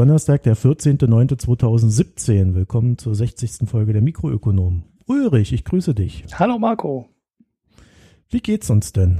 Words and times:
Donnerstag, 0.00 0.42
der 0.44 0.56
14.09.2017. 0.56 2.54
Willkommen 2.54 2.96
zur 2.96 3.14
60. 3.14 3.68
Folge 3.68 3.92
der 3.92 4.00
Mikroökonomen. 4.00 4.84
Ulrich, 5.04 5.52
ich 5.52 5.62
grüße 5.62 5.94
dich. 5.94 6.24
Hallo 6.32 6.58
Marco. 6.58 7.10
Wie 8.30 8.40
geht's 8.40 8.70
uns 8.70 8.94
denn? 8.94 9.18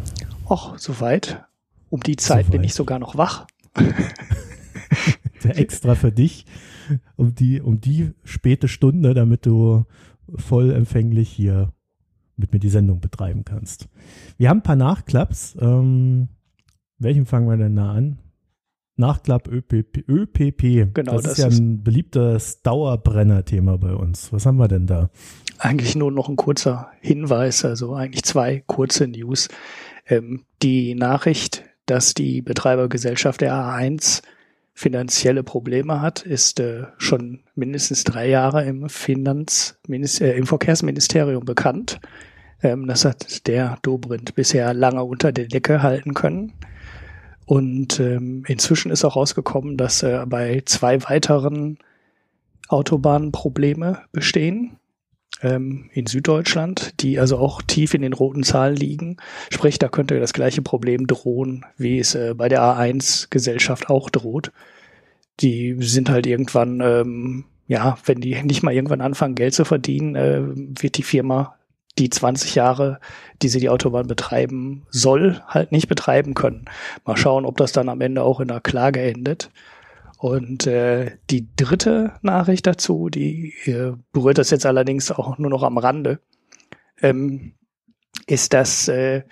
Och, 0.48 0.78
soweit. 0.78 1.44
Um 1.90 2.00
die 2.00 2.16
Zeit 2.16 2.46
soweit. 2.46 2.52
bin 2.52 2.64
ich 2.64 2.72
sogar 2.72 2.98
noch 2.98 3.18
wach. 3.18 3.46
der 5.44 5.58
extra 5.58 5.96
für 5.96 6.12
dich, 6.12 6.46
um 7.14 7.34
die, 7.34 7.60
um 7.60 7.82
die 7.82 8.12
späte 8.24 8.66
Stunde, 8.66 9.12
damit 9.12 9.44
du 9.44 9.84
vollempfänglich 10.34 11.28
hier 11.28 11.74
mit 12.38 12.54
mir 12.54 12.58
die 12.58 12.70
Sendung 12.70 13.00
betreiben 13.00 13.44
kannst. 13.44 13.90
Wir 14.38 14.48
haben 14.48 14.60
ein 14.60 14.62
paar 14.62 14.76
Nachklaps. 14.76 15.58
Ähm, 15.60 16.30
welchen 16.98 17.26
fangen 17.26 17.50
wir 17.50 17.58
denn 17.58 17.76
da 17.76 17.92
an? 17.92 18.18
Nachklapp 19.00 19.48
ÖPP. 19.48 20.08
ÖPP. 20.08 20.94
Genau, 20.94 21.16
das, 21.16 21.22
das 21.22 21.32
ist 21.32 21.38
ja 21.38 21.46
ein 21.48 21.82
beliebtes 21.82 22.62
Dauerbrenner-Thema 22.62 23.78
bei 23.78 23.92
uns. 23.92 24.32
Was 24.32 24.46
haben 24.46 24.58
wir 24.58 24.68
denn 24.68 24.86
da? 24.86 25.10
Eigentlich 25.58 25.96
nur 25.96 26.12
noch 26.12 26.28
ein 26.28 26.36
kurzer 26.36 26.90
Hinweis, 27.00 27.64
also 27.64 27.94
eigentlich 27.94 28.22
zwei 28.22 28.62
kurze 28.66 29.08
News. 29.08 29.48
Ähm, 30.06 30.44
die 30.62 30.94
Nachricht, 30.94 31.64
dass 31.86 32.14
die 32.14 32.42
Betreibergesellschaft 32.42 33.40
der 33.40 33.54
A1 33.54 34.22
finanzielle 34.74 35.42
Probleme 35.42 36.00
hat, 36.00 36.22
ist 36.22 36.60
äh, 36.60 36.84
schon 36.96 37.40
mindestens 37.54 38.04
drei 38.04 38.28
Jahre 38.28 38.64
im 38.64 38.88
Finanz 38.88 39.78
äh, 39.88 40.38
im 40.38 40.46
Verkehrsministerium 40.46 41.44
bekannt. 41.44 42.00
Ähm, 42.62 42.86
das 42.86 43.04
hat 43.04 43.46
der 43.46 43.78
Dobrindt 43.82 44.34
bisher 44.34 44.72
lange 44.74 45.04
unter 45.04 45.32
der 45.32 45.46
Decke 45.46 45.82
halten 45.82 46.14
können. 46.14 46.52
Und 47.50 47.98
ähm, 47.98 48.44
inzwischen 48.46 48.92
ist 48.92 49.04
auch 49.04 49.16
rausgekommen, 49.16 49.76
dass 49.76 50.04
äh, 50.04 50.24
bei 50.24 50.62
zwei 50.66 51.02
weiteren 51.02 51.78
Autobahnen 52.68 53.32
Probleme 53.32 54.02
bestehen 54.12 54.76
ähm, 55.42 55.90
in 55.92 56.06
Süddeutschland, 56.06 56.94
die 57.00 57.18
also 57.18 57.38
auch 57.38 57.60
tief 57.60 57.92
in 57.94 58.02
den 58.02 58.12
roten 58.12 58.44
Zahlen 58.44 58.76
liegen. 58.76 59.16
Sprich, 59.50 59.80
da 59.80 59.88
könnte 59.88 60.20
das 60.20 60.32
gleiche 60.32 60.62
Problem 60.62 61.08
drohen, 61.08 61.66
wie 61.76 61.98
es 61.98 62.14
äh, 62.14 62.34
bei 62.36 62.48
der 62.48 62.62
A1-Gesellschaft 62.62 63.90
auch 63.90 64.10
droht. 64.10 64.52
Die 65.40 65.74
sind 65.80 66.08
halt 66.08 66.28
irgendwann, 66.28 66.80
ähm, 66.80 67.46
ja, 67.66 67.98
wenn 68.04 68.20
die 68.20 68.40
nicht 68.44 68.62
mal 68.62 68.74
irgendwann 68.74 69.00
anfangen, 69.00 69.34
Geld 69.34 69.54
zu 69.54 69.64
verdienen, 69.64 70.14
äh, 70.14 70.40
wird 70.80 70.98
die 70.98 71.02
Firma 71.02 71.56
die 72.00 72.10
20 72.10 72.54
Jahre, 72.54 72.98
die 73.42 73.48
sie 73.48 73.60
die 73.60 73.68
Autobahn 73.68 74.06
betreiben 74.06 74.86
soll, 74.90 75.42
halt 75.46 75.70
nicht 75.70 75.88
betreiben 75.88 76.34
können. 76.34 76.64
Mal 77.04 77.16
schauen, 77.16 77.44
ob 77.44 77.56
das 77.58 77.72
dann 77.72 77.88
am 77.88 78.00
Ende 78.00 78.22
auch 78.22 78.40
in 78.40 78.50
einer 78.50 78.60
Klage 78.60 79.00
endet. 79.00 79.50
Und 80.18 80.66
äh, 80.66 81.16
die 81.30 81.48
dritte 81.56 82.12
Nachricht 82.22 82.66
dazu, 82.66 83.08
die 83.08 83.54
äh, 83.64 83.92
berührt 84.12 84.38
das 84.38 84.50
jetzt 84.50 84.66
allerdings 84.66 85.10
auch 85.10 85.38
nur 85.38 85.50
noch 85.50 85.62
am 85.62 85.78
Rande, 85.78 86.20
ähm, 87.00 87.52
ist, 88.26 88.52
dass 88.52 88.88
äh, 88.88 89.22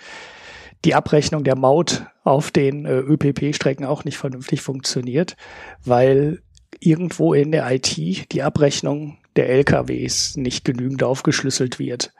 die 0.84 0.94
Abrechnung 0.94 1.44
der 1.44 1.56
Maut 1.56 2.06
auf 2.24 2.50
den 2.50 2.84
äh, 2.86 2.98
ÖPP-Strecken 2.98 3.84
auch 3.84 4.04
nicht 4.04 4.18
vernünftig 4.18 4.62
funktioniert, 4.62 5.36
weil 5.84 6.42
irgendwo 6.80 7.34
in 7.34 7.52
der 7.52 7.70
IT 7.70 8.32
die 8.32 8.42
Abrechnung 8.42 9.18
der 9.36 9.48
LKWs 9.48 10.36
nicht 10.36 10.64
genügend 10.64 11.02
aufgeschlüsselt 11.02 11.78
wird. 11.78 12.12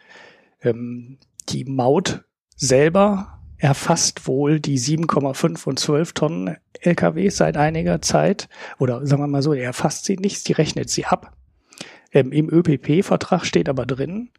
Ähm, 0.63 1.19
die 1.49 1.65
Maut 1.65 2.25
selber 2.57 3.39
erfasst 3.59 4.27
wohl 4.27 4.61
die 4.61 4.79
7,5 4.79 5.67
und 5.67 5.79
12 5.79 6.13
Tonnen 6.13 6.57
LKWs 6.81 7.37
seit 7.37 7.57
einiger 7.57 8.01
Zeit. 8.01 8.49
Oder 8.79 9.05
sagen 9.07 9.23
wir 9.23 9.27
mal 9.27 9.43
so, 9.43 9.53
er 9.53 9.65
erfasst 9.65 10.05
sie 10.05 10.17
nicht, 10.17 10.45
sie 10.45 10.53
rechnet 10.53 10.91
sie 10.91 11.05
ab. 11.05 11.37
Ähm, 12.13 12.33
Im 12.33 12.49
ÖPP-Vertrag 12.49 13.45
steht 13.45 13.69
aber 13.69 13.85
drin, 13.85 14.31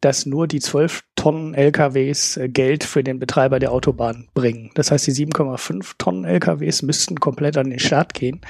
dass 0.00 0.26
nur 0.26 0.46
die 0.46 0.60
12 0.60 1.02
Tonnen 1.14 1.54
LKWs 1.54 2.36
äh, 2.36 2.48
Geld 2.48 2.84
für 2.84 3.02
den 3.04 3.18
Betreiber 3.18 3.58
der 3.58 3.72
Autobahn 3.72 4.28
bringen. 4.34 4.70
Das 4.74 4.90
heißt, 4.90 5.06
die 5.06 5.12
7,5 5.12 5.92
Tonnen 5.98 6.24
LKWs 6.24 6.82
müssten 6.82 7.20
komplett 7.20 7.56
an 7.56 7.70
den 7.70 7.78
Start 7.78 8.12
gehen. 8.12 8.40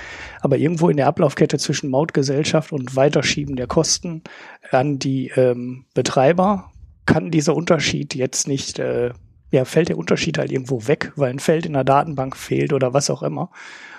Aber 0.41 0.57
irgendwo 0.57 0.89
in 0.89 0.97
der 0.97 1.07
Ablaufkette 1.07 1.59
zwischen 1.59 1.91
Mautgesellschaft 1.91 2.73
und 2.73 2.97
Weiterschieben 2.97 3.57
der 3.57 3.67
Kosten 3.67 4.23
an 4.71 4.99
die 4.99 5.29
ähm, 5.37 5.85
Betreiber 5.95 6.73
kann 7.07 7.31
dieser 7.31 7.55
Unterschied 7.55 8.15
jetzt 8.15 8.49
nicht, 8.49 8.79
äh, 8.79 9.11
ja, 9.51 9.65
fällt 9.65 9.89
der 9.89 9.99
Unterschied 9.99 10.39
halt 10.39 10.51
irgendwo 10.51 10.87
weg, 10.87 11.13
weil 11.17 11.31
ein 11.31 11.39
Feld 11.39 11.67
in 11.67 11.75
der 11.75 11.85
Datenbank 11.85 12.37
fehlt 12.37 12.73
oder 12.73 12.95
was 12.95 13.11
auch 13.11 13.23
immer. 13.23 13.51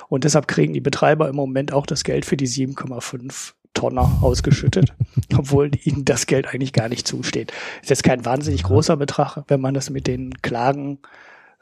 Und 0.08 0.24
deshalb 0.24 0.48
kriegen 0.48 0.74
die 0.74 0.82
Betreiber 0.82 1.28
im 1.30 1.36
Moment 1.36 1.74
auch 1.74 1.86
das 1.86 2.04
Geld 2.04 2.26
für 2.26 2.38
die 2.38 2.48
7,5 2.48 3.54
Tonner 3.74 4.20
ausgeschüttet, 4.22 4.94
obwohl 5.38 5.72
ihnen 5.84 6.06
das 6.06 6.26
Geld 6.26 6.48
eigentlich 6.48 6.74
gar 6.74 6.90
nicht 6.90 7.08
zusteht. 7.08 7.52
Ist 7.82 7.90
jetzt 7.90 8.04
kein 8.04 8.26
wahnsinnig 8.26 8.64
großer 8.64 8.98
Betrag, 8.98 9.44
wenn 9.48 9.62
man 9.62 9.74
das 9.74 9.90
mit 9.90 10.08
den 10.08 10.34
Klagen 10.42 11.00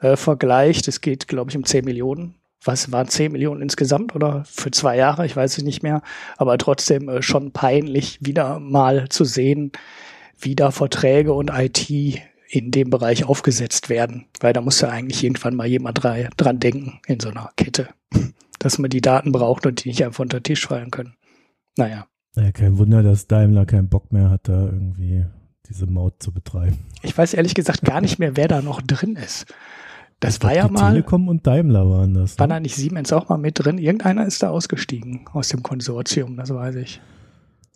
äh, 0.00 0.16
vergleicht. 0.16 0.88
Es 0.88 1.00
geht, 1.00 1.28
glaube 1.28 1.50
ich, 1.50 1.56
um 1.56 1.64
10 1.64 1.84
Millionen. 1.84 2.34
Was 2.62 2.90
waren 2.92 3.08
10 3.08 3.32
Millionen 3.32 3.60
insgesamt 3.60 4.14
oder 4.14 4.44
für 4.46 4.70
zwei 4.70 4.96
Jahre? 4.96 5.26
Ich 5.26 5.36
weiß 5.36 5.58
es 5.58 5.64
nicht 5.64 5.82
mehr. 5.82 6.02
Aber 6.38 6.56
trotzdem 6.56 7.08
äh, 7.08 7.22
schon 7.22 7.52
peinlich, 7.52 8.18
wieder 8.22 8.58
mal 8.58 9.08
zu 9.10 9.24
sehen, 9.24 9.72
wie 10.44 10.54
da 10.54 10.70
Verträge 10.70 11.32
und 11.32 11.50
IT 11.52 11.90
in 12.48 12.70
dem 12.70 12.90
Bereich 12.90 13.24
aufgesetzt 13.24 13.88
werden. 13.88 14.26
Weil 14.40 14.52
da 14.52 14.60
muss 14.60 14.80
ja 14.80 14.88
eigentlich 14.88 15.24
irgendwann 15.24 15.56
mal 15.56 15.66
jemand 15.66 16.00
dran 16.02 16.60
denken 16.60 17.00
in 17.06 17.20
so 17.20 17.30
einer 17.30 17.50
Kette, 17.56 17.88
dass 18.58 18.78
man 18.78 18.90
die 18.90 19.00
Daten 19.00 19.32
braucht 19.32 19.66
und 19.66 19.84
die 19.84 19.88
nicht 19.88 20.04
einfach 20.04 20.20
unter 20.20 20.40
den 20.40 20.44
Tisch 20.44 20.66
fallen 20.66 20.90
können. 20.90 21.14
Naja. 21.76 22.06
Ja, 22.36 22.52
kein 22.52 22.78
Wunder, 22.78 23.02
dass 23.02 23.26
Daimler 23.26 23.64
keinen 23.64 23.88
Bock 23.88 24.12
mehr 24.12 24.30
hat, 24.30 24.48
da 24.48 24.64
irgendwie 24.64 25.24
diese 25.68 25.86
Maut 25.86 26.22
zu 26.22 26.32
betreiben. 26.32 26.78
Ich 27.02 27.16
weiß 27.16 27.34
ehrlich 27.34 27.54
gesagt 27.54 27.82
gar 27.82 28.00
nicht 28.00 28.18
mehr, 28.18 28.36
wer 28.36 28.48
da 28.48 28.60
noch 28.60 28.82
drin 28.82 29.16
ist. 29.16 29.46
Das 30.20 30.42
war 30.42 30.54
ja 30.54 30.68
mal. 30.68 30.90
Telekom 30.92 31.28
und 31.28 31.46
Daimler 31.46 31.88
waren 31.88 32.14
das. 32.14 32.32
Ne? 32.32 32.38
War 32.40 32.48
da 32.48 32.60
nicht 32.60 32.76
Siemens 32.76 33.12
auch 33.12 33.28
mal 33.28 33.36
mit 33.36 33.64
drin? 33.64 33.78
Irgendeiner 33.78 34.26
ist 34.26 34.42
da 34.42 34.50
ausgestiegen 34.50 35.26
aus 35.32 35.48
dem 35.48 35.62
Konsortium, 35.62 36.36
das 36.36 36.50
weiß 36.50 36.76
ich. 36.76 37.00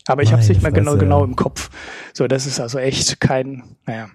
Aber 0.09 0.23
ich 0.23 0.33
habe 0.33 0.41
es 0.41 0.49
nicht 0.49 0.63
mehr 0.63 0.73
genau, 0.73 0.97
genau 0.97 1.23
im 1.23 1.37
Kopf. 1.37 1.71
So, 2.15 2.27
das 2.27 2.47
ist 2.47 2.61
also 2.61 2.79
echt 2.79 3.21
kein, 3.21 3.63
naja, 3.87 4.09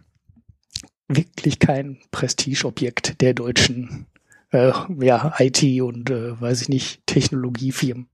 wirklich 1.08 1.59
kein 1.59 2.00
Prestigeobjekt 2.09 3.22
der 3.22 3.36
deutschen 3.36 4.08
äh, 4.52 4.72
ja, 5.00 5.34
IT 5.38 5.64
und 5.81 6.09
äh, 6.09 6.42
weiß 6.42 6.64
ich 6.64 6.70
nicht, 6.70 7.06
Technologiefirmen. 7.06 8.08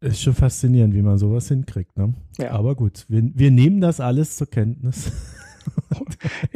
Ist 0.00 0.22
schon 0.22 0.32
faszinierend, 0.34 0.94
wie 0.94 1.02
man 1.02 1.18
sowas 1.18 1.48
hinkriegt, 1.48 1.96
ne? 1.98 2.14
Ja. 2.38 2.52
Aber 2.52 2.76
gut, 2.76 3.04
wir, 3.08 3.22
wir 3.34 3.50
nehmen 3.50 3.82
das 3.82 4.00
alles 4.00 4.36
zur 4.36 4.48
Kenntnis. 4.48 5.12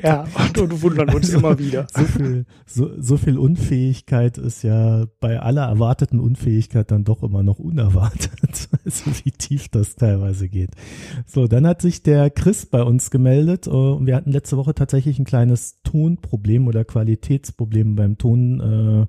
ja, 0.03 0.25
und, 0.35 0.59
und 0.59 0.83
wundern 0.83 1.11
uns 1.11 1.27
also, 1.27 1.39
immer 1.39 1.59
wieder. 1.59 1.87
So 1.95 2.05
viel, 2.05 2.47
so, 2.67 2.91
so 2.99 3.17
viel 3.17 3.39
Unfähigkeit 3.39 4.39
ist 4.39 4.63
ja 4.63 5.07
bei 5.21 5.41
aller 5.41 5.67
erwarteten 5.67 6.21
Unfähigkeit 6.21 6.91
dann 6.91 7.05
doch 7.05 7.23
immer 7.23 7.43
noch 7.43 7.59
unerwartet. 7.59 8.69
Also 8.85 9.13
wie 9.23 9.31
tief 9.31 9.69
das 9.69 9.95
teilweise 9.95 10.49
geht. 10.49 10.71
So, 11.27 11.47
dann 11.47 11.67
hat 11.67 11.81
sich 11.81 12.03
der 12.03 12.31
Chris 12.31 12.67
bei 12.67 12.83
uns 12.83 13.11
gemeldet 13.11 13.67
äh, 13.67 13.71
und 13.71 14.07
wir 14.07 14.17
hatten 14.17 14.33
letzte 14.33 14.57
Woche 14.57 14.75
tatsächlich 14.75 15.19
ein 15.19 15.25
kleines 15.25 15.81
Tonproblem 15.85 16.67
oder 16.67 16.85
Qualitätsproblem 16.85 17.95
beim 17.95 18.19
Ton 18.19 18.61
äh, 18.61 19.07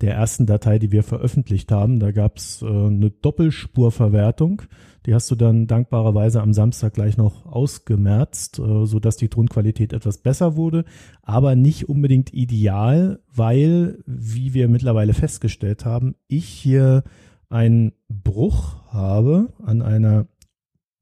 der 0.00 0.14
ersten 0.14 0.44
Datei, 0.44 0.78
die 0.78 0.92
wir 0.92 1.02
veröffentlicht 1.02 1.72
haben. 1.72 2.00
Da 2.00 2.12
gab 2.12 2.36
es 2.36 2.62
äh, 2.62 2.66
eine 2.66 3.10
Doppelspurverwertung. 3.10 4.62
Die 5.06 5.14
hast 5.14 5.30
du 5.30 5.36
dann 5.36 5.66
dankbarerweise 5.66 6.42
am 6.42 6.52
Samstag 6.52 6.94
gleich 6.94 7.16
noch 7.16 7.46
ausgemerzt, 7.46 8.58
äh, 8.58 8.84
so 8.84 9.00
dass 9.00 9.16
die 9.16 9.28
Tonqualität 9.28 9.92
etwas 9.92 10.18
besser 10.18 10.56
wurde, 10.56 10.84
aber 11.22 11.54
nicht 11.54 11.88
unbedingt 11.88 12.34
ideal, 12.34 13.20
weil, 13.32 14.02
wie 14.06 14.52
wir 14.52 14.68
mittlerweile 14.68 15.14
festgestellt 15.14 15.84
haben, 15.84 16.14
ich 16.28 16.46
hier 16.46 17.04
einen 17.48 17.92
Bruch 18.08 18.84
habe 18.88 19.52
an 19.64 19.80
einer, 19.80 20.26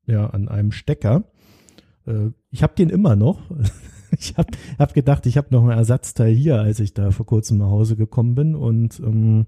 ja, 0.06 0.28
an 0.28 0.48
einem 0.48 0.70
Stecker. 0.70 1.24
Äh, 2.06 2.30
ich 2.50 2.62
habe 2.62 2.74
den 2.76 2.90
immer 2.90 3.16
noch. 3.16 3.40
ich 4.18 4.36
habe 4.36 4.56
hab 4.78 4.94
gedacht, 4.94 5.26
ich 5.26 5.36
habe 5.36 5.48
noch 5.50 5.64
ein 5.64 5.76
Ersatzteil 5.76 6.32
hier, 6.32 6.60
als 6.60 6.80
ich 6.80 6.94
da 6.94 7.10
vor 7.10 7.26
kurzem 7.26 7.58
nach 7.58 7.70
Hause 7.70 7.96
gekommen 7.96 8.34
bin 8.34 8.54
und 8.54 9.00
ähm, 9.00 9.46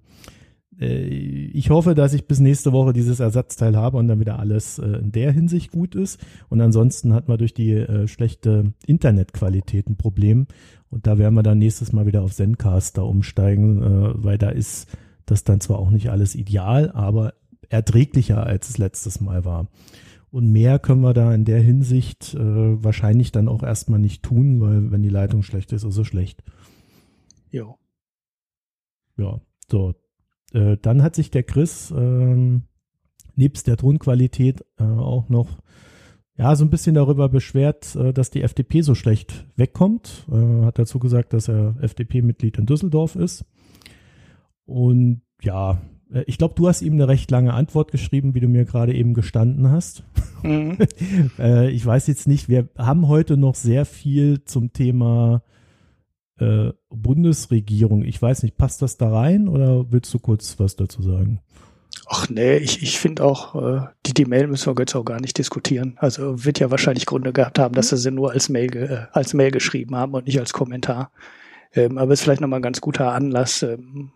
äh, 0.78 1.04
ich 1.04 1.70
hoffe, 1.70 1.94
dass 1.94 2.12
ich 2.12 2.26
bis 2.26 2.40
nächste 2.40 2.72
Woche 2.72 2.92
dieses 2.92 3.20
Ersatzteil 3.20 3.76
habe 3.76 3.96
und 3.96 4.08
dann 4.08 4.20
wieder 4.20 4.38
alles 4.38 4.78
äh, 4.78 4.86
in 4.86 5.12
der 5.12 5.32
Hinsicht 5.32 5.72
gut 5.72 5.94
ist. 5.94 6.20
Und 6.48 6.60
ansonsten 6.60 7.14
hat 7.14 7.28
man 7.28 7.38
durch 7.38 7.54
die 7.54 7.72
äh, 7.72 8.08
schlechte 8.08 8.72
Internetqualität 8.86 9.88
ein 9.88 9.96
Problem. 9.96 10.46
Und 10.90 11.06
da 11.06 11.18
werden 11.18 11.34
wir 11.34 11.42
dann 11.42 11.58
nächstes 11.58 11.92
Mal 11.92 12.06
wieder 12.06 12.22
auf 12.22 12.34
Zencaster 12.34 13.04
umsteigen, 13.04 14.22
weil 14.22 14.38
da 14.38 14.50
ist 14.50 14.86
das 15.26 15.42
dann 15.42 15.60
zwar 15.60 15.80
auch 15.80 15.90
nicht 15.90 16.10
alles 16.10 16.36
ideal, 16.36 16.92
aber 16.92 17.34
erträglicher 17.68 18.46
als 18.46 18.70
es 18.70 18.78
letztes 18.78 19.20
Mal 19.20 19.44
war. 19.44 19.66
Und 20.30 20.50
mehr 20.50 20.78
können 20.78 21.02
wir 21.02 21.14
da 21.14 21.32
in 21.34 21.44
der 21.44 21.60
Hinsicht 21.60 22.34
äh, 22.34 22.82
wahrscheinlich 22.84 23.32
dann 23.32 23.48
auch 23.48 23.62
erstmal 23.62 24.00
nicht 24.00 24.22
tun, 24.22 24.60
weil 24.60 24.90
wenn 24.90 25.02
die 25.02 25.08
Leitung 25.08 25.42
schlecht 25.42 25.72
ist, 25.72 25.84
ist 25.84 25.94
sie 25.94 26.04
schlecht. 26.04 26.42
Jo. 27.50 27.78
Ja, 29.16 29.40
so, 29.70 29.94
äh, 30.52 30.76
dann 30.80 31.02
hat 31.02 31.14
sich 31.14 31.30
der 31.30 31.42
Chris 31.42 31.90
ähm, 31.96 32.64
nebst 33.34 33.66
der 33.66 33.76
Tonqualität 33.76 34.64
äh, 34.78 34.84
auch 34.84 35.28
noch 35.28 35.58
ja, 36.38 36.54
so 36.54 36.64
ein 36.64 36.70
bisschen 36.70 36.94
darüber 36.94 37.28
beschwert, 37.28 37.96
äh, 37.96 38.12
dass 38.12 38.30
die 38.30 38.42
FDP 38.42 38.82
so 38.82 38.94
schlecht 38.94 39.46
wegkommt. 39.56 40.26
Äh, 40.30 40.64
hat 40.66 40.78
dazu 40.78 40.98
gesagt, 40.98 41.32
dass 41.32 41.48
er 41.48 41.76
FDP-Mitglied 41.80 42.58
in 42.58 42.66
Düsseldorf 42.66 43.16
ist. 43.16 43.46
Und 44.66 45.22
ja, 45.42 45.80
ich 46.26 46.38
glaube, 46.38 46.54
du 46.54 46.68
hast 46.68 46.82
ihm 46.82 46.94
eine 46.94 47.08
recht 47.08 47.30
lange 47.30 47.52
Antwort 47.52 47.90
geschrieben, 47.90 48.34
wie 48.34 48.40
du 48.40 48.48
mir 48.48 48.64
gerade 48.64 48.94
eben 48.94 49.12
gestanden 49.12 49.70
hast. 49.70 50.04
Mhm. 50.42 50.78
ich 51.70 51.84
weiß 51.84 52.06
jetzt 52.06 52.28
nicht, 52.28 52.48
wir 52.48 52.68
haben 52.78 53.08
heute 53.08 53.36
noch 53.36 53.54
sehr 53.54 53.84
viel 53.84 54.44
zum 54.44 54.72
Thema 54.72 55.42
äh, 56.38 56.72
Bundesregierung. 56.90 58.04
Ich 58.04 58.20
weiß 58.20 58.42
nicht, 58.42 58.56
passt 58.56 58.82
das 58.82 58.96
da 58.96 59.10
rein 59.10 59.48
oder 59.48 59.90
willst 59.90 60.12
du 60.14 60.18
kurz 60.18 60.58
was 60.58 60.76
dazu 60.76 61.02
sagen? 61.02 61.40
Ach 62.08 62.28
nee, 62.28 62.58
ich, 62.58 62.82
ich 62.82 62.98
finde 62.98 63.24
auch, 63.24 63.54
äh, 63.54 63.86
die, 64.04 64.14
die 64.14 64.26
Mail 64.26 64.46
müssen 64.46 64.76
wir 64.76 64.80
jetzt 64.80 64.94
auch 64.94 65.04
gar 65.04 65.20
nicht 65.20 65.38
diskutieren. 65.38 65.96
Also 65.98 66.44
wird 66.44 66.60
ja 66.60 66.70
wahrscheinlich 66.70 67.06
Gründe 67.06 67.32
gehabt 67.32 67.58
haben, 67.58 67.74
dass 67.74 67.88
sie 67.88 67.96
sie 67.96 68.10
nur 68.10 68.32
als 68.32 68.48
Mail, 68.48 68.76
äh, 68.76 69.06
als 69.12 69.34
Mail 69.34 69.50
geschrieben 69.50 69.96
haben 69.96 70.14
und 70.14 70.26
nicht 70.26 70.38
als 70.38 70.52
Kommentar. 70.52 71.10
Ähm, 71.72 71.98
aber 71.98 72.12
es 72.12 72.20
ist 72.20 72.24
vielleicht 72.24 72.40
nochmal 72.40 72.60
ein 72.60 72.62
ganz 72.62 72.80
guter 72.80 73.12
Anlass, 73.12 73.62
ähm, 73.62 74.12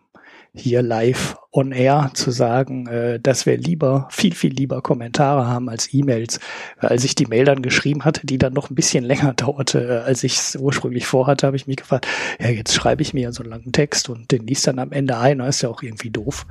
hier 0.55 0.83
live 0.83 1.37
on 1.53 1.73
air 1.73 2.11
zu 2.15 2.31
sagen, 2.31 2.87
äh, 2.87 3.21
dass 3.21 3.47
wir 3.47 3.57
lieber, 3.57 4.09
viel, 4.11 4.35
viel 4.35 4.53
lieber 4.53 4.83
Kommentare 4.83 5.47
haben 5.47 5.69
als 5.69 5.93
E-Mails. 5.93 6.41
Als 6.79 7.05
ich 7.05 7.15
die 7.15 7.27
Mail 7.27 7.45
dann 7.45 7.63
geschrieben 7.63 8.05
hatte, 8.05 8.27
die 8.27 8.39
dann 8.39 8.53
noch 8.53 8.71
ein 8.71 8.75
bisschen 8.75 9.05
länger 9.05 9.33
dauerte, 9.37 9.87
äh, 9.89 10.07
als 10.07 10.25
ich 10.25 10.35
es 10.35 10.57
ursprünglich 10.57 11.07
vorhatte, 11.07 11.47
habe 11.47 11.57
ich 11.57 11.67
mich 11.67 11.77
gefragt, 11.77 12.07
ja, 12.41 12.49
jetzt 12.49 12.75
schreibe 12.75 13.03
ich 13.03 13.15
mir 13.15 13.33
so 13.33 13.43
einen 13.43 13.51
langen 13.51 13.73
Text 13.73 14.09
und 14.09 14.31
den 14.31 14.47
liest 14.47 14.67
dann 14.67 14.79
am 14.79 14.93
Ende 14.93 15.19
ein, 15.19 15.39
das 15.39 15.57
ist 15.57 15.63
ja 15.63 15.69
auch 15.69 15.83
irgendwie 15.83 16.11
doof. 16.11 16.47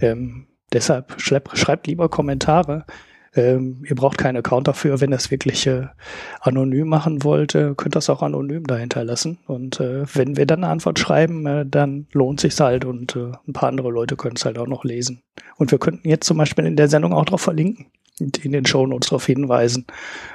Ähm, 0.00 0.46
deshalb 0.72 1.20
schreibt 1.20 1.86
lieber 1.86 2.08
Kommentare. 2.08 2.84
Ähm, 3.36 3.84
ihr 3.88 3.96
braucht 3.96 4.18
keinen 4.18 4.36
Account 4.36 4.68
dafür. 4.68 5.00
Wenn 5.00 5.12
ihr 5.12 5.16
es 5.16 5.30
wirklich 5.30 5.66
äh, 5.66 5.88
anonym 6.40 6.88
machen 6.88 7.24
wollt, 7.24 7.54
äh, 7.54 7.74
könnt 7.76 7.96
ihr 7.96 7.98
es 7.98 8.10
auch 8.10 8.22
anonym 8.22 8.64
dahinter 8.64 9.04
lassen. 9.04 9.38
Und 9.46 9.80
äh, 9.80 10.04
wenn 10.14 10.36
wir 10.36 10.46
dann 10.46 10.62
eine 10.62 10.72
Antwort 10.72 10.98
schreiben, 10.98 11.46
äh, 11.46 11.66
dann 11.66 12.06
lohnt 12.12 12.40
sich 12.40 12.58
halt 12.60 12.84
und 12.84 13.16
äh, 13.16 13.32
ein 13.46 13.52
paar 13.52 13.68
andere 13.68 13.90
Leute 13.90 14.16
können 14.16 14.36
es 14.36 14.44
halt 14.44 14.58
auch 14.58 14.68
noch 14.68 14.84
lesen. 14.84 15.22
Und 15.56 15.70
wir 15.70 15.78
könnten 15.78 16.08
jetzt 16.08 16.26
zum 16.26 16.38
Beispiel 16.38 16.64
in 16.64 16.76
der 16.76 16.88
Sendung 16.88 17.12
auch 17.12 17.24
darauf 17.24 17.42
verlinken, 17.42 17.86
in 18.18 18.52
den 18.52 18.66
Show 18.66 18.86
Notes 18.86 19.08
darauf 19.08 19.26
hinweisen. 19.26 19.86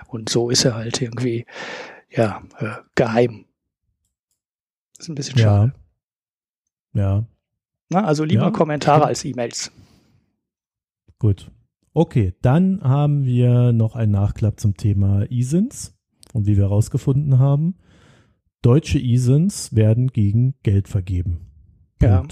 Und 0.07 0.29
so 0.29 0.49
ist 0.49 0.65
er 0.65 0.75
halt 0.75 1.01
irgendwie 1.01 1.45
ja 2.09 2.41
äh, 2.57 2.71
geheim. 2.95 3.45
Das 4.97 5.05
ist 5.05 5.09
ein 5.09 5.15
bisschen 5.15 5.37
schade. 5.37 5.73
Ja. 6.93 7.01
ja. 7.01 7.25
Na, 7.89 8.03
also 8.03 8.23
lieber 8.23 8.43
ja, 8.43 8.51
Kommentare 8.51 9.05
als 9.05 9.23
E-Mails. 9.23 9.71
Gut. 11.17 11.49
Okay, 11.93 12.33
dann 12.41 12.81
haben 12.81 13.25
wir 13.25 13.71
noch 13.71 13.95
einen 13.95 14.11
Nachklapp 14.11 14.59
zum 14.59 14.75
Thema 14.77 15.29
ISINs. 15.31 15.95
Und 16.33 16.45
wie 16.45 16.57
wir 16.57 16.65
herausgefunden 16.65 17.39
haben, 17.39 17.75
deutsche 18.61 18.99
ISINs 18.99 19.75
werden 19.75 20.07
gegen 20.07 20.55
Geld 20.63 20.87
vergeben. 20.87 21.47
Ja. 22.01 22.23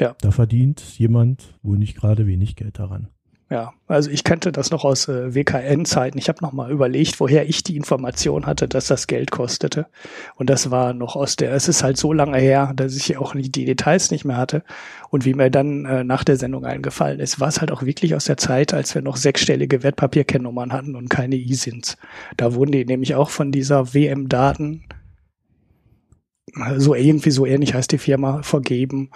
ja. 0.00 0.14
Da 0.20 0.30
verdient 0.30 0.80
jemand 0.98 1.58
wohl 1.62 1.78
nicht 1.78 1.96
gerade 1.96 2.26
wenig 2.26 2.56
Geld 2.56 2.78
daran. 2.78 3.08
Ja, 3.52 3.72
also 3.88 4.10
ich 4.10 4.22
kannte 4.22 4.52
das 4.52 4.70
noch 4.70 4.84
aus 4.84 5.08
äh, 5.08 5.34
WKN-Zeiten. 5.34 6.16
Ich 6.18 6.28
habe 6.28 6.38
noch 6.40 6.52
mal 6.52 6.70
überlegt, 6.70 7.18
woher 7.18 7.48
ich 7.48 7.64
die 7.64 7.76
Information 7.76 8.46
hatte, 8.46 8.68
dass 8.68 8.86
das 8.86 9.08
Geld 9.08 9.32
kostete. 9.32 9.86
Und 10.36 10.48
das 10.48 10.70
war 10.70 10.94
noch 10.94 11.16
aus 11.16 11.34
der, 11.34 11.52
es 11.52 11.66
ist 11.66 11.82
halt 11.82 11.96
so 11.96 12.12
lange 12.12 12.38
her, 12.38 12.72
dass 12.76 12.94
ich 12.94 13.18
auch 13.18 13.34
die 13.34 13.64
Details 13.64 14.12
nicht 14.12 14.24
mehr 14.24 14.36
hatte. 14.36 14.62
Und 15.10 15.24
wie 15.24 15.34
mir 15.34 15.50
dann 15.50 15.84
äh, 15.84 16.04
nach 16.04 16.22
der 16.22 16.36
Sendung 16.36 16.64
eingefallen 16.64 17.18
ist, 17.18 17.40
war 17.40 17.48
es 17.48 17.60
halt 17.60 17.72
auch 17.72 17.82
wirklich 17.82 18.14
aus 18.14 18.26
der 18.26 18.36
Zeit, 18.36 18.72
als 18.72 18.94
wir 18.94 19.02
noch 19.02 19.16
sechsstellige 19.16 19.82
Wertpapierkennnummern 19.82 20.72
hatten 20.72 20.94
und 20.94 21.10
keine 21.10 21.34
E-Sins. 21.34 21.96
Da 22.36 22.54
wurden 22.54 22.70
die 22.70 22.84
nämlich 22.84 23.16
auch 23.16 23.30
von 23.30 23.50
dieser 23.50 23.92
WM-Daten, 23.94 24.84
so 26.76 26.94
irgendwie 26.94 27.32
so 27.32 27.46
ähnlich 27.46 27.74
heißt 27.74 27.90
die 27.90 27.98
Firma, 27.98 28.42
vergeben 28.42 29.10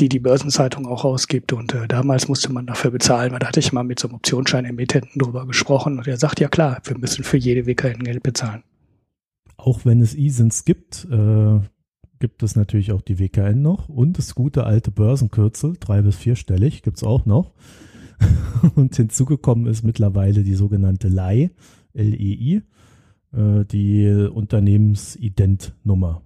die 0.00 0.08
die 0.08 0.18
Börsenzeitung 0.18 0.86
auch 0.86 1.04
ausgibt. 1.04 1.52
Und 1.52 1.74
äh, 1.74 1.86
damals 1.86 2.28
musste 2.28 2.52
man 2.52 2.66
dafür 2.66 2.90
bezahlen. 2.90 3.36
Da 3.38 3.46
hatte 3.46 3.60
ich 3.60 3.72
mal 3.72 3.84
mit 3.84 3.98
so 3.98 4.08
einem 4.08 4.16
Optionsschein-Emittenten 4.16 5.20
drüber 5.20 5.46
gesprochen 5.46 5.98
und 5.98 6.06
er 6.06 6.16
sagt, 6.16 6.40
ja 6.40 6.48
klar, 6.48 6.80
wir 6.84 6.98
müssen 6.98 7.24
für 7.24 7.36
jede 7.36 7.66
WKN 7.66 8.02
Geld 8.02 8.22
bezahlen. 8.22 8.62
Auch 9.56 9.84
wenn 9.84 10.00
es 10.00 10.14
ISINs 10.14 10.64
gibt, 10.64 11.06
äh, 11.10 11.60
gibt 12.18 12.42
es 12.42 12.56
natürlich 12.56 12.92
auch 12.92 13.00
die 13.00 13.18
WKN 13.18 13.62
noch 13.62 13.88
und 13.88 14.18
das 14.18 14.34
gute 14.34 14.64
alte 14.64 14.90
Börsenkürzel, 14.90 15.76
drei- 15.78 16.02
bis 16.02 16.16
vierstellig, 16.16 16.82
gibt 16.82 16.96
es 16.96 17.02
auch 17.02 17.26
noch. 17.26 17.52
und 18.76 18.94
hinzugekommen 18.96 19.66
ist 19.66 19.82
mittlerweile 19.82 20.42
die 20.42 20.54
sogenannte 20.54 21.08
LEI, 21.08 21.50
L-E-I, 21.94 22.62
äh, 23.32 23.64
die 23.64 24.28
Unternehmensidentnummer. 24.32 26.22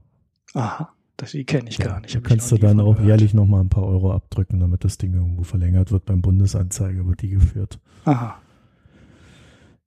Aha. 0.54 0.95
Das, 1.16 1.30
die 1.30 1.44
kenne 1.44 1.70
ich 1.70 1.78
ja, 1.78 1.86
gar 1.86 2.00
nicht. 2.00 2.14
Da 2.14 2.20
kannst 2.20 2.52
du 2.52 2.58
dann 2.58 2.78
auch 2.80 3.00
jährlich 3.00 3.32
nochmal 3.32 3.62
ein 3.62 3.70
paar 3.70 3.84
Euro 3.84 4.12
abdrücken, 4.12 4.60
damit 4.60 4.84
das 4.84 4.98
Ding 4.98 5.14
irgendwo 5.14 5.44
verlängert 5.44 5.90
wird. 5.90 6.04
Beim 6.04 6.20
Bundesanzeiger 6.20 7.06
wird 7.06 7.22
die 7.22 7.30
geführt. 7.30 7.78
Aha. 8.04 8.36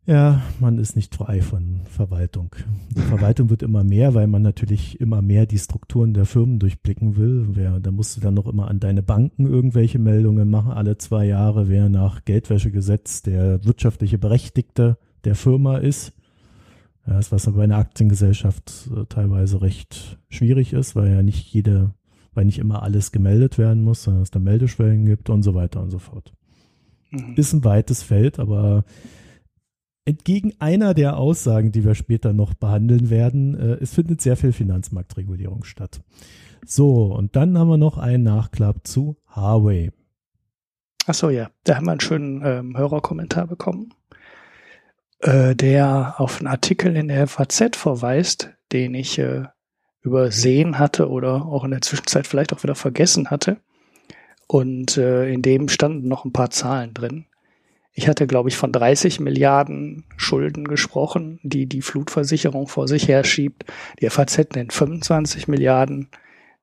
Ja, 0.10 0.42
man 0.60 0.80
ist 0.80 0.96
nicht 0.96 1.14
frei 1.14 1.40
von 1.44 1.82
Verwaltung. 1.86 2.56
Die 2.96 3.02
Verwaltung 3.02 3.52
wird 3.52 3.62
immer 3.62 3.84
mehr, 3.84 4.16
weil 4.16 4.26
man 4.26 4.42
natürlich 4.42 5.00
immer 5.00 5.22
mehr 5.22 5.46
die 5.46 5.60
Strukturen 5.60 6.16
der 6.16 6.26
Firmen 6.26 6.58
durchblicken 6.58 7.16
will. 7.16 7.50
Wer, 7.52 7.80
da 7.80 7.92
musst 7.92 8.18
du 8.18 8.22
dann 8.22 8.34
noch 8.34 8.48
immer 8.48 8.68
an 8.68 8.80
deine 8.80 9.04
Banken 9.04 9.46
irgendwelche 9.46 10.00
Meldungen 10.00 10.50
machen, 10.50 10.72
alle 10.72 10.98
zwei 10.98 11.26
Jahre, 11.26 11.70
wer 11.70 11.90
nach 11.90 12.26
Geldwäschegesetz 12.26 13.22
der 13.22 13.64
wirtschaftliche 13.66 14.18
Berechtigte 14.18 14.98
der 15.26 15.36
Firma 15.36 15.78
ist. 15.78 16.12
Ja, 17.10 17.20
was 17.32 17.48
aber 17.48 17.58
bei 17.58 17.64
einer 17.64 17.78
Aktiengesellschaft 17.78 18.90
äh, 18.96 19.06
teilweise 19.10 19.62
recht 19.64 20.20
schwierig 20.30 20.74
ist, 20.74 20.96
weil 20.96 21.12
ja 21.12 21.24
nicht 21.24 21.52
jede, 21.52 21.96
weil 22.36 22.46
nicht 22.46 22.60
immer 22.60 22.84
alles 22.84 23.12
gemeldet 23.12 23.58
werden 23.58 23.82
muss, 23.82 24.04
sondern 24.04 24.22
es 24.22 24.30
da 24.30 24.38
Meldeschwellen 24.38 25.06
gibt 25.06 25.32
und 25.32 25.42
so 25.42 25.56
weiter 25.56 25.82
und 25.82 25.90
so 25.90 25.98
fort. 25.98 26.34
Mhm. 27.10 27.34
Ist 27.36 27.54
ein 27.54 27.64
weites 27.64 28.04
Feld, 28.04 28.38
aber 28.38 28.84
entgegen 30.06 30.54
einer 30.60 30.94
der 30.94 31.18
Aussagen, 31.18 31.72
die 31.72 31.84
wir 31.84 31.96
später 31.96 32.32
noch 32.32 32.54
behandeln 32.54 33.10
werden, 33.10 33.56
äh, 33.56 33.78
es 33.82 33.96
findet 33.96 34.22
sehr 34.22 34.38
viel 34.38 34.52
Finanzmarktregulierung 34.52 35.64
statt. 35.64 36.02
So, 36.64 37.06
und 37.06 37.36
dann 37.36 37.58
haben 37.58 37.70
wir 37.70 37.78
noch 37.78 37.98
einen 37.98 38.24
Nachklapp 38.24 38.86
zu 38.86 39.18
Huawei. 39.36 39.92
Ach 41.08 41.16
so, 41.16 41.32
ja, 41.32 41.50
da 41.64 41.78
haben 41.78 41.88
wir 41.88 41.94
einen 41.94 42.02
schönen 42.02 42.42
ähm, 42.46 42.78
Hörerkommentar 42.78 43.48
bekommen 43.48 43.96
äh, 45.20 45.56
der 45.56 46.16
auf 46.18 46.40
einen 46.40 46.48
Artikel 46.48 46.96
in 46.96 47.08
der 47.08 47.28
FAZ 47.28 47.76
verweist, 47.76 48.52
den 48.72 48.94
ich 48.94 49.20
äh, 49.20 49.44
übersehen 50.02 50.80
hatte 50.80 51.10
oder 51.10 51.46
auch 51.46 51.64
in 51.64 51.72
der 51.72 51.82
Zwischenzeit 51.82 52.28
vielleicht 52.28 52.54
auch 52.54 52.64
wieder 52.64 52.76
vergessen 52.76 53.30
hatte. 53.30 53.58
Und 54.48 54.98
äh, 54.98 55.30
in 55.32 55.42
dem 55.42 55.70
standen 55.70 56.08
noch 56.08 56.26
ein 56.26 56.34
paar 56.34 56.50
Zahlen 56.50 56.94
drin. 56.94 57.26
Ich 57.92 58.08
hatte, 58.08 58.28
glaube 58.28 58.50
ich, 58.50 58.56
von 58.56 58.72
30 58.72 59.20
Milliarden 59.20 60.06
Schulden 60.16 60.66
gesprochen, 60.68 61.40
die 61.44 61.66
die 61.66 61.82
Flutversicherung 61.82 62.68
vor 62.68 62.88
sich 62.88 63.08
herschiebt. 63.08 63.66
Die 64.00 64.10
FAZ 64.10 64.56
nennt 64.56 64.74
25 64.74 65.48
Milliarden. 65.48 66.10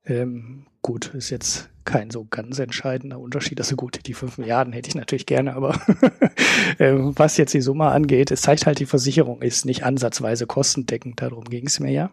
Ähm, 0.05 0.67
gut, 0.83 1.15
ist 1.15 1.31
jetzt 1.31 1.69
kein 1.87 2.11
so 2.11 2.27
ganz 2.29 2.59
entscheidender 2.59 3.19
Unterschied. 3.19 3.59
Also 3.59 3.77
gut, 3.77 4.01
die 4.07 4.13
fünf 4.13 4.37
Milliarden 4.37 4.75
hätte 4.75 4.89
ich 4.89 4.95
natürlich 4.95 5.25
gerne, 5.25 5.55
aber 5.55 5.81
ähm, 6.79 7.13
was 7.17 7.39
jetzt 7.39 7.55
die 7.55 7.63
Summe 7.63 7.87
angeht, 7.87 8.31
es 8.31 8.43
zeigt 8.43 8.67
halt, 8.67 8.79
die 8.79 8.87
Versicherung 8.87 9.41
ist 9.41 9.65
nicht 9.65 9.85
ansatzweise 9.85 10.47
kostendeckend. 10.47 11.23
Darum 11.23 11.45
ging 11.45 11.67
es 11.67 11.81
mir 11.81 11.93
ja. 11.93 12.11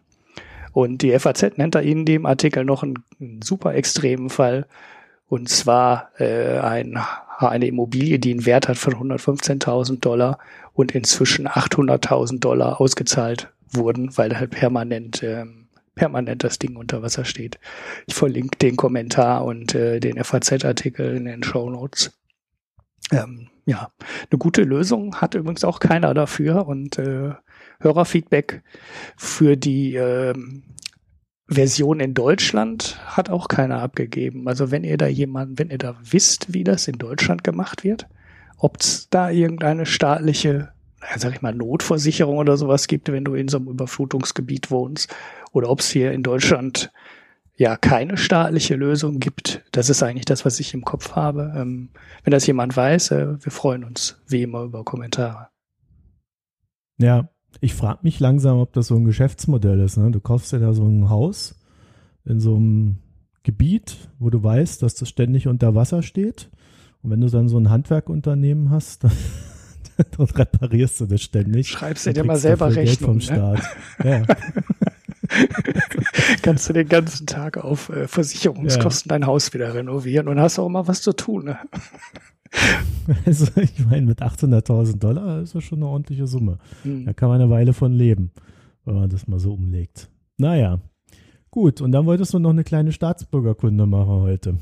Und 0.71 1.01
die 1.01 1.17
FAZ 1.19 1.57
nennt 1.57 1.75
da 1.75 1.79
in 1.79 2.05
dem 2.05 2.25
Artikel 2.25 2.63
noch 2.63 2.83
einen, 2.83 3.03
einen 3.19 3.41
super 3.41 3.75
extremen 3.75 4.29
Fall. 4.29 4.65
Und 5.27 5.49
zwar 5.49 6.09
äh, 6.19 6.59
ein, 6.59 6.99
eine 7.37 7.67
Immobilie, 7.67 8.19
die 8.19 8.31
einen 8.31 8.45
Wert 8.45 8.67
hat 8.67 8.77
von 8.77 8.93
115.000 8.93 9.99
Dollar 9.99 10.39
und 10.73 10.93
inzwischen 10.93 11.47
800.000 11.47 12.39
Dollar 12.39 12.79
ausgezahlt 12.79 13.51
wurden, 13.71 14.15
weil 14.17 14.37
halt 14.37 14.51
permanent 14.51 15.23
ähm, 15.23 15.62
permanent 15.95 16.43
das 16.43 16.59
Ding 16.59 16.75
unter 16.75 17.01
Wasser 17.01 17.25
steht. 17.25 17.59
Ich 18.07 18.15
verlinke 18.15 18.57
den 18.57 18.75
Kommentar 18.75 19.45
und 19.45 19.75
äh, 19.75 19.99
den 19.99 20.23
FAZ-Artikel 20.23 21.15
in 21.15 21.25
den 21.25 21.43
Show 21.43 21.69
Notes. 21.69 22.11
Ähm, 23.11 23.49
ja, 23.65 23.91
eine 24.29 24.37
gute 24.37 24.63
Lösung 24.63 25.15
hat 25.15 25.35
übrigens 25.35 25.63
auch 25.63 25.79
keiner 25.79 26.13
dafür 26.13 26.67
und 26.67 26.97
äh, 26.97 27.31
Hörerfeedback 27.79 28.63
für 29.17 29.55
die 29.55 29.95
ähm, 29.95 30.63
Version 31.47 31.99
in 31.99 32.13
Deutschland 32.13 32.99
hat 33.05 33.29
auch 33.29 33.47
keiner 33.47 33.81
abgegeben. 33.81 34.47
Also 34.47 34.71
wenn 34.71 34.83
ihr 34.83 34.97
da 34.97 35.07
jemanden, 35.07 35.59
wenn 35.59 35.69
ihr 35.69 35.77
da 35.77 35.95
wisst, 36.01 36.53
wie 36.53 36.63
das 36.63 36.87
in 36.87 36.97
Deutschland 36.97 37.43
gemacht 37.43 37.83
wird, 37.83 38.07
ob 38.57 38.79
es 38.79 39.09
da 39.09 39.29
irgendeine 39.29 39.85
staatliche, 39.85 40.69
sag 41.17 41.33
ich 41.33 41.41
mal, 41.41 41.53
Notversicherung 41.53 42.37
oder 42.37 42.57
sowas 42.57 42.87
gibt, 42.87 43.11
wenn 43.11 43.25
du 43.25 43.35
in 43.35 43.49
so 43.49 43.57
einem 43.57 43.67
Überflutungsgebiet 43.67 44.71
wohnst 44.71 45.13
oder 45.53 45.69
ob 45.69 45.79
es 45.79 45.89
hier 45.89 46.11
in 46.11 46.23
Deutschland 46.23 46.91
ja 47.55 47.77
keine 47.77 48.17
staatliche 48.17 48.75
Lösung 48.75 49.19
gibt. 49.19 49.63
Das 49.71 49.89
ist 49.89 50.03
eigentlich 50.03 50.25
das, 50.25 50.43
was 50.43 50.59
ich 50.59 50.73
im 50.73 50.83
Kopf 50.83 51.15
habe. 51.15 51.53
Ähm, 51.55 51.89
wenn 52.23 52.31
das 52.31 52.47
jemand 52.47 52.75
weiß, 52.75 53.11
äh, 53.11 53.43
wir 53.43 53.51
freuen 53.51 53.83
uns 53.83 54.21
wie 54.27 54.41
immer 54.41 54.63
über 54.63 54.83
Kommentare. 54.83 55.47
Ja, 56.97 57.29
ich 57.61 57.75
frage 57.75 57.99
mich 58.01 58.19
langsam, 58.19 58.59
ob 58.59 58.73
das 58.73 58.87
so 58.87 58.95
ein 58.95 59.05
Geschäftsmodell 59.05 59.79
ist. 59.79 59.97
Ne? 59.97 60.11
Du 60.11 60.19
kaufst 60.19 60.51
dir 60.51 60.59
da 60.59 60.73
so 60.73 60.83
ein 60.83 61.09
Haus 61.09 61.59
in 62.25 62.39
so 62.39 62.55
einem 62.55 62.97
Gebiet, 63.43 64.09
wo 64.19 64.29
du 64.29 64.43
weißt, 64.43 64.81
dass 64.81 64.95
das 64.95 65.09
ständig 65.09 65.47
unter 65.47 65.75
Wasser 65.75 66.01
steht. 66.01 66.49
Und 67.01 67.11
wenn 67.11 67.21
du 67.21 67.27
dann 67.27 67.49
so 67.49 67.59
ein 67.59 67.69
Handwerkunternehmen 67.69 68.71
hast, 68.71 69.03
dann, 69.03 69.11
dann 70.17 70.25
reparierst 70.25 71.01
du 71.01 71.05
das 71.05 71.21
ständig. 71.21 71.67
Schreibst 71.67 72.07
du 72.07 72.13
dir 72.13 72.23
mal 72.23 72.37
selber 72.37 72.73
Rechnung. 72.75 72.85
Geld 72.85 72.99
vom 72.99 73.15
ne? 73.17 73.21
Staat. 73.21 73.63
Ja. 74.03 74.23
Kannst 76.41 76.69
du 76.69 76.73
den 76.73 76.87
ganzen 76.87 77.27
Tag 77.27 77.57
auf 77.57 77.89
äh, 77.89 78.07
Versicherungskosten 78.07 79.09
ja. 79.09 79.19
dein 79.19 79.27
Haus 79.27 79.53
wieder 79.53 79.73
renovieren 79.73 80.27
und 80.27 80.39
hast 80.39 80.59
auch 80.59 80.69
mal 80.69 80.87
was 80.87 81.01
zu 81.01 81.13
tun. 81.13 81.45
Ne? 81.45 81.57
Also 83.25 83.47
ich 83.55 83.83
meine, 83.83 84.05
mit 84.05 84.21
800.000 84.21 84.99
Dollar 84.99 85.41
ist 85.41 85.55
das 85.55 85.63
schon 85.63 85.79
eine 85.79 85.87
ordentliche 85.87 86.27
Summe. 86.27 86.59
Mhm. 86.83 87.05
Da 87.05 87.13
kann 87.13 87.27
man 87.27 87.41
eine 87.41 87.49
Weile 87.49 87.73
von 87.73 87.91
leben, 87.91 88.31
wenn 88.85 88.95
man 88.95 89.09
das 89.09 89.27
mal 89.27 89.39
so 89.39 89.53
umlegt. 89.53 90.07
Naja, 90.37 90.79
gut. 91.49 91.81
Und 91.81 91.91
dann 91.91 92.05
wolltest 92.05 92.33
du 92.33 92.39
noch 92.39 92.51
eine 92.51 92.63
kleine 92.63 92.91
Staatsbürgerkunde 92.91 93.87
machen 93.87 94.21
heute. 94.21 94.57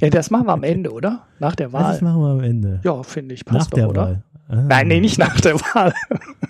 Ja, 0.00 0.10
das 0.10 0.30
machen 0.30 0.46
wir 0.46 0.52
am 0.52 0.62
Ende, 0.62 0.90
oder? 0.90 1.26
Nach 1.38 1.54
der 1.54 1.72
Wahl. 1.72 1.92
Das 1.92 2.00
machen 2.00 2.20
wir 2.20 2.30
am 2.30 2.40
Ende. 2.40 2.80
Ja, 2.82 3.02
finde 3.02 3.34
ich. 3.34 3.44
Passt 3.44 3.70
nach 3.70 3.74
der 3.76 3.84
doch, 3.84 3.90
oder? 3.90 4.02
Wahl. 4.02 4.22
Ah. 4.48 4.62
Nein, 4.62 4.88
nee, 4.88 5.00
nicht 5.00 5.18
nach 5.18 5.40
der 5.40 5.60
Wahl. 5.60 5.92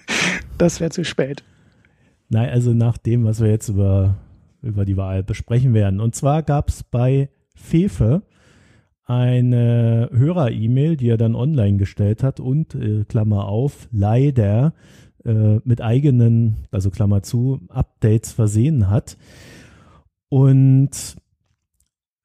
das 0.58 0.80
wäre 0.80 0.90
zu 0.90 1.04
spät. 1.04 1.42
Nein, 2.28 2.50
also 2.50 2.72
nach 2.72 2.98
dem, 2.98 3.24
was 3.24 3.40
wir 3.40 3.48
jetzt 3.48 3.68
über, 3.68 4.16
über 4.62 4.84
die 4.84 4.96
Wahl 4.96 5.22
besprechen 5.22 5.74
werden. 5.74 6.00
Und 6.00 6.14
zwar 6.14 6.42
gab 6.42 6.68
es 6.68 6.82
bei 6.82 7.30
Fefe 7.54 8.22
eine 9.04 10.10
Hörer-E-Mail, 10.12 10.96
die 10.96 11.08
er 11.08 11.16
dann 11.16 11.34
online 11.34 11.78
gestellt 11.78 12.22
hat 12.22 12.40
und, 12.40 12.74
äh, 12.74 13.04
Klammer 13.04 13.48
auf, 13.48 13.88
leider 13.90 14.74
äh, 15.24 15.60
mit 15.64 15.80
eigenen, 15.80 16.56
also 16.70 16.90
Klammer 16.90 17.22
zu, 17.22 17.60
Updates 17.68 18.32
versehen 18.32 18.90
hat. 18.90 19.16
Und 20.28 21.16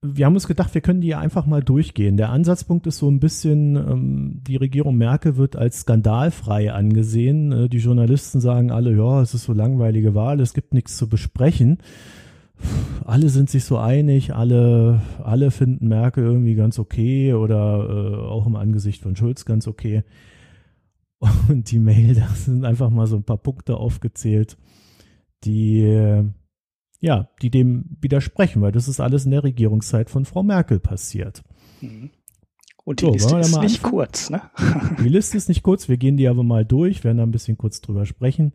wir 0.03 0.25
haben 0.25 0.33
uns 0.33 0.47
gedacht, 0.47 0.73
wir 0.73 0.81
können 0.81 1.01
die 1.01 1.15
einfach 1.15 1.45
mal 1.45 1.63
durchgehen. 1.63 2.17
Der 2.17 2.29
Ansatzpunkt 2.29 2.85
ist 2.87 2.97
so 2.97 3.09
ein 3.09 3.19
bisschen, 3.19 3.75
ähm, 3.75 4.41
die 4.45 4.57
Regierung 4.57 4.97
Merkel 4.97 5.37
wird 5.37 5.55
als 5.55 5.81
skandalfrei 5.81 6.71
angesehen. 6.71 7.51
Äh, 7.51 7.69
die 7.69 7.77
Journalisten 7.77 8.41
sagen 8.41 8.71
alle, 8.71 8.95
ja, 8.95 9.21
es 9.21 9.33
ist 9.33 9.43
so 9.43 9.53
langweilige 9.53 10.13
Wahl, 10.13 10.39
es 10.39 10.53
gibt 10.53 10.73
nichts 10.73 10.97
zu 10.97 11.07
besprechen 11.07 11.77
alle 13.05 13.29
sind 13.29 13.49
sich 13.49 13.65
so 13.65 13.77
einig, 13.77 14.33
alle, 14.33 15.01
alle 15.21 15.51
finden 15.51 15.87
Merkel 15.87 16.23
irgendwie 16.23 16.55
ganz 16.55 16.79
okay 16.79 17.33
oder 17.33 17.87
äh, 17.89 18.15
auch 18.15 18.45
im 18.45 18.55
Angesicht 18.55 19.01
von 19.01 19.15
Schulz 19.15 19.45
ganz 19.45 19.67
okay. 19.67 20.03
Und 21.47 21.71
die 21.71 21.79
Mail, 21.79 22.15
da 22.15 22.27
sind 22.27 22.65
einfach 22.65 22.89
mal 22.89 23.07
so 23.07 23.15
ein 23.15 23.23
paar 23.23 23.37
Punkte 23.37 23.77
aufgezählt, 23.77 24.57
die 25.43 26.23
ja, 27.03 27.27
die 27.41 27.49
dem 27.49 27.83
widersprechen, 27.99 28.61
weil 28.61 28.71
das 28.71 28.87
ist 28.87 29.01
alles 29.01 29.25
in 29.25 29.31
der 29.31 29.43
Regierungszeit 29.43 30.09
von 30.09 30.23
Frau 30.23 30.41
Merkel 30.41 30.79
passiert. 30.79 31.43
Mhm. 31.81 32.11
Und 32.85 33.01
die 33.01 33.05
so, 33.05 33.11
Liste 33.11 33.37
ist 33.39 33.59
nicht 33.59 33.75
anfangen? 33.75 33.91
kurz, 33.91 34.29
ne? 34.29 34.41
Die 35.03 35.09
Liste 35.09 35.35
ist 35.35 35.49
nicht 35.49 35.63
kurz, 35.63 35.89
wir 35.89 35.97
gehen 35.97 36.15
die 36.15 36.29
aber 36.29 36.43
mal 36.43 36.63
durch, 36.63 37.03
werden 37.03 37.17
da 37.17 37.23
ein 37.23 37.31
bisschen 37.31 37.57
kurz 37.57 37.81
drüber 37.81 38.05
sprechen 38.05 38.53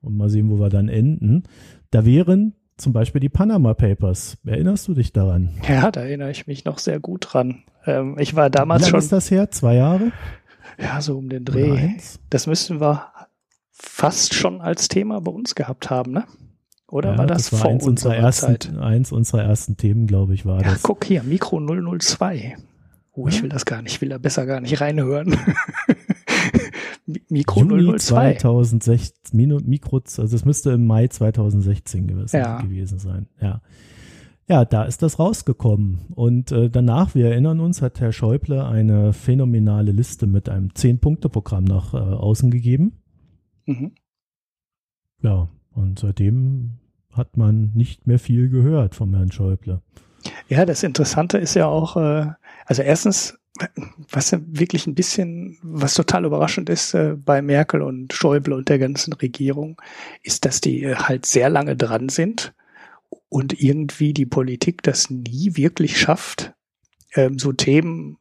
und 0.00 0.16
mal 0.16 0.28
sehen, 0.28 0.50
wo 0.50 0.58
wir 0.58 0.70
dann 0.70 0.88
enden. 0.88 1.44
Da 1.92 2.04
wären 2.04 2.54
zum 2.76 2.92
Beispiel 2.92 3.20
die 3.20 3.28
Panama 3.28 3.74
Papers. 3.74 4.38
Erinnerst 4.44 4.88
du 4.88 4.94
dich 4.94 5.12
daran? 5.12 5.50
Ja, 5.68 5.92
da 5.92 6.00
erinnere 6.00 6.32
ich 6.32 6.48
mich 6.48 6.64
noch 6.64 6.80
sehr 6.80 6.98
gut 6.98 7.28
dran. 7.32 7.62
Ähm, 7.86 8.16
ich 8.18 8.34
war 8.34 8.50
damals 8.50 8.86
Wie 8.86 8.90
schon. 8.90 8.98
ist 8.98 9.12
das 9.12 9.30
her? 9.30 9.52
Zwei 9.52 9.76
Jahre? 9.76 10.10
Ja, 10.78 11.00
so 11.00 11.16
um 11.16 11.28
den 11.28 11.44
Dreh. 11.44 11.90
Das 12.30 12.48
müssten 12.48 12.80
wir 12.80 13.06
fast 13.70 14.34
schon 14.34 14.60
als 14.60 14.88
Thema 14.88 15.20
bei 15.20 15.30
uns 15.30 15.54
gehabt 15.54 15.90
haben, 15.90 16.10
ne? 16.10 16.24
Oder 16.94 17.10
ja, 17.10 17.18
war 17.18 17.26
das, 17.26 17.50
das 17.50 17.52
war 17.54 17.58
vor 17.58 17.70
eins 17.72 17.84
unserer, 17.88 18.14
ersten, 18.14 18.46
Zeit? 18.46 18.76
eins 18.78 19.10
unserer 19.10 19.42
ersten 19.42 19.76
Themen, 19.76 20.06
glaube 20.06 20.32
ich, 20.32 20.46
war 20.46 20.62
ja, 20.62 20.70
das. 20.70 20.84
Guck 20.84 21.04
hier, 21.04 21.24
Mikro 21.24 21.58
002. 21.58 22.54
Oh, 23.10 23.26
ich 23.26 23.42
will 23.42 23.48
das 23.48 23.64
gar 23.64 23.82
nicht, 23.82 23.94
ich 23.94 24.00
will 24.00 24.10
da 24.10 24.18
besser 24.18 24.46
gar 24.46 24.60
nicht 24.60 24.80
reinhören. 24.80 25.36
Mikro 27.28 27.62
Juni 27.64 27.98
002. 27.98 28.34
2016, 28.34 29.60
Mikro, 29.66 30.02
also 30.18 30.36
es 30.36 30.44
müsste 30.44 30.70
im 30.70 30.86
Mai 30.86 31.08
2016 31.08 32.06
gewesen, 32.06 32.36
ja. 32.36 32.60
gewesen 32.60 33.00
sein. 33.00 33.26
Ja. 33.40 33.60
Ja, 34.46 34.64
da 34.64 34.84
ist 34.84 35.02
das 35.02 35.18
rausgekommen. 35.18 36.02
Und 36.14 36.52
äh, 36.52 36.70
danach, 36.70 37.16
wir 37.16 37.26
erinnern 37.26 37.58
uns, 37.58 37.82
hat 37.82 37.98
Herr 37.98 38.12
Schäuble 38.12 38.64
eine 38.64 39.12
phänomenale 39.12 39.90
Liste 39.90 40.28
mit 40.28 40.48
einem 40.48 40.72
Zehn-Punkte-Programm 40.76 41.64
nach 41.64 41.92
äh, 41.92 41.96
außen 41.96 42.52
gegeben. 42.52 43.02
Mhm. 43.66 43.96
Ja, 45.22 45.48
und 45.72 45.98
seitdem 45.98 46.78
hat 47.16 47.36
man 47.36 47.70
nicht 47.74 48.06
mehr 48.06 48.18
viel 48.18 48.48
gehört 48.48 48.94
vom 48.94 49.14
Herrn 49.14 49.32
Schäuble. 49.32 49.80
Ja, 50.48 50.64
das 50.64 50.82
Interessante 50.82 51.38
ist 51.38 51.54
ja 51.54 51.66
auch, 51.66 51.96
äh, 51.96 52.26
also 52.66 52.82
erstens 52.82 53.38
was 54.10 54.32
ja 54.32 54.40
wirklich 54.46 54.86
ein 54.86 54.94
bisschen, 54.94 55.58
was 55.62 55.94
total 55.94 56.24
überraschend 56.24 56.68
ist 56.68 56.94
äh, 56.94 57.14
bei 57.16 57.40
Merkel 57.40 57.82
und 57.82 58.12
Schäuble 58.12 58.54
und 58.54 58.68
der 58.68 58.78
ganzen 58.78 59.12
Regierung, 59.12 59.80
ist, 60.22 60.44
dass 60.44 60.60
die 60.60 60.82
äh, 60.82 60.96
halt 60.96 61.24
sehr 61.24 61.50
lange 61.50 61.76
dran 61.76 62.08
sind 62.08 62.52
und 63.28 63.60
irgendwie 63.60 64.12
die 64.12 64.26
Politik 64.26 64.82
das 64.82 65.08
nie 65.08 65.52
wirklich 65.54 66.00
schafft, 66.00 66.52
ähm, 67.14 67.38
so 67.38 67.52
Themen 67.52 68.18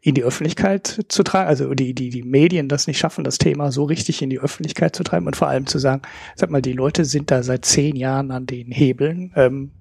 in 0.00 0.14
die 0.14 0.24
Öffentlichkeit 0.24 1.04
zu 1.08 1.22
tragen, 1.22 1.48
also 1.48 1.74
die, 1.74 1.94
die, 1.94 2.10
die 2.10 2.22
Medien 2.22 2.68
das 2.68 2.86
nicht 2.86 2.98
schaffen, 2.98 3.24
das 3.24 3.38
Thema 3.38 3.70
so 3.70 3.84
richtig 3.84 4.22
in 4.22 4.30
die 4.30 4.40
Öffentlichkeit 4.40 4.96
zu 4.96 5.04
treiben 5.04 5.26
und 5.26 5.36
vor 5.36 5.48
allem 5.48 5.66
zu 5.66 5.78
sagen, 5.78 6.02
sag 6.36 6.50
mal, 6.50 6.62
die 6.62 6.72
Leute 6.72 7.04
sind 7.04 7.30
da 7.30 7.42
seit 7.42 7.64
zehn 7.64 7.96
Jahren 7.96 8.30
an 8.30 8.46
den 8.46 8.70
Hebeln, 8.70 9.32
ähm, 9.36 9.72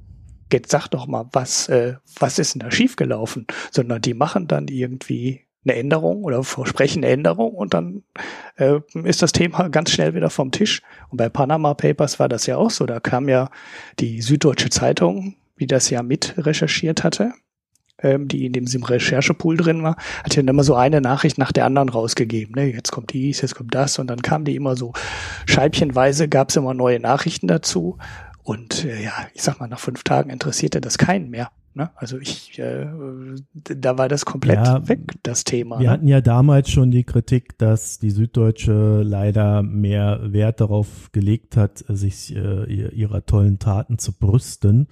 jetzt 0.52 0.72
sag 0.72 0.88
doch 0.90 1.08
mal, 1.08 1.26
was, 1.32 1.70
äh, 1.70 1.96
was 2.20 2.40
ist 2.40 2.56
denn 2.56 2.60
da 2.60 2.72
schiefgelaufen? 2.72 3.48
Sondern 3.72 4.02
die 4.02 4.14
machen 4.14 4.48
dann 4.48 4.68
irgendwie 4.68 5.42
eine 5.66 5.76
Änderung 5.76 6.24
oder 6.24 6.44
versprechen 6.44 7.04
eine 7.04 7.14
Änderung 7.14 7.54
und 7.54 7.74
dann 7.74 8.04
äh, 8.56 8.80
ist 9.04 9.22
das 9.22 9.32
Thema 9.32 9.70
ganz 9.70 9.92
schnell 9.92 10.16
wieder 10.16 10.30
vom 10.30 10.52
Tisch. 10.52 10.82
Und 11.10 11.18
bei 11.18 11.30
Panama 11.30 11.74
Papers 11.74 12.20
war 12.20 12.30
das 12.30 12.46
ja 12.46 12.58
auch 12.58 12.72
so. 12.72 12.86
Da 12.86 13.00
kam 13.00 13.30
ja 13.30 13.50
die 14.00 14.22
Süddeutsche 14.22 14.70
Zeitung, 14.70 15.36
wie 15.56 15.68
das 15.68 15.90
ja 15.90 16.02
mit 16.02 16.36
recherchiert 16.38 17.04
hatte, 17.04 17.34
ähm, 18.02 18.28
die 18.28 18.46
in 18.46 18.54
dem 18.54 18.84
Recherchepool 18.84 19.58
drin 19.58 19.84
war, 19.84 19.96
hat 20.24 20.36
ja 20.36 20.44
immer 20.44 20.64
so 20.64 20.76
eine 20.76 21.02
Nachricht 21.02 21.38
nach 21.38 21.52
der 21.52 21.66
anderen 21.66 21.90
rausgegeben. 21.90 22.56
Ne? 22.56 22.72
Jetzt 22.74 22.92
kommt 22.92 23.14
dies, 23.14 23.42
jetzt 23.42 23.56
kommt 23.56 23.76
das 23.76 24.00
und 24.00 24.08
dann 24.08 24.22
kam 24.22 24.46
die 24.46 24.56
immer 24.56 24.76
so 24.76 24.94
scheibchenweise, 25.46 26.28
gab 26.28 26.50
es 26.50 26.56
immer 26.56 26.74
neue 26.74 27.00
Nachrichten 27.00 27.48
dazu. 27.48 27.98
Und 28.44 28.86
äh, 28.86 29.04
ja, 29.04 29.14
ich 29.34 29.44
sag 29.44 29.60
mal, 29.60 29.68
nach 29.68 29.80
fünf 29.80 30.04
Tagen 30.04 30.30
interessierte 30.30 30.82
das 30.82 30.98
keinen 30.98 31.30
mehr. 31.30 31.50
Ne? 31.76 31.92
Also 31.96 32.18
ich, 32.18 32.58
äh, 32.58 32.88
da 33.54 33.98
war 33.98 34.08
das 34.08 34.26
komplett 34.26 34.66
ja, 34.66 34.88
weg, 34.88 35.00
das 35.24 35.44
Thema. 35.44 35.80
Wir 35.80 35.88
ne? 35.88 35.94
hatten 35.94 36.08
ja 36.08 36.20
damals 36.20 36.70
schon 36.72 36.90
die 36.90 37.04
Kritik, 37.04 37.58
dass 37.60 38.00
die 38.00 38.10
Süddeutsche 38.10 39.04
leider 39.04 39.62
mehr 39.62 40.20
Wert 40.24 40.62
darauf 40.62 41.12
gelegt 41.12 41.56
hat, 41.58 41.86
sich 41.88 42.36
äh, 42.36 42.90
ihrer 42.90 43.26
tollen 43.26 43.60
Taten 43.60 44.00
zu 44.00 44.14
brüsten, 44.14 44.88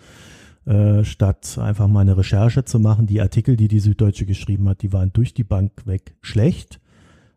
äh, 0.67 1.05
statt 1.05 1.57
einfach 1.57 1.87
mal 1.87 2.01
eine 2.01 2.17
Recherche 2.17 2.65
zu 2.65 2.79
machen. 2.79 3.07
Die 3.07 3.21
Artikel, 3.21 3.55
die 3.55 3.69
die 3.69 3.79
Süddeutsche 3.79 4.25
geschrieben 4.25 4.67
hat, 4.67 4.81
die 4.81 4.91
waren 4.91 5.13
durch 5.13 5.33
die 5.33 5.45
Bank 5.45 5.71
weg 5.85 6.17
schlecht. 6.21 6.81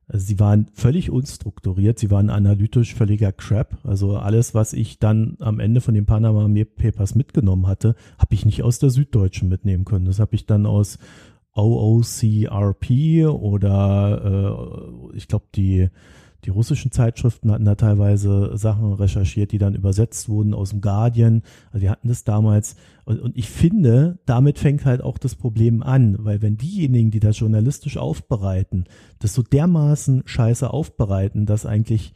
Also 0.09 0.27
sie 0.27 0.41
waren 0.41 0.67
völlig 0.75 1.11
unstrukturiert, 1.11 2.01
sie 2.01 2.11
waren 2.11 2.31
analytisch 2.31 2.93
völliger 2.95 3.31
Crap. 3.31 3.79
Also 3.85 4.17
alles, 4.17 4.53
was 4.53 4.73
ich 4.73 4.99
dann 4.99 5.37
am 5.39 5.61
Ende 5.61 5.81
von 5.81 5.95
den 5.95 6.07
Panama 6.07 6.49
Papers 6.77 7.15
mitgenommen 7.15 7.69
hatte, 7.69 7.95
habe 8.19 8.35
ich 8.35 8.45
nicht 8.45 8.65
aus 8.65 8.81
der 8.81 8.91
Süddeutschen 8.91 9.49
mitnehmen 9.49 9.85
können. 9.85 10.07
Das 10.07 10.19
habe 10.19 10.35
ich 10.35 10.47
dann 10.47 10.67
aus 10.67 10.99
OOCRP 11.55 13.29
oder 13.29 15.13
äh, 15.13 15.17
ich 15.17 15.29
glaube 15.29 15.47
die 15.55 15.89
die 16.45 16.51
russischen 16.51 16.91
Zeitschriften 16.91 17.51
hatten 17.51 17.65
da 17.65 17.75
teilweise 17.75 18.57
Sachen 18.57 18.95
recherchiert, 18.95 19.53
die 19.53 19.59
dann 19.59 19.75
übersetzt 19.75 20.29
wurden 20.29 20.55
aus 20.55 20.71
dem 20.71 20.81
Guardian. 20.81 21.43
Also 21.67 21.81
die 21.81 21.91
hatten 21.91 22.09
das 22.09 22.25
damals. 22.25 22.77
Und, 23.05 23.21
und 23.21 23.37
ich 23.37 23.51
finde, 23.51 24.19
damit 24.25 24.59
fängt 24.59 24.87
halt 24.87 25.03
auch 25.03 25.19
das 25.19 25.35
Problem 25.35 25.83
an, 25.83 26.17
weil 26.21 26.41
wenn 26.41 26.57
diejenigen, 26.57 27.11
die 27.11 27.21
das 27.21 27.39
journalistisch 27.39 27.99
aufbereiten, 27.99 28.85
das 29.19 29.35
so 29.35 29.43
dermaßen 29.43 30.23
scheiße 30.25 30.71
aufbereiten, 30.71 31.45
dass 31.45 31.67
eigentlich 31.67 32.15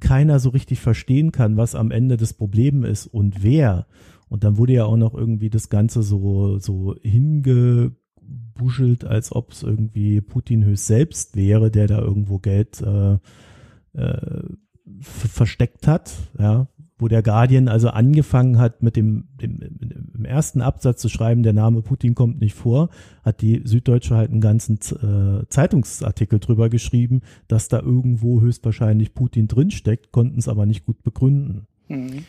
keiner 0.00 0.40
so 0.40 0.50
richtig 0.50 0.80
verstehen 0.80 1.30
kann, 1.30 1.56
was 1.56 1.74
am 1.74 1.90
Ende 1.90 2.16
das 2.16 2.32
Problem 2.32 2.84
ist 2.84 3.06
und 3.06 3.42
wer. 3.42 3.86
Und 4.28 4.44
dann 4.44 4.58
wurde 4.58 4.72
ja 4.72 4.84
auch 4.84 4.96
noch 4.96 5.14
irgendwie 5.14 5.50
das 5.50 5.68
Ganze 5.68 6.02
so, 6.02 6.58
so 6.58 6.96
hingebuschelt, 7.02 9.04
als 9.04 9.32
ob 9.32 9.52
es 9.52 9.62
irgendwie 9.62 10.20
Putin 10.20 10.64
höchst 10.64 10.86
selbst 10.86 11.36
wäre, 11.36 11.70
der 11.70 11.86
da 11.86 12.00
irgendwo 12.00 12.38
Geld 12.38 12.80
äh, 12.80 13.18
äh, 13.94 14.42
versteckt 15.00 15.86
hat, 15.86 16.12
ja, 16.38 16.68
wo 17.00 17.08
der 17.08 17.22
Guardian 17.22 17.68
also 17.68 17.88
angefangen 17.88 18.58
hat 18.58 18.82
mit 18.82 18.96
dem, 18.96 19.28
dem 19.40 19.60
im 20.14 20.24
ersten 20.24 20.60
Absatz 20.60 21.00
zu 21.00 21.08
schreiben, 21.08 21.42
der 21.42 21.52
Name 21.52 21.82
Putin 21.82 22.14
kommt 22.14 22.40
nicht 22.40 22.54
vor, 22.54 22.90
hat 23.24 23.40
die 23.40 23.62
Süddeutsche 23.64 24.16
halt 24.16 24.30
einen 24.30 24.40
ganzen 24.40 24.76
äh, 24.76 25.46
Zeitungsartikel 25.48 26.38
drüber 26.38 26.68
geschrieben, 26.68 27.22
dass 27.48 27.68
da 27.68 27.80
irgendwo 27.80 28.40
höchstwahrscheinlich 28.40 29.14
Putin 29.14 29.48
drinsteckt, 29.48 30.12
konnten 30.12 30.38
es 30.38 30.48
aber 30.48 30.66
nicht 30.66 30.84
gut 30.84 31.02
begründen. 31.02 31.66
Mhm. 31.88 32.24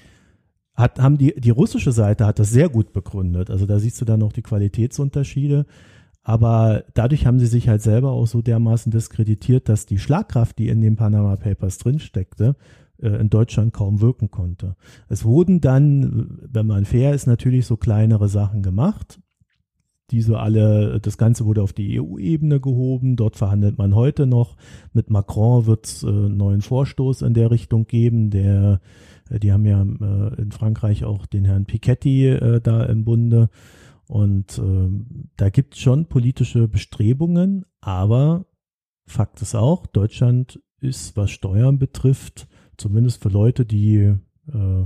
Hat, 0.73 0.99
haben 0.99 1.17
die, 1.17 1.35
die 1.39 1.49
russische 1.49 1.91
Seite 1.91 2.25
hat 2.25 2.39
das 2.39 2.49
sehr 2.49 2.69
gut 2.69 2.93
begründet. 2.93 3.49
Also 3.49 3.65
da 3.65 3.77
siehst 3.77 3.99
du 3.99 4.05
dann 4.05 4.21
noch 4.21 4.31
die 4.31 4.41
Qualitätsunterschiede. 4.41 5.65
Aber 6.23 6.83
dadurch 6.93 7.25
haben 7.25 7.39
sie 7.39 7.47
sich 7.47 7.67
halt 7.67 7.81
selber 7.81 8.11
auch 8.11 8.27
so 8.27 8.41
dermaßen 8.41 8.91
diskreditiert, 8.91 9.69
dass 9.69 9.85
die 9.85 9.97
Schlagkraft, 9.97 10.59
die 10.59 10.67
in 10.67 10.81
den 10.81 10.95
Panama 10.95 11.35
Papers 11.35 11.79
drinsteckte, 11.79 12.55
äh, 13.01 13.09
in 13.09 13.29
Deutschland 13.29 13.73
kaum 13.73 14.01
wirken 14.01 14.29
konnte. 14.29 14.75
Es 15.09 15.25
wurden 15.25 15.61
dann, 15.61 16.39
wenn 16.41 16.67
man 16.67 16.85
fair 16.85 17.13
ist, 17.13 17.25
natürlich 17.25 17.65
so 17.65 17.75
kleinere 17.75 18.29
Sachen 18.29 18.61
gemacht. 18.61 19.19
Diese 20.11 20.39
alle, 20.39 20.99
das 20.99 21.17
Ganze 21.17 21.45
wurde 21.45 21.63
auf 21.63 21.73
die 21.73 21.99
EU-Ebene 21.99 22.59
gehoben. 22.59 23.15
Dort 23.15 23.37
verhandelt 23.37 23.77
man 23.77 23.95
heute 23.95 24.27
noch. 24.27 24.57
Mit 24.93 25.09
Macron 25.09 25.65
wird 25.65 25.85
es 25.85 26.03
äh, 26.03 26.07
einen 26.07 26.37
neuen 26.37 26.61
Vorstoß 26.61 27.23
in 27.23 27.33
der 27.33 27.49
Richtung 27.49 27.87
geben. 27.87 28.29
Der, 28.29 28.79
äh, 29.31 29.39
die 29.39 29.51
haben 29.51 29.65
ja 29.65 29.81
äh, 29.81 30.41
in 30.41 30.51
Frankreich 30.51 31.03
auch 31.03 31.25
den 31.25 31.45
Herrn 31.45 31.65
Piketty 31.65 32.27
äh, 32.27 32.61
da 32.61 32.83
im 32.83 33.05
Bunde. 33.05 33.49
Und 34.11 34.57
äh, 34.57 34.89
da 35.37 35.49
gibt 35.49 35.75
es 35.75 35.79
schon 35.79 36.07
politische 36.07 36.67
Bestrebungen, 36.67 37.65
aber 37.79 38.45
Fakt 39.05 39.41
ist 39.41 39.55
auch, 39.55 39.85
Deutschland 39.85 40.61
ist, 40.81 41.15
was 41.15 41.31
Steuern 41.31 41.79
betrifft, 41.79 42.49
zumindest 42.75 43.23
für 43.23 43.29
Leute, 43.29 43.65
die, 43.65 44.13
äh, 44.51 44.83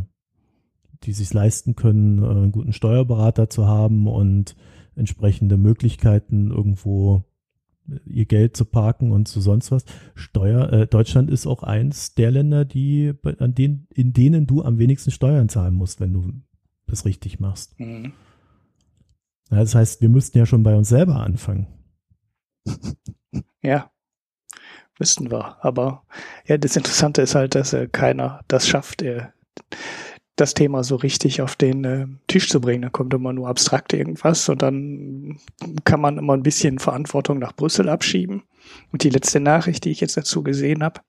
die 1.01 1.11
sich 1.11 1.33
leisten 1.33 1.75
können, 1.75 2.21
äh, 2.21 2.27
einen 2.27 2.51
guten 2.51 2.71
Steuerberater 2.71 3.49
zu 3.49 3.65
haben 3.65 4.05
und 4.05 4.55
entsprechende 4.95 5.57
Möglichkeiten 5.57 6.51
irgendwo 6.51 7.23
ihr 8.05 8.25
Geld 8.25 8.55
zu 8.55 8.63
parken 8.63 9.11
und 9.11 9.27
zu 9.27 9.41
sonst 9.41 9.71
was. 9.71 9.85
Steuer, 10.13 10.71
äh, 10.71 10.85
Deutschland 10.85 11.31
ist 11.31 11.47
auch 11.47 11.63
eins 11.63 12.13
der 12.13 12.29
Länder, 12.29 12.63
die, 12.63 13.13
an 13.39 13.55
denen, 13.55 13.87
in 13.91 14.13
denen 14.13 14.45
du 14.45 14.61
am 14.61 14.77
wenigsten 14.77 15.09
Steuern 15.09 15.49
zahlen 15.49 15.73
musst, 15.73 15.99
wenn 15.99 16.13
du 16.13 16.31
das 16.85 17.05
richtig 17.05 17.39
machst. 17.39 17.79
Mhm. 17.79 18.13
Das 19.49 19.75
heißt, 19.75 20.01
wir 20.01 20.09
müssten 20.09 20.37
ja 20.37 20.45
schon 20.45 20.63
bei 20.63 20.75
uns 20.75 20.89
selber 20.89 21.17
anfangen. 21.17 21.67
Ja, 23.61 23.89
müssten 24.99 25.31
wir. 25.31 25.57
Aber 25.65 26.03
ja, 26.45 26.59
das 26.59 26.75
Interessante 26.75 27.23
ist 27.23 27.33
halt, 27.33 27.55
dass 27.55 27.73
äh, 27.73 27.87
keiner 27.87 28.41
das 28.47 28.67
schafft, 28.67 29.01
äh, 29.01 29.23
das 30.35 30.53
Thema 30.53 30.83
so 30.83 30.95
richtig 30.95 31.41
auf 31.41 31.55
den 31.55 31.83
äh, 31.83 32.05
Tisch 32.27 32.49
zu 32.49 32.61
bringen. 32.61 32.83
Da 32.83 32.89
kommt 32.89 33.13
immer 33.13 33.33
nur 33.33 33.47
abstrakt 33.47 33.93
irgendwas 33.93 34.47
und 34.49 34.61
dann 34.61 35.39
kann 35.83 36.01
man 36.01 36.17
immer 36.17 36.33
ein 36.33 36.43
bisschen 36.43 36.79
Verantwortung 36.79 37.39
nach 37.39 37.55
Brüssel 37.55 37.89
abschieben. 37.89 38.43
Und 38.91 39.03
die 39.03 39.09
letzte 39.09 39.39
Nachricht, 39.39 39.85
die 39.85 39.91
ich 39.91 40.01
jetzt 40.01 40.17
dazu 40.17 40.43
gesehen 40.43 40.83
habe, 40.83 41.01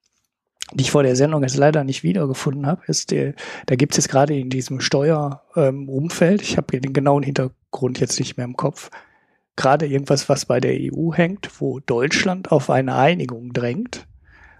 die 0.72 0.82
ich 0.82 0.90
vor 0.90 1.02
der 1.02 1.16
Sendung 1.16 1.42
jetzt 1.42 1.56
leider 1.56 1.84
nicht 1.84 2.02
wiedergefunden 2.02 2.66
habe, 2.66 2.82
ist, 2.86 3.10
der, 3.10 3.34
da 3.66 3.76
gibt 3.76 3.92
es 3.92 3.98
jetzt 3.98 4.08
gerade 4.08 4.36
in 4.36 4.50
diesem 4.50 4.80
Steuerumfeld, 4.80 6.40
ähm, 6.40 6.46
ich 6.46 6.56
habe 6.56 6.80
den 6.80 6.92
genauen 6.92 7.22
Hintergrund 7.22 8.00
jetzt 8.00 8.18
nicht 8.18 8.36
mehr 8.36 8.46
im 8.46 8.56
Kopf, 8.56 8.90
gerade 9.54 9.86
irgendwas, 9.86 10.28
was 10.28 10.44
bei 10.44 10.60
der 10.60 10.76
EU 10.76 11.12
hängt, 11.12 11.60
wo 11.60 11.80
Deutschland 11.80 12.52
auf 12.52 12.68
eine 12.68 12.96
Einigung 12.96 13.52
drängt 13.52 14.06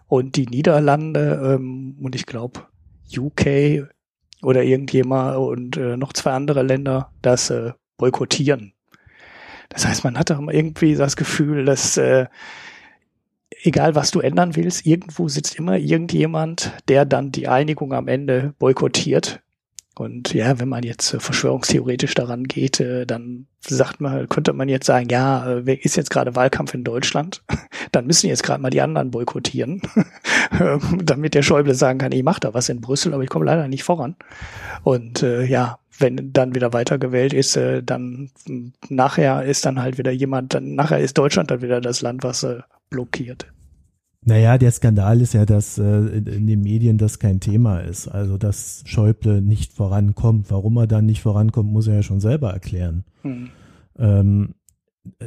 und 0.09 0.37
die 0.37 0.47
Niederlande 0.47 1.55
ähm, 1.55 1.97
und 2.01 2.15
ich 2.15 2.27
glaube 2.27 2.67
UK 3.15 3.89
oder 4.43 4.63
irgendjemand 4.63 5.37
und 5.39 5.77
äh, 5.77 5.97
noch 5.97 6.13
zwei 6.13 6.33
andere 6.33 6.63
Länder 6.63 7.13
das 7.23 7.51
äh, 7.51 7.73
boykottieren. 7.99 8.73
Das 9.69 9.87
heißt, 9.87 10.05
man 10.05 10.19
hat 10.19 10.31
doch 10.31 10.41
irgendwie 10.49 10.95
das 10.95 11.17
Gefühl, 11.17 11.65
dass 11.65 11.97
äh, 11.97 12.27
egal 13.67 13.95
was 13.95 14.11
du 14.11 14.21
ändern 14.21 14.57
willst, 14.57 14.87
irgendwo 14.87 15.29
sitzt 15.29 15.57
immer 15.57 15.77
irgendjemand, 15.77 16.73
der 16.89 17.05
dann 17.05 17.33
die 17.33 17.49
Einigung 17.49 17.93
am 17.93 18.09
Ende 18.09 18.55
boykottiert. 18.59 19.41
Und 19.99 20.35
ja, 20.35 20.59
wenn 20.61 20.69
man 20.69 20.83
jetzt 20.83 21.15
äh, 21.15 21.21
verschwörungstheoretisch 21.21 22.15
daran 22.15 22.45
geht, 22.45 22.81
äh, 22.81 23.07
dann 23.07 23.47
sagt 23.67 24.01
man, 24.01 24.29
könnte 24.29 24.53
man 24.53 24.69
jetzt 24.69 24.85
sagen, 24.85 25.09
ja, 25.09 25.57
äh, 25.57 25.75
ist 25.75 25.97
jetzt 25.97 26.11
gerade 26.11 26.37
Wahlkampf 26.37 26.75
in 26.75 26.85
Deutschland, 26.85 27.43
dann 27.93 28.07
müssen 28.07 28.29
jetzt 28.29 28.43
gerade 28.43 28.61
mal 28.61 28.69
die 28.69 28.83
anderen 28.83 29.11
boykottieren, 29.11 29.81
ähm, 30.61 31.01
damit 31.03 31.33
der 31.33 31.43
Schäuble 31.43 31.75
sagen 31.75 31.99
kann, 31.99 32.13
ich 32.13 32.23
mache 32.23 32.41
da 32.41 32.53
was 32.53 32.69
in 32.69 32.83
Brüssel, 32.83 33.15
aber 33.15 33.23
ich 33.23 33.31
komme 33.31 33.47
leider 33.47 33.69
nicht 33.69 33.85
voran. 33.85 34.17
Und 34.83 35.23
äh, 35.23 35.45
ja, 35.45 35.79
wenn 35.99 36.31
dann 36.31 36.55
wieder 36.55 36.75
weitergewählt 36.75 37.33
ist, 37.33 37.57
äh, 37.57 37.83
dann 37.83 38.31
nachher 38.91 39.45
ist 39.45 39.65
dann 39.65 39.81
halt 39.81 39.97
wieder 39.97 40.13
jemand, 40.13 40.53
dann 40.53 40.75
nachher 40.75 41.01
ist 41.01 41.17
Deutschland 41.17 41.51
dann 41.51 41.63
wieder 41.63 41.81
das 41.81 42.03
Land, 42.03 42.23
was 42.23 42.43
äh, 42.43 42.61
blockiert. 42.91 43.47
Naja, 44.29 44.59
der 44.59 44.73
Skandal 44.73 45.21
ist 45.21 45.35
ja, 45.35 45.47
dass 45.47 45.79
äh, 45.79 45.85
in 45.85 46.49
den 46.49 46.61
Medien 46.61 46.99
das 46.99 47.21
kein 47.21 47.39
Thema 47.39 47.79
ist. 47.79 48.09
Also, 48.09 48.37
dass 48.37 48.83
Schäuble 48.85 49.41
nicht 49.41 49.73
vorankommt. 49.73 50.51
Warum 50.51 50.77
er 50.79 50.89
dann 50.89 51.07
nicht 51.07 51.23
vorankommt, 51.23 51.73
muss 51.73 51.87
er 51.87 51.95
ja 51.95 52.03
schon 52.03 52.19
selber 52.19 52.53
erklären. 52.53 53.05
Hm. 53.23 53.51
Ähm, 53.97 54.55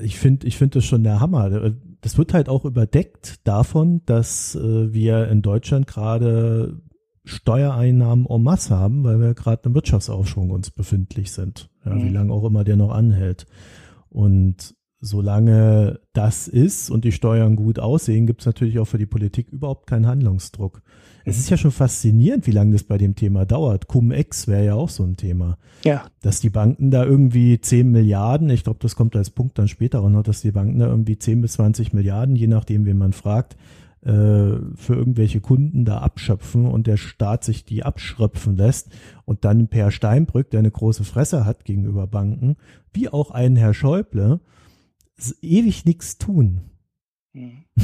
ich 0.01 0.19
finde 0.19 0.45
ich 0.47 0.57
finde 0.57 0.79
das 0.79 0.85
schon 0.85 1.05
der 1.05 1.21
Hammer. 1.21 1.71
Das 2.01 2.17
wird 2.17 2.33
halt 2.33 2.49
auch 2.49 2.65
überdeckt 2.65 3.39
davon, 3.47 4.01
dass 4.05 4.55
äh, 4.55 4.93
wir 4.93 5.29
in 5.29 5.41
Deutschland 5.41 5.87
gerade 5.87 6.81
Steuereinnahmen 7.23 8.25
en 8.25 8.43
masse 8.43 8.75
haben, 8.75 9.05
weil 9.05 9.21
wir 9.21 9.33
gerade 9.33 9.61
im 9.69 9.75
Wirtschaftsaufschwung 9.75 10.49
uns 10.49 10.71
befindlich 10.71 11.31
sind. 11.31 11.69
Ja, 11.85 11.93
mhm. 11.93 12.03
Wie 12.03 12.09
lange 12.09 12.33
auch 12.33 12.43
immer 12.43 12.65
der 12.65 12.75
noch 12.75 12.91
anhält. 12.91 13.47
Und 14.09 14.75
solange 15.01 15.99
das 16.13 16.47
ist 16.47 16.89
und 16.89 17.05
die 17.05 17.11
Steuern 17.11 17.55
gut 17.55 17.79
aussehen, 17.79 18.27
gibt 18.27 18.41
es 18.41 18.45
natürlich 18.45 18.79
auch 18.79 18.85
für 18.85 18.97
die 18.97 19.05
Politik 19.05 19.49
überhaupt 19.49 19.87
keinen 19.87 20.07
Handlungsdruck. 20.07 20.81
Es 21.25 21.37
ist 21.37 21.49
ja 21.49 21.57
schon 21.57 21.71
faszinierend, 21.71 22.47
wie 22.47 22.51
lange 22.51 22.73
das 22.73 22.83
bei 22.83 22.97
dem 22.97 23.15
Thema 23.15 23.45
dauert. 23.45 23.87
Cum-Ex 23.87 24.47
wäre 24.47 24.65
ja 24.65 24.73
auch 24.73 24.89
so 24.89 25.03
ein 25.03 25.15
Thema. 25.15 25.57
Ja. 25.85 26.05
Dass 26.21 26.39
die 26.39 26.49
Banken 26.49 26.91
da 26.91 27.05
irgendwie 27.05 27.59
10 27.59 27.91
Milliarden, 27.91 28.49
ich 28.49 28.63
glaube, 28.63 28.79
das 28.81 28.95
kommt 28.95 29.15
als 29.15 29.29
Punkt 29.29 29.59
dann 29.59 29.67
später 29.67 30.01
auch 30.01 30.09
noch, 30.09 30.23
dass 30.23 30.41
die 30.41 30.51
Banken 30.51 30.79
da 30.79 30.87
irgendwie 30.87 31.19
10 31.19 31.41
bis 31.41 31.53
20 31.53 31.93
Milliarden, 31.93 32.35
je 32.35 32.47
nachdem, 32.47 32.85
wen 32.85 32.97
man 32.97 33.13
fragt, 33.13 33.57
äh, 34.01 34.07
für 34.75 34.95
irgendwelche 34.95 35.41
Kunden 35.41 35.85
da 35.85 35.99
abschöpfen 35.99 36.65
und 36.65 36.87
der 36.87 36.97
Staat 36.97 37.43
sich 37.43 37.65
die 37.65 37.83
abschröpfen 37.83 38.55
lässt 38.55 38.89
und 39.25 39.45
dann 39.45 39.67
Per 39.67 39.91
Steinbrück, 39.91 40.49
der 40.49 40.59
eine 40.59 40.71
große 40.71 41.03
Fresse 41.03 41.45
hat 41.45 41.65
gegenüber 41.65 42.07
Banken, 42.07 42.55
wie 42.93 43.09
auch 43.09 43.31
ein 43.31 43.55
Herr 43.55 43.73
Schäuble, 43.73 44.39
ewig 45.41 45.85
nichts 45.85 46.17
tun. 46.17 46.61
Mhm. 47.33 47.63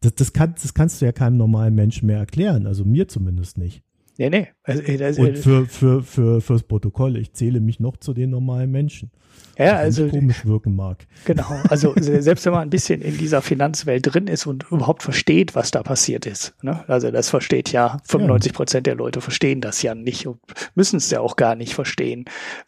Das, 0.00 0.14
das, 0.14 0.32
kann, 0.32 0.54
das 0.54 0.74
kannst 0.74 1.00
du 1.00 1.06
ja 1.06 1.10
keinem 1.10 1.38
normalen 1.38 1.74
Menschen 1.74 2.06
mehr 2.06 2.18
erklären, 2.18 2.68
also 2.68 2.84
mir 2.84 3.08
zumindest 3.08 3.58
nicht. 3.58 3.82
Nee, 4.18 4.30
nee. 4.30 4.48
Also, 4.64 4.82
das, 4.82 5.16
Und 5.16 5.38
für, 5.38 5.66
für, 5.66 6.02
für, 6.02 6.40
fürs 6.40 6.64
Protokoll, 6.64 7.16
ich 7.16 7.32
zähle 7.34 7.60
mich 7.60 7.78
noch 7.78 7.96
zu 7.96 8.12
den 8.12 8.30
normalen 8.30 8.70
Menschen. 8.70 9.12
Ja, 9.56 9.76
also 9.76 10.08
komisch 10.08 10.44
wirken 10.44 10.74
mag. 10.74 11.06
Genau, 11.24 11.46
also 11.68 11.92
selbst 11.96 12.44
wenn 12.44 12.52
man 12.52 12.62
ein 12.62 12.70
bisschen 12.70 13.00
in 13.00 13.16
dieser 13.16 13.42
Finanzwelt 13.42 14.12
drin 14.12 14.26
ist 14.26 14.46
und 14.46 14.66
überhaupt 14.70 15.02
versteht, 15.02 15.54
was 15.54 15.70
da 15.70 15.82
passiert 15.82 16.26
ist. 16.26 16.54
Ne? 16.62 16.84
Also 16.88 17.10
das 17.10 17.28
versteht 17.28 17.72
ja 17.72 17.98
95 18.04 18.52
Prozent 18.52 18.86
der 18.86 18.94
Leute 18.94 19.20
verstehen 19.20 19.60
das 19.60 19.82
ja 19.82 19.94
nicht 19.94 20.26
und 20.26 20.40
müssen 20.74 20.96
es 20.96 21.10
ja 21.10 21.20
auch 21.20 21.36
gar 21.36 21.56
nicht 21.56 21.74
verstehen. 21.74 22.24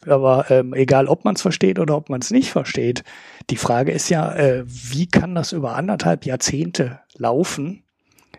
Aber 0.07 0.51
ähm, 0.51 0.75
egal, 0.75 1.07
ob 1.07 1.25
man 1.25 1.35
es 1.35 1.43
versteht 1.43 1.79
oder 1.79 1.97
ob 1.97 2.11
man 2.11 2.21
es 2.21 2.31
nicht 2.31 2.51
versteht, 2.51 3.05
die 3.51 3.57
Frage 3.57 3.93
ist 3.93 4.09
ja, 4.09 4.33
äh, 4.35 4.65
wie 4.67 5.07
kann 5.07 5.35
das 5.35 5.53
über 5.53 5.77
anderthalb 5.77 6.27
Jahrzehnte 6.27 7.01
laufen 7.17 7.85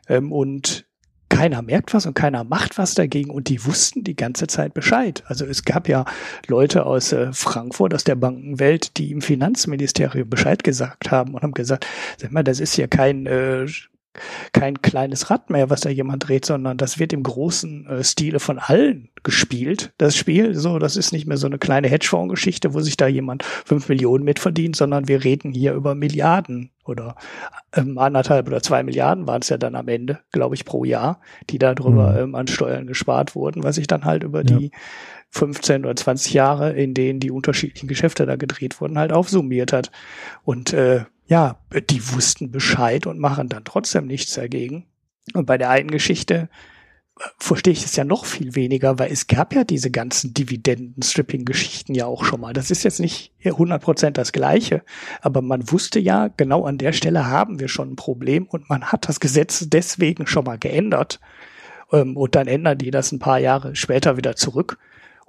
ähm, 0.07 0.31
und 0.31 0.85
keiner 1.31 1.61
merkt 1.61 1.93
was 1.93 2.05
und 2.05 2.13
keiner 2.13 2.43
macht 2.43 2.77
was 2.77 2.93
dagegen 2.93 3.31
und 3.31 3.47
die 3.47 3.65
wussten 3.65 4.03
die 4.03 4.17
ganze 4.17 4.47
Zeit 4.47 4.73
Bescheid. 4.73 5.23
Also 5.27 5.45
es 5.45 5.63
gab 5.63 5.87
ja 5.87 6.03
Leute 6.47 6.85
aus 6.85 7.13
äh, 7.13 7.31
Frankfurt, 7.31 7.93
aus 7.93 8.03
der 8.03 8.15
Bankenwelt, 8.15 8.97
die 8.97 9.11
im 9.11 9.21
Finanzministerium 9.21 10.29
Bescheid 10.29 10.63
gesagt 10.63 11.09
haben 11.09 11.33
und 11.33 11.41
haben 11.41 11.53
gesagt, 11.53 11.87
sag 12.17 12.33
mal, 12.33 12.43
das 12.43 12.59
ist 12.59 12.75
ja 12.75 12.85
kein 12.85 13.25
äh, 13.27 13.65
kein 14.51 14.81
kleines 14.81 15.29
Rad 15.29 15.49
mehr, 15.49 15.69
was 15.69 15.81
da 15.81 15.89
jemand 15.89 16.27
dreht, 16.27 16.45
sondern 16.45 16.77
das 16.77 16.99
wird 16.99 17.13
im 17.13 17.23
großen 17.23 17.87
äh, 17.87 18.03
Stile 18.03 18.39
von 18.39 18.59
allen 18.59 19.09
gespielt. 19.23 19.93
Das 19.97 20.15
Spiel, 20.15 20.55
so, 20.55 20.79
das 20.79 20.97
ist 20.97 21.11
nicht 21.11 21.27
mehr 21.27 21.37
so 21.37 21.47
eine 21.47 21.57
kleine 21.57 21.87
Hedgefonds-Geschichte, 21.87 22.73
wo 22.73 22.81
sich 22.81 22.97
da 22.97 23.07
jemand 23.07 23.43
fünf 23.43 23.87
Millionen 23.89 24.23
mitverdient, 24.23 24.75
sondern 24.75 25.07
wir 25.07 25.23
reden 25.23 25.53
hier 25.53 25.73
über 25.73 25.95
Milliarden 25.95 26.71
oder 26.85 27.15
ähm, 27.73 27.97
anderthalb 27.97 28.47
oder 28.47 28.61
zwei 28.61 28.83
Milliarden 28.83 29.27
waren 29.27 29.41
es 29.41 29.49
ja 29.49 29.57
dann 29.57 29.75
am 29.75 29.87
Ende, 29.87 30.19
glaube 30.31 30.55
ich, 30.55 30.65
pro 30.65 30.83
Jahr, 30.83 31.21
die 31.49 31.59
darüber 31.59 32.11
mhm. 32.11 32.17
ähm, 32.17 32.35
an 32.35 32.47
Steuern 32.47 32.87
gespart 32.87 33.35
wurden, 33.35 33.63
was 33.63 33.75
sich 33.75 33.87
dann 33.87 34.05
halt 34.05 34.23
über 34.23 34.39
ja. 34.39 34.57
die 34.57 34.71
15 35.29 35.85
oder 35.85 35.95
20 35.95 36.33
Jahre, 36.33 36.73
in 36.73 36.93
denen 36.93 37.19
die 37.19 37.31
unterschiedlichen 37.31 37.87
Geschäfte 37.87 38.25
da 38.25 38.35
gedreht 38.35 38.81
wurden, 38.81 38.97
halt 38.97 39.13
aufsummiert 39.13 39.71
hat. 39.71 39.91
Und 40.43 40.73
äh, 40.73 41.05
ja, 41.31 41.55
die 41.89 42.11
wussten 42.11 42.51
Bescheid 42.51 43.07
und 43.07 43.17
machen 43.17 43.47
dann 43.47 43.63
trotzdem 43.63 44.05
nichts 44.05 44.33
dagegen. 44.33 44.85
Und 45.33 45.45
bei 45.45 45.57
der 45.57 45.69
einen 45.69 45.89
Geschichte 45.89 46.49
verstehe 47.37 47.71
ich 47.71 47.85
es 47.85 47.95
ja 47.95 48.03
noch 48.03 48.25
viel 48.25 48.53
weniger, 48.55 48.99
weil 48.99 49.13
es 49.13 49.27
gab 49.27 49.55
ja 49.55 49.63
diese 49.63 49.91
ganzen 49.91 50.33
Dividenden-Stripping-Geschichten 50.33 51.95
ja 51.95 52.05
auch 52.05 52.25
schon 52.25 52.41
mal. 52.41 52.51
Das 52.51 52.69
ist 52.69 52.83
jetzt 52.83 52.99
nicht 52.99 53.31
100% 53.45 54.09
das 54.09 54.33
Gleiche, 54.33 54.83
aber 55.21 55.41
man 55.41 55.71
wusste 55.71 56.01
ja, 56.01 56.27
genau 56.27 56.65
an 56.65 56.77
der 56.77 56.91
Stelle 56.91 57.27
haben 57.27 57.61
wir 57.61 57.69
schon 57.69 57.93
ein 57.93 57.95
Problem 57.95 58.45
und 58.45 58.69
man 58.69 58.91
hat 58.91 59.07
das 59.07 59.21
Gesetz 59.21 59.65
deswegen 59.69 60.27
schon 60.27 60.43
mal 60.43 60.59
geändert. 60.59 61.21
Ähm, 61.93 62.17
und 62.17 62.35
dann 62.35 62.47
ändern 62.47 62.77
die 62.77 62.91
das 62.91 63.13
ein 63.13 63.19
paar 63.19 63.39
Jahre 63.39 63.73
später 63.77 64.17
wieder 64.17 64.35
zurück 64.35 64.77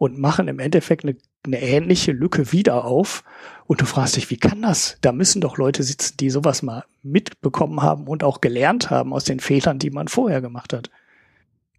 und 0.03 0.19
machen 0.19 0.49
im 0.49 0.59
Endeffekt 0.59 1.05
eine, 1.05 1.15
eine 1.47 1.63
ähnliche 1.63 2.11
Lücke 2.11 2.51
wieder 2.51 2.87
auf. 2.87 3.23
Und 3.69 3.81
du 3.81 3.85
fragst 3.85 4.17
dich, 4.17 4.31
wie 4.31 4.37
kann 4.37 4.61
das? 4.61 4.99
Da 5.01 5.13
müssen 5.13 5.41
doch 5.41 5.59
Leute 5.59 5.85
sitzen, 5.85 6.17
die 6.19 6.29
sowas 6.29 6.65
mal 6.65 6.83
mitbekommen 7.05 7.83
haben 7.83 8.09
und 8.09 8.25
auch 8.25 8.41
gelernt 8.41 8.91
haben 8.91 9.13
aus 9.13 9.23
den 9.23 9.39
Fehlern, 9.39 9.79
die 9.79 9.91
man 9.91 10.09
vorher 10.09 10.41
gemacht 10.41 10.73
hat. 10.73 10.91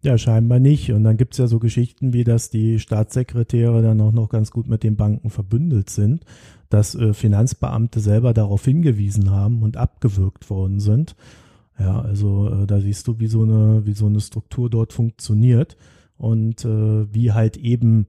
Ja, 0.00 0.16
scheinbar 0.16 0.58
nicht. 0.58 0.90
Und 0.90 1.04
dann 1.04 1.18
gibt's 1.18 1.36
ja 1.36 1.48
so 1.48 1.58
Geschichten 1.58 2.14
wie, 2.14 2.24
dass 2.24 2.48
die 2.48 2.78
Staatssekretäre 2.78 3.82
dann 3.82 4.00
auch 4.00 4.12
noch 4.12 4.30
ganz 4.30 4.50
gut 4.50 4.68
mit 4.68 4.84
den 4.84 4.96
Banken 4.96 5.28
verbündelt 5.28 5.90
sind, 5.90 6.24
dass 6.70 6.94
äh, 6.94 7.12
Finanzbeamte 7.12 8.00
selber 8.00 8.32
darauf 8.32 8.64
hingewiesen 8.64 9.32
haben 9.32 9.62
und 9.62 9.76
abgewürgt 9.76 10.48
worden 10.48 10.80
sind. 10.80 11.14
Ja, 11.78 12.00
also 12.00 12.48
äh, 12.48 12.66
da 12.66 12.80
siehst 12.80 13.06
du, 13.06 13.20
wie 13.20 13.26
so 13.26 13.42
eine, 13.42 13.84
wie 13.84 13.92
so 13.92 14.06
eine 14.06 14.20
Struktur 14.20 14.70
dort 14.70 14.94
funktioniert 14.94 15.76
und 16.24 16.64
äh, 16.64 17.14
wie 17.14 17.32
halt 17.32 17.58
eben 17.58 18.06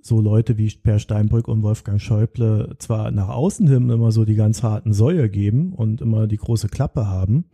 so 0.00 0.20
Leute 0.20 0.58
wie 0.58 0.70
Per 0.70 1.00
Steinbrück 1.00 1.48
und 1.48 1.62
Wolfgang 1.62 2.00
Schäuble 2.00 2.76
zwar 2.78 3.10
nach 3.10 3.28
außen 3.28 3.68
hin 3.68 3.90
immer 3.90 4.12
so 4.12 4.24
die 4.24 4.36
ganz 4.36 4.62
harten 4.62 4.92
Säue 4.92 5.28
geben 5.28 5.72
und 5.72 6.00
immer 6.00 6.28
die 6.28 6.36
große 6.36 6.68
Klappe 6.68 7.08
haben, 7.08 7.46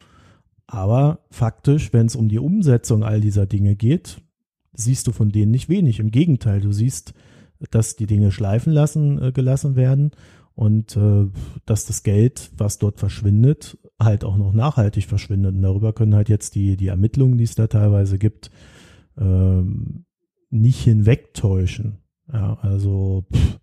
aber 0.66 1.20
faktisch, 1.30 1.94
wenn 1.94 2.04
es 2.04 2.16
um 2.16 2.28
die 2.28 2.38
Umsetzung 2.38 3.02
all 3.02 3.22
dieser 3.22 3.46
Dinge 3.46 3.76
geht, 3.76 4.20
siehst 4.74 5.06
du 5.06 5.12
von 5.12 5.30
denen 5.30 5.50
nicht 5.50 5.70
wenig. 5.70 6.00
Im 6.00 6.10
Gegenteil, 6.10 6.60
du 6.60 6.70
siehst, 6.72 7.14
dass 7.70 7.96
die 7.96 8.06
Dinge 8.06 8.30
schleifen 8.30 8.74
lassen, 8.74 9.20
äh, 9.20 9.32
gelassen 9.32 9.74
werden 9.74 10.10
und 10.54 10.98
äh, 10.98 11.26
dass 11.64 11.86
das 11.86 12.02
Geld, 12.02 12.50
was 12.58 12.78
dort 12.78 12.98
verschwindet, 12.98 13.78
halt 13.98 14.22
auch 14.22 14.36
noch 14.36 14.52
nachhaltig 14.52 15.06
verschwindet. 15.06 15.54
Und 15.54 15.62
darüber 15.62 15.94
können 15.94 16.14
halt 16.14 16.28
jetzt 16.28 16.54
die, 16.54 16.76
die 16.76 16.88
Ermittlungen, 16.88 17.38
die 17.38 17.44
es 17.44 17.54
da 17.54 17.66
teilweise 17.66 18.18
gibt, 18.18 18.50
ähm, 19.18 20.04
nicht 20.50 20.80
hinwegtäuschen. 20.82 21.98
Ja, 22.32 22.58
also 22.62 23.26
pff, 23.32 23.58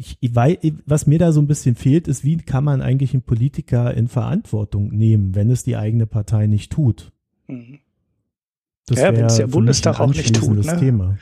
ich, 0.00 0.16
ich 0.20 0.34
weiß, 0.34 0.58
was 0.86 1.06
mir 1.06 1.18
da 1.18 1.30
so 1.30 1.40
ein 1.40 1.46
bisschen 1.46 1.74
fehlt, 1.74 2.08
ist, 2.08 2.24
wie 2.24 2.38
kann 2.38 2.64
man 2.64 2.80
eigentlich 2.80 3.12
einen 3.12 3.22
Politiker 3.22 3.92
in 3.92 4.08
Verantwortung 4.08 4.88
nehmen, 4.88 5.34
wenn 5.34 5.50
es 5.50 5.62
die 5.62 5.76
eigene 5.76 6.06
Partei 6.06 6.46
nicht 6.46 6.72
tut? 6.72 7.12
Mhm. 7.46 7.80
Das 8.86 8.98
ja, 8.98 9.14
wenn 9.14 9.26
es 9.26 9.36
der 9.36 9.46
Bundestag 9.46 10.00
auch 10.00 10.08
nicht 10.08 10.34
tut. 10.34 10.64
Ne? 10.64 10.78
Thema. 10.78 11.18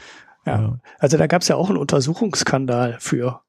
Ja. 0.46 0.60
ja. 0.60 0.80
Also 0.98 1.18
da 1.18 1.26
gab 1.26 1.42
es 1.42 1.48
ja 1.48 1.56
auch 1.56 1.68
einen 1.68 1.78
Untersuchungsskandal 1.78 2.96
für 3.00 3.42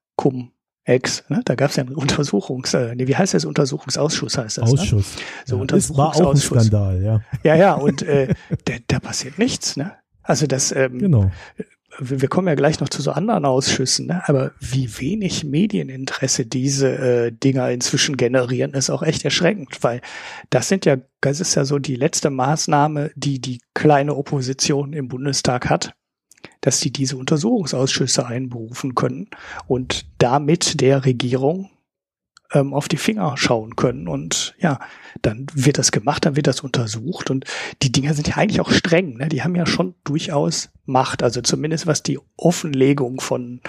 Cum-Ex. 0.90 1.24
Ne? 1.30 1.42
Da 1.46 1.56
gab 1.56 1.70
es 1.70 1.76
ja 1.76 1.84
einen 1.84 1.96
Untersuchungs, 1.96 2.74
äh, 2.74 2.96
nee, 2.96 3.08
wie 3.08 3.16
heißt 3.16 3.34
das? 3.34 3.46
Untersuchungsausschuss 3.46 4.38
heißt 4.38 4.58
das. 4.58 4.66
Ne? 4.66 4.80
Ausschuss. 4.80 5.16
Ne? 5.16 5.22
So 5.46 5.56
ja, 5.56 5.62
Untersuchungsausschuss. 5.62 6.22
war 6.22 6.28
auch 6.28 6.32
ein 6.32 6.38
Skandal, 6.38 7.04
ja. 7.04 7.22
Ja, 7.44 7.56
ja, 7.56 7.74
und 7.74 8.02
äh, 8.02 8.34
da, 8.66 8.74
da 8.88 9.00
passiert 9.00 9.38
nichts. 9.38 9.78
Ne? 9.78 9.94
Also 10.24 10.48
das 10.48 10.72
ähm, 10.72 11.00
genau 11.00 11.32
wir 12.00 12.30
kommen 12.30 12.48
ja 12.48 12.56
gleich 12.56 12.80
noch 12.80 12.90
zu 12.90 13.02
so 13.02 13.12
anderen 13.12 13.46
Ausschüssen, 13.46 14.08
ne? 14.08 14.22
aber 14.28 14.52
wie 14.60 15.00
wenig 15.00 15.44
Medieninteresse 15.44 16.46
diese 16.46 16.98
äh, 16.98 17.32
Dinger 17.32 17.70
inzwischen 17.72 18.16
generieren, 18.16 18.74
ist 18.74 18.90
auch 18.90 19.04
echt 19.04 19.26
erschreckend, 19.26 19.78
weil 19.82 20.02
das 20.50 20.70
sind 20.70 20.86
ja, 20.86 20.98
das 21.22 21.40
ist 21.40 21.56
ja 21.56 21.66
so 21.66 21.80
die 21.80 21.96
letzte 21.96 22.30
Maßnahme, 22.30 23.12
die 23.16 23.40
die 23.40 23.60
kleine 23.74 24.16
Opposition 24.16 24.94
im 24.94 25.08
Bundestag 25.08 25.70
hat, 25.70 25.94
dass 26.62 26.80
sie 26.80 26.92
diese 26.92 27.18
Untersuchungsausschüsse 27.18 28.26
einberufen 28.26 28.96
können 28.96 29.30
und 29.68 30.06
damit 30.18 30.82
der 30.82 31.06
Regierung 31.06 31.70
ähm, 32.54 32.74
auf 32.74 32.88
die 32.88 32.98
Finger 32.98 33.36
schauen 33.38 33.76
können. 33.76 34.08
Und 34.08 34.56
ja, 34.60 34.80
dann 35.22 35.48
wird 35.54 35.78
das 35.78 35.92
gemacht, 35.92 36.26
dann 36.26 36.36
wird 36.36 36.48
das 36.48 36.62
untersucht. 36.62 37.30
Und 37.30 37.46
die 37.82 37.92
Dinger 37.92 38.14
sind 38.14 38.28
ja 38.28 38.38
eigentlich 38.38 38.62
auch 38.62 38.72
streng. 38.72 39.18
Ne? 39.18 39.30
Die 39.30 39.44
haben 39.44 39.56
ja 39.56 39.66
schon 39.66 39.96
durchaus 40.04 40.70
Macht. 40.86 41.24
Also 41.24 41.42
zumindest 41.42 41.88
was 41.88 42.04
die 42.04 42.20
Offenlegung 42.38 43.22
von 43.22 43.62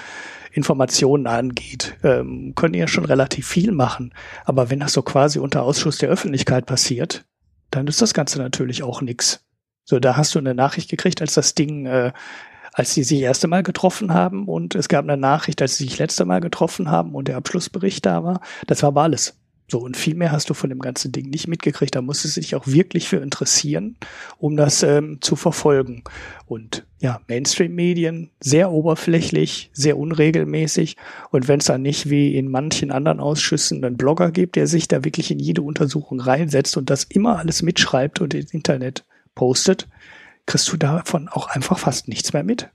Informationen 0.52 1.26
angeht, 1.26 1.96
ähm, 2.02 2.54
können 2.56 2.74
ja 2.74 2.88
schon 2.88 3.04
relativ 3.04 3.46
viel 3.46 3.72
machen. 3.72 4.14
Aber 4.44 4.70
wenn 4.70 4.80
das 4.80 4.92
so 4.92 5.02
quasi 5.02 5.38
unter 5.38 5.62
Ausschuss 5.62 5.98
der 5.98 6.09
Öffentlichkeit 6.09 6.66
passiert, 6.66 7.24
dann 7.70 7.87
ist 7.87 8.02
das 8.02 8.14
Ganze 8.14 8.38
natürlich 8.38 8.83
auch 8.83 9.00
nix. 9.00 9.44
So, 9.85 10.00
da 10.00 10.16
hast 10.16 10.35
du 10.35 10.38
eine 10.38 10.54
Nachricht 10.54 10.90
gekriegt, 10.90 11.20
als 11.20 11.35
das 11.35 11.54
Ding 11.54 11.87
äh, 11.87 12.12
als 12.72 12.94
sie 12.94 13.02
sich 13.02 13.20
erste 13.20 13.48
Mal 13.48 13.62
getroffen 13.62 14.14
haben 14.14 14.46
und 14.46 14.74
es 14.74 14.88
gab 14.88 15.04
eine 15.04 15.16
Nachricht, 15.16 15.61
als 15.62 15.76
sie 15.76 15.85
sich 15.85 15.98
letzte 15.98 16.24
Mal 16.24 16.40
getroffen 16.40 16.90
haben 16.90 17.14
und 17.14 17.28
der 17.28 17.37
Abschlussbericht 17.37 18.06
da 18.06 18.24
war. 18.24 18.40
Das 18.66 18.83
war 18.83 18.88
aber 18.88 19.02
alles. 19.02 19.37
So, 19.70 19.78
und 19.78 19.96
viel 19.96 20.16
mehr 20.16 20.33
hast 20.33 20.50
du 20.50 20.54
von 20.54 20.68
dem 20.68 20.80
ganzen 20.80 21.12
Ding 21.12 21.30
nicht 21.30 21.46
mitgekriegt. 21.46 21.94
Da 21.94 22.02
musstest 22.02 22.37
du 22.37 22.40
dich 22.40 22.56
auch 22.56 22.66
wirklich 22.66 23.06
für 23.06 23.18
interessieren, 23.18 23.96
um 24.38 24.56
das 24.56 24.83
ähm, 24.83 25.18
zu 25.20 25.37
verfolgen. 25.37 26.02
Und 26.46 26.85
ja, 26.98 27.20
Mainstream-Medien 27.28 28.30
sehr 28.40 28.72
oberflächlich, 28.72 29.70
sehr 29.72 29.96
unregelmäßig. 29.96 30.96
Und 31.30 31.46
wenn 31.46 31.61
es 31.61 31.66
dann 31.66 31.83
nicht 31.83 32.11
wie 32.11 32.37
in 32.37 32.50
manchen 32.50 32.90
anderen 32.90 33.20
Ausschüssen 33.20 33.85
einen 33.85 33.96
Blogger 33.96 34.33
gibt, 34.33 34.56
der 34.56 34.66
sich 34.66 34.88
da 34.88 35.04
wirklich 35.04 35.30
in 35.30 35.38
jede 35.38 35.62
Untersuchung 35.62 36.18
reinsetzt 36.18 36.76
und 36.76 36.90
das 36.90 37.04
immer 37.04 37.38
alles 37.38 37.62
mitschreibt 37.62 38.20
und 38.20 38.35
ins 38.35 38.52
Internet 38.52 39.04
postet, 39.37 39.87
kriegst 40.50 40.72
du 40.72 40.76
davon 40.76 41.28
auch 41.28 41.46
einfach 41.46 41.78
fast 41.78 42.08
nichts 42.08 42.32
mehr 42.32 42.42
mit. 42.42 42.68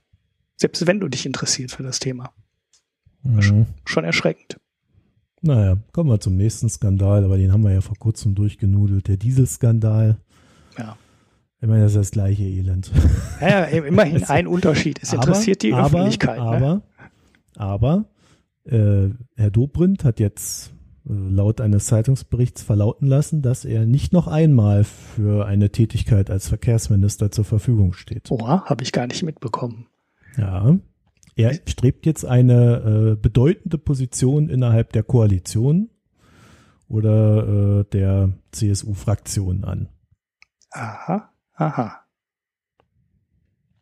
Selbst 0.56 0.86
wenn 0.86 0.98
du 0.98 1.08
dich 1.08 1.26
interessierst 1.26 1.74
für 1.74 1.82
das 1.82 1.98
Thema. 1.98 2.32
Mhm. 3.22 3.42
Schon, 3.42 3.66
schon 3.84 4.04
erschreckend. 4.04 4.56
Naja, 5.42 5.76
kommen 5.92 6.08
wir 6.08 6.18
zum 6.18 6.36
nächsten 6.36 6.70
Skandal, 6.70 7.22
aber 7.22 7.36
den 7.36 7.52
haben 7.52 7.62
wir 7.62 7.72
ja 7.72 7.82
vor 7.82 7.98
kurzem 7.98 8.34
durchgenudelt. 8.34 9.08
Der 9.08 9.18
Dieselskandal. 9.18 10.16
Ja. 10.78 10.96
Ich 11.60 11.68
meine, 11.68 11.82
das 11.82 11.92
ist 11.92 11.98
das 11.98 12.10
gleiche 12.12 12.44
Elend. 12.44 12.90
Ja, 13.42 13.64
immerhin 13.64 14.24
ein 14.28 14.46
Unterschied. 14.46 14.98
Es 15.02 15.12
interessiert 15.12 15.62
die 15.62 15.74
aber, 15.74 15.84
Öffentlichkeit. 15.84 16.38
Aber, 16.38 16.58
ne? 16.58 16.82
aber 17.56 18.06
äh, 18.64 19.10
Herr 19.36 19.50
Dobrindt 19.50 20.02
hat 20.02 20.18
jetzt 20.18 20.72
laut 21.08 21.60
eines 21.60 21.86
Zeitungsberichts 21.86 22.62
verlauten 22.62 23.06
lassen, 23.06 23.42
dass 23.42 23.64
er 23.64 23.86
nicht 23.86 24.12
noch 24.12 24.26
einmal 24.26 24.84
für 24.84 25.46
eine 25.46 25.70
Tätigkeit 25.70 26.30
als 26.30 26.48
Verkehrsminister 26.48 27.30
zur 27.30 27.44
Verfügung 27.44 27.92
steht. 27.92 28.30
Oha, 28.30 28.64
habe 28.64 28.82
ich 28.82 28.92
gar 28.92 29.06
nicht 29.06 29.22
mitbekommen. 29.22 29.86
Ja, 30.36 30.76
er 31.36 31.54
strebt 31.66 32.06
jetzt 32.06 32.24
eine 32.24 33.12
äh, 33.12 33.16
bedeutende 33.16 33.78
Position 33.78 34.48
innerhalb 34.48 34.92
der 34.92 35.02
Koalition 35.02 35.90
oder 36.88 37.80
äh, 37.80 37.84
der 37.84 38.32
CSU-Fraktion 38.52 39.64
an. 39.64 39.88
Aha, 40.70 41.30
aha. 41.54 42.00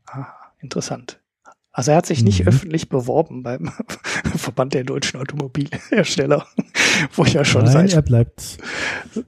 Aha, 0.06 0.52
interessant. 0.58 1.20
Also 1.76 1.90
er 1.90 1.96
hat 1.96 2.06
sich 2.06 2.22
nicht 2.22 2.42
mhm. 2.42 2.48
öffentlich 2.48 2.88
beworben 2.88 3.42
beim 3.42 3.72
Verband 4.37 4.74
der 4.74 4.84
deutschen 4.84 5.20
Automobilhersteller, 5.20 6.46
wo 7.14 7.24
ich 7.24 7.32
ja 7.32 7.44
schon 7.44 7.64
Nein, 7.64 7.88
seit, 7.88 8.06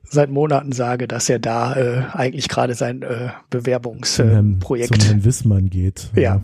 seit 0.04 0.30
Monaten 0.30 0.70
sage, 0.70 1.08
dass 1.08 1.28
er 1.28 1.40
da 1.40 1.74
äh, 1.74 2.04
eigentlich 2.12 2.48
gerade 2.48 2.74
sein 2.74 3.02
äh, 3.02 3.30
Bewerbungsprojekt 3.50 4.94
äh, 4.94 4.98
zum 4.98 5.06
Herrn 5.08 5.24
Wissmann 5.24 5.70
geht. 5.70 6.08
Ja. 6.14 6.22
ja. 6.22 6.42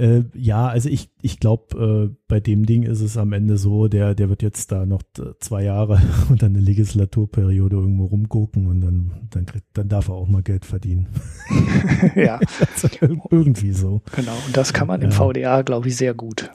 Äh, 0.00 0.24
ja, 0.34 0.66
also 0.66 0.88
ich, 0.88 1.10
ich 1.20 1.40
glaube, 1.40 2.10
äh, 2.10 2.16
bei 2.26 2.40
dem 2.40 2.64
Ding 2.64 2.84
ist 2.84 3.02
es 3.02 3.18
am 3.18 3.34
Ende 3.34 3.58
so, 3.58 3.86
der, 3.86 4.14
der 4.14 4.30
wird 4.30 4.42
jetzt 4.42 4.72
da 4.72 4.86
noch 4.86 5.02
zwei 5.40 5.62
Jahre 5.64 6.00
und 6.30 6.42
dann 6.42 6.56
eine 6.56 6.64
Legislaturperiode 6.64 7.76
irgendwo 7.76 8.06
rumgucken 8.06 8.66
und 8.66 8.80
dann, 8.80 9.28
dann, 9.28 9.44
kriegt, 9.44 9.66
dann 9.74 9.90
darf 9.90 10.08
er 10.08 10.14
auch 10.14 10.26
mal 10.26 10.42
Geld 10.42 10.64
verdienen. 10.64 11.08
ja. 12.14 12.40
also 12.72 12.88
irgendwie 13.30 13.72
so. 13.72 14.00
Genau, 14.16 14.32
und 14.46 14.56
das 14.56 14.72
kann 14.72 14.86
man 14.86 15.02
im 15.02 15.12
VDA, 15.12 15.60
glaube 15.60 15.88
ich, 15.88 15.96
sehr 15.98 16.14
gut. 16.14 16.50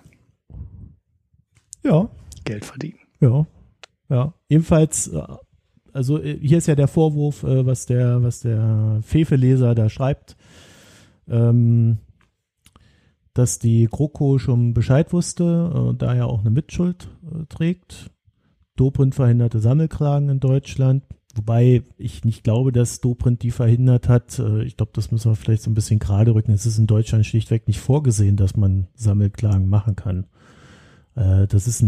Ja. 1.83 2.09
Geld 2.45 2.65
verdienen. 2.65 2.97
Ja. 3.19 3.45
Ja. 4.09 4.33
Ebenfalls, 4.49 5.09
äh, 5.09 5.21
also 5.93 6.19
äh, 6.19 6.35
hier 6.41 6.57
ist 6.57 6.67
ja 6.67 6.73
der 6.73 6.87
Vorwurf, 6.87 7.43
was 7.43 7.85
der, 7.85 8.23
was 8.23 8.39
der 8.39 9.01
Fefe-Leser 9.03 9.75
da 9.75 9.87
schreibt. 9.87 10.35
Ähm, 11.27 11.99
dass 13.35 13.59
die 13.59 13.87
GroKo 13.91 14.39
schon 14.39 14.73
Bescheid 14.73 15.13
wusste, 15.13 15.91
äh, 15.93 15.97
da 15.97 16.15
ja 16.15 16.25
auch 16.25 16.39
eine 16.39 16.49
Mitschuld 16.49 17.09
äh, 17.23 17.45
trägt. 17.47 18.09
Dobrindt 18.77 19.13
verhinderte 19.13 19.59
Sammelklagen 19.59 20.29
in 20.29 20.39
Deutschland, 20.39 21.03
wobei 21.35 21.83
ich 21.97 22.23
nicht 22.25 22.43
glaube, 22.43 22.71
dass 22.71 23.01
Dobrindt 23.01 23.43
die 23.43 23.51
verhindert 23.51 24.07
hat. 24.07 24.39
Äh, 24.39 24.63
ich 24.63 24.77
glaube, 24.77 24.93
das 24.95 25.11
müssen 25.11 25.29
wir 25.29 25.35
vielleicht 25.35 25.63
so 25.63 25.69
ein 25.69 25.75
bisschen 25.75 25.99
gerade 25.99 26.33
rücken. 26.33 26.53
Es 26.53 26.65
ist 26.65 26.79
in 26.79 26.87
Deutschland 26.87 27.25
schlichtweg 27.25 27.67
nicht 27.67 27.79
vorgesehen, 27.79 28.37
dass 28.37 28.55
man 28.55 28.87
Sammelklagen 28.95 29.67
machen 29.67 29.97
kann. 29.97 30.27
Äh, 31.15 31.45
das 31.47 31.67
ist 31.67 31.83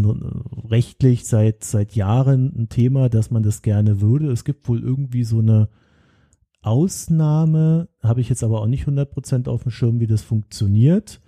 rechtlich 0.69 1.25
seit, 1.25 1.63
seit 1.63 1.95
Jahren 1.95 2.53
ein 2.57 2.67
Thema, 2.67 3.07
dass 3.07 3.31
man 3.31 3.41
das 3.41 3.62
gerne 3.62 4.01
würde. 4.01 4.31
Es 4.31 4.43
gibt 4.43 4.67
wohl 4.67 4.83
irgendwie 4.83 5.23
so 5.23 5.39
eine 5.39 5.69
Ausnahme 6.62 7.88
habe 8.03 8.19
ich 8.19 8.27
jetzt 8.27 8.43
aber 8.43 8.60
auch 8.60 8.67
nicht 8.67 8.86
100% 8.86 9.47
auf 9.47 9.63
dem 9.63 9.71
Schirm, 9.71 10.01
wie 10.01 10.07
das 10.07 10.21
funktioniert. 10.23 11.21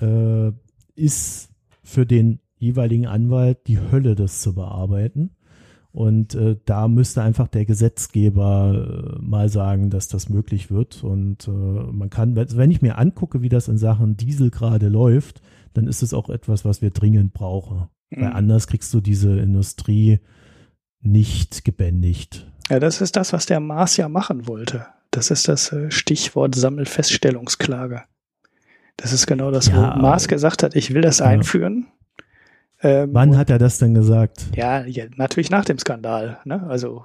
Äh, 0.00 0.52
ist 0.94 1.50
für 1.82 2.06
den 2.06 2.40
jeweiligen 2.56 3.06
Anwalt 3.06 3.66
die 3.66 3.78
Hölle, 3.78 4.14
das 4.14 4.42
zu 4.42 4.54
bearbeiten. 4.54 5.30
Und 5.92 6.34
äh, 6.34 6.56
da 6.66 6.86
müsste 6.86 7.22
einfach 7.22 7.48
der 7.48 7.64
Gesetzgeber 7.64 9.16
äh, 9.18 9.22
mal 9.22 9.48
sagen, 9.48 9.90
dass 9.90 10.06
das 10.06 10.28
möglich 10.28 10.70
wird. 10.70 11.02
Und 11.02 11.48
äh, 11.48 11.50
man 11.50 12.10
kann, 12.10 12.36
wenn 12.36 12.70
ich 12.70 12.80
mir 12.80 12.96
angucke, 12.96 13.42
wie 13.42 13.48
das 13.48 13.66
in 13.66 13.78
Sachen 13.78 14.16
Diesel 14.16 14.50
gerade 14.50 14.88
läuft, 14.88 15.42
dann 15.74 15.88
ist 15.88 16.02
es 16.02 16.14
auch 16.14 16.30
etwas, 16.30 16.64
was 16.64 16.80
wir 16.80 16.90
dringend 16.90 17.32
brauchen. 17.32 17.88
Mhm. 18.10 18.22
Weil 18.22 18.32
anders 18.32 18.68
kriegst 18.68 18.94
du 18.94 19.00
diese 19.00 19.38
Industrie 19.38 20.20
nicht 21.00 21.64
gebändigt. 21.64 22.46
Ja, 22.68 22.78
das 22.78 23.00
ist 23.00 23.16
das, 23.16 23.32
was 23.32 23.46
der 23.46 23.58
Mars 23.58 23.96
ja 23.96 24.08
machen 24.08 24.46
wollte. 24.46 24.86
Das 25.10 25.32
ist 25.32 25.48
das 25.48 25.72
äh, 25.72 25.90
Stichwort 25.90 26.54
Sammelfeststellungsklage. 26.54 28.02
Das 29.00 29.14
ist 29.14 29.26
genau 29.26 29.50
das, 29.50 29.68
ja, 29.68 29.94
wo 29.96 29.98
Mars 29.98 30.28
gesagt 30.28 30.62
hat, 30.62 30.76
ich 30.76 30.92
will 30.92 31.00
das 31.00 31.20
ja. 31.20 31.26
einführen. 31.26 31.86
Ähm, 32.82 33.10
Wann 33.12 33.36
hat 33.38 33.48
er 33.48 33.58
das 33.58 33.78
denn 33.78 33.94
gesagt? 33.94 34.46
Ja, 34.54 34.84
ja 34.84 35.06
natürlich 35.16 35.50
nach 35.50 35.64
dem 35.64 35.78
Skandal. 35.78 36.38
Ne? 36.44 36.66
Also 36.68 37.04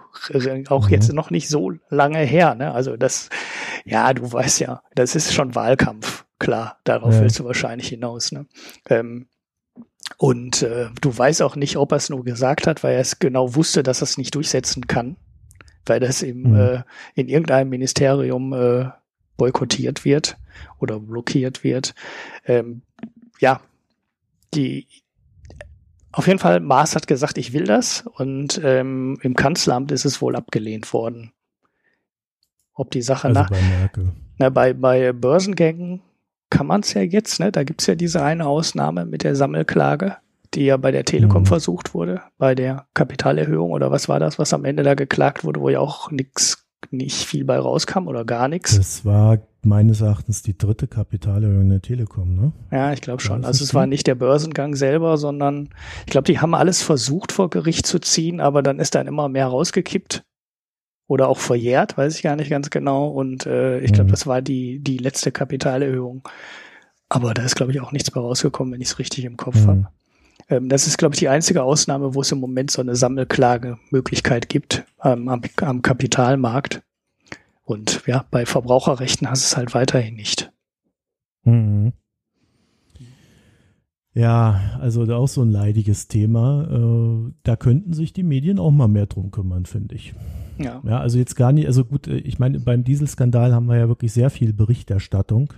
auch 0.68 0.88
mhm. 0.88 0.94
jetzt 0.94 1.14
noch 1.14 1.30
nicht 1.30 1.48
so 1.48 1.72
lange 1.90 2.20
her. 2.20 2.56
Ne? 2.56 2.74
Also 2.74 2.98
das, 2.98 3.30
ja, 3.86 4.14
du 4.14 4.30
weißt 4.30 4.60
ja, 4.60 4.82
das 4.94 5.16
ist 5.16 5.34
schon 5.34 5.56
Wahlkampf. 5.56 6.26
Klar, 6.38 6.80
darauf 6.84 7.14
ja. 7.14 7.22
willst 7.22 7.40
du 7.40 7.46
wahrscheinlich 7.46 7.88
hinaus. 7.88 8.34
Ne? 8.34 8.46
Ähm, 8.90 9.28
und 10.18 10.64
äh, 10.64 10.88
du 11.00 11.18
weißt 11.18 11.42
auch 11.42 11.56
nicht, 11.56 11.78
ob 11.78 11.94
er 11.94 11.98
es 11.98 12.10
nur 12.10 12.26
gesagt 12.26 12.68
hat, 12.68 12.84
weil 12.84 12.96
er 12.96 13.02
es 13.02 13.20
genau 13.20 13.56
wusste, 13.56 13.84
dass 13.84 14.02
er 14.02 14.04
es 14.04 14.18
nicht 14.18 14.36
durchsetzen 14.36 14.88
kann, 14.88 15.16
weil 15.86 16.02
das 16.02 16.24
im, 16.24 16.52
mhm. 16.52 16.56
äh, 16.56 16.84
in 17.16 17.30
irgendeinem 17.30 17.70
Ministerium 17.70 18.52
äh, 18.52 18.90
boykottiert 19.38 20.04
wird 20.04 20.38
oder 20.80 21.00
blockiert 21.00 21.64
wird. 21.64 21.96
Ähm, 22.46 22.82
ja, 23.40 23.62
die 24.54 24.88
auf 26.12 26.28
jeden 26.28 26.40
Fall, 26.40 26.62
Maas 26.62 26.96
hat 26.96 27.08
gesagt, 27.08 27.38
ich 27.38 27.52
will 27.52 27.66
das 27.66 28.06
und 28.14 28.62
ähm, 28.64 29.18
im 29.22 29.36
Kanzleramt 29.36 29.92
ist 29.92 30.06
es 30.06 30.22
wohl 30.22 30.38
abgelehnt 30.38 30.94
worden. 30.94 31.34
Ob 32.74 32.92
die 32.92 33.02
Sache 33.02 33.28
also 33.28 33.42
nach 33.42 33.50
bei, 33.50 33.62
Merkel. 33.62 34.14
Na, 34.38 34.50
bei, 34.50 34.74
bei 34.74 35.12
Börsengängen 35.12 36.02
kann 36.50 36.68
man 36.68 36.82
es 36.82 36.94
ja 36.94 37.02
jetzt, 37.02 37.42
ne? 37.42 37.52
Da 37.52 37.64
gibt's 37.64 37.88
ja 37.88 37.96
diese 37.96 38.24
eine 38.24 38.46
Ausnahme 38.46 39.06
mit 39.06 39.24
der 39.24 39.36
Sammelklage, 39.36 40.16
die 40.54 40.66
ja 40.66 40.78
bei 40.78 40.92
der 40.92 41.04
Telekom 41.04 41.42
mhm. 41.42 41.48
versucht 41.48 41.94
wurde, 41.94 42.22
bei 42.38 42.56
der 42.56 42.88
Kapitalerhöhung 42.94 43.72
oder 43.72 43.92
was 43.92 44.08
war 44.08 44.20
das, 44.22 44.40
was 44.40 44.54
am 44.54 44.64
Ende 44.64 44.84
da 44.84 44.94
geklagt 44.94 45.44
wurde, 45.44 45.60
wo 45.60 45.68
ja 45.68 45.80
auch 45.80 46.12
nichts 46.12 46.65
nicht 46.92 47.26
viel 47.26 47.46
bei 47.46 47.58
rauskam 47.58 48.08
oder 48.08 48.26
gar 48.26 48.48
nichts. 48.48 48.78
Das 48.78 49.06
war 49.06 49.40
meines 49.66 50.02
Erachtens 50.02 50.44
die 50.44 50.58
dritte 50.58 50.88
Kapitalerhöhung 50.88 51.70
der 51.70 51.82
Telekom, 51.82 52.36
ne? 52.36 52.52
Ja, 52.72 52.94
ich 52.94 53.02
glaube 53.02 53.22
schon. 53.22 53.46
Also 53.46 53.64
es 53.64 53.74
war 53.74 53.88
nicht 53.88 54.08
der 54.08 54.16
Börsengang 54.16 54.76
selber, 54.76 55.18
sondern 55.18 55.70
ich 56.06 56.12
glaube, 56.12 56.26
die 56.26 56.40
haben 56.40 56.54
alles 56.54 56.82
versucht 56.82 57.32
vor 57.32 57.50
Gericht 57.50 57.86
zu 57.88 58.00
ziehen, 58.00 58.40
aber 58.40 58.62
dann 58.62 58.80
ist 58.80 58.96
dann 58.96 59.08
immer 59.08 59.28
mehr 59.28 59.48
rausgekippt 59.48 60.24
oder 61.08 61.28
auch 61.28 61.40
verjährt, 61.40 61.98
weiß 61.98 62.16
ich 62.16 62.24
gar 62.24 62.36
nicht 62.36 62.50
ganz 62.50 62.70
genau. 62.70 63.08
Und 63.08 63.46
äh, 63.46 63.80
ich 63.80 63.92
glaube, 63.92 64.08
mhm. 64.08 64.12
das 64.12 64.28
war 64.28 64.42
die 64.42 64.80
die 64.80 64.98
letzte 64.98 65.32
Kapitalerhöhung. 65.32 66.28
Aber 67.10 67.34
da 67.34 67.44
ist 67.44 67.56
glaube 67.56 67.72
ich 67.72 67.82
auch 67.82 67.92
nichts 67.92 68.12
bei 68.12 68.20
rausgekommen, 68.20 68.74
wenn 68.74 68.82
ich 68.82 68.90
es 68.90 69.00
richtig 69.00 69.26
im 69.26 69.38
Kopf 69.38 69.64
mhm. 69.64 69.68
habe. 69.68 69.88
Ähm, 70.50 70.70
das 70.70 70.88
ist, 70.88 70.98
glaube 70.98 71.16
ich, 71.16 71.20
die 71.20 71.30
einzige 71.30 71.64
Ausnahme, 71.64 72.14
wo 72.14 72.22
es 72.22 72.32
im 72.32 72.40
Moment 72.40 72.72
so 72.72 72.82
eine 72.82 72.96
Sammelklagemöglichkeit 72.96 74.50
gibt 74.50 74.86
ähm, 75.04 75.28
am, 75.28 75.42
am 75.62 75.82
Kapitalmarkt. 75.82 76.82
Und 77.64 78.04
ja, 78.06 78.26
bei 78.30 78.46
Verbraucherrechten 78.46 79.30
hast 79.30 79.46
es 79.46 79.58
halt 79.58 79.74
weiterhin 79.74 80.16
nicht. 80.16 80.52
Mhm. 81.44 81.94
Ja, 84.14 84.78
also 84.80 85.04
auch 85.14 85.28
so 85.28 85.42
ein 85.42 85.52
leidiges 85.52 86.08
Thema. 86.08 86.68
Äh, 86.72 87.34
da 87.44 87.56
könnten 87.58 87.94
sich 87.94 88.14
die 88.14 88.24
Medien 88.24 88.60
auch 88.60 88.72
mal 88.72 88.88
mehr 88.88 89.08
drum 89.08 89.30
kümmern, 89.30 89.66
finde 89.66 89.96
ich. 89.96 90.14
Ja. 90.58 90.82
ja, 90.86 91.00
also 91.00 91.18
jetzt 91.18 91.36
gar 91.36 91.52
nicht, 91.52 91.68
also 91.68 91.84
gut, 91.84 92.08
äh, 92.08 92.18
ich 92.18 92.40
meine, 92.40 92.60
beim 92.62 92.86
Dieselskandal 92.86 93.54
haben 93.54 93.66
wir 93.66 93.78
ja 93.78 93.90
wirklich 93.90 94.14
sehr 94.14 94.30
viel 94.30 94.54
Berichterstattung. 94.54 95.54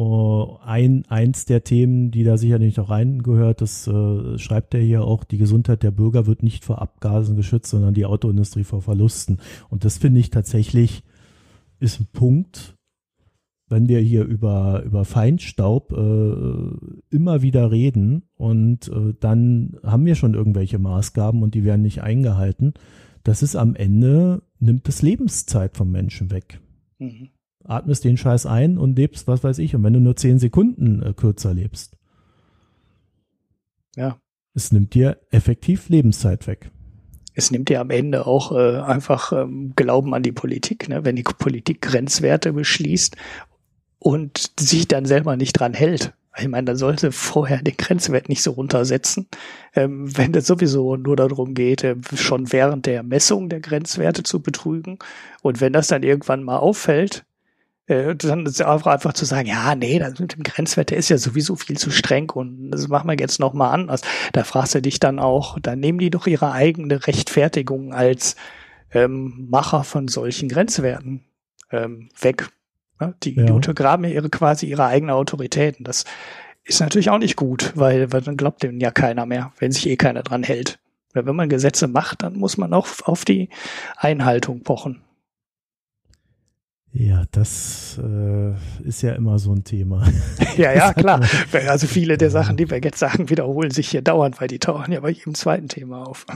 Uh, 0.00 0.56
ein, 0.64 1.04
eins 1.08 1.44
der 1.44 1.62
Themen, 1.62 2.10
die 2.10 2.24
da 2.24 2.38
sicherlich 2.38 2.78
noch 2.78 2.88
reingehört, 2.88 3.60
das 3.60 3.86
äh, 3.86 4.38
schreibt 4.38 4.72
er 4.72 4.80
hier 4.80 5.04
auch, 5.04 5.24
die 5.24 5.36
Gesundheit 5.36 5.82
der 5.82 5.90
Bürger 5.90 6.26
wird 6.26 6.42
nicht 6.42 6.64
vor 6.64 6.80
Abgasen 6.80 7.36
geschützt, 7.36 7.68
sondern 7.68 7.92
die 7.92 8.06
Autoindustrie 8.06 8.64
vor 8.64 8.80
Verlusten. 8.80 9.40
Und 9.68 9.84
das 9.84 9.98
finde 9.98 10.20
ich 10.20 10.30
tatsächlich 10.30 11.02
ist 11.80 12.00
ein 12.00 12.06
Punkt, 12.14 12.76
wenn 13.68 13.88
wir 13.88 14.00
hier 14.00 14.24
über, 14.24 14.82
über 14.86 15.04
Feinstaub 15.04 15.92
äh, 15.92 17.14
immer 17.14 17.42
wieder 17.42 17.70
reden 17.70 18.22
und 18.36 18.88
äh, 18.88 19.12
dann 19.20 19.76
haben 19.82 20.06
wir 20.06 20.14
schon 20.14 20.32
irgendwelche 20.32 20.78
Maßgaben 20.78 21.42
und 21.42 21.54
die 21.54 21.64
werden 21.64 21.82
nicht 21.82 22.02
eingehalten. 22.02 22.72
Das 23.22 23.42
ist 23.42 23.54
am 23.54 23.74
Ende, 23.74 24.40
nimmt 24.60 24.88
es 24.88 25.02
Lebenszeit 25.02 25.76
vom 25.76 25.90
Menschen 25.90 26.30
weg. 26.30 26.58
Mhm 26.98 27.28
atmest 27.64 28.04
den 28.04 28.16
Scheiß 28.16 28.46
ein 28.46 28.78
und 28.78 28.96
lebst, 28.96 29.26
was 29.26 29.44
weiß 29.44 29.58
ich, 29.58 29.74
und 29.74 29.84
wenn 29.84 29.92
du 29.92 30.00
nur 30.00 30.16
zehn 30.16 30.38
Sekunden 30.38 31.02
äh, 31.02 31.12
kürzer 31.12 31.54
lebst. 31.54 31.96
Ja. 33.96 34.18
Es 34.54 34.72
nimmt 34.72 34.94
dir 34.94 35.18
effektiv 35.30 35.88
Lebenszeit 35.88 36.46
weg. 36.46 36.70
Es 37.34 37.50
nimmt 37.50 37.68
dir 37.68 37.80
am 37.80 37.90
Ende 37.90 38.26
auch 38.26 38.52
äh, 38.52 38.78
einfach 38.80 39.32
ähm, 39.32 39.72
Glauben 39.76 40.14
an 40.14 40.22
die 40.22 40.32
Politik, 40.32 40.88
ne? 40.88 41.04
wenn 41.04 41.16
die 41.16 41.22
Politik 41.22 41.80
Grenzwerte 41.80 42.52
beschließt 42.52 43.16
und 43.98 44.50
sich 44.58 44.88
dann 44.88 45.04
selber 45.04 45.36
nicht 45.36 45.52
dran 45.52 45.74
hält. 45.74 46.12
Ich 46.38 46.48
meine, 46.48 46.64
da 46.64 46.76
sollte 46.76 47.12
vorher 47.12 47.62
den 47.62 47.76
Grenzwert 47.76 48.28
nicht 48.28 48.42
so 48.42 48.52
runtersetzen, 48.52 49.28
ähm, 49.74 50.16
wenn 50.16 50.34
es 50.34 50.46
sowieso 50.46 50.96
nur 50.96 51.16
darum 51.16 51.54
geht, 51.54 51.84
äh, 51.84 51.96
schon 52.14 52.52
während 52.52 52.86
der 52.86 53.02
Messung 53.02 53.48
der 53.48 53.60
Grenzwerte 53.60 54.22
zu 54.22 54.40
betrügen. 54.40 54.98
Und 55.42 55.60
wenn 55.60 55.72
das 55.72 55.88
dann 55.88 56.02
irgendwann 56.02 56.42
mal 56.42 56.58
auffällt, 56.58 57.24
äh, 57.90 58.14
dann 58.14 58.46
ist 58.46 58.62
auch 58.62 58.86
einfach 58.86 59.12
zu 59.12 59.24
sagen, 59.24 59.48
ja, 59.48 59.74
nee, 59.74 59.98
das 59.98 60.18
mit 60.20 60.34
dem 60.34 60.44
Grenzwert, 60.44 60.90
der 60.90 60.98
ist 60.98 61.08
ja 61.08 61.18
sowieso 61.18 61.56
viel 61.56 61.76
zu 61.76 61.90
streng 61.90 62.30
und 62.30 62.70
das 62.70 62.88
machen 62.88 63.08
wir 63.08 63.16
jetzt 63.18 63.40
nochmal 63.40 63.74
anders. 63.74 64.02
Da 64.32 64.44
fragst 64.44 64.76
du 64.76 64.82
dich 64.82 65.00
dann 65.00 65.18
auch, 65.18 65.58
dann 65.60 65.80
nehmen 65.80 65.98
die 65.98 66.10
doch 66.10 66.26
ihre 66.26 66.52
eigene 66.52 67.06
Rechtfertigung 67.06 67.92
als 67.92 68.36
ähm, 68.92 69.48
Macher 69.50 69.82
von 69.82 70.06
solchen 70.06 70.48
Grenzwerten 70.48 71.24
ähm, 71.72 72.08
weg. 72.20 72.48
Ne? 73.00 73.14
Die, 73.24 73.34
ja. 73.34 73.44
die 73.44 73.52
untergraben 73.52 74.04
ja 74.04 74.12
ihre 74.12 74.30
quasi 74.30 74.66
ihre 74.66 74.84
eigene 74.84 75.14
Autorität. 75.14 75.76
das 75.80 76.04
ist 76.62 76.80
natürlich 76.80 77.10
auch 77.10 77.18
nicht 77.18 77.36
gut, 77.36 77.72
weil, 77.74 78.12
weil 78.12 78.20
dann 78.20 78.36
glaubt 78.36 78.62
denen 78.62 78.80
ja 78.80 78.90
keiner 78.92 79.26
mehr, 79.26 79.52
wenn 79.58 79.72
sich 79.72 79.88
eh 79.88 79.96
keiner 79.96 80.22
dran 80.22 80.44
hält. 80.44 80.78
Weil 81.14 81.26
wenn 81.26 81.34
man 81.34 81.48
Gesetze 81.48 81.88
macht, 81.88 82.22
dann 82.22 82.34
muss 82.34 82.56
man 82.56 82.72
auch 82.72 82.86
auf 83.02 83.24
die 83.24 83.48
Einhaltung 83.96 84.62
pochen. 84.62 85.02
Ja, 86.92 87.24
das 87.30 88.00
äh, 88.02 88.52
ist 88.82 89.02
ja 89.02 89.12
immer 89.12 89.38
so 89.38 89.52
ein 89.52 89.62
Thema. 89.62 90.08
ja, 90.56 90.72
ja, 90.72 90.92
klar. 90.92 91.20
Also 91.68 91.86
viele 91.86 92.18
der 92.18 92.30
Sachen, 92.30 92.56
die 92.56 92.68
wir 92.68 92.80
jetzt 92.80 92.98
sagen, 92.98 93.30
wiederholen 93.30 93.70
sich 93.70 93.88
hier 93.90 94.02
dauernd, 94.02 94.40
weil 94.40 94.48
die 94.48 94.58
tauchen 94.58 94.92
ja 94.92 95.00
bei 95.00 95.10
jedem 95.10 95.34
zweiten 95.34 95.68
Thema 95.68 96.04
auf. 96.04 96.26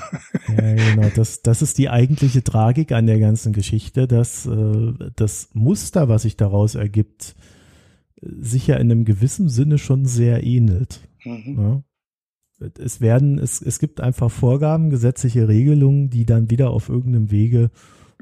ja, 0.49 0.75
genau. 0.75 1.09
Das, 1.17 1.43
das 1.43 1.61
ist 1.61 1.79
die 1.79 1.91
eigentliche 1.91 2.45
Tragik 2.45 2.93
an 2.93 3.07
der 3.07 3.19
ganzen 3.19 3.53
Geschichte, 3.53 4.07
dass 4.07 4.47
äh, 4.47 4.93
das 5.17 5.49
Muster, 5.55 6.09
was 6.09 6.23
sich 6.23 6.37
daraus 6.37 6.77
ergibt, 6.77 7.35
sich 8.21 8.69
ja 8.69 8.77
in 8.77 8.91
einem 8.91 9.05
gewissen 9.05 9.49
Sinne 9.49 9.79
schon 9.79 10.07
sehr 10.07 10.45
ähnelt. 10.45 11.01
Mhm. 11.25 11.83
Ja? 12.61 12.69
Es 12.79 13.01
werden, 13.01 13.39
es, 13.39 13.61
es 13.61 13.81
gibt 13.81 14.01
einfach 14.01 14.31
Vorgaben, 14.31 14.91
gesetzliche 14.91 15.49
Regelungen, 15.49 16.11
die 16.11 16.25
dann 16.25 16.51
wieder 16.51 16.71
auf 16.71 16.89
irgendeinem 16.89 17.33
Wege 17.33 17.71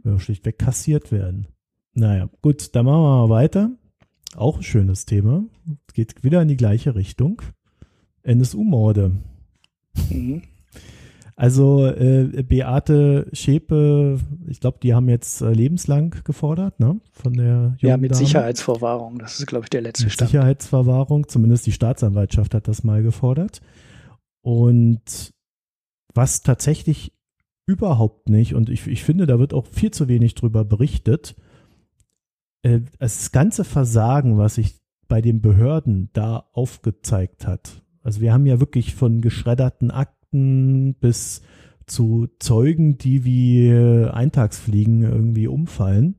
ja, 0.05 0.18
schlichtweg 0.18 0.59
kassiert 0.59 1.12
werden. 1.12 1.47
Naja, 1.94 2.28
gut, 2.40 2.74
dann 2.74 2.87
machen 2.87 3.02
wir 3.02 3.26
mal 3.26 3.31
weiter. 3.31 3.70
Auch 4.37 4.57
ein 4.59 4.62
schönes 4.62 5.05
Thema. 5.05 5.44
Geht 5.92 6.24
wieder 6.24 6.40
in 6.40 6.48
die 6.48 6.57
gleiche 6.57 6.94
Richtung. 6.94 7.42
NSU-Morde. 8.22 9.12
Mhm. 10.11 10.42
Also 11.35 11.87
äh, 11.87 12.42
Beate 12.46 13.26
Schäpe, 13.33 14.20
ich 14.46 14.61
glaube, 14.61 14.78
die 14.83 14.94
haben 14.94 15.09
jetzt 15.09 15.40
äh, 15.40 15.50
lebenslang 15.52 16.14
gefordert, 16.24 16.78
ne? 16.78 17.00
Von 17.11 17.33
der 17.35 17.76
Ja, 17.81 17.96
mit 17.96 18.12
Dame. 18.12 18.18
Sicherheitsverwahrung. 18.24 19.18
Das 19.18 19.38
ist, 19.38 19.46
glaube 19.46 19.64
ich, 19.64 19.70
der 19.70 19.81
letzte 19.81 20.05
mit 20.05 20.12
Stand. 20.12 20.31
Sicherheitsverwahrung, 20.31 21.28
zumindest 21.28 21.66
die 21.66 21.72
Staatsanwaltschaft 21.72 22.55
hat 22.55 22.68
das 22.68 22.85
mal 22.85 23.02
gefordert. 23.02 23.61
Und 24.42 25.33
was 26.14 26.42
tatsächlich 26.42 27.12
überhaupt 27.66 28.28
nicht, 28.28 28.55
und 28.55 28.68
ich, 28.68 28.87
ich 28.87 29.02
finde, 29.02 29.26
da 29.26 29.38
wird 29.38 29.55
auch 29.55 29.66
viel 29.66 29.90
zu 29.90 30.09
wenig 30.09 30.35
drüber 30.35 30.64
berichtet, 30.64 31.35
das 32.98 33.33
ganze 33.33 33.64
Versagen, 33.64 34.38
was 34.38 34.57
sich 34.57 34.81
bei 35.09 35.20
den 35.20 35.40
Behörden 35.40 36.11
da 36.12 36.46
aufgezeigt 36.53 37.46
hat. 37.46 37.83
Also 38.03 38.20
wir 38.20 38.33
haben 38.33 38.46
ja 38.46 38.61
wirklich 38.61 38.94
von 38.94 39.20
geschredderten 39.20 39.90
Akten 39.90 40.94
bis 40.94 41.42
zu 41.87 42.29
Zeugen, 42.38 42.98
die 42.98 43.25
wie 43.25 43.66
äh, 43.68 44.09
Eintagsfliegen 44.09 45.03
irgendwie 45.03 45.48
umfallen. 45.48 46.16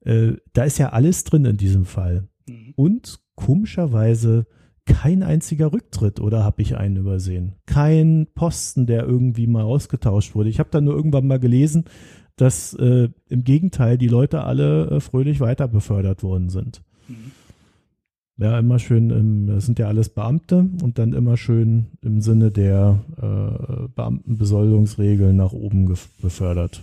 Äh, 0.00 0.34
da 0.52 0.64
ist 0.64 0.78
ja 0.78 0.90
alles 0.90 1.24
drin 1.24 1.44
in 1.44 1.56
diesem 1.56 1.84
Fall. 1.84 2.28
Mhm. 2.48 2.72
Und 2.76 3.20
komischerweise 3.34 4.46
kein 4.84 5.22
einziger 5.22 5.72
Rücktritt 5.72 6.20
oder 6.20 6.42
habe 6.42 6.62
ich 6.62 6.76
einen 6.76 6.96
übersehen? 6.96 7.54
Kein 7.66 8.26
Posten, 8.34 8.86
der 8.86 9.04
irgendwie 9.04 9.46
mal 9.46 9.62
ausgetauscht 9.62 10.34
wurde. 10.34 10.48
Ich 10.48 10.58
habe 10.58 10.70
da 10.70 10.80
nur 10.80 10.94
irgendwann 10.94 11.26
mal 11.26 11.38
gelesen, 11.38 11.84
dass 12.36 12.74
äh, 12.74 13.08
im 13.28 13.44
Gegenteil 13.44 13.98
die 13.98 14.08
Leute 14.08 14.42
alle 14.44 14.90
äh, 14.90 15.00
fröhlich 15.00 15.40
weiter 15.40 15.68
befördert 15.68 16.22
worden 16.22 16.48
sind. 16.48 16.82
Mhm. 17.08 17.32
Ja, 18.38 18.58
immer 18.58 18.78
schön, 18.78 19.10
im, 19.10 19.46
das 19.46 19.66
sind 19.66 19.78
ja 19.78 19.88
alles 19.88 20.08
Beamte 20.08 20.68
und 20.82 20.98
dann 20.98 21.12
immer 21.12 21.36
schön 21.36 21.86
im 22.00 22.20
Sinne 22.20 22.50
der 22.50 22.98
äh, 23.16 23.88
Beamtenbesoldungsregeln 23.94 25.36
nach 25.36 25.52
oben 25.52 25.94
befördert. 26.20 26.82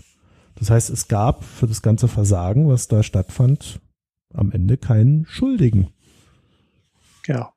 Das 0.56 0.70
heißt, 0.70 0.90
es 0.90 1.08
gab 1.08 1.44
für 1.44 1.68
das 1.68 1.82
ganze 1.82 2.08
Versagen, 2.08 2.68
was 2.68 2.88
da 2.88 3.02
stattfand, 3.02 3.80
am 4.34 4.52
Ende 4.52 4.78
keinen 4.78 5.26
Schuldigen. 5.26 5.90
Ja. 7.26 7.54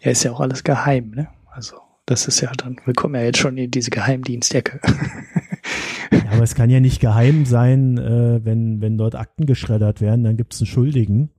Ja, 0.00 0.10
ist 0.10 0.22
ja 0.22 0.32
auch 0.32 0.40
alles 0.40 0.64
geheim, 0.64 1.10
ne? 1.10 1.28
Also, 1.50 1.76
das 2.06 2.26
ist 2.28 2.40
ja 2.40 2.50
dann, 2.52 2.76
wir 2.84 2.94
kommen 2.94 3.14
ja 3.14 3.22
jetzt 3.22 3.38
schon 3.38 3.56
in 3.56 3.70
diese 3.70 3.90
Geheimdienstecke. 3.90 4.80
ja, 6.12 6.32
aber 6.32 6.42
es 6.42 6.54
kann 6.54 6.70
ja 6.70 6.80
nicht 6.80 7.00
geheim 7.00 7.46
sein, 7.46 7.98
äh, 7.98 8.44
wenn, 8.44 8.80
wenn 8.80 8.98
dort 8.98 9.14
Akten 9.14 9.46
geschreddert 9.46 10.00
werden, 10.00 10.24
dann 10.24 10.36
gibt 10.36 10.54
es 10.54 10.60
einen 10.60 10.66
Schuldigen. 10.66 11.30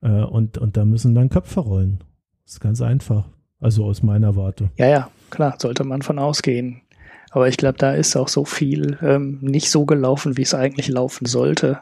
Äh, 0.00 0.22
und, 0.22 0.58
und 0.58 0.76
da 0.76 0.84
müssen 0.84 1.14
dann 1.14 1.28
Köpfe 1.28 1.60
rollen. 1.60 1.98
Das 2.44 2.54
ist 2.54 2.60
ganz 2.60 2.80
einfach. 2.80 3.28
Also 3.60 3.84
aus 3.84 4.02
meiner 4.02 4.36
Warte. 4.36 4.70
Ja, 4.76 4.86
ja, 4.86 5.10
klar, 5.30 5.56
sollte 5.58 5.84
man 5.84 6.02
von 6.02 6.18
ausgehen. 6.18 6.82
Aber 7.30 7.48
ich 7.48 7.56
glaube, 7.56 7.78
da 7.78 7.92
ist 7.92 8.16
auch 8.16 8.28
so 8.28 8.44
viel 8.44 8.98
ähm, 9.02 9.38
nicht 9.40 9.70
so 9.70 9.84
gelaufen, 9.84 10.36
wie 10.36 10.42
es 10.42 10.54
eigentlich 10.54 10.88
laufen 10.88 11.26
sollte, 11.26 11.80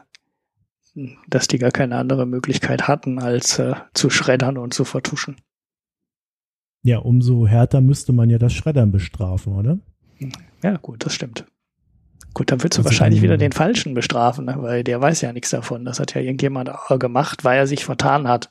dass 1.27 1.47
die 1.47 1.59
gar 1.59 1.71
keine 1.71 1.97
andere 1.97 2.25
Möglichkeit 2.25 2.87
hatten, 2.87 3.19
als 3.19 3.59
äh, 3.59 3.75
zu 3.93 4.09
schreddern 4.09 4.57
und 4.57 4.73
zu 4.73 4.85
vertuschen. 4.85 5.37
Ja, 6.83 6.99
umso 6.99 7.47
härter 7.47 7.81
müsste 7.81 8.13
man 8.13 8.29
ja 8.29 8.37
das 8.37 8.53
Schreddern 8.53 8.91
bestrafen, 8.91 9.53
oder? 9.53 9.79
Ja, 10.63 10.77
gut, 10.77 11.05
das 11.05 11.13
stimmt. 11.13 11.45
Gut, 12.35 12.51
dann 12.51 12.61
würdest 12.61 12.77
du 12.77 12.81
also 12.81 12.89
wahrscheinlich 12.89 13.21
wieder 13.21 13.37
den 13.37 13.53
Falschen 13.53 13.93
bestrafen, 13.93 14.45
ne? 14.45 14.57
weil 14.59 14.83
der 14.83 14.99
weiß 14.99 15.21
ja 15.21 15.31
nichts 15.31 15.51
davon. 15.51 15.85
Das 15.85 16.01
hat 16.01 16.13
ja 16.15 16.21
irgendjemand 16.21 16.69
gemacht, 16.99 17.45
weil 17.45 17.57
er 17.57 17.65
sich 17.65 17.85
vertan 17.85 18.27
hat. 18.27 18.49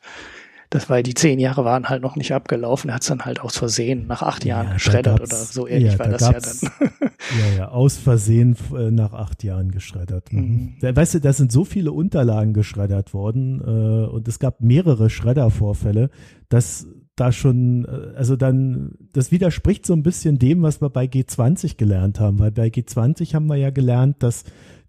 Das 0.70 0.88
war 0.88 1.02
die 1.02 1.12
zehn 1.12 1.38
Jahre 1.38 1.66
waren 1.66 1.90
halt 1.90 2.00
noch 2.02 2.16
nicht 2.16 2.32
abgelaufen. 2.32 2.88
Er 2.88 2.94
hat 2.94 3.02
es 3.02 3.08
dann 3.08 3.26
halt 3.26 3.40
aus 3.40 3.58
Versehen 3.58 4.06
nach 4.06 4.22
acht 4.22 4.46
Jahren 4.46 4.68
ja, 4.68 4.72
geschreddert 4.72 5.20
oder 5.20 5.36
so 5.36 5.68
ähnlich 5.68 5.92
ja, 5.92 5.98
war 5.98 6.08
da 6.08 6.12
das 6.12 6.22
ja 6.22 6.68
dann. 6.70 6.90
ja, 7.38 7.56
ja, 7.58 7.68
aus 7.68 7.98
Versehen 7.98 8.56
äh, 8.74 8.90
nach 8.90 9.12
acht 9.12 9.44
Jahren 9.44 9.70
geschreddert. 9.70 10.32
Mhm. 10.32 10.76
mhm. 10.80 10.96
Weißt 10.96 11.14
du, 11.14 11.20
da 11.20 11.34
sind 11.34 11.52
so 11.52 11.66
viele 11.66 11.92
Unterlagen 11.92 12.54
geschreddert 12.54 13.12
worden 13.12 13.60
äh, 13.60 14.06
und 14.08 14.26
es 14.26 14.38
gab 14.38 14.62
mehrere 14.62 15.10
Schreddervorfälle, 15.10 16.08
dass 16.48 16.88
da 17.16 17.32
schon, 17.32 17.84
äh, 17.84 18.16
also 18.16 18.36
dann, 18.36 18.92
das 19.12 19.30
widerspricht 19.32 19.86
so 19.86 19.92
ein 19.92 20.02
bisschen 20.02 20.38
dem, 20.38 20.62
was 20.62 20.80
wir 20.80 20.90
bei 20.90 21.04
G20 21.04 21.76
gelernt 21.76 22.20
haben, 22.20 22.38
weil 22.38 22.50
bei 22.50 22.68
G20 22.68 23.34
haben 23.34 23.46
wir 23.46 23.56
ja 23.56 23.70
gelernt, 23.70 24.22
dass 24.22 24.44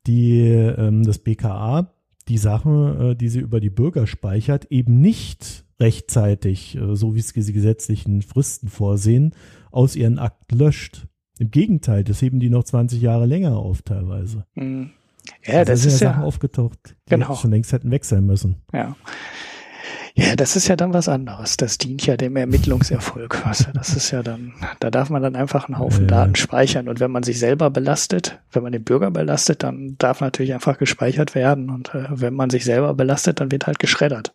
die, 0.08 0.42
ähm, 0.42 1.04
das 1.04 1.20
BKA 1.20 1.92
die 2.28 2.38
Sachen, 2.38 3.12
äh, 3.12 3.16
die 3.16 3.30
sie 3.30 3.40
über 3.40 3.60
die 3.60 3.70
Bürger 3.70 4.08
speichert, 4.08 4.66
eben 4.72 5.00
nicht 5.00 5.66
rechtzeitig, 5.80 6.76
äh, 6.76 6.96
so 6.96 7.16
wie 7.16 7.20
es 7.20 7.34
die 7.34 7.54
gesetzlichen 7.54 8.22
Fristen 8.22 8.70
vorsehen, 8.70 9.34
aus 9.72 9.96
ihren 9.96 10.20
Akten 10.20 10.58
löscht. 10.58 11.08
Im 11.38 11.52
Gegenteil, 11.52 12.04
das 12.04 12.22
heben 12.22 12.40
die 12.40 12.50
noch 12.50 12.64
20 12.64 13.02
Jahre 13.02 13.26
länger 13.26 13.58
auf 13.58 13.82
teilweise. 13.82 14.46
Mhm. 14.56 14.92
Ja, 15.46 15.60
also 15.60 15.72
das 15.72 15.86
ist 15.86 16.00
ja 16.02 16.12
Sachen 16.12 16.24
aufgetaucht, 16.24 16.96
die 17.08 17.10
genau. 17.10 17.36
schon 17.36 17.52
längst 17.52 17.74
hätten 17.74 17.92
weg 17.92 18.06
sein 18.06 18.26
müssen. 18.26 18.58
Ja. 18.72 18.96
Ja, 20.18 20.38
das 20.38 20.56
ist 20.56 20.70
ja 20.70 20.78
dann 20.78 20.94
was 20.94 21.10
anderes. 21.10 21.58
Das 21.58 21.78
dient 21.78 22.06
ja 22.06 22.16
dem 22.16 22.38
Ermittlungserfolg. 22.38 23.44
Du? 23.44 23.72
Das 23.74 23.96
ist 23.96 24.12
ja 24.12 24.24
dann, 24.24 24.54
da 24.80 24.90
darf 24.90 25.10
man 25.10 25.22
dann 25.22 25.36
einfach 25.36 25.68
einen 25.68 25.78
Haufen 25.78 26.04
ja. 26.04 26.08
Daten 26.08 26.36
speichern. 26.36 26.88
Und 26.88 27.02
wenn 27.02 27.12
man 27.12 27.24
sich 27.24 27.38
selber 27.38 27.70
belastet, 27.70 28.40
wenn 28.54 28.64
man 28.64 28.72
den 28.72 28.86
Bürger 28.86 29.12
belastet, 29.12 29.64
dann 29.64 29.98
darf 29.98 30.22
natürlich 30.22 30.54
einfach 30.54 30.78
gespeichert 30.78 31.36
werden. 31.36 31.70
Und 31.70 31.94
äh, 31.94 32.06
wenn 32.10 32.34
man 32.34 32.50
sich 32.50 32.64
selber 32.64 32.94
belastet, 32.94 33.42
dann 33.42 33.52
wird 33.52 33.68
halt 33.68 33.78
geschreddert. 33.78 34.34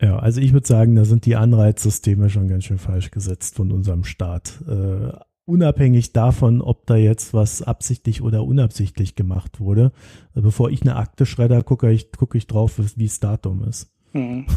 Ja, 0.00 0.18
also 0.18 0.40
ich 0.40 0.54
würde 0.54 0.66
sagen, 0.66 0.96
da 0.96 1.04
sind 1.04 1.26
die 1.26 1.36
Anreizsysteme 1.36 2.30
schon 2.30 2.48
ganz 2.48 2.64
schön 2.64 2.78
falsch 2.78 3.10
gesetzt 3.10 3.56
von 3.56 3.70
unserem 3.70 4.02
Staat. 4.02 4.62
Äh, 4.66 5.12
unabhängig 5.44 6.14
davon, 6.14 6.62
ob 6.62 6.86
da 6.86 6.96
jetzt 6.96 7.34
was 7.34 7.60
absichtlich 7.60 8.22
oder 8.22 8.44
unabsichtlich 8.44 9.14
gemacht 9.14 9.60
wurde. 9.60 9.92
Bevor 10.32 10.70
ich 10.70 10.80
eine 10.80 10.96
Akte 10.96 11.26
schredder, 11.26 11.62
gucke 11.62 11.92
ich, 11.92 12.12
gucke 12.12 12.38
ich 12.38 12.46
drauf, 12.46 12.80
wie 12.96 13.06
das 13.06 13.20
Datum 13.20 13.62
ist. 13.64 13.91
Mhm. 14.12 14.46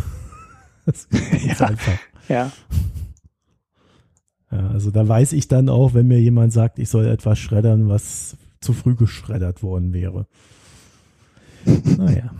Das 0.87 1.05
ist 1.05 1.59
ja. 1.59 1.67
einfach. 1.67 1.97
Ja. 2.29 2.51
ja. 4.51 4.67
Also 4.67 4.91
da 4.91 5.07
weiß 5.07 5.33
ich 5.33 5.47
dann 5.47 5.67
auch, 5.67 5.95
wenn 5.95 6.07
mir 6.07 6.21
jemand 6.21 6.53
sagt, 6.53 6.77
ich 6.77 6.89
soll 6.89 7.07
etwas 7.07 7.39
schreddern, 7.39 7.89
was 7.89 8.37
zu 8.61 8.73
früh 8.73 8.93
geschreddert 8.93 9.63
worden 9.63 9.93
wäre. 9.93 10.27
Naja. 11.97 12.31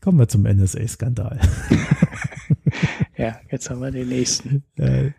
Kommen 0.00 0.18
wir 0.18 0.26
zum 0.26 0.42
NSA-Skandal. 0.42 1.38
ja, 3.16 3.36
jetzt 3.50 3.70
haben 3.70 3.80
wir 3.80 3.92
den 3.92 4.08
nächsten. 4.08 4.64
Ja, 4.76 5.12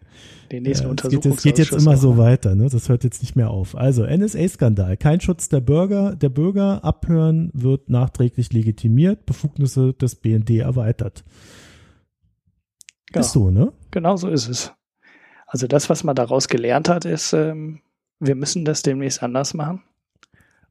den 0.51 0.63
nächsten 0.63 0.85
ja, 0.85 0.91
Untersuchungsausschuss. 0.91 1.37
Es 1.37 1.43
geht, 1.43 1.57
jetzt 1.59 1.73
immer 1.73 1.97
so 1.97 2.17
weiter, 2.17 2.55
ne? 2.55 2.69
Das 2.69 2.89
hört 2.89 3.03
jetzt 3.03 3.21
nicht 3.21 3.35
mehr 3.35 3.49
auf. 3.49 3.75
Also 3.75 4.05
NSA-Skandal. 4.05 4.97
Kein 4.97 5.21
Schutz 5.21 5.49
der 5.49 5.61
Bürger. 5.61 6.15
Der 6.15 6.29
Bürger 6.29 6.83
abhören 6.83 7.51
wird 7.53 7.89
nachträglich 7.89 8.53
legitimiert. 8.53 9.25
Befugnisse 9.25 9.93
des 9.93 10.15
BND 10.15 10.51
erweitert. 10.59 11.23
Ja, 13.13 13.21
ist 13.21 13.31
so, 13.31 13.49
ne? 13.49 13.71
Genau 13.91 14.17
so 14.17 14.29
ist 14.29 14.47
es. 14.49 14.71
Also 15.47 15.67
das, 15.67 15.89
was 15.89 16.03
man 16.03 16.15
daraus 16.15 16.47
gelernt 16.47 16.89
hat, 16.89 17.05
ist, 17.05 17.33
ähm, 17.33 17.81
wir 18.19 18.35
müssen 18.35 18.65
das 18.65 18.81
demnächst 18.81 19.23
anders 19.23 19.53
machen. 19.53 19.83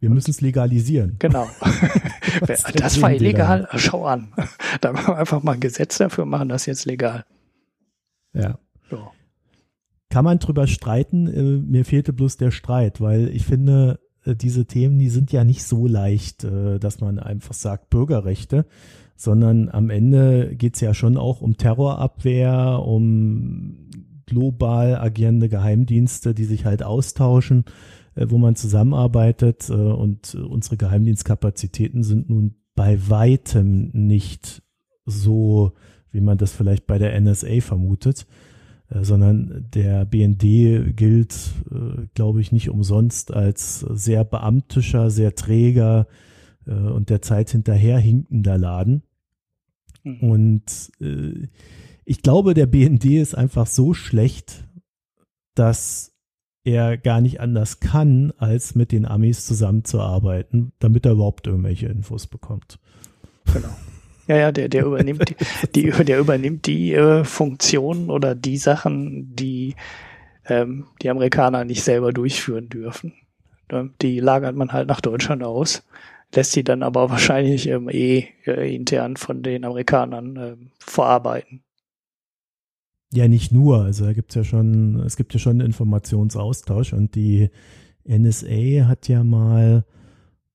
Wir 0.00 0.10
müssen 0.10 0.32
es 0.32 0.40
legalisieren. 0.40 1.16
Genau. 1.18 1.48
das 2.74 3.00
war 3.00 3.12
illegal. 3.12 3.68
Schau 3.76 4.04
an. 4.06 4.32
Da 4.80 4.92
machen 4.92 5.14
wir 5.14 5.18
einfach 5.18 5.42
mal 5.42 5.52
ein 5.52 5.60
Gesetz 5.60 5.98
dafür, 5.98 6.26
machen 6.26 6.48
das 6.48 6.66
jetzt 6.66 6.84
legal. 6.84 7.24
Ja. 8.34 8.58
Kann 10.14 10.24
man 10.24 10.38
drüber 10.38 10.68
streiten. 10.68 11.27
Äh, 11.27 11.42
mir 11.42 11.85
fehlte 11.85 12.12
bloß 12.12 12.37
der 12.37 12.53
Streit, 12.53 13.00
weil 13.00 13.31
ich 13.31 13.44
finde, 13.44 13.98
äh, 14.24 14.37
diese 14.37 14.64
Themen, 14.64 14.96
die 14.96 15.09
sind 15.09 15.33
ja 15.33 15.42
nicht 15.42 15.64
so 15.64 15.88
leicht, 15.88 16.44
äh, 16.44 16.79
dass 16.79 17.00
man 17.00 17.18
einfach 17.18 17.53
sagt 17.53 17.90
Bürgerrechte, 17.90 18.64
sondern 19.16 19.70
am 19.70 19.90
Ende 19.90 20.55
geht 20.55 20.77
es 20.77 20.81
ja 20.83 20.94
schon 20.94 21.16
auch 21.16 21.40
um 21.40 21.57
Terrorabwehr, 21.57 22.81
um 22.87 23.90
global 24.27 24.98
agierende 24.98 25.48
Geheimdienste, 25.48 26.33
die 26.33 26.44
sich 26.44 26.64
halt 26.64 26.85
austauschen, 26.85 27.64
wo 28.14 28.38
man 28.38 28.55
zusammenarbeitet. 28.55 29.68
Und 29.68 30.37
unsere 30.37 30.77
Geheimdienstkapazitäten 30.77 32.05
sind 32.05 32.31
nun 32.31 32.55
bei 32.77 32.98
weitem 33.09 33.90
nicht 33.92 34.62
so, 35.07 35.72
wie 36.12 36.20
man 36.20 36.38
das 36.38 36.53
vielleicht 36.53 36.86
bei 36.86 36.99
der 36.99 37.20
NSA 37.20 37.61
vermutet. 37.61 38.26
Äh, 38.91 39.05
sondern 39.05 39.66
der 39.74 40.05
BND 40.05 40.97
gilt, 40.97 41.53
äh, 41.70 42.07
glaube 42.14 42.41
ich, 42.41 42.53
nicht 42.53 42.68
umsonst 42.70 43.32
als 43.32 43.80
sehr 43.80 44.24
beamtischer, 44.24 45.11
sehr 45.11 45.35
träger 45.35 46.07
äh, 46.66 46.72
und 46.72 47.11
der 47.11 47.22
Zeit 47.22 47.51
hinterher 47.51 47.99
hinkender 47.99 48.59
Laden. 48.59 49.03
Mhm. 50.03 50.30
Und 50.30 50.93
ich 52.05 52.20
glaube, 52.20 52.53
der 52.53 52.66
BND 52.66 53.07
ist 53.07 53.35
einfach 53.35 53.66
so 53.66 53.95
schlecht, 53.95 54.68
dass 55.55 56.12
er 56.62 56.99
gar 56.99 57.22
nicht 57.22 57.41
anders 57.41 57.80
kann, 57.80 58.30
als 58.37 58.74
mit 58.74 58.93
den 58.93 59.07
Amis 59.07 59.47
zusammenzuarbeiten, 59.47 60.72
damit 60.78 61.07
er 61.07 61.12
überhaupt 61.12 61.47
irgendwelche 61.47 61.87
Infos 61.87 62.26
bekommt. 62.26 62.78
Genau. 63.51 63.74
Ja, 64.27 64.37
ja, 64.37 64.53
der, 64.53 64.68
der 64.68 64.87
übernimmt 64.87 65.35
die, 65.75 65.91
die, 65.91 66.05
der 66.05 66.18
übernimmt 66.18 66.66
die 66.66 66.95
äh, 66.95 67.25
Funktionen 67.25 68.11
oder 68.11 68.35
die 68.35 68.57
Sachen, 68.57 69.35
die 69.37 69.75
ähm, 70.47 70.87
die 71.03 71.11
Amerikaner 71.11 71.64
nicht 71.64 71.83
selber 71.83 72.12
durchführen 72.12 72.68
dürfen. 72.68 73.12
Ne, 73.70 73.91
die 74.03 74.20
lagert 74.20 74.57
man 74.57 74.72
halt 74.72 74.89
nach 74.89 75.01
Deutschland 75.01 75.43
aus, 75.43 75.83
lässt 76.35 76.53
sie 76.53 76.64
dann 76.64 76.83
aber 76.83 77.11
wahrscheinlich 77.11 77.68
ähm, 77.68 77.89
eh 77.89 78.29
äh, 78.47 78.75
intern 78.75 79.16
von 79.16 79.43
den 79.43 79.64
Amerikanern 79.64 80.37
äh, 80.37 80.57
verarbeiten. 80.79 81.62
Ja, 83.12 83.29
nicht 83.29 83.53
nur. 83.53 83.83
Also 83.83 84.07
da 84.07 84.12
gibt's 84.12 84.35
ja 84.35 84.43
schon, 84.43 85.01
es 85.01 85.16
gibt 85.16 85.33
ja 85.35 85.39
schon 85.39 85.61
Informationsaustausch 85.61 86.93
und 86.93 87.14
die 87.14 87.51
NSA 88.07 88.89
hat 88.89 89.09
ja 89.09 89.22
mal 89.22 89.85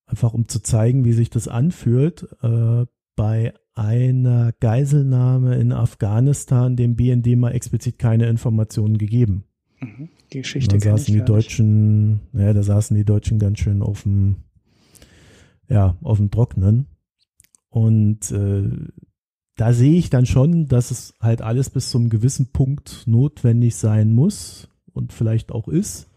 einfach 0.06 0.34
um 0.34 0.48
zu 0.48 0.62
zeigen, 0.62 1.06
wie 1.06 1.14
sich 1.14 1.30
das 1.30 1.48
anfühlt, 1.48 2.28
äh, 2.44 2.86
bei 3.20 3.54
einer 3.76 4.54
Geiselnahme 4.62 5.56
in 5.56 5.74
Afghanistan 5.74 6.78
dem 6.78 6.96
BND 6.96 7.36
mal 7.36 7.52
explizit 7.52 8.00
keine 8.00 8.30
Informationen 8.30 8.98
gegeben. 8.98 9.44
Mhm. 9.82 10.08
Die 10.32 10.38
Geschichte 10.38 10.78
da 10.78 10.92
saßen 10.98 11.14
die 11.14 11.26
Deutschen, 11.26 12.22
ja, 12.32 12.54
da 12.54 12.64
saßen 12.64 12.96
die 12.96 13.04
Deutschen 13.04 13.38
ganz 13.38 13.60
schön 13.60 13.82
auf 13.82 14.04
dem, 14.04 14.38
ja, 15.68 15.98
auf 16.02 16.18
dem 16.18 16.32
Trocknen. 16.32 16.86
Und 17.68 18.32
äh, 18.32 18.70
da 19.58 19.74
sehe 19.74 19.98
ich 19.98 20.10
dann 20.10 20.26
schon, 20.26 20.68
dass 20.68 20.90
es 20.90 21.14
halt 21.20 21.42
alles 21.42 21.70
bis 21.70 21.90
zum 21.90 22.08
gewissen 22.08 22.54
Punkt 22.54 23.04
notwendig 23.06 23.76
sein 23.76 24.14
muss 24.14 24.70
und 24.94 25.12
vielleicht 25.12 25.52
auch 25.52 25.68
ist. 25.68 26.09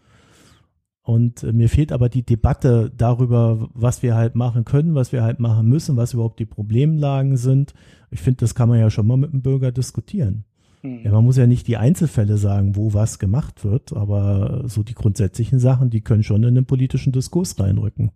Und 1.03 1.43
äh, 1.43 1.51
mir 1.51 1.69
fehlt 1.69 1.91
aber 1.91 2.07
die 2.09 2.23
Debatte 2.23 2.91
darüber, 2.95 3.69
was 3.73 4.01
wir 4.01 4.15
halt 4.15 4.35
machen 4.35 4.63
können, 4.63 4.95
was 4.95 5.11
wir 5.11 5.21
halt 5.21 5.39
machen 5.39 5.67
müssen, 5.67 5.97
was 5.97 6.13
überhaupt 6.13 6.39
die 6.39 6.45
Problemlagen 6.45 7.35
sind. 7.35 7.73
Ich 8.09 8.21
finde, 8.21 8.39
das 8.39 8.55
kann 8.55 8.69
man 8.69 8.79
ja 8.79 8.89
schon 8.89 9.05
mal 9.05 9.17
mit 9.17 9.33
dem 9.33 9.41
Bürger 9.41 9.71
diskutieren. 9.73 10.45
Mhm. 10.81 11.01
Ja, 11.03 11.11
man 11.11 11.25
muss 11.25 11.35
ja 11.35 11.45
nicht 11.45 11.67
die 11.67 11.77
Einzelfälle 11.77 12.37
sagen, 12.37 12.77
wo 12.77 12.93
was 12.93 13.19
gemacht 13.19 13.65
wird, 13.65 13.93
aber 13.93 14.63
so 14.67 14.81
die 14.81 14.95
grundsätzlichen 14.95 15.59
Sachen, 15.59 15.89
die 15.89 16.01
können 16.01 16.23
schon 16.23 16.43
in 16.43 16.55
den 16.55 16.65
politischen 16.65 17.11
Diskurs 17.11 17.59
reinrücken. 17.59 18.11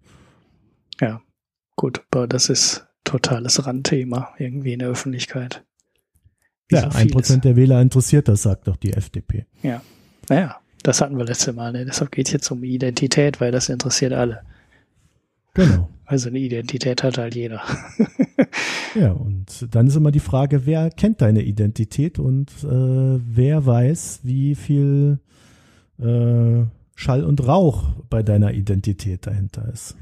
Ja, 1.02 1.22
gut, 1.76 2.06
aber 2.12 2.28
das 2.28 2.50
ist 2.50 2.88
totales 3.04 3.66
Randthema 3.66 4.30
irgendwie 4.38 4.74
in 4.74 4.80
der 4.80 4.90
Öffentlichkeit. 4.90 5.66
Wie 6.70 6.76
ja, 6.76 6.90
ein 6.90 7.10
Prozent 7.10 7.46
der 7.46 7.56
Wähler 7.56 7.82
interessiert 7.82 8.28
das, 8.28 8.44
sagt 8.44 8.68
doch 8.68 8.78
die 8.78 8.94
FDP. 8.94 9.46
Ja, 9.62 9.82
naja, 10.30 10.58
das 10.88 11.02
hatten 11.02 11.18
wir 11.18 11.26
letzte 11.26 11.52
Mal. 11.52 11.74
Ne? 11.74 11.84
Deshalb 11.84 12.14
geht 12.14 12.28
es 12.28 12.32
jetzt 12.32 12.50
um 12.50 12.64
Identität, 12.64 13.42
weil 13.42 13.52
das 13.52 13.68
interessiert 13.68 14.14
alle. 14.14 14.42
Genau. 15.54 15.90
Also 16.06 16.30
eine 16.30 16.40
Identität 16.40 17.04
hat 17.04 17.18
halt 17.18 17.36
jeder. 17.36 17.62
ja, 18.96 19.12
und 19.12 19.68
dann 19.76 19.88
ist 19.88 19.98
immer 19.98 20.12
die 20.12 20.22
Frage, 20.22 20.66
wer 20.66 20.90
kennt 20.90 21.22
deine 21.22 21.42
Identität 21.42 22.20
und 22.20 22.50
äh, 22.64 23.20
wer 23.20 23.66
weiß, 23.66 24.22
wie 24.24 24.56
viel 24.56 25.20
äh, 26.00 26.64
Schall 26.96 27.26
und 27.26 27.46
Rauch 27.46 27.90
bei 28.10 28.24
deiner 28.24 28.54
Identität 28.54 29.28
dahinter 29.28 29.68
ist. 29.74 29.98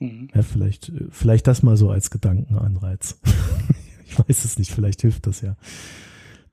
Mhm. 0.00 0.28
Ja, 0.34 0.42
vielleicht, 0.42 0.92
vielleicht 1.10 1.46
das 1.46 1.62
mal 1.62 1.78
so 1.78 1.88
als 1.88 2.10
Gedankenanreiz. 2.10 3.18
ich 4.06 4.18
weiß 4.18 4.44
es 4.44 4.58
nicht, 4.58 4.70
vielleicht 4.70 5.00
hilft 5.00 5.26
das 5.26 5.40
ja. 5.40 5.56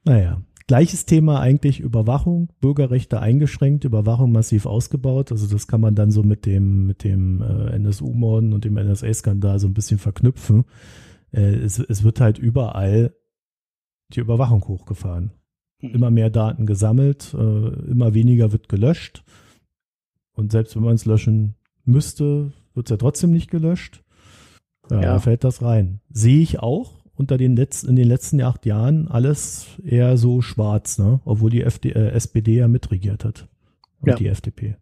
Naja, 0.05 0.41
Gleiches 0.67 1.05
Thema 1.05 1.41
eigentlich 1.41 1.79
Überwachung, 1.79 2.51
Bürgerrechte 2.59 3.19
eingeschränkt, 3.19 3.83
Überwachung 3.83 4.31
massiv 4.31 4.65
ausgebaut. 4.65 5.31
Also 5.31 5.45
das 5.47 5.67
kann 5.67 5.79
man 5.79 5.93
dann 5.93 6.09
so 6.09 6.23
mit 6.23 6.47
dem, 6.47 6.87
mit 6.87 7.03
dem 7.03 7.41
äh, 7.43 7.75
NSU-Morden 7.75 8.51
und 8.51 8.65
dem 8.65 8.73
NSA-Skandal 8.73 9.59
so 9.59 9.67
ein 9.67 9.75
bisschen 9.75 9.99
verknüpfen. 9.99 10.65
Äh, 11.31 11.53
es, 11.55 11.77
es 11.77 12.03
wird 12.03 12.19
halt 12.19 12.39
überall 12.39 13.13
die 14.13 14.21
Überwachung 14.21 14.67
hochgefahren. 14.67 15.31
Mhm. 15.81 15.89
Immer 15.89 16.09
mehr 16.09 16.31
Daten 16.31 16.65
gesammelt, 16.65 17.35
äh, 17.35 17.67
immer 17.91 18.15
weniger 18.15 18.51
wird 18.51 18.67
gelöscht. 18.67 19.23
Und 20.33 20.51
selbst 20.51 20.75
wenn 20.75 20.83
man 20.83 20.95
es 20.95 21.05
löschen 21.05 21.55
müsste, 21.83 22.53
wird 22.73 22.87
es 22.87 22.91
ja 22.91 22.97
trotzdem 22.97 23.31
nicht 23.31 23.51
gelöscht. 23.51 24.03
Ja, 24.89 24.97
ja. 24.97 25.01
Da 25.13 25.19
fällt 25.19 25.43
das 25.43 25.61
rein. 25.61 26.01
Sehe 26.09 26.41
ich 26.41 26.59
auch, 26.59 26.94
unter 27.17 27.37
den 27.37 27.55
letzten, 27.55 27.89
in 27.89 27.95
den 27.95 28.07
letzten 28.07 28.41
acht 28.41 28.65
Jahren 28.65 29.07
alles 29.07 29.67
eher 29.83 30.17
so 30.17 30.41
schwarz, 30.41 30.97
ne? 30.97 31.21
Obwohl 31.25 31.49
die 31.49 31.63
FD, 31.63 31.91
äh, 31.91 32.09
SPD 32.09 32.57
ja 32.57 32.67
mitregiert 32.67 33.23
hat. 33.25 33.47
Und 34.01 34.09
ja. 34.09 34.15
die 34.15 34.27
FDP. 34.27 34.75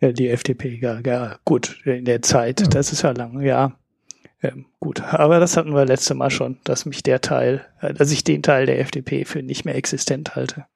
Ja, 0.00 0.12
die 0.12 0.28
FDP, 0.28 0.78
ja, 0.80 1.00
ja, 1.00 1.38
gut, 1.44 1.80
in 1.84 2.04
der 2.04 2.22
Zeit, 2.22 2.60
ja. 2.60 2.66
das 2.68 2.92
ist 2.92 3.02
ja 3.02 3.10
lang, 3.10 3.40
ja. 3.42 3.76
Ähm, 4.40 4.66
gut, 4.78 5.02
aber 5.02 5.40
das 5.40 5.56
hatten 5.56 5.74
wir 5.74 5.84
letzte 5.84 6.14
Mal 6.14 6.30
schon, 6.30 6.58
dass 6.62 6.86
mich 6.86 7.02
der 7.02 7.20
Teil, 7.20 7.64
äh, 7.80 7.92
dass 7.92 8.12
ich 8.12 8.22
den 8.22 8.42
Teil 8.42 8.66
der 8.66 8.78
FDP 8.78 9.24
für 9.24 9.42
nicht 9.42 9.64
mehr 9.64 9.74
existent 9.74 10.36
halte. 10.36 10.66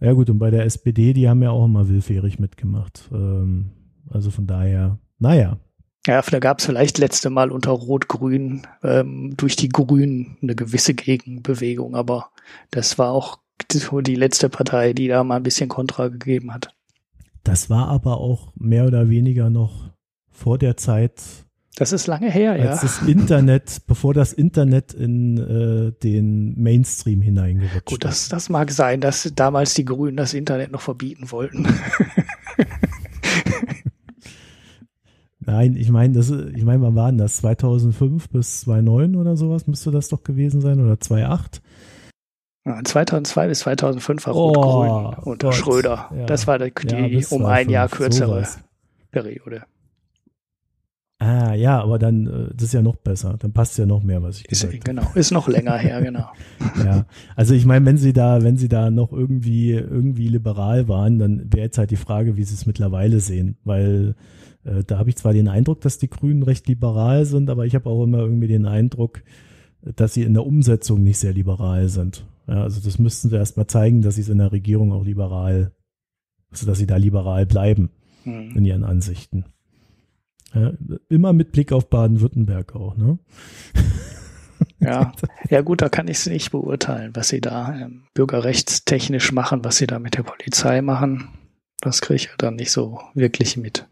Ja 0.00 0.12
gut, 0.12 0.28
und 0.28 0.38
bei 0.38 0.50
der 0.50 0.64
SPD, 0.66 1.14
die 1.14 1.28
haben 1.28 1.42
ja 1.42 1.50
auch 1.50 1.64
immer 1.64 1.88
willfährig 1.88 2.38
mitgemacht. 2.38 3.08
Ähm, 3.12 3.70
also 4.10 4.30
von 4.30 4.46
daher, 4.46 4.98
naja, 5.18 5.58
ja, 6.06 6.22
da 6.22 6.38
gab 6.38 6.60
es 6.60 6.66
vielleicht 6.66 6.98
letzte 6.98 7.30
Mal 7.30 7.50
unter 7.50 7.72
Rot-Grün 7.72 8.62
ähm, 8.82 9.34
durch 9.36 9.56
die 9.56 9.68
Grünen 9.68 10.36
eine 10.42 10.54
gewisse 10.54 10.94
Gegenbewegung, 10.94 11.94
aber 11.94 12.30
das 12.70 12.98
war 12.98 13.10
auch 13.10 13.38
die 13.72 14.14
letzte 14.14 14.48
Partei, 14.48 14.92
die 14.92 15.08
da 15.08 15.24
mal 15.24 15.36
ein 15.36 15.42
bisschen 15.42 15.68
Kontra 15.68 16.08
gegeben 16.08 16.54
hat. 16.54 16.74
Das 17.42 17.70
war 17.70 17.88
aber 17.88 18.18
auch 18.18 18.52
mehr 18.54 18.86
oder 18.86 19.08
weniger 19.08 19.50
noch 19.50 19.90
vor 20.30 20.58
der 20.58 20.76
Zeit. 20.76 21.22
Das 21.76 21.92
ist 21.92 22.06
lange 22.06 22.30
her, 22.30 22.52
als 22.52 22.62
ja. 22.62 22.88
Das 22.88 23.02
Internet, 23.02 23.82
bevor 23.86 24.14
das 24.14 24.32
Internet 24.32 24.94
in 24.94 25.36
äh, 25.36 25.92
den 26.02 26.60
Mainstream 26.60 27.20
hineingerutscht 27.20 27.84
Gut, 27.84 28.04
das, 28.04 28.28
das 28.28 28.48
mag 28.48 28.70
sein, 28.70 29.00
dass 29.00 29.30
damals 29.34 29.74
die 29.74 29.84
Grünen 29.84 30.16
das 30.16 30.32
Internet 30.32 30.72
noch 30.72 30.80
verbieten 30.80 31.30
wollten. 31.30 31.66
Nein, 35.46 35.76
ich 35.76 35.90
meine, 35.90 36.12
das, 36.12 36.30
ich 36.30 36.64
meine, 36.64 36.82
wann 36.82 36.96
war 36.96 37.08
denn 37.08 37.18
das? 37.18 37.36
2005 37.36 38.28
bis 38.30 38.62
2009 38.62 39.14
oder 39.14 39.36
sowas 39.36 39.68
müsste 39.68 39.92
das 39.92 40.08
doch 40.08 40.24
gewesen 40.24 40.60
sein 40.60 40.80
oder 40.80 40.98
2008? 40.98 41.62
2002 42.82 43.46
bis 43.46 43.60
2005 43.60 44.26
war 44.26 44.34
Rot-Grün 44.34 44.90
oh, 44.90 45.30
unter 45.30 45.48
Gott. 45.48 45.54
Schröder. 45.54 46.10
Ja. 46.16 46.26
Das 46.26 46.48
war 46.48 46.58
die, 46.58 46.72
ja, 46.88 47.26
um 47.30 47.44
ein 47.46 47.70
Jahr 47.70 47.88
kürzere 47.88 48.28
sowas. 48.28 48.58
Periode. 49.12 49.62
Ah, 51.18 51.54
ja, 51.54 51.80
aber 51.80 51.98
dann, 51.98 52.26
äh, 52.26 52.54
das 52.54 52.64
ist 52.64 52.74
ja 52.74 52.82
noch 52.82 52.96
besser. 52.96 53.36
Dann 53.38 53.52
passt 53.52 53.78
ja 53.78 53.86
noch 53.86 54.02
mehr, 54.02 54.22
was 54.22 54.38
ich 54.38 54.50
ist, 54.50 54.62
gesagt 54.62 54.84
Genau, 54.84 55.10
ist 55.14 55.32
noch 55.32 55.48
länger 55.48 55.78
her, 55.78 56.02
genau. 56.02 56.26
ja, 56.84 57.06
also 57.34 57.54
ich 57.54 57.64
meine, 57.64 57.86
wenn 57.86 57.96
sie 57.96 58.12
da, 58.12 58.42
wenn 58.42 58.58
sie 58.58 58.68
da 58.68 58.90
noch 58.90 59.12
irgendwie, 59.12 59.72
irgendwie 59.72 60.28
liberal 60.28 60.88
waren, 60.88 61.18
dann 61.18 61.50
wäre 61.52 61.64
jetzt 61.64 61.78
halt 61.78 61.90
die 61.90 61.96
Frage, 61.96 62.36
wie 62.36 62.44
sie 62.44 62.54
es 62.54 62.66
mittlerweile 62.66 63.20
sehen, 63.20 63.56
weil 63.64 64.14
äh, 64.64 64.84
da 64.84 64.98
habe 64.98 65.08
ich 65.08 65.16
zwar 65.16 65.32
den 65.32 65.48
Eindruck, 65.48 65.80
dass 65.80 65.96
die 65.96 66.10
Grünen 66.10 66.42
recht 66.42 66.68
liberal 66.68 67.24
sind, 67.24 67.48
aber 67.48 67.64
ich 67.64 67.74
habe 67.74 67.88
auch 67.88 68.04
immer 68.04 68.18
irgendwie 68.18 68.48
den 68.48 68.66
Eindruck, 68.66 69.22
dass 69.80 70.12
sie 70.12 70.22
in 70.22 70.34
der 70.34 70.44
Umsetzung 70.44 71.02
nicht 71.02 71.18
sehr 71.18 71.32
liberal 71.32 71.88
sind. 71.88 72.26
Ja, 72.46 72.62
also 72.62 72.80
das 72.80 72.98
müssten 72.98 73.30
sie 73.30 73.36
erstmal 73.36 73.66
zeigen, 73.66 74.02
dass 74.02 74.16
sie 74.16 74.20
es 74.20 74.28
in 74.28 74.38
der 74.38 74.52
Regierung 74.52 74.92
auch 74.92 75.04
liberal, 75.04 75.72
also 76.50 76.66
dass 76.66 76.76
sie 76.76 76.86
da 76.86 76.96
liberal 76.96 77.46
bleiben 77.46 77.90
mhm. 78.24 78.52
in 78.54 78.64
ihren 78.66 78.84
Ansichten. 78.84 79.46
Ja, 80.56 80.72
immer 81.08 81.32
mit 81.32 81.52
Blick 81.52 81.72
auf 81.72 81.90
Baden-Württemberg 81.90 82.74
auch, 82.74 82.96
ne? 82.96 83.18
Ja, 84.78 85.12
ja 85.50 85.60
gut, 85.60 85.82
da 85.82 85.88
kann 85.88 86.08
ich 86.08 86.18
es 86.18 86.26
nicht 86.26 86.50
beurteilen, 86.50 87.14
was 87.14 87.28
sie 87.28 87.40
da 87.40 87.74
ähm, 87.74 88.04
bürgerrechtstechnisch 88.14 89.32
machen, 89.32 89.64
was 89.64 89.76
sie 89.76 89.86
da 89.86 89.98
mit 89.98 90.16
der 90.16 90.22
Polizei 90.22 90.80
machen. 90.80 91.28
Das 91.80 92.00
kriege 92.00 92.16
ich 92.16 92.24
ja 92.24 92.32
dann 92.38 92.56
nicht 92.56 92.70
so 92.70 93.00
wirklich 93.14 93.56
mit. 93.56 93.86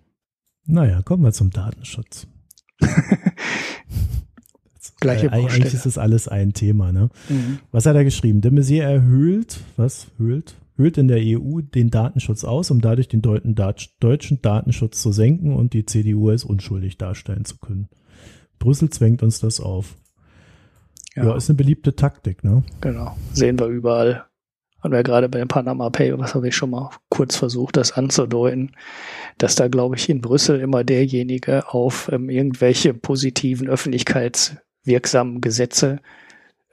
Naja, 0.67 1.03
kommen 1.03 1.23
wir 1.23 1.33
zum 1.33 1.51
Datenschutz. 1.51 2.27
Gleiche 5.01 5.27
äh, 5.27 5.31
Eigentlich 5.31 5.75
ist 5.75 5.85
das 5.85 5.99
alles 5.99 6.29
ein 6.29 6.55
Thema. 6.55 6.93
Ne? 6.93 7.11
Mhm. 7.29 7.59
Was 7.73 7.85
hat 7.87 7.97
er 7.97 8.05
geschrieben? 8.05 8.41
De 8.41 8.51
Maizière 8.51 8.85
erhöht, 8.85 9.61
was 9.77 10.07
höhlt? 10.17 10.55
Höhlt 10.77 10.99
in 10.99 11.07
der 11.07 11.21
EU 11.21 11.61
den 11.61 11.91
Datenschutz 11.91 12.43
aus, 12.43 12.71
um 12.71 12.81
dadurch 12.81 13.09
den 13.09 13.23
deutschen 13.23 14.43
Datenschutz 14.43 15.01
zu 15.01 15.13
senken 15.13 15.55
und 15.55 15.73
die 15.73 15.87
CDU 15.87 16.31
als 16.31 16.45
unschuldig 16.45 16.99
darstellen 16.99 17.45
zu 17.45 17.59
können. 17.59 17.89
Brüssel 18.59 18.91
zwängt 18.91 19.23
uns 19.23 19.39
das 19.39 19.61
auf. 19.61 19.97
Ja, 21.15 21.27
ja 21.27 21.37
ist 21.37 21.49
eine 21.49 21.57
beliebte 21.57 21.95
Taktik, 21.95 22.43
ne? 22.43 22.65
Genau. 22.81 23.17
Sehen 23.33 23.59
wir 23.59 23.67
überall. 23.67 24.25
Haben 24.81 24.93
wir 24.93 25.03
gerade 25.03 25.29
bei 25.29 25.39
dem 25.39 25.49
Panama 25.49 25.89
Pay, 25.91 26.19
was 26.19 26.35
habe 26.35 26.49
ich 26.49 26.57
schon 26.57 26.71
mal 26.71 26.91
kurz 27.09 27.37
versucht, 27.37 27.77
das 27.77 27.93
anzudeuten, 27.93 28.73
dass 29.39 29.55
da, 29.55 29.69
glaube 29.69 29.97
ich, 29.97 30.11
in 30.11 30.21
Brüssel 30.21 30.61
immer 30.61 30.85
derjenige 30.85 31.73
auf 31.73 32.11
ähm, 32.13 32.29
irgendwelche 32.29 32.93
positiven 32.93 33.69
öffentlichkeitswirksamen 33.69 35.41
Gesetze 35.41 36.01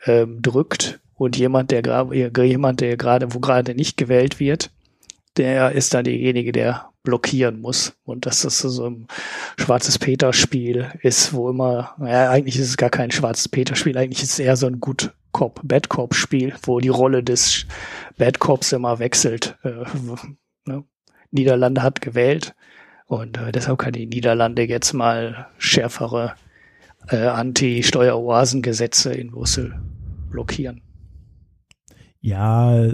ähm, 0.06 0.42
drückt 0.42 1.00
und 1.22 1.38
jemand, 1.38 1.70
der 1.70 1.84
gerade, 1.84 2.16
jemand, 2.46 2.82
der 2.82 2.98
gerade, 2.98 3.36
wo 3.36 3.40
gerade 3.40 3.76
nicht 3.76 3.96
gewählt 3.96 4.40
wird, 4.40 4.72
der 5.38 5.72
ist 5.72 5.94
dann 5.94 6.04
derjenige, 6.04 6.52
der 6.52 6.90
blockieren 7.04 7.62
muss. 7.62 7.94
Und 8.06 8.26
dass 8.26 8.42
das 8.42 8.58
so 8.58 8.90
ein 8.90 9.08
schwarzes 9.60 10.00
Peter-Spiel 10.00 10.90
ist, 11.04 11.32
wo 11.32 11.52
immer, 11.52 11.94
naja, 12.00 12.32
eigentlich 12.32 12.56
ist 12.56 12.70
es 12.70 12.78
gar 12.78 12.90
kein 12.90 13.12
schwarzes 13.12 13.50
Peter-Spiel, 13.50 14.00
eigentlich 14.00 14.24
ist 14.24 14.32
es 14.32 14.40
eher 14.40 14.56
so 14.56 14.66
ein 14.66 14.80
Good 14.80 15.14
Cop, 15.32 15.62
Bad 15.64 15.90
Cop-Spiel, 15.90 16.56
wo 16.64 16.80
die 16.80 16.90
Rolle 16.90 17.22
des 17.22 17.68
Bad 18.18 18.40
Cops 18.40 18.72
immer 18.72 18.98
wechselt. 18.98 19.60
Äh, 19.64 19.84
ne? 20.66 20.86
Niederlande 21.30 21.84
hat 21.84 22.02
gewählt 22.02 22.56
und 23.06 23.38
äh, 23.38 23.52
deshalb 23.52 23.78
kann 23.78 23.94
die 23.94 24.08
Niederlande 24.08 24.64
jetzt 24.64 24.94
mal 24.94 25.50
schärfere 25.60 26.34
äh, 27.10 27.28
Anti-Steueroasen-Gesetze 27.28 29.14
in 29.14 29.30
Brüssel 29.30 29.80
blockieren. 30.32 30.82
Ja. 32.22 32.88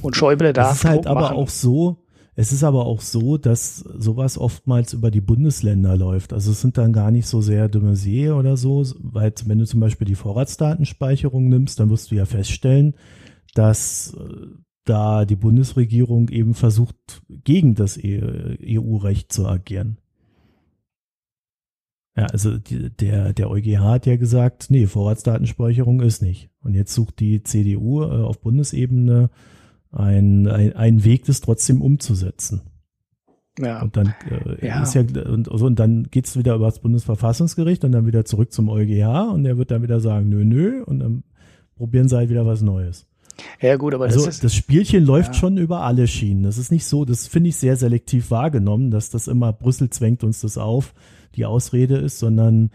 Und 0.00 0.16
Schäuble 0.16 0.52
darf. 0.52 0.72
Es 0.72 0.78
ist 0.78 0.84
halt 0.84 1.06
aber 1.06 1.20
machen. 1.20 1.36
auch 1.36 1.48
so, 1.48 2.02
es 2.34 2.50
ist 2.50 2.64
aber 2.64 2.86
auch 2.86 3.02
so, 3.02 3.36
dass 3.36 3.76
sowas 3.76 4.38
oftmals 4.38 4.94
über 4.94 5.10
die 5.10 5.20
Bundesländer 5.20 5.96
läuft. 5.96 6.32
Also 6.32 6.52
es 6.52 6.62
sind 6.62 6.78
dann 6.78 6.92
gar 6.92 7.10
nicht 7.10 7.26
so 7.26 7.42
sehr 7.42 7.68
de 7.68 7.82
Maizière 7.82 8.34
oder 8.34 8.56
so, 8.56 8.84
weil 9.00 9.34
wenn 9.44 9.58
du 9.58 9.66
zum 9.66 9.80
Beispiel 9.80 10.06
die 10.06 10.14
Vorratsdatenspeicherung 10.14 11.48
nimmst, 11.48 11.78
dann 11.78 11.90
wirst 11.90 12.10
du 12.10 12.14
ja 12.14 12.24
feststellen, 12.24 12.94
dass 13.54 14.14
äh, 14.14 14.46
da 14.84 15.26
die 15.26 15.36
Bundesregierung 15.36 16.30
eben 16.30 16.54
versucht, 16.54 17.22
gegen 17.28 17.74
das 17.74 17.98
EU-Recht 18.02 19.26
e 19.26 19.28
zu 19.28 19.46
agieren. 19.46 19.98
Ja, 22.16 22.26
also 22.26 22.58
die, 22.58 22.90
der, 22.90 23.32
der 23.34 23.50
EuGH 23.50 23.80
hat 23.80 24.06
ja 24.06 24.16
gesagt, 24.16 24.66
nee, 24.70 24.86
Vorratsdatenspeicherung 24.86 26.00
ist 26.00 26.22
nicht. 26.22 26.51
Und 26.62 26.74
jetzt 26.74 26.94
sucht 26.94 27.20
die 27.20 27.42
CDU 27.42 28.02
äh, 28.02 28.06
auf 28.06 28.40
Bundesebene 28.40 29.30
einen 29.90 30.46
ein 30.48 31.04
Weg, 31.04 31.26
das 31.26 31.40
trotzdem 31.40 31.82
umzusetzen. 31.82 32.62
Ja. 33.58 33.82
Und 33.82 33.96
dann 33.96 34.14
äh, 34.30 34.66
ja. 34.66 34.82
ist 34.82 34.94
ja 34.94 35.02
und, 35.02 35.48
so, 35.52 35.66
und 35.66 35.78
dann 35.78 36.08
geht's 36.10 36.36
wieder 36.36 36.54
über 36.54 36.66
das 36.66 36.78
Bundesverfassungsgericht 36.78 37.84
und 37.84 37.92
dann 37.92 38.06
wieder 38.06 38.24
zurück 38.24 38.52
zum 38.52 38.70
EuGH 38.70 39.30
und 39.32 39.44
der 39.44 39.58
wird 39.58 39.70
dann 39.70 39.82
wieder 39.82 40.00
sagen, 40.00 40.30
nö, 40.30 40.44
nö, 40.44 40.82
und 40.82 41.00
dann 41.00 41.24
probieren 41.76 42.08
sie 42.08 42.16
halt 42.16 42.30
wieder 42.30 42.46
was 42.46 42.62
Neues. 42.62 43.06
Ja, 43.60 43.76
gut, 43.76 43.94
aber 43.94 44.04
also 44.04 44.24
das, 44.24 44.36
ist, 44.36 44.44
das 44.44 44.54
Spielchen 44.54 45.04
läuft 45.04 45.34
ja. 45.34 45.40
schon 45.40 45.56
über 45.56 45.82
alle 45.82 46.06
Schienen. 46.06 46.42
Das 46.42 46.58
ist 46.58 46.70
nicht 46.70 46.86
so, 46.86 47.04
das 47.04 47.26
finde 47.26 47.50
ich 47.50 47.56
sehr 47.56 47.76
selektiv 47.76 48.30
wahrgenommen, 48.30 48.90
dass 48.90 49.10
das 49.10 49.28
immer 49.28 49.52
Brüssel 49.52 49.90
zwängt 49.90 50.24
uns 50.24 50.40
das 50.40 50.58
auf, 50.58 50.94
die 51.34 51.44
Ausrede 51.44 51.96
ist, 51.96 52.18
sondern 52.18 52.70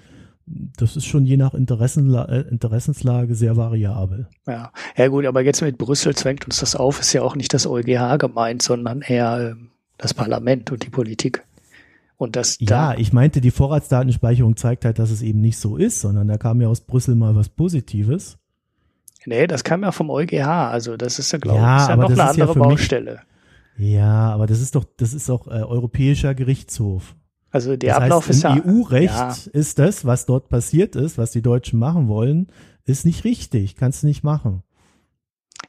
das 0.47 0.95
ist 0.95 1.05
schon 1.05 1.25
je 1.25 1.37
nach 1.37 1.53
Interessenla 1.53 2.25
äh, 2.25 2.41
Interessenslage 2.49 3.35
sehr 3.35 3.57
variabel. 3.57 4.27
Ja. 4.47 4.71
ja, 4.95 5.07
gut, 5.07 5.25
aber 5.25 5.41
jetzt 5.41 5.61
mit 5.61 5.77
Brüssel 5.77 6.15
zwängt 6.15 6.45
uns 6.45 6.59
das 6.59 6.75
auf, 6.75 6.99
ist 6.99 7.13
ja 7.13 7.21
auch 7.21 7.35
nicht 7.35 7.53
das 7.53 7.67
EuGH 7.67 8.17
gemeint, 8.17 8.61
sondern 8.61 9.01
eher 9.01 9.39
äh, 9.39 9.55
das 9.97 10.13
Parlament 10.13 10.71
und 10.71 10.85
die 10.85 10.89
Politik. 10.89 11.43
Und 12.17 12.35
das 12.35 12.57
ja, 12.59 12.93
da 12.93 12.95
ich 12.95 13.13
meinte, 13.13 13.41
die 13.41 13.51
Vorratsdatenspeicherung 13.51 14.55
zeigt 14.55 14.85
halt, 14.85 14.99
dass 14.99 15.11
es 15.11 15.21
eben 15.21 15.41
nicht 15.41 15.59
so 15.59 15.77
ist, 15.77 16.01
sondern 16.01 16.27
da 16.27 16.37
kam 16.37 16.61
ja 16.61 16.67
aus 16.67 16.81
Brüssel 16.81 17.15
mal 17.15 17.35
was 17.35 17.49
Positives. 17.49 18.37
Nee, 19.25 19.45
das 19.45 19.63
kam 19.63 19.83
ja 19.83 19.91
vom 19.91 20.09
EuGH, 20.09 20.47
also 20.47 20.95
das 20.95 21.19
ist 21.19 21.31
ja, 21.33 21.39
glaube 21.39 21.59
ja, 21.59 21.83
ich, 21.83 21.89
ja 21.89 21.95
noch 21.97 22.09
eine 22.09 22.23
andere 22.23 22.53
ja 22.53 22.59
Baustelle. 22.59 23.19
Mich, 23.75 23.89
ja, 23.93 24.31
aber 24.31 24.47
das 24.47 24.61
ist 24.61 24.73
doch, 24.75 24.85
das 24.97 25.13
ist 25.13 25.27
doch 25.27 25.47
äh, 25.47 25.61
europäischer 25.61 26.33
Gerichtshof. 26.33 27.15
Also 27.51 27.75
der 27.75 27.95
das 27.95 28.03
Ablauf 28.03 28.27
heißt, 28.27 28.37
ist 28.37 28.43
ja. 28.43 28.61
EU-Recht 28.65 29.13
ja. 29.13 29.35
ist 29.53 29.79
das, 29.79 30.05
was 30.05 30.25
dort 30.25 30.49
passiert 30.49 30.95
ist, 30.95 31.17
was 31.17 31.31
die 31.31 31.41
Deutschen 31.41 31.79
machen 31.79 32.07
wollen, 32.07 32.47
ist 32.85 33.05
nicht 33.05 33.23
richtig, 33.23 33.75
kannst 33.75 34.03
du 34.03 34.07
nicht 34.07 34.23
machen. 34.23 34.63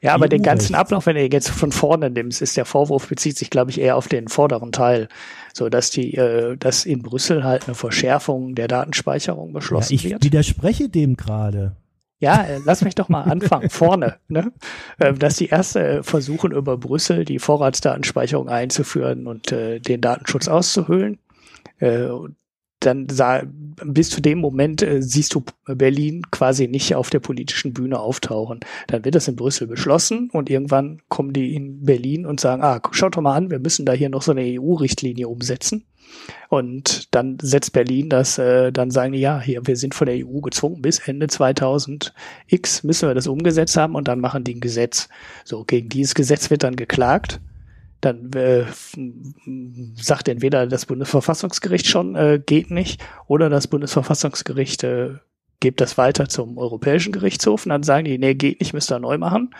Ja, 0.00 0.14
aber 0.14 0.28
den 0.28 0.42
ganzen 0.42 0.74
Ablauf, 0.74 1.06
wenn 1.06 1.16
du 1.16 1.26
jetzt 1.26 1.50
von 1.50 1.72
vorne 1.72 2.10
nimmst, 2.10 2.40
ist 2.40 2.56
der 2.56 2.64
Vorwurf 2.64 3.08
bezieht 3.08 3.36
sich, 3.36 3.50
glaube 3.50 3.70
ich, 3.70 3.80
eher 3.80 3.96
auf 3.96 4.06
den 4.06 4.28
vorderen 4.28 4.70
Teil, 4.70 5.08
so 5.52 5.68
dass 5.68 5.90
die, 5.90 6.14
äh, 6.14 6.56
dass 6.56 6.84
in 6.84 7.02
Brüssel 7.02 7.42
halt 7.42 7.66
eine 7.66 7.74
Verschärfung 7.74 8.54
der 8.54 8.68
Datenspeicherung 8.68 9.52
beschlossen 9.52 9.94
ja, 9.94 9.96
ich 9.96 10.04
wird. 10.04 10.24
Ich 10.24 10.26
widerspreche 10.26 10.88
dem 10.88 11.16
gerade. 11.16 11.76
Ja, 12.20 12.44
äh, 12.44 12.60
lass 12.64 12.82
mich 12.82 12.94
doch 12.94 13.08
mal 13.08 13.22
anfangen, 13.22 13.70
vorne, 13.70 14.16
ne? 14.28 14.52
Äh, 14.98 15.14
dass 15.14 15.36
die 15.36 15.48
erste 15.48 16.02
versuchen, 16.02 16.52
über 16.52 16.76
Brüssel 16.76 17.24
die 17.24 17.38
Vorratsdatenspeicherung 17.38 18.48
einzuführen 18.48 19.26
und 19.26 19.52
äh, 19.52 19.80
den 19.80 20.00
Datenschutz 20.00 20.48
auszuhöhlen. 20.48 21.18
Äh, 21.78 22.08
dann 22.80 23.08
sah, 23.08 23.42
bis 23.84 24.10
zu 24.10 24.20
dem 24.20 24.38
Moment 24.38 24.82
äh, 24.82 25.02
siehst 25.02 25.34
du 25.34 25.42
Berlin 25.66 26.22
quasi 26.30 26.68
nicht 26.68 26.94
auf 26.94 27.10
der 27.10 27.18
politischen 27.18 27.72
Bühne 27.72 27.98
auftauchen. 27.98 28.60
Dann 28.86 29.04
wird 29.04 29.14
das 29.14 29.28
in 29.28 29.36
Brüssel 29.36 29.66
beschlossen 29.66 30.30
und 30.32 30.48
irgendwann 30.48 31.02
kommen 31.08 31.32
die 31.32 31.54
in 31.54 31.84
Berlin 31.84 32.24
und 32.24 32.40
sagen, 32.40 32.62
ah, 32.62 32.80
schaut 32.92 33.16
doch 33.16 33.20
mal 33.20 33.34
an, 33.34 33.50
wir 33.50 33.58
müssen 33.58 33.84
da 33.84 33.92
hier 33.92 34.10
noch 34.10 34.22
so 34.22 34.30
eine 34.30 34.60
EU-Richtlinie 34.60 35.28
umsetzen. 35.28 35.84
Und 36.48 37.14
dann 37.14 37.36
setzt 37.42 37.72
Berlin 37.72 38.08
das, 38.08 38.38
äh, 38.38 38.72
dann 38.72 38.90
sagen 38.90 39.12
die, 39.12 39.20
ja, 39.20 39.40
hier, 39.40 39.66
wir 39.66 39.76
sind 39.76 39.94
von 39.94 40.06
der 40.06 40.16
EU 40.16 40.40
gezwungen, 40.40 40.80
bis 40.80 41.00
Ende 41.00 41.26
2000 41.26 42.14
X 42.46 42.82
müssen 42.84 43.08
wir 43.08 43.14
das 43.14 43.26
umgesetzt 43.26 43.76
haben 43.76 43.94
und 43.94 44.08
dann 44.08 44.20
machen 44.20 44.44
die 44.44 44.54
ein 44.54 44.60
Gesetz. 44.60 45.08
So, 45.44 45.64
gegen 45.64 45.88
dieses 45.88 46.14
Gesetz 46.14 46.48
wird 46.50 46.62
dann 46.62 46.76
geklagt 46.76 47.40
dann 48.00 48.32
äh, 48.32 48.64
sagt 49.94 50.28
entweder 50.28 50.66
das 50.66 50.86
Bundesverfassungsgericht 50.86 51.86
schon, 51.86 52.14
äh, 52.14 52.40
geht 52.44 52.70
nicht, 52.70 53.02
oder 53.26 53.50
das 53.50 53.66
Bundesverfassungsgericht 53.66 54.84
äh, 54.84 55.14
gibt 55.60 55.80
das 55.80 55.98
weiter 55.98 56.28
zum 56.28 56.56
Europäischen 56.56 57.12
Gerichtshof 57.12 57.66
und 57.66 57.70
dann 57.70 57.82
sagen 57.82 58.04
die, 58.04 58.18
nee, 58.18 58.34
geht 58.34 58.60
nicht, 58.60 58.72
müsst 58.72 58.92
ihr 58.92 58.98
neu 59.00 59.18
machen. 59.18 59.54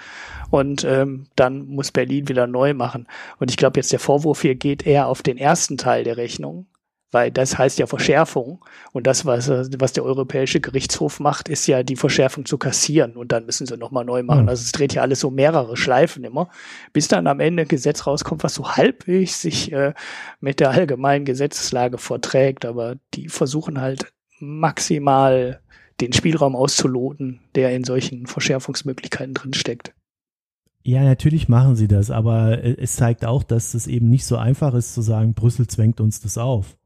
Und 0.51 0.84
ähm, 0.84 1.26
dann 1.34 1.66
muss 1.66 1.91
Berlin 1.91 2.28
wieder 2.28 2.47
neu 2.47 2.72
machen. 2.72 3.07
Und 3.39 3.51
ich 3.51 3.57
glaube 3.57 3.78
jetzt, 3.78 3.93
der 3.93 3.99
Vorwurf 3.99 4.43
hier 4.43 4.55
geht 4.55 4.86
eher 4.86 5.09
auf 5.09 5.22
den 5.22 5.36
ersten 5.36 5.76
Teil 5.76 6.05
der 6.05 6.16
Rechnung, 6.16 6.66
weil 7.11 7.30
das 7.30 7.56
heißt 7.56 7.78
ja 7.78 7.86
Verschärfung. 7.86 8.64
Und 8.92 9.06
das, 9.06 9.24
was, 9.24 9.48
was 9.48 9.92
der 9.92 10.04
Europäische 10.04 10.61
Gerichtshof 10.61 11.20
macht, 11.20 11.48
ist 11.48 11.66
ja 11.66 11.82
die 11.82 11.96
Verschärfung 11.96 12.44
zu 12.44 12.59
kassieren. 12.59 13.16
Und 13.16 13.32
dann 13.32 13.46
müssen 13.46 13.66
sie 13.66 13.76
nochmal 13.76 14.04
neu 14.04 14.22
machen. 14.22 14.42
Mhm. 14.42 14.48
Also 14.48 14.62
es 14.62 14.72
dreht 14.72 14.94
ja 14.94 15.02
alles 15.02 15.20
so 15.20 15.30
mehrere 15.30 15.76
Schleifen 15.76 16.24
immer, 16.24 16.48
bis 16.92 17.09
dann 17.09 17.26
am 17.26 17.40
Ende 17.40 17.62
ein 17.62 17.68
Gesetz 17.68 18.06
rauskommt, 18.06 18.44
was 18.44 18.54
so 18.54 18.76
halbwegs 18.76 19.42
sich 19.42 19.72
äh, 19.72 19.94
mit 20.40 20.61
der 20.61 20.70
allgemeinen 20.70 21.24
Gesetzeslage 21.24 21.98
verträgt. 21.98 22.64
Aber 22.64 22.96
die 23.14 23.28
versuchen 23.28 23.80
halt 23.80 24.12
maximal 24.40 25.61
den 26.00 26.12
Spielraum 26.12 26.54
auszuloten, 26.54 27.40
der 27.54 27.74
in 27.74 27.84
solchen 27.84 28.26
Verschärfungsmöglichkeiten 28.26 29.34
drinsteckt. 29.34 29.94
Ja, 30.84 31.02
natürlich 31.02 31.48
machen 31.48 31.76
sie 31.76 31.88
das, 31.88 32.11
aber 32.11 32.62
äh, 32.64 32.76
es 32.78 32.96
zeigt 32.96 33.24
auch, 33.26 33.42
dass 33.42 33.74
es 33.74 33.86
eben 33.86 34.09
nicht 34.09 34.24
so 34.24 34.36
einfach 34.36 34.74
ist 34.74 34.94
zu 34.94 35.02
sagen, 35.02 35.34
Brüssel 35.34 35.66
zwängt 35.66 36.00
uns 36.00 36.20
das 36.20 36.38
auf. 36.38 36.78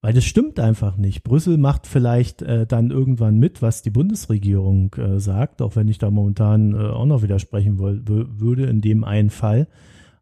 Weil 0.00 0.12
das 0.12 0.24
stimmt 0.24 0.60
einfach 0.60 0.96
nicht. 0.96 1.24
Brüssel 1.24 1.58
macht 1.58 1.86
vielleicht 1.86 2.42
äh, 2.42 2.66
dann 2.66 2.90
irgendwann 2.90 3.38
mit, 3.38 3.62
was 3.62 3.82
die 3.82 3.90
Bundesregierung 3.90 4.94
äh, 4.94 5.18
sagt, 5.18 5.60
auch 5.60 5.74
wenn 5.74 5.88
ich 5.88 5.98
da 5.98 6.10
momentan 6.10 6.72
äh, 6.72 6.78
auch 6.78 7.06
noch 7.06 7.22
widersprechen 7.22 7.78
würde 7.78 8.66
in 8.66 8.80
dem 8.80 9.02
einen 9.02 9.30
Fall. 9.30 9.66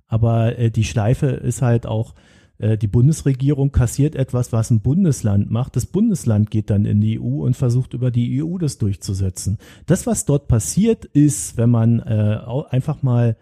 Aber 0.07 0.59
äh, 0.59 0.71
die 0.71 0.85
Schleife 0.85 1.27
ist 1.27 1.61
halt 1.61 1.87
auch, 1.87 2.15
äh, 2.59 2.79
die 2.79 2.87
Bundesregierung 2.87 3.71
kassiert 3.71 4.15
etwas, 4.15 4.53
was 4.53 4.71
ein 4.71 4.81
Bundesland 4.81 5.51
macht. 5.51 5.77
Das 5.77 5.85
Bundesland 5.85 6.51
geht 6.51 6.71
dann 6.71 6.87
in 6.87 7.03
die 7.03 7.21
EU 7.21 7.45
und 7.45 7.55
versucht 7.55 7.93
über 7.93 8.11
die 8.11 8.43
EU 8.43 8.57
das 8.57 8.79
durchzusetzen. 8.79 9.59
Das, 9.85 10.07
was 10.07 10.25
dort 10.25 10.49
passiert 10.49 11.05
ist, 11.05 11.57
wenn 11.57 11.71
man 11.71 12.01
äh, 12.01 12.39
einfach 12.71 13.03
mal 13.03 13.37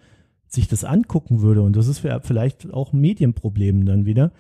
sich 0.49 0.69
das 0.69 0.85
angucken 0.85 1.43
würde, 1.43 1.63
und 1.63 1.77
das 1.77 1.89
ist 1.89 2.03
vielleicht 2.23 2.73
auch 2.73 2.93
ein 2.93 3.01
Medienproblem 3.01 3.87
dann 3.87 4.07
wieder, 4.07 4.33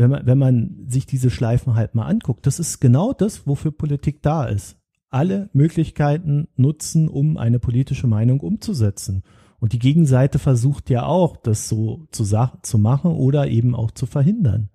wenn 0.00 0.10
man, 0.10 0.26
wenn 0.26 0.38
man 0.38 0.76
sich 0.86 1.04
diese 1.04 1.28
Schleifen 1.28 1.74
halt 1.74 1.94
mal 1.94 2.06
anguckt, 2.06 2.46
das 2.46 2.58
ist 2.58 2.80
genau 2.80 3.12
das, 3.12 3.46
wofür 3.46 3.70
Politik 3.70 4.22
da 4.22 4.46
ist. 4.46 4.78
Alle 5.10 5.50
Möglichkeiten 5.52 6.48
nutzen, 6.56 7.06
um 7.08 7.36
eine 7.36 7.58
politische 7.58 8.06
Meinung 8.06 8.40
umzusetzen. 8.40 9.24
Und 9.58 9.74
die 9.74 9.78
Gegenseite 9.78 10.38
versucht 10.38 10.88
ja 10.88 11.04
auch, 11.04 11.36
das 11.36 11.68
so 11.68 12.06
zu, 12.12 12.24
zu 12.62 12.78
machen 12.78 13.12
oder 13.12 13.48
eben 13.48 13.74
auch 13.74 13.90
zu 13.90 14.06
verhindern. 14.06 14.70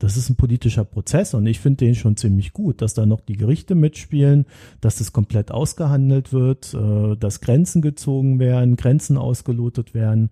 Das 0.00 0.16
ist 0.16 0.30
ein 0.30 0.36
politischer 0.36 0.84
Prozess 0.84 1.32
und 1.32 1.46
ich 1.46 1.60
finde 1.60 1.84
den 1.84 1.94
schon 1.94 2.16
ziemlich 2.16 2.52
gut, 2.52 2.82
dass 2.82 2.92
da 2.92 3.06
noch 3.06 3.20
die 3.20 3.36
Gerichte 3.36 3.76
mitspielen, 3.76 4.46
dass 4.80 4.96
das 4.96 5.12
komplett 5.12 5.52
ausgehandelt 5.52 6.32
wird, 6.32 6.74
äh, 6.74 7.16
dass 7.16 7.40
Grenzen 7.40 7.82
gezogen 7.82 8.40
werden, 8.40 8.74
Grenzen 8.74 9.16
ausgelotet 9.16 9.94
werden. 9.94 10.30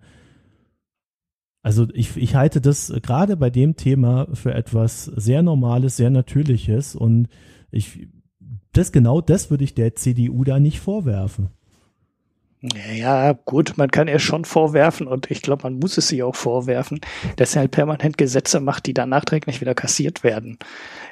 Also 1.65 1.87
ich, 1.95 2.15
ich 2.15 2.35
halte 2.35 2.61
das 2.61 2.93
gerade 3.01 3.37
bei 3.37 3.49
dem 3.49 3.75
Thema 3.75 4.27
für 4.33 4.53
etwas 4.53 5.05
sehr 5.05 5.41
Normales, 5.41 5.97
sehr 5.97 6.11
Natürliches 6.11 6.95
und 6.95 7.27
ich, 7.71 8.07
das 8.71 8.91
genau 8.91 9.19
das 9.19 9.49
würde 9.49 9.63
ich 9.63 9.73
der 9.73 9.95
CDU 9.95 10.43
da 10.43 10.59
nicht 10.59 10.79
vorwerfen. 10.79 11.49
Ja, 12.93 13.33
gut, 13.33 13.77
man 13.77 13.91
kann 13.91 14.07
ihr 14.07 14.19
schon 14.19 14.45
vorwerfen 14.45 15.07
und 15.07 15.29
ich 15.29 15.41
glaube, 15.41 15.63
man 15.63 15.79
muss 15.79 15.97
es 15.97 16.11
ihr 16.11 16.27
auch 16.27 16.35
vorwerfen, 16.35 16.99
dass 17.35 17.51
sie 17.51 17.59
halt 17.59 17.71
permanent 17.71 18.17
Gesetze 18.17 18.59
macht, 18.59 18.85
die 18.85 18.93
dann 18.93 19.09
nachträglich 19.09 19.61
wieder 19.61 19.75
kassiert 19.75 20.23
werden. 20.23 20.57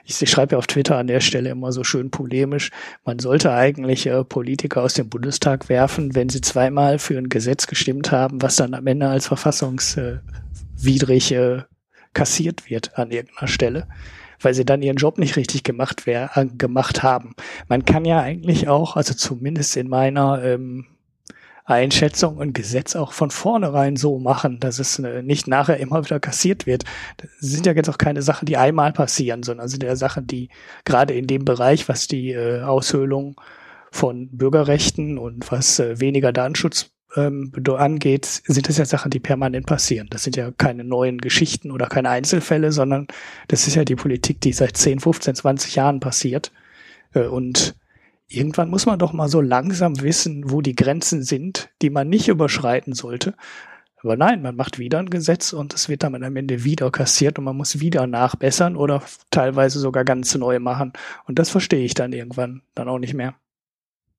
Ich, 0.05 0.21
ich 0.21 0.29
schreibe 0.29 0.53
ja 0.53 0.57
auf 0.57 0.67
Twitter 0.67 0.97
an 0.97 1.07
der 1.07 1.19
Stelle 1.19 1.49
immer 1.49 1.71
so 1.71 1.83
schön 1.83 2.11
polemisch, 2.11 2.71
man 3.05 3.19
sollte 3.19 3.51
eigentlich 3.51 4.07
äh, 4.07 4.23
Politiker 4.23 4.83
aus 4.83 4.93
dem 4.93 5.09
Bundestag 5.09 5.69
werfen, 5.69 6.15
wenn 6.15 6.29
sie 6.29 6.41
zweimal 6.41 6.99
für 6.99 7.17
ein 7.17 7.29
Gesetz 7.29 7.67
gestimmt 7.67 8.11
haben, 8.11 8.41
was 8.41 8.55
dann 8.55 8.73
am 8.73 8.87
Ende 8.87 9.07
als 9.07 9.27
verfassungswidrig 9.27 11.31
äh, 11.31 11.63
kassiert 12.13 12.69
wird 12.69 12.97
an 12.97 13.11
irgendeiner 13.11 13.47
Stelle 13.47 13.87
weil 14.43 14.53
sie 14.53 14.65
dann 14.65 14.81
ihren 14.81 14.97
Job 14.97 15.19
nicht 15.19 15.37
richtig 15.37 15.63
gemacht, 15.63 16.05
wär, 16.05 16.31
äh, 16.35 16.45
gemacht 16.45 17.01
haben. 17.01 17.33
Man 17.69 17.85
kann 17.85 18.03
ja 18.03 18.19
eigentlich 18.19 18.67
auch, 18.67 18.97
also 18.97 19.13
zumindest 19.13 19.77
in 19.77 19.87
meiner 19.87 20.43
ähm, 20.43 20.85
Einschätzung 21.65 22.37
und 22.37 22.53
Gesetz 22.53 22.95
auch 22.95 23.13
von 23.13 23.31
vornherein 23.31 23.95
so 23.95 24.19
machen, 24.19 24.59
dass 24.59 24.79
es 24.79 24.99
äh, 24.99 25.21
nicht 25.21 25.47
nachher 25.47 25.77
immer 25.77 26.03
wieder 26.03 26.19
kassiert 26.19 26.65
wird. 26.65 26.83
Das 27.17 27.29
sind 27.39 27.65
ja 27.65 27.73
jetzt 27.73 27.89
auch 27.89 27.97
keine 27.97 28.21
Sachen, 28.21 28.45
die 28.45 28.57
einmal 28.57 28.91
passieren, 28.91 29.43
sondern 29.43 29.69
sind 29.69 29.83
ja 29.83 29.95
Sachen, 29.95 30.27
die 30.27 30.49
gerade 30.83 31.13
in 31.13 31.25
dem 31.25 31.45
Bereich, 31.45 31.87
was 31.87 32.07
die 32.07 32.31
äh, 32.31 32.61
Aushöhlung 32.63 33.39
von 33.91 34.29
Bürgerrechten 34.31 35.17
und 35.17 35.49
was 35.51 35.79
äh, 35.79 35.99
weniger 35.99 36.33
Datenschutz 36.33 36.91
ähm, 37.15 37.53
angeht, 37.77 38.25
sind 38.25 38.67
das 38.67 38.77
ja 38.77 38.85
Sachen, 38.85 39.11
die 39.11 39.19
permanent 39.19 39.65
passieren. 39.65 40.07
Das 40.09 40.23
sind 40.23 40.35
ja 40.35 40.51
keine 40.51 40.83
neuen 40.83 41.19
Geschichten 41.19 41.71
oder 41.71 41.87
keine 41.87 42.09
Einzelfälle, 42.09 42.71
sondern 42.71 43.07
das 43.47 43.67
ist 43.67 43.75
ja 43.75 43.85
die 43.85 43.95
Politik, 43.95 44.41
die 44.41 44.51
seit 44.51 44.75
10, 44.75 44.99
15, 44.99 45.35
20 45.35 45.75
Jahren 45.75 45.99
passiert. 45.99 46.51
Und 47.13 47.75
irgendwann 48.33 48.69
muss 48.69 48.85
man 48.85 48.99
doch 48.99 49.13
mal 49.13 49.29
so 49.29 49.41
langsam 49.41 50.01
wissen, 50.01 50.49
wo 50.49 50.61
die 50.61 50.75
Grenzen 50.75 51.23
sind, 51.23 51.69
die 51.81 51.89
man 51.89 52.09
nicht 52.09 52.27
überschreiten 52.27 52.93
sollte. 52.93 53.35
Aber 54.03 54.17
nein, 54.17 54.41
man 54.41 54.55
macht 54.55 54.79
wieder 54.79 54.99
ein 54.99 55.09
Gesetz 55.09 55.53
und 55.53 55.73
es 55.73 55.87
wird 55.87 56.03
dann 56.03 56.21
am 56.21 56.35
Ende 56.35 56.65
wieder 56.65 56.91
kassiert 56.91 57.39
und 57.39 57.45
man 57.45 57.55
muss 57.55 57.79
wieder 57.79 58.05
nachbessern 58.05 58.75
oder 58.75 59.01
teilweise 59.31 59.79
sogar 59.79 60.03
ganz 60.03 60.35
neu 60.35 60.59
machen. 60.59 60.91
Und 61.25 61.39
das 61.39 61.49
verstehe 61.49 61.85
ich 61.85 61.93
dann 61.93 62.11
irgendwann 62.11 62.63
dann 62.75 62.89
auch 62.89 62.99
nicht 62.99 63.13
mehr. 63.13 63.35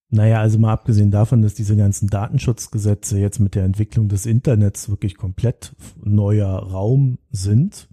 Naja, 0.09 0.41
also 0.41 0.59
mal 0.59 0.73
abgesehen 0.73 1.11
davon, 1.11 1.43
dass 1.43 1.55
diese 1.55 1.77
ganzen 1.77 2.09
Datenschutzgesetze 2.09 3.19
jetzt 3.19 3.41
mit 3.41 3.55
der 3.55 3.65
Entwicklung 3.65 4.09
des 4.09 4.27
Internets 4.27 4.89
wirklich 4.89 5.17
komplett 5.17 5.75
neuer 6.03 6.51
Raum 6.51 7.19
sind, 7.31 7.89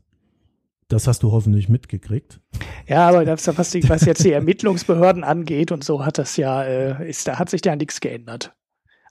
das 0.92 1.08
hast 1.08 1.24
du 1.24 1.32
hoffentlich 1.32 1.70
mitgekriegt. 1.70 2.39
Ja, 2.88 3.08
aber 3.08 3.26
das, 3.26 3.48
was, 3.58 3.72
die, 3.72 3.88
was 3.89 4.06
jetzt 4.06 4.24
die 4.24 4.32
Ermittlungsbehörden 4.32 5.24
angeht 5.24 5.72
und 5.72 5.84
so 5.84 6.06
hat 6.06 6.18
das 6.18 6.38
ja, 6.38 6.64
äh, 6.64 7.10
ist, 7.10 7.28
da 7.28 7.39
hat 7.39 7.50
sich 7.50 7.64
ja 7.66 7.76
nichts 7.76 8.02
geändert. 8.02 8.54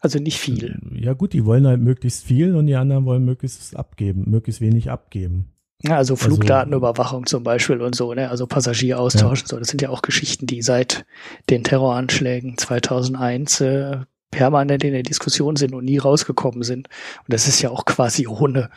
Also 0.00 0.18
nicht 0.18 0.38
viel. 0.38 0.78
Ja 0.94 1.12
gut, 1.12 1.34
die 1.34 1.44
wollen 1.44 1.66
halt 1.66 1.80
möglichst 1.80 2.24
viel 2.24 2.56
und 2.56 2.66
die 2.66 2.74
anderen 2.74 3.04
wollen 3.04 3.24
möglichst 3.24 3.76
abgeben, 3.76 4.24
möglichst 4.30 4.60
wenig 4.60 4.90
abgeben. 4.90 5.52
Ja, 5.82 5.96
also, 5.96 6.14
also 6.14 6.24
Flugdatenüberwachung 6.24 7.26
zum 7.26 7.42
Beispiel 7.42 7.80
und 7.80 7.94
so, 7.94 8.12
ne? 8.12 8.30
Also 8.30 8.46
Passagieraustausch 8.46 9.40
ja. 9.40 9.44
und 9.44 9.48
so. 9.48 9.58
Das 9.58 9.68
sind 9.68 9.82
ja 9.82 9.88
auch 9.90 10.02
Geschichten, 10.02 10.46
die 10.46 10.62
seit 10.62 11.06
den 11.48 11.64
Terroranschlägen 11.64 12.58
2001 12.58 13.60
äh, 13.60 13.98
permanent 14.30 14.84
in 14.84 14.92
der 14.92 15.02
Diskussion 15.02 15.56
sind 15.56 15.74
und 15.74 15.84
nie 15.84 15.98
rausgekommen 15.98 16.62
sind. 16.62 16.88
Und 17.18 17.32
das 17.32 17.48
ist 17.48 17.62
ja 17.62 17.70
auch 17.70 17.84
quasi 17.84 18.26
ohne 18.26 18.70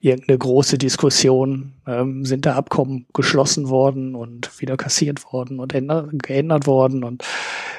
irgendeine 0.00 0.38
große 0.38 0.78
Diskussion, 0.78 1.74
ähm, 1.86 2.24
sind 2.24 2.46
da 2.46 2.54
Abkommen 2.54 3.06
geschlossen 3.12 3.68
worden 3.68 4.14
und 4.14 4.60
wieder 4.60 4.76
kassiert 4.76 5.32
worden 5.32 5.58
und 5.58 5.74
ändert, 5.74 6.22
geändert 6.22 6.66
worden 6.66 7.02
und 7.02 7.24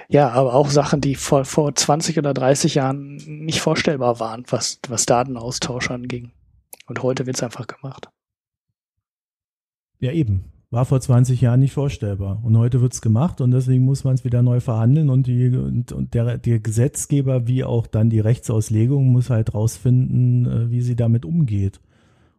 ja, 0.10 0.30
aber 0.30 0.56
auch 0.56 0.70
Sachen, 0.70 1.02
die 1.02 1.16
vor, 1.16 1.46
vor 1.46 1.74
20 1.74 2.18
oder 2.18 2.34
30 2.34 2.76
Jahren 2.76 3.16
nicht 3.46 3.62
vorstellbar 3.62 4.20
waren, 4.20 4.44
was, 4.50 4.80
was 4.90 5.06
Datenaustausch 5.06 5.92
anging. 5.92 6.32
Und 6.88 7.04
heute 7.04 7.28
wird's 7.28 7.44
einfach 7.44 7.68
gemacht. 7.68 8.10
Ja, 10.00 10.12
eben. 10.12 10.52
War 10.72 10.86
vor 10.86 11.02
20 11.02 11.42
Jahren 11.42 11.62
nicht 11.62 11.74
vorstellbar. 11.74 12.42
Und 12.44 12.56
heute 12.58 12.80
wird's 12.82 13.02
gemacht 13.02 13.42
und 13.42 13.52
deswegen 13.52 13.86
muss 13.86 14.04
man 14.04 14.14
es 14.14 14.24
wieder 14.24 14.44
neu 14.44 14.60
verhandeln 14.60 15.10
und, 15.10 15.26
die, 15.26 15.50
und, 15.50 15.92
und 15.92 16.14
der, 16.14 16.38
der 16.38 16.60
Gesetzgeber 16.60 17.48
wie 17.48 17.64
auch 17.64 17.88
dann 17.88 18.12
die 18.12 18.20
Rechtsauslegung 18.20 19.08
muss 19.08 19.32
halt 19.32 19.56
rausfinden, 19.56 20.46
äh, 20.46 20.72
wie 20.72 20.82
sie 20.82 20.96
damit 20.96 21.26
umgeht. 21.26 21.80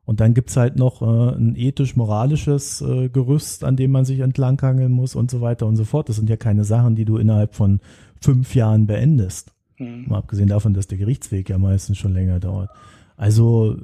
Und 0.05 0.21
dann 0.21 0.35
gibt's 0.35 0.57
halt 0.57 0.77
noch 0.77 1.03
äh, 1.03 1.37
ein 1.37 1.57
ethisch-moralisches 1.57 2.83
äh, 2.83 3.09
Gerüst, 3.09 3.65
an 3.65 3.77
dem 3.77 3.91
man 3.91 4.05
sich 4.05 4.21
entlanghangeln 4.21 4.93
muss 4.93 5.15
und 5.15 5.31
so 5.31 5.41
weiter 5.41 5.67
und 5.67 5.77
so 5.77 5.85
fort. 5.85 6.09
Das 6.09 6.17
sind 6.17 6.31
ja 6.31 6.37
keine 6.37 6.65
Sachen, 6.65 6.95
die 6.95 7.05
du 7.05 7.17
innerhalb 7.17 7.55
von 7.55 7.81
fünf 8.21 8.55
Jahren 8.55 8.87
beendest. 8.87 9.53
Mhm. 9.79 10.07
Mal 10.09 10.19
abgesehen 10.19 10.49
davon, 10.49 10.75
dass 10.75 10.87
der 10.87 10.99
Gerichtsweg 10.99 11.49
ja 11.49 11.59
meistens 11.59 11.99
schon 11.99 12.13
länger 12.13 12.39
dauert. 12.39 12.71
Also 13.17 13.77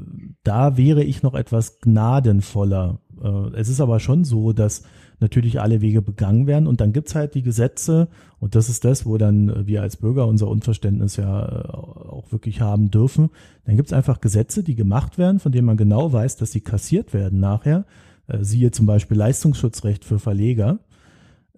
da 0.45 0.77
wäre 0.77 1.05
ich 1.05 1.23
noch 1.23 1.35
etwas 1.35 1.81
gnadenvoller. 1.81 3.01
Äh, 3.23 3.57
es 3.57 3.69
ist 3.69 3.81
aber 3.81 4.01
schon 4.01 4.25
so, 4.25 4.53
dass 4.53 4.83
natürlich 5.21 5.61
alle 5.61 5.81
Wege 5.81 6.03
begangen 6.03 6.47
werden 6.47 6.67
und 6.67 6.81
dann 6.81 6.93
gibt's 6.93 7.15
halt 7.15 7.35
die 7.35 7.43
Gesetze 7.43 8.09
und 8.39 8.55
das 8.55 8.69
ist 8.69 8.85
das, 8.85 9.07
wo 9.07 9.17
dann 9.17 9.67
wir 9.67 9.83
als 9.83 9.97
Bürger 9.97 10.27
unser 10.27 10.49
Unverständnis 10.49 11.17
ja 11.17 11.47
äh, 11.47 11.69
auch 11.69 12.31
wirklich 12.33 12.61
haben 12.61 12.91
dürfen. 12.91 13.31
Dann 13.65 13.77
gibt's 13.77 13.93
einfach 13.93 14.21
Gesetze, 14.21 14.63
die 14.63 14.75
gemacht 14.75 15.19
werden, 15.19 15.41
von 15.41 15.53
denen 15.53 15.67
man 15.67 15.77
genau 15.77 16.13
weiß, 16.13 16.37
dass 16.37 16.53
sie 16.53 16.61
kassiert 16.61 17.15
werden 17.15 17.41
nachher. 17.41 17.87
Äh, 18.27 18.45
siehe 18.45 18.71
zum 18.71 18.87
Beispiel 18.87 19.17
Leistungsschutzrecht 19.17 20.05
für 20.05 20.19
Verleger. 20.19 20.81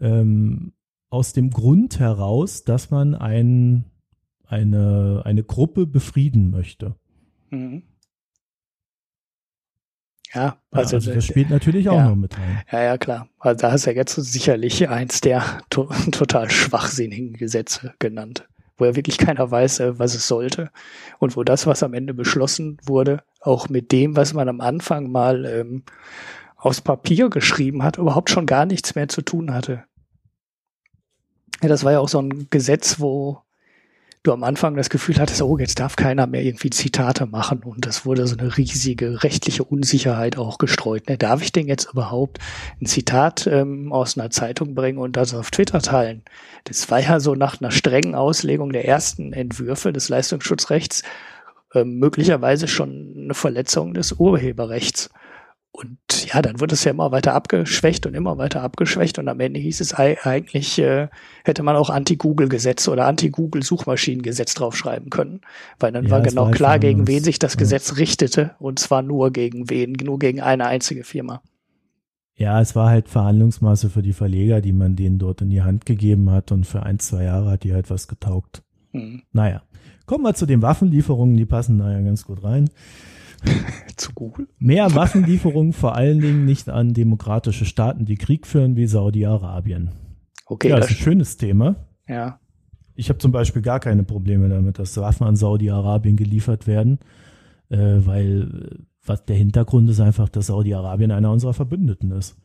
Ähm, 0.00 0.72
aus 1.10 1.32
dem 1.32 1.50
Grund 1.50 1.98
heraus, 1.98 2.64
dass 2.64 2.90
man 2.90 3.14
ein, 3.14 3.84
eine, 4.44 5.22
eine 5.24 5.42
Gruppe 5.42 5.86
befrieden 5.86 6.50
möchte. 6.50 6.94
Mhm. 7.50 7.82
Ja, 10.34 10.58
also, 10.70 10.96
ja, 10.96 10.98
also 10.98 11.14
das 11.14 11.24
spielt 11.24 11.50
natürlich 11.50 11.88
auch 11.88 11.96
ja, 11.96 12.08
noch 12.08 12.16
mit 12.16 12.36
rein. 12.38 12.62
Ja, 12.70 12.82
ja, 12.82 12.98
klar. 12.98 13.28
Also 13.38 13.62
da 13.62 13.72
hast 13.72 13.86
du 13.86 13.90
ja 13.90 13.96
jetzt 13.96 14.14
sicherlich 14.14 14.88
eins 14.88 15.20
der 15.20 15.42
to 15.70 15.84
total 16.12 16.50
schwachsinnigen 16.50 17.32
Gesetze 17.32 17.94
genannt, 17.98 18.46
wo 18.76 18.84
ja 18.84 18.94
wirklich 18.94 19.16
keiner 19.16 19.50
weiß, 19.50 19.80
äh, 19.80 19.98
was 19.98 20.14
es 20.14 20.28
sollte 20.28 20.70
und 21.18 21.36
wo 21.36 21.44
das, 21.44 21.66
was 21.66 21.82
am 21.82 21.94
Ende 21.94 22.12
beschlossen 22.12 22.78
wurde, 22.84 23.22
auch 23.40 23.68
mit 23.68 23.90
dem, 23.90 24.16
was 24.16 24.34
man 24.34 24.48
am 24.48 24.60
Anfang 24.60 25.10
mal 25.10 25.46
ähm, 25.46 25.84
aus 26.56 26.80
Papier 26.80 27.30
geschrieben 27.30 27.82
hat, 27.82 27.96
überhaupt 27.96 28.30
schon 28.30 28.46
gar 28.46 28.66
nichts 28.66 28.94
mehr 28.94 29.08
zu 29.08 29.22
tun 29.22 29.54
hatte. 29.54 29.84
Ja, 31.62 31.68
das 31.68 31.84
war 31.84 31.92
ja 31.92 32.00
auch 32.00 32.08
so 32.08 32.20
ein 32.20 32.48
Gesetz, 32.50 33.00
wo 33.00 33.42
du 34.28 34.32
am 34.34 34.44
Anfang 34.44 34.76
das 34.76 34.90
Gefühl 34.90 35.18
hattest, 35.18 35.40
oh, 35.40 35.58
jetzt 35.58 35.80
darf 35.80 35.96
keiner 35.96 36.26
mehr 36.26 36.42
irgendwie 36.42 36.68
Zitate 36.70 37.24
machen 37.24 37.62
und 37.64 37.86
das 37.86 38.04
wurde 38.04 38.26
so 38.26 38.36
eine 38.36 38.56
riesige 38.58 39.22
rechtliche 39.22 39.64
Unsicherheit 39.64 40.36
auch 40.36 40.58
gestreut. 40.58 41.08
Ne? 41.08 41.16
Darf 41.16 41.42
ich 41.42 41.50
denn 41.50 41.66
jetzt 41.66 41.90
überhaupt 41.92 42.38
ein 42.80 42.86
Zitat 42.86 43.46
ähm, 43.46 43.90
aus 43.90 44.18
einer 44.18 44.30
Zeitung 44.30 44.74
bringen 44.74 44.98
und 44.98 45.16
das 45.16 45.34
auf 45.34 45.50
Twitter 45.50 45.80
teilen? 45.80 46.22
Das 46.64 46.90
war 46.90 47.00
ja 47.00 47.20
so 47.20 47.34
nach 47.34 47.60
einer 47.60 47.70
strengen 47.70 48.14
Auslegung 48.14 48.70
der 48.72 48.86
ersten 48.86 49.32
Entwürfe 49.32 49.92
des 49.94 50.10
Leistungsschutzrechts 50.10 51.02
äh, 51.72 51.84
möglicherweise 51.84 52.68
schon 52.68 53.14
eine 53.16 53.34
Verletzung 53.34 53.94
des 53.94 54.12
Urheberrechts. 54.12 55.08
Und 55.80 56.26
ja, 56.26 56.42
dann 56.42 56.58
wird 56.58 56.72
es 56.72 56.82
ja 56.82 56.90
immer 56.90 57.12
weiter 57.12 57.34
abgeschwächt 57.34 58.04
und 58.04 58.14
immer 58.14 58.36
weiter 58.36 58.62
abgeschwächt 58.62 59.20
und 59.20 59.28
am 59.28 59.38
Ende 59.38 59.60
hieß 59.60 59.80
es 59.80 59.94
eigentlich, 59.94 60.76
äh, 60.80 61.06
hätte 61.44 61.62
man 61.62 61.76
auch 61.76 61.88
Anti-Google-Gesetz 61.88 62.88
oder 62.88 63.06
Anti-Google-Suchmaschinen-Gesetz 63.06 64.54
draufschreiben 64.54 65.08
können, 65.08 65.40
weil 65.78 65.92
dann 65.92 66.06
ja, 66.06 66.10
war 66.10 66.20
genau 66.20 66.46
war 66.46 66.50
klar, 66.50 66.80
gegen 66.80 67.06
wen 67.06 67.22
sich 67.22 67.38
das 67.38 67.54
ja. 67.54 67.58
Gesetz 67.60 67.96
richtete 67.96 68.56
und 68.58 68.80
zwar 68.80 69.02
nur 69.02 69.30
gegen 69.30 69.70
wen, 69.70 69.92
nur 69.92 70.18
gegen 70.18 70.40
eine 70.40 70.66
einzige 70.66 71.04
Firma. 71.04 71.42
Ja, 72.34 72.60
es 72.60 72.74
war 72.74 72.90
halt 72.90 73.08
Verhandlungsmasse 73.08 73.88
für 73.88 74.02
die 74.02 74.12
Verleger, 74.12 74.60
die 74.60 74.72
man 74.72 74.96
denen 74.96 75.20
dort 75.20 75.42
in 75.42 75.50
die 75.50 75.62
Hand 75.62 75.86
gegeben 75.86 76.32
hat 76.32 76.50
und 76.50 76.66
für 76.66 76.82
ein, 76.82 76.98
zwei 76.98 77.22
Jahre 77.22 77.52
hat 77.52 77.62
die 77.62 77.72
halt 77.72 77.88
was 77.88 78.08
getaugt. 78.08 78.64
Hm. 78.90 79.22
Naja, 79.30 79.62
kommen 80.06 80.24
wir 80.24 80.34
zu 80.34 80.46
den 80.46 80.60
Waffenlieferungen, 80.60 81.36
die 81.36 81.46
passen 81.46 81.78
da 81.78 81.92
ja 81.92 82.00
ganz 82.00 82.24
gut 82.24 82.42
rein. 82.42 82.68
Zu 83.96 84.12
Google? 84.12 84.48
Mehr 84.58 84.94
Waffenlieferungen 84.94 85.72
vor 85.72 85.94
allen 85.94 86.20
Dingen 86.20 86.44
nicht 86.44 86.68
an 86.68 86.94
demokratische 86.94 87.64
Staaten, 87.64 88.04
die 88.04 88.16
Krieg 88.16 88.46
führen, 88.46 88.76
wie 88.76 88.86
Saudi-Arabien. 88.86 89.90
Okay. 90.46 90.68
Ja, 90.70 90.76
das 90.76 90.90
ist 90.90 90.98
ein 90.98 91.02
schönes 91.02 91.36
Thema. 91.36 91.76
Ja. 92.06 92.40
Ich 92.94 93.08
habe 93.08 93.18
zum 93.18 93.32
Beispiel 93.32 93.62
gar 93.62 93.80
keine 93.80 94.02
Probleme 94.02 94.48
damit, 94.48 94.78
dass 94.78 94.96
Waffen 94.96 95.26
an 95.26 95.36
Saudi-Arabien 95.36 96.16
geliefert 96.16 96.66
werden, 96.66 96.98
äh, 97.68 97.76
weil 97.76 98.42
äh, 98.42 98.84
was 99.04 99.24
der 99.24 99.36
Hintergrund 99.36 99.88
ist 99.88 100.00
einfach, 100.00 100.28
dass 100.28 100.46
Saudi-Arabien 100.46 101.10
einer 101.10 101.30
unserer 101.30 101.54
Verbündeten 101.54 102.10
ist. 102.12 102.36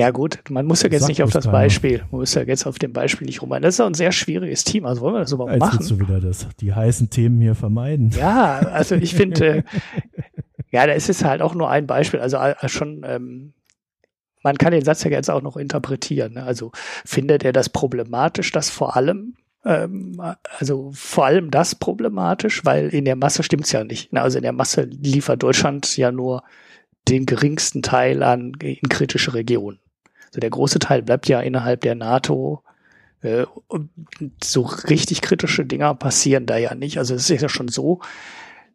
Ja 0.00 0.12
gut, 0.12 0.38
man 0.48 0.64
muss 0.64 0.82
ja 0.82 0.88
jetzt 0.88 1.08
nicht 1.08 1.22
auf 1.22 1.30
das 1.30 1.44
keiner. 1.44 1.58
Beispiel, 1.58 1.98
man 2.10 2.20
muss 2.20 2.32
ja 2.32 2.40
jetzt 2.40 2.66
auf 2.66 2.78
dem 2.78 2.94
Beispiel 2.94 3.26
nicht 3.26 3.42
rum. 3.42 3.50
Das 3.50 3.74
ist 3.74 3.78
ja 3.80 3.86
ein 3.86 3.92
sehr 3.92 4.12
schwieriges 4.12 4.64
Team. 4.64 4.86
Also 4.86 5.02
wollen 5.02 5.14
wir 5.14 5.20
das 5.20 5.30
überhaupt 5.30 5.52
Jetzt 5.52 5.60
machen? 5.60 5.78
Jetzt 5.78 5.90
du 5.90 6.00
wieder 6.00 6.20
das, 6.20 6.46
die 6.58 6.72
heißen 6.72 7.10
Themen 7.10 7.38
hier 7.42 7.54
vermeiden. 7.54 8.10
Ja, 8.18 8.60
also 8.60 8.94
ich 8.94 9.14
finde, 9.14 9.58
äh, 9.58 9.62
ja, 10.70 10.86
da 10.86 10.94
ist 10.94 11.10
es 11.10 11.22
halt 11.22 11.42
auch 11.42 11.54
nur 11.54 11.68
ein 11.68 11.86
Beispiel. 11.86 12.18
Also 12.18 12.38
äh, 12.38 12.54
schon, 12.70 13.02
ähm, 13.04 13.52
man 14.42 14.56
kann 14.56 14.72
den 14.72 14.86
Satz 14.86 15.04
ja 15.04 15.10
jetzt 15.10 15.28
auch 15.28 15.42
noch 15.42 15.58
interpretieren. 15.58 16.32
Ne? 16.32 16.44
Also 16.44 16.72
findet 17.04 17.44
er 17.44 17.52
das 17.52 17.68
problematisch, 17.68 18.52
dass 18.52 18.70
vor 18.70 18.96
allem 18.96 19.34
ähm, 19.66 20.18
also 20.58 20.92
vor 20.94 21.26
allem 21.26 21.50
das 21.50 21.74
problematisch, 21.74 22.64
weil 22.64 22.88
in 22.88 23.04
der 23.04 23.16
Masse 23.16 23.42
stimmt's 23.42 23.72
ja 23.72 23.84
nicht. 23.84 24.14
Ne? 24.14 24.22
Also 24.22 24.38
in 24.38 24.44
der 24.44 24.54
Masse 24.54 24.84
liefert 24.84 25.42
Deutschland 25.42 25.94
ja 25.98 26.10
nur 26.10 26.42
den 27.06 27.26
geringsten 27.26 27.82
Teil 27.82 28.22
an 28.22 28.54
in 28.62 28.88
kritische 28.88 29.34
Regionen. 29.34 29.78
Also 30.30 30.40
der 30.40 30.50
große 30.50 30.78
Teil 30.78 31.02
bleibt 31.02 31.28
ja 31.28 31.40
innerhalb 31.40 31.80
der 31.82 31.94
NATO. 31.94 32.62
Äh, 33.22 33.44
so 34.42 34.62
richtig 34.62 35.20
kritische 35.20 35.66
Dinger 35.66 35.94
passieren 35.94 36.46
da 36.46 36.56
ja 36.56 36.74
nicht. 36.74 36.98
Also 36.98 37.14
es 37.14 37.28
ist 37.28 37.42
ja 37.42 37.48
schon 37.48 37.68
so, 37.68 38.00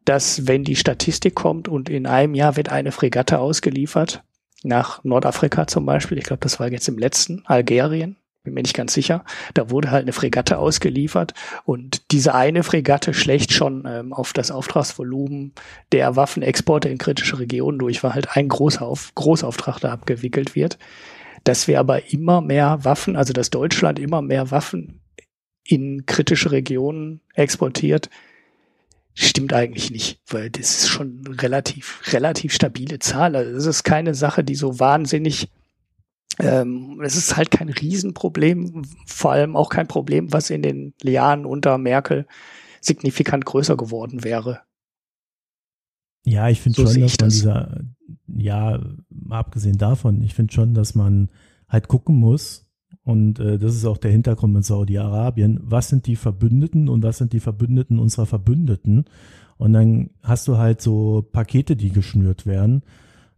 dass 0.06 0.48
wenn 0.48 0.64
die 0.64 0.76
Statistik 0.76 1.36
kommt 1.36 1.68
und 1.68 1.90
in 1.90 2.06
einem 2.06 2.36
Jahr 2.36 2.56
wird 2.56 2.70
eine 2.70 2.92
Fregatte 2.92 3.40
ausgeliefert, 3.40 4.24
nach 4.64 5.04
Nordafrika 5.04 5.68
zum 5.68 5.86
Beispiel, 5.86 6.18
ich 6.18 6.24
glaube, 6.24 6.42
das 6.42 6.60
war 6.60 6.72
jetzt 6.72 6.88
im 6.88 6.98
letzten, 6.98 7.44
Algerien, 7.46 8.18
bin 8.44 8.54
mir 8.54 8.62
nicht 8.62 8.76
ganz 8.76 8.94
sicher. 8.94 9.26
Da 9.54 9.70
wurde 9.70 9.92
halt 9.92 10.04
eine 10.04 10.14
Fregatte 10.14 10.58
ausgeliefert 10.58 11.34
und 11.66 12.12
diese 12.12 12.34
eine 12.34 12.64
Fregatte 12.64 13.14
schlägt 13.14 13.52
schon 13.52 13.84
ähm, 13.88 14.14
auf 14.14 14.34
das 14.34 14.52
Auftragsvolumen 14.52 15.54
der 15.92 16.16
Waffenexporte 16.16 16.90
in 16.90 16.98
kritische 16.98 17.40
Regionen 17.40 17.80
durch, 17.80 18.04
weil 18.04 18.14
halt 18.14 18.38
ein 18.38 18.48
Großauf 18.48 19.14
Großauftrag 19.16 19.80
da 19.80 19.92
abgewickelt 19.92 20.56
wird. 20.56 20.78
Dass 21.46 21.70
wir 21.70 21.80
aber 21.80 22.12
immer 22.12 22.42
mehr 22.42 22.84
Waffen, 22.84 23.16
also 23.16 23.32
dass 23.32 23.50
Deutschland 23.50 24.00
immer 24.00 24.22
mehr 24.22 24.52
Waffen 24.52 25.00
in 25.64 26.06
kritische 26.06 26.52
Regionen 26.52 27.22
exportiert, 27.34 28.10
stimmt 29.14 29.54
eigentlich 29.54 29.92
nicht, 29.92 30.20
weil 30.28 30.50
das 30.50 30.72
ist 30.72 30.90
schon 30.90 31.26
relativ, 31.40 32.02
relativ 32.12 32.54
stabile 32.54 33.00
Zahl. 33.00 33.38
Also 33.38 33.56
es 33.56 33.66
ist 33.66 33.84
keine 33.84 34.14
Sache, 34.14 34.44
die 34.44 34.56
so 34.56 34.78
wahnsinnig 34.80 35.48
Ähm, 36.38 37.00
es 37.02 37.16
ist 37.16 37.38
halt 37.38 37.50
kein 37.50 37.70
Riesenproblem, 37.70 38.84
vor 39.06 39.32
allem 39.32 39.56
auch 39.56 39.70
kein 39.70 39.88
Problem, 39.88 40.34
was 40.34 40.50
in 40.50 40.64
den 40.64 40.94
Jahren 41.02 41.46
unter 41.46 41.78
Merkel 41.78 42.28
signifikant 42.82 43.46
größer 43.46 43.78
geworden 43.78 44.26
wäre. 44.26 44.60
Ja, 46.26 46.50
ich 46.50 46.60
finde 46.60 46.82
so 46.82 46.88
schon, 46.92 47.02
dass 47.02 47.12
man 47.14 47.30
das. 47.30 47.34
dieser, 47.36 47.82
ja, 48.28 48.80
abgesehen 49.30 49.78
davon, 49.78 50.22
ich 50.22 50.34
finde 50.34 50.54
schon, 50.54 50.74
dass 50.74 50.96
man 50.96 51.30
halt 51.68 51.88
gucken 51.88 52.16
muss, 52.18 52.66
und 53.06 53.40
äh, 53.40 53.60
das 53.60 53.76
ist 53.76 53.86
auch 53.86 53.98
der 53.98 54.12
Hintergrund 54.12 54.54
mit 54.54 54.66
Saudi-Arabien, 54.66 55.60
was 55.62 55.90
sind 55.90 56.08
die 56.08 56.16
Verbündeten 56.16 56.90
und 56.90 57.04
was 57.04 57.20
sind 57.20 57.34
die 57.34 57.40
Verbündeten 57.40 58.00
unserer 58.00 58.26
Verbündeten? 58.26 59.06
Und 59.58 59.74
dann 59.74 60.10
hast 60.24 60.48
du 60.48 60.58
halt 60.58 60.82
so 60.82 61.24
Pakete, 61.32 61.76
die 61.76 61.92
geschnürt 61.92 62.48
werden. 62.48 62.82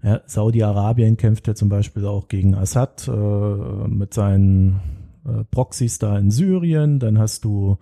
Ja, 0.02 0.22
Saudi-Arabien 0.26 1.18
kämpft 1.18 1.48
ja 1.48 1.56
zum 1.56 1.68
Beispiel 1.68 2.06
auch 2.06 2.30
gegen 2.30 2.56
Assad 2.56 3.08
äh, 3.08 3.88
mit 3.88 4.14
seinen 4.14 4.80
äh, 5.26 5.44
Proxys 5.52 6.00
da 6.00 6.18
in 6.18 6.32
Syrien. 6.32 7.00
Dann 7.00 7.20
hast 7.20 7.44
du 7.44 7.78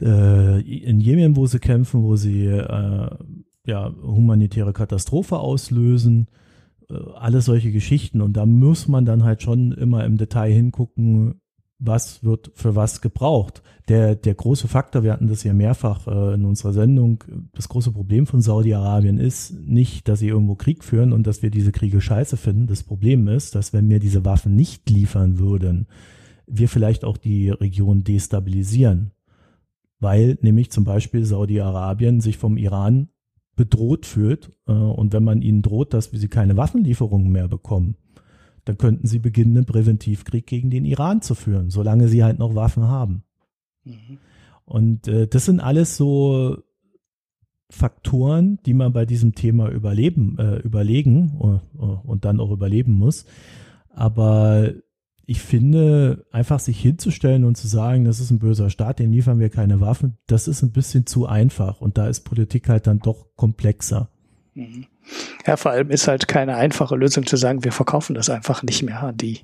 äh, 0.00 0.60
in 0.60 1.00
Jemen, 1.00 1.36
wo 1.36 1.46
sie 1.46 1.58
kämpfen, 1.58 2.02
wo 2.02 2.16
sie 2.16 2.46
äh, 2.46 3.10
ja, 3.66 3.92
humanitäre 4.02 4.72
Katastrophe 4.72 5.38
auslösen. 5.38 6.28
Äh, 6.88 6.94
alles 7.14 7.46
solche 7.46 7.72
Geschichten. 7.72 8.20
Und 8.20 8.34
da 8.34 8.46
muss 8.46 8.88
man 8.88 9.04
dann 9.04 9.24
halt 9.24 9.42
schon 9.42 9.72
immer 9.72 10.04
im 10.04 10.16
Detail 10.16 10.52
hingucken, 10.52 11.40
was 11.78 12.24
wird 12.24 12.52
für 12.54 12.74
was 12.74 13.00
gebraucht. 13.02 13.62
Der, 13.88 14.14
der 14.14 14.34
große 14.34 14.66
Faktor, 14.66 15.02
wir 15.02 15.12
hatten 15.12 15.28
das 15.28 15.44
ja 15.44 15.52
mehrfach 15.52 16.06
äh, 16.06 16.34
in 16.34 16.44
unserer 16.44 16.72
Sendung, 16.72 17.22
das 17.52 17.68
große 17.68 17.92
Problem 17.92 18.26
von 18.26 18.40
Saudi-Arabien 18.40 19.18
ist 19.18 19.52
nicht, 19.60 20.08
dass 20.08 20.20
sie 20.20 20.28
irgendwo 20.28 20.54
Krieg 20.54 20.82
führen 20.82 21.12
und 21.12 21.26
dass 21.26 21.42
wir 21.42 21.50
diese 21.50 21.72
Kriege 21.72 22.00
scheiße 22.00 22.36
finden. 22.36 22.66
Das 22.66 22.82
Problem 22.82 23.28
ist, 23.28 23.54
dass 23.54 23.72
wenn 23.72 23.90
wir 23.90 24.00
diese 24.00 24.24
Waffen 24.24 24.56
nicht 24.56 24.88
liefern 24.88 25.38
würden, 25.38 25.86
wir 26.46 26.68
vielleicht 26.68 27.04
auch 27.04 27.16
die 27.16 27.50
Region 27.50 28.04
destabilisieren. 28.04 29.12
Weil 29.98 30.38
nämlich 30.40 30.70
zum 30.70 30.84
Beispiel 30.84 31.24
Saudi-Arabien 31.24 32.20
sich 32.20 32.38
vom 32.38 32.56
Iran 32.56 33.08
bedroht 33.56 34.06
fühlt 34.06 34.52
äh, 34.66 34.72
und 34.72 35.12
wenn 35.12 35.24
man 35.24 35.42
ihnen 35.42 35.62
droht, 35.62 35.94
dass 35.94 36.10
sie 36.12 36.28
keine 36.28 36.56
Waffenlieferungen 36.56 37.32
mehr 37.32 37.48
bekommen, 37.48 37.96
dann 38.64 38.78
könnten 38.78 39.06
sie 39.06 39.18
beginnen, 39.18 39.56
einen 39.56 39.66
Präventivkrieg 39.66 40.46
gegen 40.46 40.70
den 40.70 40.84
Iran 40.84 41.22
zu 41.22 41.34
führen, 41.34 41.70
solange 41.70 42.08
sie 42.08 42.22
halt 42.22 42.38
noch 42.38 42.54
Waffen 42.54 42.84
haben. 42.84 43.22
Mhm. 43.84 44.18
Und 44.64 45.08
äh, 45.08 45.26
das 45.26 45.46
sind 45.46 45.60
alles 45.60 45.96
so 45.96 46.58
Faktoren, 47.70 48.58
die 48.66 48.74
man 48.74 48.92
bei 48.92 49.06
diesem 49.06 49.34
Thema 49.34 49.70
überleben, 49.70 50.36
äh, 50.38 50.56
überlegen 50.58 51.36
uh, 51.40 51.60
uh, 51.78 51.98
und 52.04 52.24
dann 52.24 52.40
auch 52.40 52.50
überleben 52.50 52.92
muss. 52.92 53.24
Aber 53.90 54.72
ich 55.26 55.40
finde, 55.40 56.24
einfach 56.30 56.60
sich 56.60 56.80
hinzustellen 56.80 57.44
und 57.44 57.56
zu 57.56 57.66
sagen, 57.66 58.04
das 58.04 58.20
ist 58.20 58.30
ein 58.30 58.38
böser 58.38 58.70
Staat, 58.70 59.00
den 59.00 59.12
liefern 59.12 59.40
wir 59.40 59.50
keine 59.50 59.80
Waffen, 59.80 60.18
das 60.28 60.46
ist 60.46 60.62
ein 60.62 60.70
bisschen 60.70 61.04
zu 61.06 61.26
einfach. 61.26 61.80
Und 61.80 61.98
da 61.98 62.06
ist 62.06 62.20
Politik 62.20 62.68
halt 62.68 62.86
dann 62.86 63.00
doch 63.00 63.26
komplexer. 63.34 64.08
Mhm. 64.54 64.86
Ja, 65.44 65.56
vor 65.56 65.72
allem 65.72 65.90
ist 65.90 66.06
halt 66.06 66.28
keine 66.28 66.56
einfache 66.56 66.96
Lösung 66.96 67.26
zu 67.26 67.36
sagen, 67.36 67.64
wir 67.64 67.72
verkaufen 67.72 68.14
das 68.14 68.30
einfach 68.30 68.62
nicht 68.62 68.82
mehr 68.84 69.02
an 69.02 69.16
die. 69.16 69.40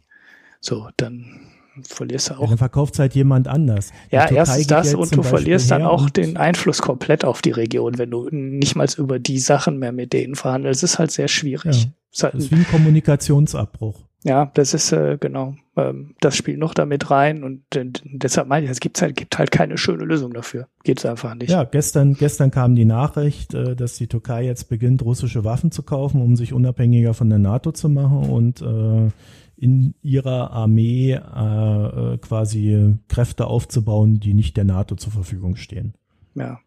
So, 0.60 0.88
dann 0.96 1.40
verlierst 1.88 2.30
du 2.30 2.34
auch. 2.34 2.42
Ja, 2.42 2.46
dann 2.48 2.58
verkauft 2.58 2.94
es 2.94 3.00
halt 3.00 3.14
jemand 3.14 3.48
anders. 3.48 3.92
Ja, 4.10 4.30
erstens 4.30 4.68
das 4.68 4.94
und 4.94 5.16
du 5.16 5.22
verlierst 5.24 5.70
dann 5.72 5.82
auch 5.82 6.10
den 6.10 6.36
Einfluss 6.36 6.80
komplett 6.80 7.24
auf 7.24 7.42
die 7.42 7.50
Region, 7.50 7.98
wenn 7.98 8.10
du 8.10 8.28
nicht 8.30 8.76
mal 8.76 8.86
über 8.96 9.18
die 9.18 9.38
Sachen 9.38 9.78
mehr 9.78 9.92
mit 9.92 10.12
denen 10.12 10.36
verhandelst. 10.36 10.82
Das 10.84 10.92
ist 10.92 10.98
halt 11.00 11.10
sehr 11.10 11.28
schwierig. 11.28 11.84
Ja, 11.84 12.22
halt 12.22 12.34
das 12.34 12.44
ist 12.44 12.50
wie 12.52 12.56
ein 12.56 12.66
Kommunikationsabbruch. 12.68 14.00
Ja, 14.24 14.50
das 14.54 14.74
ist 14.74 14.92
äh, 14.92 15.18
genau, 15.18 15.56
ähm, 15.74 16.14
das 16.20 16.36
spielt 16.36 16.58
noch 16.58 16.74
damit 16.74 17.10
rein 17.10 17.44
und 17.44 17.62
äh, 17.74 17.86
deshalb 18.04 18.46
meine 18.46 18.64
ich, 18.64 18.70
es 18.70 18.80
gibt 18.80 19.00
halt, 19.00 19.16
gibt 19.16 19.38
halt 19.38 19.50
keine 19.50 19.78
schöne 19.78 20.04
Lösung 20.04 20.34
dafür. 20.34 20.68
Geht 20.84 20.98
es 20.98 21.06
einfach 21.06 21.34
nicht. 21.34 21.50
Ja, 21.50 21.64
gestern, 21.64 22.14
gestern 22.14 22.50
kam 22.50 22.74
die 22.74 22.84
Nachricht, 22.84 23.54
äh, 23.54 23.74
dass 23.74 23.96
die 23.96 24.06
Türkei 24.06 24.44
jetzt 24.44 24.68
beginnt, 24.68 25.02
russische 25.02 25.44
Waffen 25.44 25.70
zu 25.70 25.82
kaufen, 25.82 26.20
um 26.20 26.36
sich 26.36 26.52
unabhängiger 26.52 27.14
von 27.14 27.30
der 27.30 27.38
NATO 27.38 27.72
zu 27.72 27.88
machen 27.88 28.28
und 28.28 28.60
äh, 28.60 29.10
in 29.56 29.94
ihrer 30.02 30.50
Armee 30.50 31.12
äh, 31.12 32.14
äh 32.14 32.18
quasi 32.18 32.96
Kräfte 33.08 33.46
aufzubauen, 33.46 34.20
die 34.20 34.34
nicht 34.34 34.56
der 34.56 34.64
NATO 34.64 34.96
zur 34.96 35.12
Verfügung 35.12 35.56
stehen. 35.56 35.94
Ja. 36.34 36.58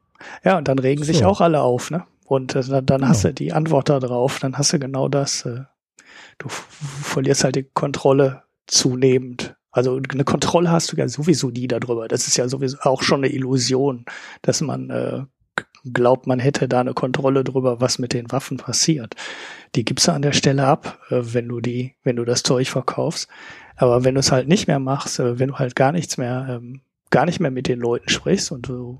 Ja, 0.43 0.58
und 0.58 0.68
dann 0.68 0.80
regen 0.80 1.03
so. 1.03 1.12
sich 1.12 1.26
auch 1.26 1.41
alle 1.41 1.62
auf, 1.62 1.91
ne? 1.91 2.06
Und 2.26 2.56
äh, 2.56 2.64
dann, 2.64 2.86
dann 2.86 3.01
genau. 3.01 3.10
hast 3.10 3.24
du 3.24 3.34
die 3.34 3.53
Antwort 3.53 3.89
darauf, 3.89 4.39
dann 4.39 4.58
hast 4.58 4.74
du 4.74 4.80
genau 4.80 5.10
das. 5.10 5.45
Äh, 5.45 5.66
du 6.39 6.47
verlierst 6.49 7.43
halt 7.43 7.56
die 7.56 7.64
Kontrolle 7.64 8.45
zunehmend. 8.68 9.55
Also 9.72 9.99
eine 10.09 10.24
Kontrolle 10.24 10.72
hast 10.72 10.91
du 10.91 10.97
ja 10.97 11.07
sowieso 11.07 11.49
nie 11.49 11.68
darüber. 11.68 12.07
Das 12.07 12.28
ist 12.28 12.38
ja 12.38 12.47
sowieso 12.47 12.78
auch 12.82 13.03
schon 13.03 13.24
eine 13.24 13.34
Illusion, 13.34 14.05
dass 14.41 14.61
man 14.61 14.89
äh, 14.89 15.24
glaubt, 15.93 16.28
man 16.28 16.39
hätte 16.39 16.68
da 16.68 16.80
eine 16.80 16.93
Kontrolle 16.93 17.43
drüber, 17.43 17.82
was 17.82 17.99
mit 17.99 18.13
den 18.13 18.32
Waffen 18.32 18.57
passiert. 18.57 19.16
Die 19.76 19.86
gibst 19.86 20.07
du 20.07 20.13
an 20.13 20.22
der 20.22 20.32
Stelle 20.32 20.66
ab, 20.66 20.99
äh, 21.09 21.22
wenn 21.22 21.47
du 21.47 21.59
die, 21.59 21.95
wenn 22.03 22.16
du 22.16 22.26
das 22.26 22.43
Zeug 22.43 22.70
verkaufst. 22.70 23.28
Aber 23.76 24.03
wenn 24.03 24.16
du 24.16 24.20
es 24.20 24.32
halt 24.32 24.47
nicht 24.47 24.68
mehr 24.68 24.80
machst, 24.80 25.20
äh, 25.20 25.39
wenn 25.39 25.49
du 25.49 25.55
halt 25.55 25.76
gar 25.76 25.91
nichts 25.91 26.18
mehr, 26.18 26.47
ähm, 26.49 26.82
gar 27.09 27.26
nicht 27.26 27.39
mehr 27.39 27.51
mit 27.51 27.68
den 27.68 27.80
Leuten 27.80 28.09
sprichst 28.09 28.51
und 28.51 28.68
du 28.68 28.99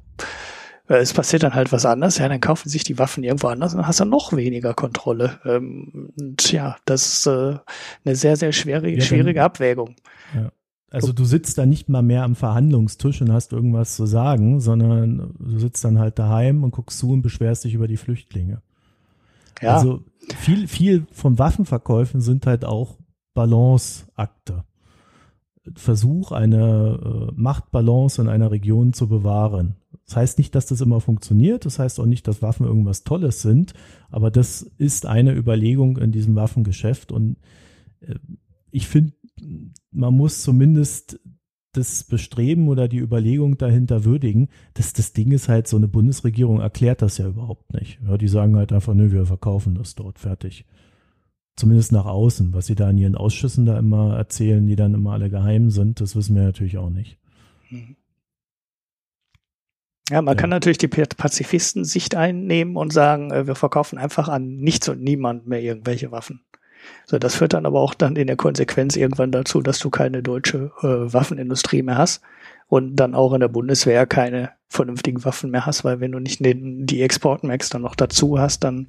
äh, 0.88 0.96
es 0.96 1.14
passiert 1.14 1.44
dann 1.44 1.54
halt 1.54 1.72
was 1.72 1.86
anderes, 1.86 2.18
ja, 2.18 2.28
dann 2.28 2.42
kaufen 2.42 2.70
sich 2.70 2.84
die 2.84 3.00
Waffen 3.00 3.24
irgendwo 3.24 3.48
anders 3.48 3.74
und 3.74 3.80
dann 3.80 3.88
hast 3.88 4.00
du 4.00 4.06
noch 4.06 4.34
weniger 4.34 4.74
Kontrolle. 4.74 5.40
Ähm, 5.46 6.12
und 6.20 6.52
ja, 6.52 6.78
das 6.86 7.14
ist 7.14 7.28
äh, 7.28 7.58
eine 8.04 8.16
sehr, 8.16 8.38
sehr 8.38 8.52
schwierige, 8.52 9.00
ja, 9.00 9.04
schwierige 9.04 9.44
Abwägung. 9.44 9.96
Ja. 10.34 10.52
Also 10.92 11.12
du 11.12 11.26
sitzt 11.26 11.58
da 11.58 11.66
nicht 11.66 11.90
mal 11.90 12.04
mehr 12.04 12.24
am 12.24 12.36
Verhandlungstisch 12.36 13.22
und 13.22 13.34
hast 13.34 13.52
irgendwas 13.52 13.98
zu 13.98 14.06
sagen, 14.06 14.62
sondern 14.62 15.36
du 15.38 15.60
sitzt 15.60 15.84
dann 15.84 16.00
halt 16.00 16.20
daheim 16.20 16.64
und 16.64 16.72
guckst 16.72 17.00
zu 17.00 17.12
und 17.12 17.22
beschwerst 17.22 17.66
dich 17.66 17.74
über 17.74 17.88
die 17.88 17.98
Flüchtlinge. 17.98 18.62
Ja. 19.62 19.76
Also 19.76 20.04
viel, 20.38 20.68
viel 20.68 21.06
von 21.12 21.38
Waffenverkäufen 21.38 22.22
sind 22.22 22.46
halt 22.46 22.64
auch 22.64 22.98
Balanceakte. 23.34 24.64
Versuch, 25.74 26.32
eine 26.32 27.00
äh, 27.04 27.32
Machtbalance 27.36 28.22
in 28.22 28.30
einer 28.30 28.52
Region 28.52 28.94
zu 28.94 29.08
bewahren. 29.08 29.76
Das 30.06 30.16
heißt 30.16 30.38
nicht, 30.38 30.54
dass 30.54 30.68
das 30.68 30.82
immer 30.82 31.02
funktioniert. 31.02 31.66
Das 31.66 31.80
heißt 31.80 32.00
auch 32.00 32.06
nicht, 32.06 32.28
dass 32.28 32.42
Waffen 32.42 32.66
irgendwas 32.66 33.04
Tolles 33.04 33.42
sind. 33.42 33.74
Aber 34.10 34.30
das 34.30 34.62
ist 34.62 35.06
eine 35.06 35.34
Überlegung 35.34 35.98
in 35.98 36.12
diesem 36.12 36.36
Waffengeschäft. 36.36 37.12
Und 37.12 37.38
äh, 38.02 38.16
ich 38.70 38.88
finde, 38.88 39.14
man 39.92 40.14
muss 40.14 40.44
zumindest 40.44 41.20
das 41.72 42.04
Bestreben 42.04 42.70
oder 42.70 42.88
die 42.88 43.00
Überlegung 43.00 43.58
dahinter 43.58 44.06
würdigen, 44.06 44.48
dass 44.76 44.94
das 44.94 45.12
Ding 45.14 45.32
ist 45.32 45.50
halt 45.50 45.68
so 45.68 45.76
eine 45.76 45.88
Bundesregierung 45.88 46.62
erklärt 46.62 47.02
das 47.02 47.18
ja 47.18 47.28
überhaupt 47.28 47.74
nicht. 47.74 48.00
Ja, 48.08 48.18
die 48.18 48.28
sagen 48.28 48.56
halt 48.56 48.72
einfach, 48.72 48.94
nö, 48.94 49.12
wir 49.12 49.26
verkaufen 49.26 49.76
das 49.76 49.96
dort 49.96 50.20
fertig. 50.20 50.66
Zumindest 51.58 51.92
nach 51.92 52.06
außen. 52.06 52.54
Was 52.54 52.68
sie 52.68 52.76
da 52.76 52.90
in 52.90 52.98
ihren 52.98 53.16
Ausschüssen 53.16 53.66
da 53.66 53.78
immer 53.78 54.16
erzählen, 54.16 54.66
die 54.68 54.76
dann 54.76 54.94
immer 54.94 55.14
alle 55.14 55.30
geheim 55.30 55.70
sind, 55.70 56.00
das 56.00 56.16
wissen 56.16 56.36
wir 56.36 56.44
natürlich 56.44 56.78
auch 56.78 56.90
nicht. 56.90 57.18
Mhm. 57.70 57.96
Ja, 60.10 60.22
man 60.22 60.36
ja. 60.36 60.42
kann 60.42 60.52
natürlich 60.52 60.78
die 60.78 60.88
Pazifisten-Sicht 60.88 62.16
einnehmen 62.16 62.76
und 62.76 62.94
sagen, 62.94 63.32
äh, 63.32 63.48
wir 63.48 63.56
verkaufen 63.56 63.98
einfach 63.98 64.30
an 64.30 64.58
nichts 64.58 64.88
und 64.88 65.02
niemand 65.02 65.48
mehr 65.48 65.62
irgendwelche 65.62 66.12
Waffen. 66.12 66.42
So, 67.06 67.18
das 67.18 67.36
führt 67.36 67.54
dann 67.54 67.66
aber 67.66 67.82
auch 67.82 67.96
dann 67.96 68.16
in 68.16 68.28
der 68.28 68.36
Konsequenz 68.36 68.96
irgendwann 68.96 69.32
dazu, 69.32 69.62
dass 69.62 69.80
du 69.80 69.90
keine 69.90 70.22
deutsche 70.22 70.72
äh, 70.82 71.14
Waffenindustrie 71.14 71.82
mehr 71.82 71.98
hast 71.98 72.22
und 72.68 72.96
dann 72.96 73.16
auch 73.16 73.34
in 73.34 73.40
der 73.40 73.48
Bundeswehr 73.48 74.06
keine 74.06 74.52
vernünftigen 74.68 75.24
Waffen 75.26 75.52
mehr 75.52 75.66
hast, 75.66 75.84
weil 75.84 76.00
wenn 76.00 76.12
du 76.12 76.20
nicht 76.20 76.44
den, 76.44 76.86
die 76.86 77.02
Exportmax 77.02 77.70
dann 77.70 77.82
noch 77.82 77.96
dazu 77.96 78.40
hast, 78.40 78.64
dann 78.64 78.88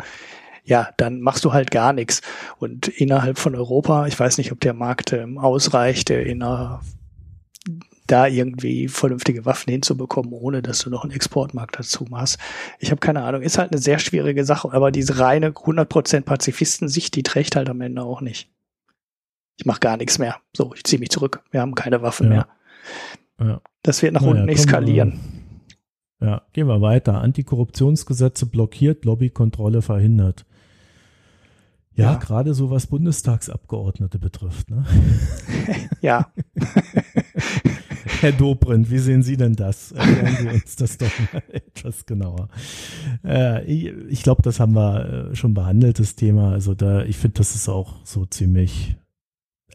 ja, 0.64 0.88
dann 0.96 1.20
machst 1.20 1.44
du 1.44 1.52
halt 1.52 1.70
gar 1.70 1.92
nichts. 1.92 2.22
Und 2.58 2.88
innerhalb 2.88 3.38
von 3.38 3.54
Europa, 3.54 4.08
ich 4.08 4.18
weiß 4.18 4.36
nicht, 4.38 4.50
ob 4.50 4.58
der 4.58 4.74
Markt 4.74 5.12
ähm, 5.12 5.38
ausreicht, 5.38 6.10
äh, 6.10 6.22
innerhalb 6.22 6.80
da 8.06 8.26
irgendwie 8.26 8.88
vernünftige 8.88 9.44
Waffen 9.44 9.70
hinzubekommen, 9.70 10.32
ohne 10.32 10.62
dass 10.62 10.80
du 10.80 10.90
noch 10.90 11.02
einen 11.02 11.12
Exportmarkt 11.12 11.78
dazu 11.78 12.04
machst. 12.08 12.38
Ich 12.78 12.90
habe 12.90 13.00
keine 13.00 13.22
Ahnung. 13.22 13.42
Ist 13.42 13.58
halt 13.58 13.72
eine 13.72 13.80
sehr 13.80 13.98
schwierige 13.98 14.44
Sache, 14.44 14.72
aber 14.72 14.90
diese 14.90 15.18
reine 15.18 15.50
100% 15.50 16.22
Pazifisten-Sicht, 16.22 17.14
die 17.16 17.22
trägt 17.22 17.56
halt 17.56 17.68
am 17.68 17.80
Ende 17.80 18.02
auch 18.02 18.20
nicht. 18.20 18.50
Ich 19.58 19.66
mache 19.66 19.80
gar 19.80 19.96
nichts 19.96 20.18
mehr. 20.18 20.36
So, 20.54 20.72
ich 20.74 20.84
ziehe 20.84 21.00
mich 21.00 21.10
zurück. 21.10 21.42
Wir 21.50 21.60
haben 21.60 21.74
keine 21.74 22.02
Waffen 22.02 22.30
ja. 22.30 22.30
mehr. 22.30 22.48
Ja. 23.40 23.60
Das 23.82 24.02
wird 24.02 24.12
nach 24.12 24.22
Na 24.22 24.28
unten 24.28 24.48
ja, 24.48 24.54
eskalieren. 24.54 25.20
ja, 26.20 26.42
gehen 26.52 26.66
wir 26.66 26.80
weiter. 26.80 27.20
Antikorruptionsgesetze 27.20 28.46
blockiert, 28.46 29.04
Lobbykontrolle 29.04 29.82
verhindert. 29.82 30.44
Ja, 31.94 32.12
ja. 32.12 32.18
gerade 32.18 32.52
so 32.52 32.70
was 32.70 32.86
Bundestagsabgeordnete 32.86 34.18
betrifft. 34.18 34.68
Ne? 34.70 34.84
ja. 36.02 36.30
Herr 38.26 38.32
Dobrindt, 38.32 38.90
wie 38.90 38.98
sehen 38.98 39.22
Sie 39.22 39.36
denn 39.36 39.54
das? 39.54 39.92
Erklären 39.92 40.36
Sie 40.36 40.48
uns 40.48 40.74
das 40.74 40.98
doch 40.98 41.12
mal 41.32 41.42
etwas 41.52 42.06
genauer. 42.06 42.48
Äh, 43.24 43.64
ich, 43.66 43.84
ich 44.08 44.24
glaube, 44.24 44.42
das 44.42 44.58
haben 44.58 44.74
wir 44.74 45.30
äh, 45.30 45.36
schon 45.36 45.54
behandelt, 45.54 46.00
das 46.00 46.16
Thema. 46.16 46.50
Also 46.50 46.74
da, 46.74 47.04
ich 47.04 47.18
finde, 47.18 47.34
das 47.34 47.54
ist 47.54 47.68
auch 47.68 48.04
so 48.04 48.26
ziemlich 48.26 48.96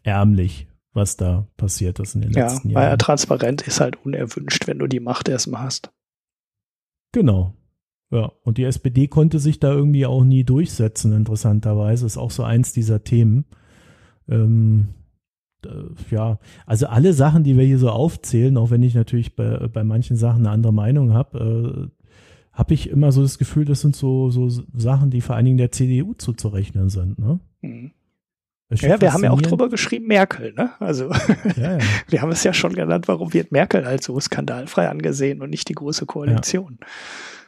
ärmlich, 0.04 0.68
was 0.92 1.16
da 1.16 1.48
passiert 1.56 2.02
ist 2.02 2.16
in 2.16 2.24
den 2.24 2.32
ja, 2.34 2.44
letzten 2.44 2.72
Jahren. 2.72 2.84
Ja, 2.84 2.98
transparent 2.98 3.62
ist 3.62 3.80
halt 3.80 4.06
unerwünscht, 4.06 4.68
wenn 4.68 4.80
du 4.80 4.88
die 4.88 5.00
Macht 5.00 5.30
erstmal 5.30 5.62
hast. 5.62 5.94
Genau. 7.14 7.56
Ja, 8.10 8.34
und 8.44 8.58
die 8.58 8.66
SPD 8.66 9.08
konnte 9.08 9.40
sich 9.40 9.62
da 9.62 9.72
irgendwie 9.72 10.06
auch 10.06 10.26
nie 10.26 10.44
durchsetzen, 10.44 11.14
interessanterweise. 11.14 12.06
Ist 12.06 12.18
auch 12.18 12.32
so 12.32 12.44
eins 12.44 12.74
dieser 12.74 13.06
Themen. 13.06 13.46
Ähm, 14.28 14.90
äh, 14.90 15.01
ja, 16.10 16.40
also 16.66 16.88
alle 16.88 17.14
Sachen, 17.14 17.44
die 17.44 17.58
wir 17.58 17.66
hier 17.66 17.80
so 17.80 17.90
aufzählen, 17.90 18.58
auch 18.58 18.72
wenn 18.72 18.84
ich 18.84 18.96
natürlich 18.96 19.36
bei, 19.36 19.68
bei 19.68 19.84
manchen 19.84 20.16
Sachen 20.16 20.46
eine 20.46 20.52
andere 20.52 20.74
Meinung 20.74 21.14
habe, 21.14 21.90
äh, 21.90 22.02
habe 22.54 22.74
ich 22.74 22.90
immer 22.90 23.12
so 23.12 23.22
das 23.22 23.38
Gefühl, 23.38 23.66
das 23.66 23.82
sind 23.82 23.96
so, 23.96 24.30
so 24.30 24.50
Sachen, 24.74 25.10
die 25.10 25.22
vor 25.22 25.36
allen 25.36 25.46
Dingen 25.46 25.58
der 25.58 25.72
CDU 25.72 26.14
zuzurechnen 26.14 26.90
sind. 26.90 27.18
Ne? 27.18 27.40
Mhm. 27.62 27.92
Ja, 28.74 29.02
wir 29.02 29.12
haben 29.12 29.24
ja 29.24 29.32
auch 29.32 29.42
drüber 29.42 29.68
geschrieben, 29.68 30.08
Merkel, 30.08 30.54
ne? 30.54 30.72
Also 30.80 31.12
ja, 31.58 31.78
ja. 31.78 31.80
wir 32.08 32.22
haben 32.22 32.32
es 32.32 32.44
ja 32.46 32.54
schon 32.54 32.74
genannt, 32.74 33.10
warum 33.10 33.34
wird 33.34 33.52
Merkel 33.52 33.86
halt 33.86 34.02
so 34.02 34.18
skandalfrei 34.18 34.88
angesehen 34.88 35.42
und 35.42 35.50
nicht 35.50 35.68
die 35.68 35.74
große 35.74 36.06
Koalition. 36.06 36.80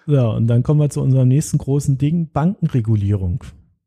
Ja. 0.06 0.16
ja, 0.16 0.28
und 0.28 0.48
dann 0.48 0.64
kommen 0.64 0.82
wir 0.82 0.90
zu 0.90 1.02
unserem 1.02 1.30
nächsten 1.30 1.60
großen 1.60 1.98
Ding, 1.98 2.30
Bankenregulierung. 2.32 3.46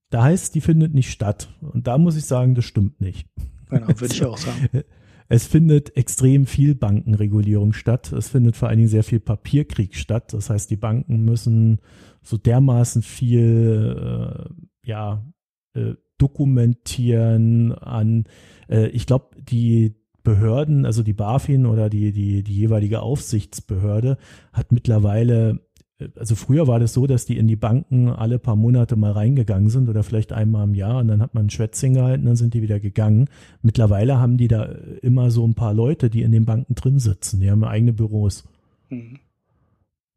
Da 0.09 0.23
heißt, 0.23 0.55
die 0.55 0.63
findet 0.63 0.95
nicht 0.95 1.11
statt. 1.11 1.51
Und 1.61 1.87
da 1.87 1.99
muss 1.99 2.17
ich 2.17 2.25
sagen, 2.25 2.55
das 2.55 2.65
stimmt 2.65 3.03
nicht. 3.03 3.29
Genau, 3.69 3.89
würde 3.89 4.15
ich 4.15 4.25
auch 4.25 4.39
sagen. 4.39 4.69
Es 5.29 5.47
findet 5.47 5.97
extrem 5.97 6.47
viel 6.47 6.77
Bankenregulierung 6.77 7.73
statt. 7.73 8.13
Es 8.13 8.29
findet 8.29 8.57
vor 8.57 8.69
allen 8.69 8.79
Dingen 8.79 8.89
sehr 8.89 9.03
viel 9.03 9.19
Papierkrieg 9.19 9.97
statt. 9.97 10.33
Das 10.33 10.51
heißt, 10.51 10.71
die 10.71 10.77
Banken 10.77 11.25
müssen 11.25 11.81
so 12.23 12.37
dermaßen 12.37 13.03
viel, 13.03 13.97
äh, 13.99 14.89
ja, 14.89 15.27
äh, 15.75 15.95
dokumentieren 16.19 17.73
an, 17.73 18.25
äh, 18.69 18.87
ich 18.89 19.07
glaube, 19.07 19.31
die 19.43 19.97
Behörden, 20.23 20.87
also 20.87 21.03
die 21.03 21.13
BaFin 21.13 21.67
oder 21.67 21.89
die, 21.91 22.13
die, 22.13 22.43
die 22.43 22.55
jeweilige 22.55 23.01
Aufsichtsbehörde 23.01 24.19
hat 24.53 24.73
mittlerweile 24.73 25.66
also 26.17 26.35
früher 26.35 26.67
war 26.67 26.79
das 26.79 26.93
so, 26.93 27.07
dass 27.07 27.25
die 27.25 27.39
in 27.39 27.47
die 27.47 27.57
Banken 27.57 28.11
alle 28.11 28.39
paar 28.39 28.57
Monate 28.57 28.97
mal 28.97 29.13
reingegangen 29.13 29.71
sind 29.71 29.89
oder 29.89 30.03
vielleicht 30.03 30.33
einmal 30.33 30.65
im 30.65 30.75
Jahr 30.75 30.99
und 30.99 31.09
dann 31.09 31.23
hat 31.23 31.35
man 31.35 31.47
ein 31.47 31.51
Schwätzchen 31.51 31.95
gehalten, 31.95 32.27
dann 32.27 32.37
sind 32.37 32.55
die 32.55 32.63
wieder 32.63 32.81
gegangen. 32.81 33.29
Mittlerweile 33.63 34.19
haben 34.19 34.37
die 34.37 34.49
da 34.49 34.65
immer 35.03 35.31
so 35.31 35.47
ein 35.47 35.55
paar 35.55 35.73
Leute, 35.73 36.11
die 36.11 36.23
in 36.23 36.33
den 36.33 36.45
Banken 36.45 36.75
drin 36.75 36.99
sitzen, 36.99 37.41
die 37.41 37.51
haben 37.51 37.65
eigene 37.65 37.95
Büros. 37.95 38.45
Mhm. 38.91 39.21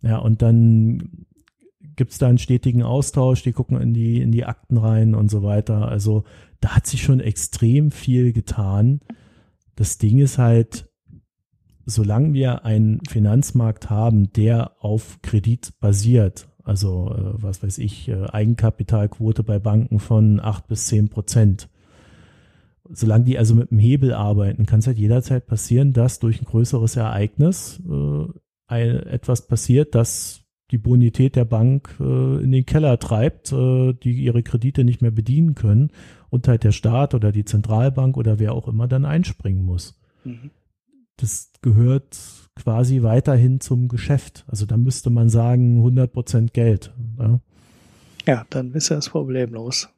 Ja, 0.02 0.18
und 0.18 0.42
dann 0.42 1.26
gibt's 1.96 2.18
da 2.18 2.28
einen 2.28 2.38
stetigen 2.38 2.84
Austausch, 2.84 3.44
die 3.44 3.52
gucken 3.52 3.80
in 3.80 3.94
die, 3.94 4.22
in 4.22 4.32
die 4.32 4.46
Akten 4.46 4.78
rein 4.78 5.16
und 5.16 5.30
so 5.30 5.44
weiter. 5.44 5.88
Also 5.88 6.24
da 6.62 6.76
hat 6.76 6.88
sich 6.88 7.04
schon 7.04 7.20
extrem 7.20 7.92
viel 7.92 8.34
getan. 8.34 9.02
Das 9.76 9.98
Ding 9.98 10.20
ist 10.20 10.38
halt, 10.38 10.89
solange 11.90 12.34
wir 12.34 12.66
einen 12.66 13.02
Finanzmarkt 13.10 13.90
haben, 13.90 14.32
der 14.34 14.72
auf 14.80 15.20
Kredit 15.22 15.74
basiert, 15.80 16.48
also 16.64 17.12
äh, 17.12 17.42
was 17.42 17.64
weiß 17.64 17.80
ich, 17.80 18.08
äh, 18.10 18.28
Eigenkapitalquote 18.28 19.44
bei 19.44 19.60
Banken 19.60 20.00
von 20.00 20.40
acht 20.40 20.68
bis 20.68 20.88
zehn 20.88 21.10
Prozent, 21.10 21.68
solange 22.92 23.26
die 23.26 23.38
also 23.38 23.56
mit 23.56 23.72
dem 23.72 23.80
Hebel 23.80 24.14
arbeiten, 24.14 24.66
kann 24.66 24.80
es 24.80 24.88
halt 24.88 24.98
jederzeit 24.98 25.48
passieren, 25.48 25.94
dass 25.94 26.20
durch 26.20 26.42
ein 26.42 26.46
größeres 26.46 26.96
Ereignis 26.96 27.82
äh, 27.90 28.28
etwas 28.70 29.48
passiert, 29.48 29.96
das 29.96 30.42
die 30.72 30.78
Bonität 30.78 31.36
der 31.36 31.46
Bank 31.46 31.96
äh, 32.00 32.44
in 32.44 32.52
den 32.52 32.68
Keller 32.68 33.00
treibt, 33.00 33.52
äh, 33.52 33.94
die 33.94 34.12
ihre 34.12 34.44
Kredite 34.44 34.84
nicht 34.84 35.02
mehr 35.02 35.10
bedienen 35.10 35.56
können 35.56 35.90
und 36.30 36.48
halt 36.48 36.64
der 36.64 36.72
Staat 36.72 37.16
oder 37.16 37.32
die 37.32 37.46
Zentralbank 37.46 38.16
oder 38.16 38.38
wer 38.38 38.54
auch 38.54 38.68
immer 38.68 38.88
dann 38.88 39.06
einspringen 39.06 39.64
muss. 39.64 40.00
Mhm 40.24 40.52
das 41.22 41.52
gehört 41.62 42.18
quasi 42.56 43.04
weiterhin 43.04 43.60
zum 43.60 43.88
Geschäft. 43.88 44.46
Also 44.48 44.66
da 44.66 44.78
müsste 44.78 45.10
man 45.10 45.30
sagen 45.30 45.78
100 45.78 46.12
Prozent 46.12 46.54
Geld. 46.54 46.94
Ja? 47.18 47.40
ja, 48.26 48.46
dann 48.50 48.74
ist 48.74 48.92
das 48.92 49.10
problemlos. 49.10 49.90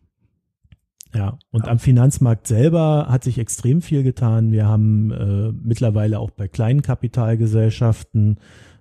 Ja, 1.14 1.38
und 1.52 1.66
ja. 1.66 1.72
am 1.72 1.80
Finanzmarkt 1.80 2.48
selber 2.48 3.08
hat 3.10 3.24
sich 3.24 3.38
extrem 3.38 3.82
viel 3.82 4.04
getan. 4.04 4.52
Wir 4.52 4.66
haben 4.66 5.12
äh, 5.12 5.52
mittlerweile 5.52 6.20
auch 6.20 6.32
bei 6.32 6.48
kleinen 6.48 6.82
Kapitalgesellschaften 6.82 8.40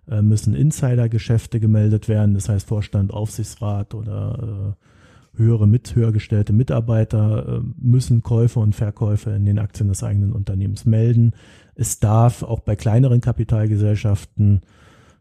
äh, 0.09 0.23
müssen 0.23 0.55
Insidergeschäfte 0.55 1.59
gemeldet 1.59 2.09
werden. 2.09 2.35
Das 2.35 2.49
heißt 2.49 2.69
Vorstand, 2.69 3.13
Aufsichtsrat 3.13 3.95
oder 3.95 4.77
äh, 4.77 5.39
höhere 5.39 5.67
mit 5.67 5.95
höher 5.95 6.13
gestellte 6.13 6.53
Mitarbeiter 6.53 7.59
äh, 7.59 7.61
müssen 7.79 8.23
Käufe 8.23 8.61
und 8.61 8.75
Verkäufe 8.75 9.31
in 9.31 9.45
den 9.45 9.59
Aktien 9.59 9.89
des 9.89 10.03
eigenen 10.03 10.33
Unternehmens 10.33 10.85
melden. 10.85 11.33
Es 11.81 11.99
darf 11.99 12.43
auch 12.43 12.61
bei 12.61 12.77
kleineren 12.77 13.23
Kapitalgesellschaften 13.23 14.61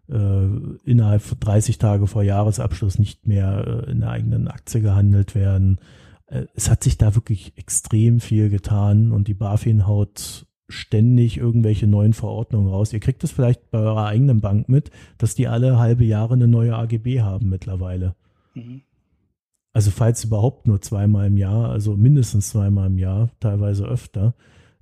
äh, 0.10 0.46
innerhalb 0.84 1.22
von 1.22 1.40
30 1.40 1.78
Tage 1.78 2.06
vor 2.06 2.22
Jahresabschluss 2.22 3.00
nicht 3.00 3.26
mehr 3.28 3.86
äh, 3.88 3.92
in 3.92 4.02
der 4.02 4.10
eigenen 4.10 4.50
Aktie 4.50 4.82
gehandelt 4.82 5.36
werden. 5.36 5.80
Äh, 6.26 6.48
es 6.56 6.70
hat 6.70 6.84
sich 6.84 6.98
da 6.98 7.16
wirklich 7.16 7.54
extrem 7.56 8.20
viel 8.20 8.50
getan 8.50 9.14
und 9.14 9.30
die 9.30 9.36
BaFin 9.36 9.88
haut 9.88 10.48
ständig 10.68 11.38
irgendwelche 11.38 11.88
neuen 11.88 12.12
Verordnungen 12.12 12.68
raus. 12.68 12.92
Ihr 12.92 13.00
kriegt 13.00 13.24
es 13.24 13.32
vielleicht 13.32 13.72
bei 13.72 13.80
eurer 13.80 14.08
eigenen 14.08 14.42
Bank 14.42 14.68
mit, 14.68 14.92
dass 15.18 15.36
die 15.36 15.48
alle 15.48 15.80
halbe 15.80 16.04
Jahre 16.04 16.34
eine 16.34 16.50
neue 16.50 16.76
AGB 16.76 17.22
haben 17.22 17.48
mittlerweile. 17.48 18.16
Mhm. 18.54 18.82
Also 19.72 19.92
falls 19.92 20.26
überhaupt 20.26 20.68
nur 20.68 20.82
zweimal 20.82 21.28
im 21.28 21.38
Jahr, 21.38 21.70
also 21.70 21.96
mindestens 21.96 22.50
zweimal 22.50 22.88
im 22.88 22.98
Jahr, 22.98 23.30
teilweise 23.40 23.86
öfter. 23.86 24.34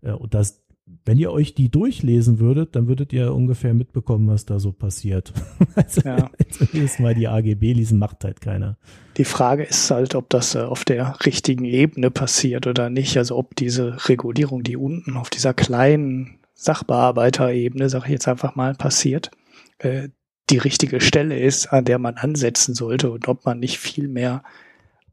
Und 0.02 0.34
das, 0.34 0.67
wenn 1.08 1.18
ihr 1.18 1.32
euch 1.32 1.54
die 1.54 1.70
durchlesen 1.70 2.40
würdet, 2.40 2.76
dann 2.76 2.88
würdet 2.88 3.14
ihr 3.14 3.34
ungefähr 3.34 3.74
mitbekommen, 3.74 4.28
was 4.28 4.46
da 4.46 4.60
so 4.60 4.74
passiert. 4.74 5.34
also 5.76 6.02
ja. 6.02 6.30
jedes 6.74 7.00
Mal 7.00 7.16
die 7.16 7.28
AGB 7.28 7.74
lesen, 7.74 7.98
macht 7.98 8.24
halt 8.24 8.42
keiner. 8.42 8.78
Die 9.16 9.24
Frage 9.24 9.64
ist 9.64 9.90
halt, 9.90 10.16
ob 10.16 10.30
das 10.30 10.56
äh, 10.56 10.60
auf 10.60 10.84
der 10.84 11.26
richtigen 11.26 11.66
Ebene 11.66 12.12
passiert 12.12 12.68
oder 12.68 12.90
nicht. 12.90 13.18
Also 13.18 13.38
ob 13.38 13.56
diese 13.56 14.10
Regulierung, 14.10 14.64
die 14.64 14.76
unten 14.76 15.16
auf 15.16 15.30
dieser 15.30 15.54
kleinen 15.54 16.40
Sachbearbeiterebene, 16.56 17.90
sage 17.90 18.06
ich 18.06 18.12
jetzt 18.12 18.28
einfach 18.28 18.56
mal, 18.56 18.74
passiert, 18.74 19.32
äh, 19.80 20.10
die 20.50 20.58
richtige 20.58 21.02
Stelle 21.02 21.40
ist, 21.40 21.68
an 21.68 21.86
der 21.86 22.00
man 22.00 22.16
ansetzen 22.16 22.74
sollte 22.74 23.12
und 23.12 23.28
ob 23.28 23.46
man 23.46 23.60
nicht 23.60 23.80
viel 23.80 24.08
mehr 24.08 24.44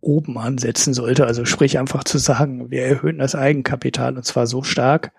oben 0.00 0.38
ansetzen 0.38 0.94
sollte. 0.94 1.26
Also 1.26 1.44
sprich 1.44 1.78
einfach 1.78 2.04
zu 2.04 2.18
sagen, 2.18 2.70
wir 2.70 2.82
erhöhen 2.82 3.18
das 3.18 3.34
Eigenkapital 3.34 4.16
und 4.16 4.24
zwar 4.24 4.46
so 4.46 4.62
stark, 4.62 5.12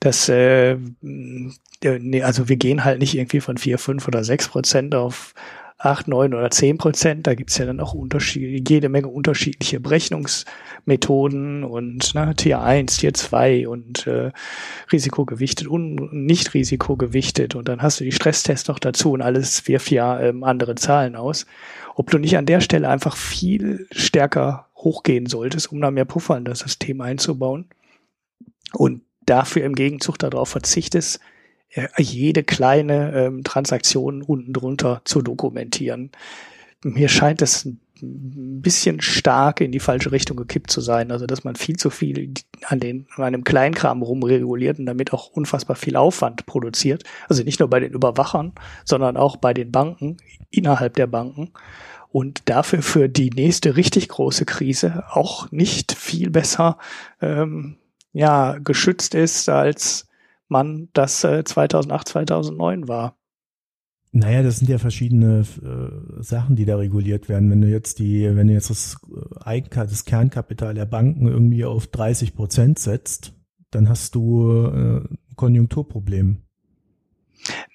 dass 0.00 0.28
äh, 0.28 0.76
nee, 1.00 2.22
also 2.22 2.48
wir 2.48 2.56
gehen 2.56 2.84
halt 2.84 3.00
nicht 3.00 3.16
irgendwie 3.16 3.40
von 3.40 3.58
vier, 3.58 3.78
fünf 3.78 4.06
oder 4.08 4.24
sechs 4.24 4.48
Prozent 4.48 4.94
auf 4.94 5.34
acht, 5.80 6.08
neun 6.08 6.34
oder 6.34 6.50
zehn 6.50 6.76
Prozent. 6.76 7.26
Da 7.26 7.34
gibt's 7.34 7.56
ja 7.58 7.64
dann 7.64 7.80
auch 7.80 7.94
Unterschiede, 7.94 8.62
jede 8.68 8.88
Menge 8.88 9.08
unterschiedliche 9.08 9.78
Berechnungsmethoden 9.78 11.62
und 11.62 12.14
ne, 12.14 12.34
Tier 12.34 12.60
1, 12.60 12.96
Tier 12.96 13.14
2 13.14 13.68
und 13.68 14.06
äh, 14.08 14.32
risikogewichtet 14.90 15.68
und 15.68 16.12
nicht 16.12 16.54
risikogewichtet. 16.54 17.54
Und 17.54 17.68
dann 17.68 17.80
hast 17.80 18.00
du 18.00 18.04
die 18.04 18.12
Stresstests 18.12 18.66
noch 18.68 18.80
dazu 18.80 19.12
und 19.12 19.22
alles 19.22 19.68
wirft 19.68 19.92
ja 19.92 20.20
ähm, 20.20 20.42
andere 20.42 20.74
Zahlen 20.74 21.14
aus 21.14 21.46
ob 21.98 22.10
du 22.10 22.18
nicht 22.18 22.36
an 22.38 22.46
der 22.46 22.60
Stelle 22.60 22.88
einfach 22.88 23.16
viel 23.16 23.88
stärker 23.90 24.68
hochgehen 24.76 25.26
solltest, 25.26 25.72
um 25.72 25.80
da 25.80 25.90
mehr 25.90 26.04
Puffer 26.04 26.36
in 26.36 26.44
das 26.44 26.60
System 26.60 27.00
einzubauen 27.00 27.66
und 28.72 29.02
dafür 29.28 29.64
im 29.64 29.74
Gegenzug 29.74 30.18
darauf 30.18 30.48
verzichtest, 30.48 31.20
äh, 31.70 31.88
jede 31.98 32.42
kleine 32.42 33.12
ähm, 33.14 33.44
Transaktion 33.44 34.22
unten 34.22 34.52
drunter 34.52 35.02
zu 35.04 35.22
dokumentieren. 35.22 36.10
Mir 36.82 37.08
scheint 37.08 37.42
es 37.42 37.66
ein 38.02 38.62
bisschen 38.62 39.00
stark 39.00 39.60
in 39.60 39.72
die 39.72 39.80
falsche 39.80 40.12
Richtung 40.12 40.36
gekippt 40.36 40.70
zu 40.70 40.80
sein. 40.80 41.10
Also, 41.10 41.26
dass 41.26 41.44
man 41.44 41.56
viel 41.56 41.76
zu 41.76 41.90
viel 41.90 42.32
an, 42.64 42.80
den, 42.80 43.06
an 43.16 43.24
einem 43.24 43.44
Kleinkram 43.44 44.02
rumreguliert 44.02 44.78
und 44.78 44.86
damit 44.86 45.12
auch 45.12 45.28
unfassbar 45.30 45.76
viel 45.76 45.96
Aufwand 45.96 46.46
produziert. 46.46 47.04
Also 47.28 47.42
nicht 47.42 47.60
nur 47.60 47.68
bei 47.68 47.80
den 47.80 47.92
Überwachern, 47.92 48.52
sondern 48.84 49.16
auch 49.16 49.36
bei 49.36 49.52
den 49.52 49.72
Banken, 49.72 50.18
innerhalb 50.50 50.94
der 50.94 51.06
Banken. 51.06 51.50
Und 52.10 52.42
dafür 52.46 52.82
für 52.82 53.08
die 53.08 53.30
nächste 53.30 53.76
richtig 53.76 54.08
große 54.08 54.46
Krise 54.46 55.04
auch 55.10 55.50
nicht 55.50 55.92
viel 55.92 56.30
besser 56.30 56.78
ähm, 57.20 57.76
ja, 58.12 58.58
geschützt 58.58 59.14
ist, 59.14 59.48
als 59.48 60.06
man 60.48 60.88
das 60.92 61.24
äh, 61.24 61.44
2008, 61.44 62.08
2009 62.08 62.88
war. 62.88 63.16
Naja, 64.10 64.42
das 64.42 64.56
sind 64.56 64.70
ja 64.70 64.78
verschiedene 64.78 65.44
äh, 65.62 66.22
Sachen, 66.22 66.56
die 66.56 66.64
da 66.64 66.76
reguliert 66.76 67.28
werden. 67.28 67.50
Wenn 67.50 67.60
du 67.60 67.68
jetzt 67.68 67.98
die, 67.98 68.24
wenn 68.34 68.46
du 68.46 68.54
jetzt 68.54 68.70
das 68.70 68.96
äh, 69.10 69.44
Eigenkapital, 69.44 69.86
das 69.86 70.04
Kernkapital 70.04 70.74
der 70.74 70.86
Banken 70.86 71.28
irgendwie 71.28 71.64
auf 71.64 71.86
30 71.88 72.34
Prozent 72.34 72.78
setzt, 72.78 73.34
dann 73.70 73.88
hast 73.88 74.14
du 74.14 74.66
äh, 74.66 75.00
ein 75.00 75.36
Konjunkturproblem. 75.36 76.42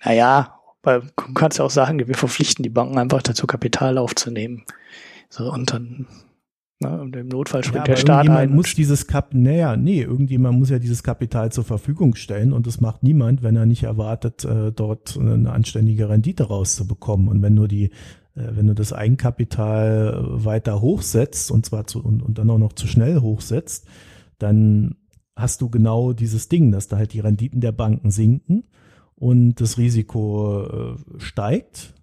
Naja, 0.03 0.59
weil 0.81 1.01
du 1.01 1.33
kannst 1.33 1.59
ja 1.59 1.65
auch 1.65 1.71
sagen, 1.71 2.05
wir 2.05 2.15
verpflichten 2.15 2.63
die 2.63 2.69
Banken 2.69 2.97
einfach 2.97 3.21
dazu, 3.21 3.45
Kapital 3.45 3.97
aufzunehmen. 3.97 4.63
So, 5.29 5.51
und 5.51 5.71
dann 5.71 6.07
Ne? 6.79 7.01
Und 7.01 7.15
im 7.15 7.27
Notfall 7.27 7.63
springt 7.63 7.87
ja, 7.87 7.93
der 7.93 7.99
Staat 7.99 8.25
irgendjemand 8.25 8.51
ein. 8.51 8.55
muss 8.55 8.75
dieses 8.75 9.07
Kap, 9.07 9.33
naja, 9.33 9.75
nee, 9.75 10.01
irgendjemand 10.01 10.59
muss 10.59 10.69
ja 10.69 10.79
dieses 10.79 11.03
Kapital 11.03 11.51
zur 11.51 11.63
Verfügung 11.63 12.15
stellen 12.15 12.53
und 12.53 12.67
das 12.67 12.81
macht 12.81 13.03
niemand, 13.03 13.43
wenn 13.43 13.55
er 13.55 13.65
nicht 13.65 13.83
erwartet, 13.83 14.45
äh, 14.45 14.71
dort 14.71 15.17
eine 15.17 15.51
anständige 15.51 16.09
Rendite 16.09 16.43
rauszubekommen. 16.43 17.27
Und 17.27 17.41
wenn 17.41 17.55
du 17.55 17.67
die, 17.67 17.85
äh, 18.35 18.49
wenn 18.51 18.67
du 18.67 18.75
das 18.75 18.93
Eigenkapital 18.93 20.19
weiter 20.21 20.81
hochsetzt 20.81 21.51
und 21.51 21.65
zwar 21.65 21.87
zu, 21.87 22.03
und, 22.03 22.21
und 22.21 22.37
dann 22.37 22.49
auch 22.49 22.59
noch 22.59 22.73
zu 22.73 22.87
schnell 22.87 23.19
hochsetzt, 23.21 23.87
dann 24.39 24.95
hast 25.35 25.61
du 25.61 25.69
genau 25.69 26.13
dieses 26.13 26.49
Ding, 26.49 26.71
dass 26.71 26.87
da 26.87 26.97
halt 26.97 27.13
die 27.13 27.19
Renditen 27.19 27.61
der 27.61 27.71
Banken 27.71 28.11
sinken 28.11 28.65
und 29.15 29.55
das 29.61 29.77
Risiko 29.77 30.65
äh, 30.65 31.19
steigt 31.19 31.93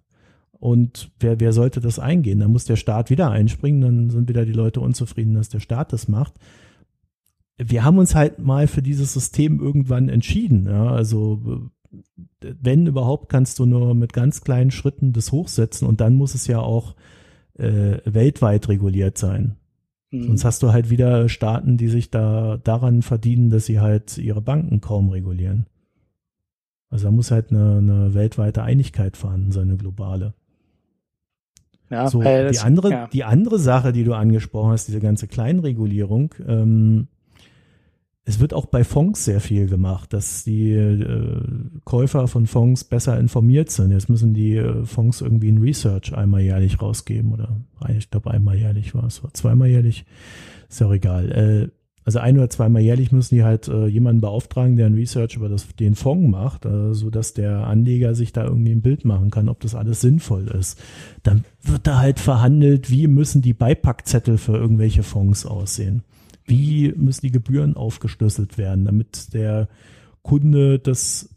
und 0.61 1.09
wer, 1.19 1.39
wer 1.39 1.53
sollte 1.53 1.81
das 1.81 1.97
eingehen? 1.97 2.39
Da 2.39 2.47
muss 2.47 2.65
der 2.65 2.75
Staat 2.75 3.09
wieder 3.09 3.31
einspringen, 3.31 3.81
dann 3.81 4.09
sind 4.11 4.29
wieder 4.29 4.45
die 4.45 4.53
Leute 4.53 4.79
unzufrieden, 4.79 5.33
dass 5.33 5.49
der 5.49 5.59
Staat 5.59 5.91
das 5.91 6.07
macht. 6.07 6.35
Wir 7.57 7.83
haben 7.83 7.97
uns 7.97 8.13
halt 8.13 8.37
mal 8.37 8.67
für 8.67 8.83
dieses 8.83 9.11
System 9.11 9.59
irgendwann 9.59 10.07
entschieden. 10.07 10.67
Ja? 10.67 10.91
Also 10.91 11.71
wenn 12.41 12.85
überhaupt, 12.85 13.27
kannst 13.29 13.57
du 13.57 13.65
nur 13.65 13.95
mit 13.95 14.13
ganz 14.13 14.41
kleinen 14.41 14.69
Schritten 14.69 15.13
das 15.13 15.31
hochsetzen 15.31 15.87
und 15.87 15.99
dann 15.99 16.13
muss 16.13 16.35
es 16.35 16.45
ja 16.45 16.59
auch 16.59 16.95
äh, 17.57 17.97
weltweit 18.05 18.69
reguliert 18.69 19.17
sein. 19.17 19.57
Mhm. 20.11 20.27
Sonst 20.27 20.45
hast 20.45 20.61
du 20.61 20.71
halt 20.71 20.91
wieder 20.91 21.27
Staaten, 21.27 21.77
die 21.77 21.87
sich 21.87 22.11
da 22.11 22.57
daran 22.57 23.01
verdienen, 23.01 23.49
dass 23.49 23.65
sie 23.65 23.79
halt 23.79 24.15
ihre 24.19 24.43
Banken 24.43 24.79
kaum 24.79 25.09
regulieren. 25.09 25.65
Also 26.91 27.05
da 27.05 27.11
muss 27.11 27.31
halt 27.31 27.49
eine, 27.49 27.77
eine 27.79 28.13
weltweite 28.13 28.61
Einigkeit 28.61 29.17
vorhanden 29.17 29.51
sein, 29.51 29.69
eine 29.69 29.77
globale. 29.77 30.35
Ja, 31.91 32.09
so, 32.09 32.21
äh, 32.21 32.45
das, 32.45 32.59
die, 32.59 32.63
andere, 32.63 32.89
ja. 32.89 33.07
die 33.07 33.23
andere 33.23 33.59
Sache, 33.59 33.91
die 33.91 34.03
du 34.03 34.13
angesprochen 34.13 34.71
hast, 34.71 34.87
diese 34.87 35.01
ganze 35.01 35.27
Kleinregulierung, 35.27 36.33
ähm, 36.47 37.07
es 38.23 38.39
wird 38.39 38.53
auch 38.53 38.67
bei 38.67 38.83
Fonds 38.83 39.25
sehr 39.25 39.41
viel 39.41 39.67
gemacht, 39.67 40.13
dass 40.13 40.43
die 40.43 40.71
äh, 40.71 41.41
Käufer 41.83 42.27
von 42.27 42.45
Fonds 42.45 42.83
besser 42.83 43.19
informiert 43.19 43.71
sind. 43.71 43.91
Jetzt 43.91 44.09
müssen 44.09 44.33
die 44.33 44.55
äh, 44.55 44.85
Fonds 44.85 45.21
irgendwie 45.21 45.51
ein 45.51 45.57
Research 45.57 46.15
einmal 46.15 46.41
jährlich 46.41 46.81
rausgeben 46.81 47.33
oder 47.33 47.57
ich 47.89 48.09
glaube 48.09 48.31
einmal 48.31 48.55
jährlich 48.57 48.93
war 48.93 49.05
es, 49.05 49.23
war 49.23 49.33
zweimal 49.33 49.69
jährlich, 49.69 50.05
ist 50.69 50.79
ja 50.79 50.87
auch 50.87 50.93
egal. 50.93 51.31
Äh, 51.31 51.80
also 52.03 52.19
ein 52.19 52.37
oder 52.37 52.49
zweimal 52.49 52.81
jährlich 52.81 53.11
müssen 53.11 53.35
die 53.35 53.43
halt 53.43 53.67
äh, 53.67 53.85
jemanden 53.85 54.21
beauftragen, 54.21 54.75
der 54.75 54.87
ein 54.87 54.95
Research 54.95 55.35
über 55.35 55.49
das, 55.49 55.67
den 55.75 55.95
Fonds 55.95 56.29
macht, 56.29 56.65
äh, 56.65 56.93
so 56.93 57.09
dass 57.09 57.33
der 57.33 57.67
Anleger 57.67 58.15
sich 58.15 58.33
da 58.33 58.43
irgendwie 58.43 58.71
ein 58.71 58.81
Bild 58.81 59.05
machen 59.05 59.29
kann, 59.29 59.49
ob 59.49 59.59
das 59.59 59.75
alles 59.75 60.01
sinnvoll 60.01 60.47
ist. 60.47 60.79
Dann 61.21 61.45
wird 61.61 61.85
da 61.85 61.99
halt 61.99 62.19
verhandelt, 62.19 62.89
wie 62.89 63.07
müssen 63.07 63.41
die 63.41 63.53
Beipackzettel 63.53 64.37
für 64.37 64.57
irgendwelche 64.57 65.03
Fonds 65.03 65.45
aussehen. 65.45 66.03
Wie 66.45 66.91
müssen 66.93 67.25
die 67.27 67.31
Gebühren 67.31 67.75
aufgeschlüsselt 67.75 68.57
werden, 68.57 68.85
damit 68.85 69.33
der 69.33 69.69
Kunde 70.23 70.79
das 70.79 71.29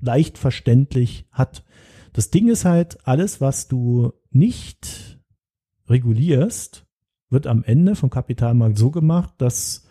leicht 0.00 0.36
verständlich 0.36 1.26
hat. 1.30 1.64
Das 2.12 2.30
Ding 2.30 2.48
ist 2.48 2.66
halt, 2.66 2.98
alles, 3.06 3.40
was 3.40 3.68
du 3.68 4.12
nicht 4.30 5.18
regulierst, 5.88 6.86
wird 7.30 7.46
am 7.46 7.64
Ende 7.64 7.94
vom 7.94 8.10
Kapitalmarkt 8.10 8.76
so 8.76 8.90
gemacht, 8.90 9.32
dass 9.38 9.81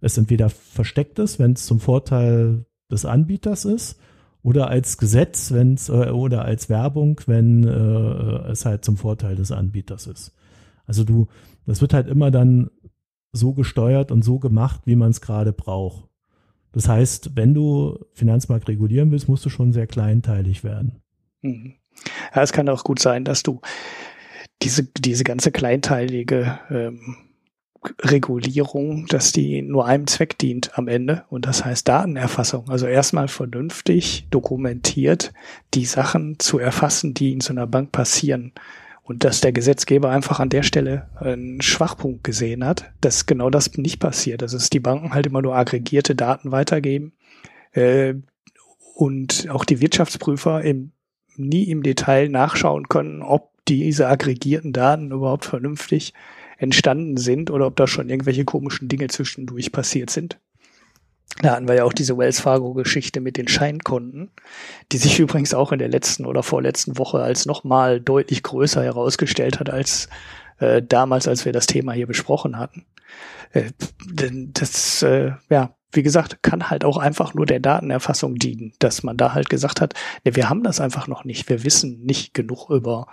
es 0.00 0.18
entweder 0.18 0.48
versteckt 0.48 1.18
ist, 1.18 1.38
wenn 1.38 1.52
es 1.52 1.66
zum 1.66 1.80
Vorteil 1.80 2.66
des 2.90 3.04
Anbieters 3.04 3.64
ist, 3.64 3.98
oder 4.42 4.68
als 4.68 4.98
Gesetz, 4.98 5.52
wenn 5.52 5.74
es 5.74 5.88
äh, 5.88 6.10
oder 6.10 6.44
als 6.44 6.68
Werbung, 6.68 7.20
wenn 7.26 7.64
äh, 7.64 8.50
es 8.50 8.64
halt 8.64 8.84
zum 8.84 8.96
Vorteil 8.96 9.36
des 9.36 9.52
Anbieters 9.52 10.06
ist. 10.06 10.34
Also 10.86 11.04
du, 11.04 11.26
das 11.66 11.80
wird 11.80 11.92
halt 11.92 12.08
immer 12.08 12.30
dann 12.30 12.70
so 13.32 13.52
gesteuert 13.52 14.10
und 14.10 14.24
so 14.24 14.38
gemacht, 14.38 14.82
wie 14.84 14.96
man 14.96 15.10
es 15.10 15.20
gerade 15.20 15.52
braucht. 15.52 16.08
Das 16.72 16.88
heißt, 16.88 17.36
wenn 17.36 17.54
du 17.54 17.98
Finanzmarkt 18.12 18.68
regulieren 18.68 19.10
willst, 19.10 19.28
musst 19.28 19.44
du 19.44 19.50
schon 19.50 19.72
sehr 19.72 19.86
kleinteilig 19.86 20.64
werden. 20.64 21.02
Mhm. 21.42 21.74
Ja, 22.34 22.42
es 22.42 22.52
kann 22.52 22.68
auch 22.68 22.84
gut 22.84 23.00
sein, 23.00 23.24
dass 23.24 23.42
du 23.42 23.60
diese, 24.62 24.84
diese 24.84 25.24
ganze 25.24 25.50
kleinteilige 25.50 26.58
ähm, 26.70 27.16
Regulierung, 28.00 29.06
dass 29.06 29.32
die 29.32 29.62
nur 29.62 29.86
einem 29.86 30.06
Zweck 30.06 30.38
dient 30.38 30.76
am 30.76 30.88
Ende. 30.88 31.24
Und 31.30 31.46
das 31.46 31.64
heißt 31.64 31.88
Datenerfassung. 31.88 32.68
Also 32.68 32.86
erstmal 32.86 33.28
vernünftig 33.28 34.26
dokumentiert 34.30 35.32
die 35.74 35.84
Sachen 35.84 36.38
zu 36.38 36.58
erfassen, 36.58 37.14
die 37.14 37.32
in 37.32 37.40
so 37.40 37.52
einer 37.52 37.66
Bank 37.66 37.92
passieren. 37.92 38.52
Und 39.02 39.24
dass 39.24 39.40
der 39.40 39.52
Gesetzgeber 39.52 40.10
einfach 40.10 40.38
an 40.38 40.50
der 40.50 40.62
Stelle 40.62 41.08
einen 41.16 41.62
Schwachpunkt 41.62 42.24
gesehen 42.24 42.64
hat, 42.64 42.90
dass 43.00 43.26
genau 43.26 43.48
das 43.48 43.76
nicht 43.78 44.00
passiert. 44.00 44.42
Dass 44.42 44.52
es 44.52 44.70
die 44.70 44.80
Banken 44.80 45.14
halt 45.14 45.26
immer 45.26 45.40
nur 45.40 45.56
aggregierte 45.56 46.14
Daten 46.14 46.52
weitergeben. 46.52 47.12
Äh, 47.72 48.14
und 48.94 49.48
auch 49.50 49.64
die 49.64 49.80
Wirtschaftsprüfer 49.80 50.62
im, 50.62 50.90
nie 51.36 51.70
im 51.70 51.84
Detail 51.84 52.28
nachschauen 52.28 52.88
können, 52.88 53.22
ob 53.22 53.52
diese 53.68 54.08
aggregierten 54.08 54.72
Daten 54.72 55.12
überhaupt 55.12 55.44
vernünftig 55.44 56.14
entstanden 56.58 57.16
sind 57.16 57.50
oder 57.50 57.66
ob 57.66 57.76
da 57.76 57.86
schon 57.86 58.10
irgendwelche 58.10 58.44
komischen 58.44 58.88
Dinge 58.88 59.08
zwischendurch 59.08 59.72
passiert 59.72 60.10
sind. 60.10 60.38
Da 61.40 61.52
hatten 61.52 61.68
wir 61.68 61.76
ja 61.76 61.84
auch 61.84 61.92
diese 61.92 62.18
Wells 62.18 62.40
Fargo-Geschichte 62.40 63.20
mit 63.20 63.36
den 63.36 63.48
Scheinkonten, 63.48 64.30
die 64.90 64.98
sich 64.98 65.20
übrigens 65.20 65.54
auch 65.54 65.72
in 65.72 65.78
der 65.78 65.88
letzten 65.88 66.26
oder 66.26 66.42
vorletzten 66.42 66.98
Woche 66.98 67.20
als 67.20 67.46
nochmal 67.46 68.00
deutlich 68.00 68.42
größer 68.42 68.82
herausgestellt 68.82 69.60
hat 69.60 69.70
als 69.70 70.08
äh, 70.58 70.82
damals, 70.82 71.28
als 71.28 71.44
wir 71.44 71.52
das 71.52 71.66
Thema 71.66 71.92
hier 71.92 72.08
besprochen 72.08 72.58
hatten. 72.58 72.86
Äh, 73.52 73.70
das, 74.12 75.02
äh, 75.02 75.32
ja, 75.48 75.77
wie 75.92 76.02
gesagt, 76.02 76.42
kann 76.42 76.68
halt 76.68 76.84
auch 76.84 76.98
einfach 76.98 77.32
nur 77.32 77.46
der 77.46 77.60
Datenerfassung 77.60 78.34
dienen, 78.34 78.72
dass 78.78 79.02
man 79.02 79.16
da 79.16 79.32
halt 79.32 79.48
gesagt 79.48 79.80
hat, 79.80 79.94
ne, 80.24 80.36
wir 80.36 80.50
haben 80.50 80.62
das 80.62 80.80
einfach 80.80 81.08
noch 81.08 81.24
nicht. 81.24 81.48
Wir 81.48 81.64
wissen 81.64 82.00
nicht 82.04 82.34
genug 82.34 82.68
über 82.68 83.06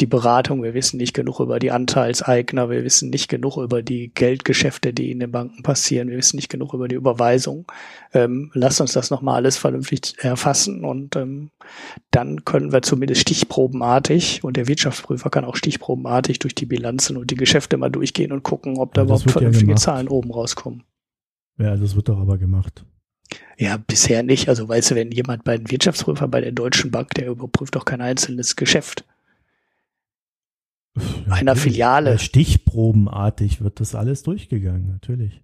die 0.00 0.06
Beratung, 0.06 0.62
wir 0.62 0.72
wissen 0.72 0.96
nicht 0.96 1.12
genug 1.12 1.40
über 1.40 1.58
die 1.58 1.70
Anteilseigner, 1.70 2.70
wir 2.70 2.82
wissen 2.82 3.10
nicht 3.10 3.28
genug 3.28 3.58
über 3.58 3.82
die 3.82 4.10
Geldgeschäfte, 4.14 4.94
die 4.94 5.10
in 5.10 5.20
den 5.20 5.32
Banken 5.32 5.62
passieren, 5.62 6.08
wir 6.08 6.16
wissen 6.16 6.36
nicht 6.36 6.48
genug 6.48 6.72
über 6.72 6.88
die 6.88 6.94
Überweisung. 6.94 7.70
Ähm, 8.14 8.50
lasst 8.54 8.80
uns 8.80 8.92
das 8.92 9.10
nochmal 9.10 9.36
alles 9.36 9.58
vernünftig 9.58 10.14
erfassen 10.18 10.84
und 10.84 11.16
ähm, 11.16 11.50
dann 12.10 12.44
können 12.44 12.72
wir 12.72 12.80
zumindest 12.80 13.20
stichprobenartig 13.20 14.42
und 14.42 14.56
der 14.56 14.66
Wirtschaftsprüfer 14.66 15.28
kann 15.28 15.44
auch 15.44 15.56
stichprobenartig 15.56 16.38
durch 16.38 16.54
die 16.54 16.66
Bilanzen 16.66 17.18
und 17.18 17.30
die 17.30 17.36
Geschäfte 17.36 17.76
mal 17.76 17.90
durchgehen 17.90 18.32
und 18.32 18.44
gucken, 18.44 18.78
ob 18.78 18.94
da 18.94 19.02
ja, 19.02 19.04
überhaupt 19.06 19.30
vernünftige 19.30 19.72
ja 19.72 19.76
Zahlen 19.76 20.08
oben 20.08 20.32
rauskommen. 20.32 20.84
Ja, 21.58 21.76
das 21.76 21.94
wird 21.94 22.08
doch 22.08 22.18
aber 22.18 22.38
gemacht. 22.38 22.84
Ja, 23.56 23.76
bisher 23.76 24.22
nicht. 24.22 24.48
Also 24.48 24.68
weißt 24.68 24.90
du, 24.90 24.94
wenn 24.94 25.10
jemand 25.10 25.44
bei 25.44 25.56
den 25.56 25.70
Wirtschaftsprüfer 25.70 26.28
bei 26.28 26.40
der 26.40 26.52
Deutschen 26.52 26.90
Bank, 26.90 27.14
der 27.14 27.28
überprüft 27.28 27.74
doch 27.76 27.84
kein 27.84 28.00
einzelnes 28.00 28.56
Geschäft. 28.56 29.04
Ja, 30.96 31.32
einer 31.32 31.56
Filiale. 31.56 32.18
Stichprobenartig 32.18 33.60
wird 33.60 33.80
das 33.80 33.94
alles 33.94 34.22
durchgegangen, 34.22 34.88
natürlich. 34.88 35.42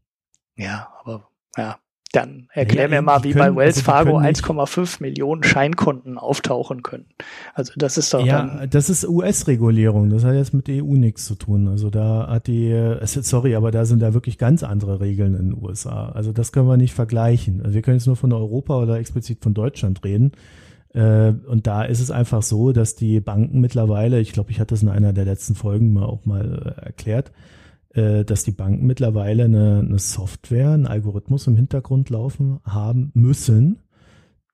Ja, 0.57 0.93
aber 1.01 1.29
ja, 1.57 1.79
dann 2.13 2.49
erklär 2.53 2.89
naja, 2.89 3.01
mir 3.01 3.05
mal, 3.05 3.23
wie 3.23 3.33
können, 3.33 3.55
bei 3.55 3.63
Wells 3.63 3.77
also 3.79 3.91
Fargo 3.91 4.19
1,5 4.19 5.01
Millionen 5.01 5.45
Scheinkonten 5.45 6.19
auftauchen 6.19 6.83
können. 6.83 7.07
Also 7.55 7.73
das 7.77 7.99
ist 7.99 8.13
doch 8.13 8.27
ja, 8.27 8.43
dann 8.43 8.71
das 8.71 8.91
ist 8.91 9.07
US-Regulierung. 9.07 10.11
Das 10.11 10.25
hat 10.25 10.35
jetzt 10.35 10.53
mit 10.53 10.67
der 10.67 10.85
EU 10.85 10.95
nichts 10.95 11.27
zu 11.27 11.37
tun. 11.37 11.69
Also 11.69 11.89
da 11.89 12.27
hat 12.29 12.49
die, 12.49 12.99
sorry, 13.05 13.55
aber 13.55 13.71
da 13.71 13.85
sind 13.85 14.01
da 14.01 14.13
wirklich 14.13 14.39
ganz 14.39 14.65
andere 14.65 15.01
Regeln 15.01 15.35
in 15.35 15.51
den 15.51 15.63
USA. 15.63 16.09
Also 16.09 16.33
das 16.33 16.51
können 16.51 16.67
wir 16.67 16.77
nicht 16.77 16.95
vergleichen. 16.95 17.63
Also 17.63 17.75
wir 17.75 17.83
können 17.83 17.99
jetzt 17.99 18.07
nur 18.07 18.17
von 18.17 18.33
Europa 18.33 18.79
oder 18.79 18.99
explizit 18.99 19.39
von 19.43 19.55
Deutschland 19.55 20.03
reden. 20.05 20.33
Äh, 20.93 21.33
und 21.47 21.69
da 21.69 21.85
ist 21.85 22.01
es 22.01 22.11
einfach 22.11 22.43
so, 22.43 22.73
dass 22.73 22.97
die 22.97 23.21
Banken 23.21 23.61
mittlerweile, 23.61 24.19
ich 24.21 24.33
glaube, 24.33 24.51
ich 24.51 24.59
hatte 24.59 24.75
das 24.75 24.83
in 24.83 24.89
einer 24.89 25.13
der 25.13 25.25
letzten 25.25 25.55
Folgen 25.55 25.93
mal 25.93 26.07
auch 26.07 26.25
mal 26.27 26.75
äh, 26.77 26.87
erklärt, 26.87 27.31
dass 27.93 28.45
die 28.45 28.53
Banken 28.53 28.87
mittlerweile 28.87 29.45
eine, 29.45 29.81
eine 29.81 29.99
Software, 29.99 30.71
einen 30.71 30.87
Algorithmus 30.87 31.49
im 31.49 31.57
Hintergrund 31.57 32.09
laufen 32.09 32.61
haben 32.65 33.11
müssen, 33.15 33.81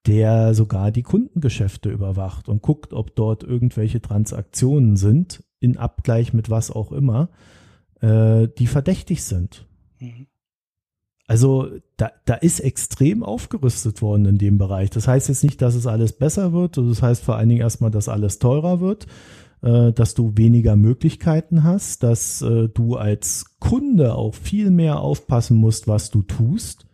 der 0.06 0.54
sogar 0.54 0.90
die 0.90 1.02
Kundengeschäfte 1.02 1.90
überwacht 1.90 2.48
und 2.48 2.62
guckt, 2.62 2.92
ob 2.92 3.14
dort 3.14 3.42
irgendwelche 3.42 4.00
Transaktionen 4.00 4.96
sind, 4.96 5.42
in 5.60 5.76
Abgleich 5.76 6.32
mit 6.32 6.48
was 6.48 6.70
auch 6.70 6.92
immer, 6.92 7.28
äh, 8.00 8.48
die 8.58 8.66
verdächtig 8.66 9.24
sind. 9.24 9.66
Mhm. 9.98 10.28
Also 11.26 11.68
da, 11.96 12.12
da 12.24 12.34
ist 12.34 12.60
extrem 12.60 13.24
aufgerüstet 13.24 14.00
worden 14.00 14.26
in 14.26 14.38
dem 14.38 14.58
Bereich. 14.58 14.90
Das 14.90 15.08
heißt 15.08 15.28
jetzt 15.28 15.42
nicht, 15.42 15.60
dass 15.60 15.74
es 15.74 15.86
alles 15.86 16.12
besser 16.12 16.52
wird. 16.52 16.76
Das 16.76 17.02
heißt 17.02 17.24
vor 17.24 17.36
allen 17.36 17.48
Dingen 17.48 17.62
erstmal, 17.62 17.90
dass 17.90 18.08
alles 18.08 18.38
teurer 18.38 18.80
wird 18.80 19.08
äh, 19.66 19.92
dass 19.92 20.14
du 20.14 20.32
weniger 20.36 20.76
Möglichkeiten 20.76 21.64
hast, 21.64 22.02
dass 22.02 22.40
äh, 22.42 22.68
du 22.68 22.96
als 22.96 23.58
Kunde 23.58 24.14
auch 24.14 24.34
viel 24.34 24.70
mehr 24.70 25.00
aufpassen 25.00 25.56
musst, 25.56 25.88
was 25.88 26.10
du 26.10 26.22
tust. 26.22 26.86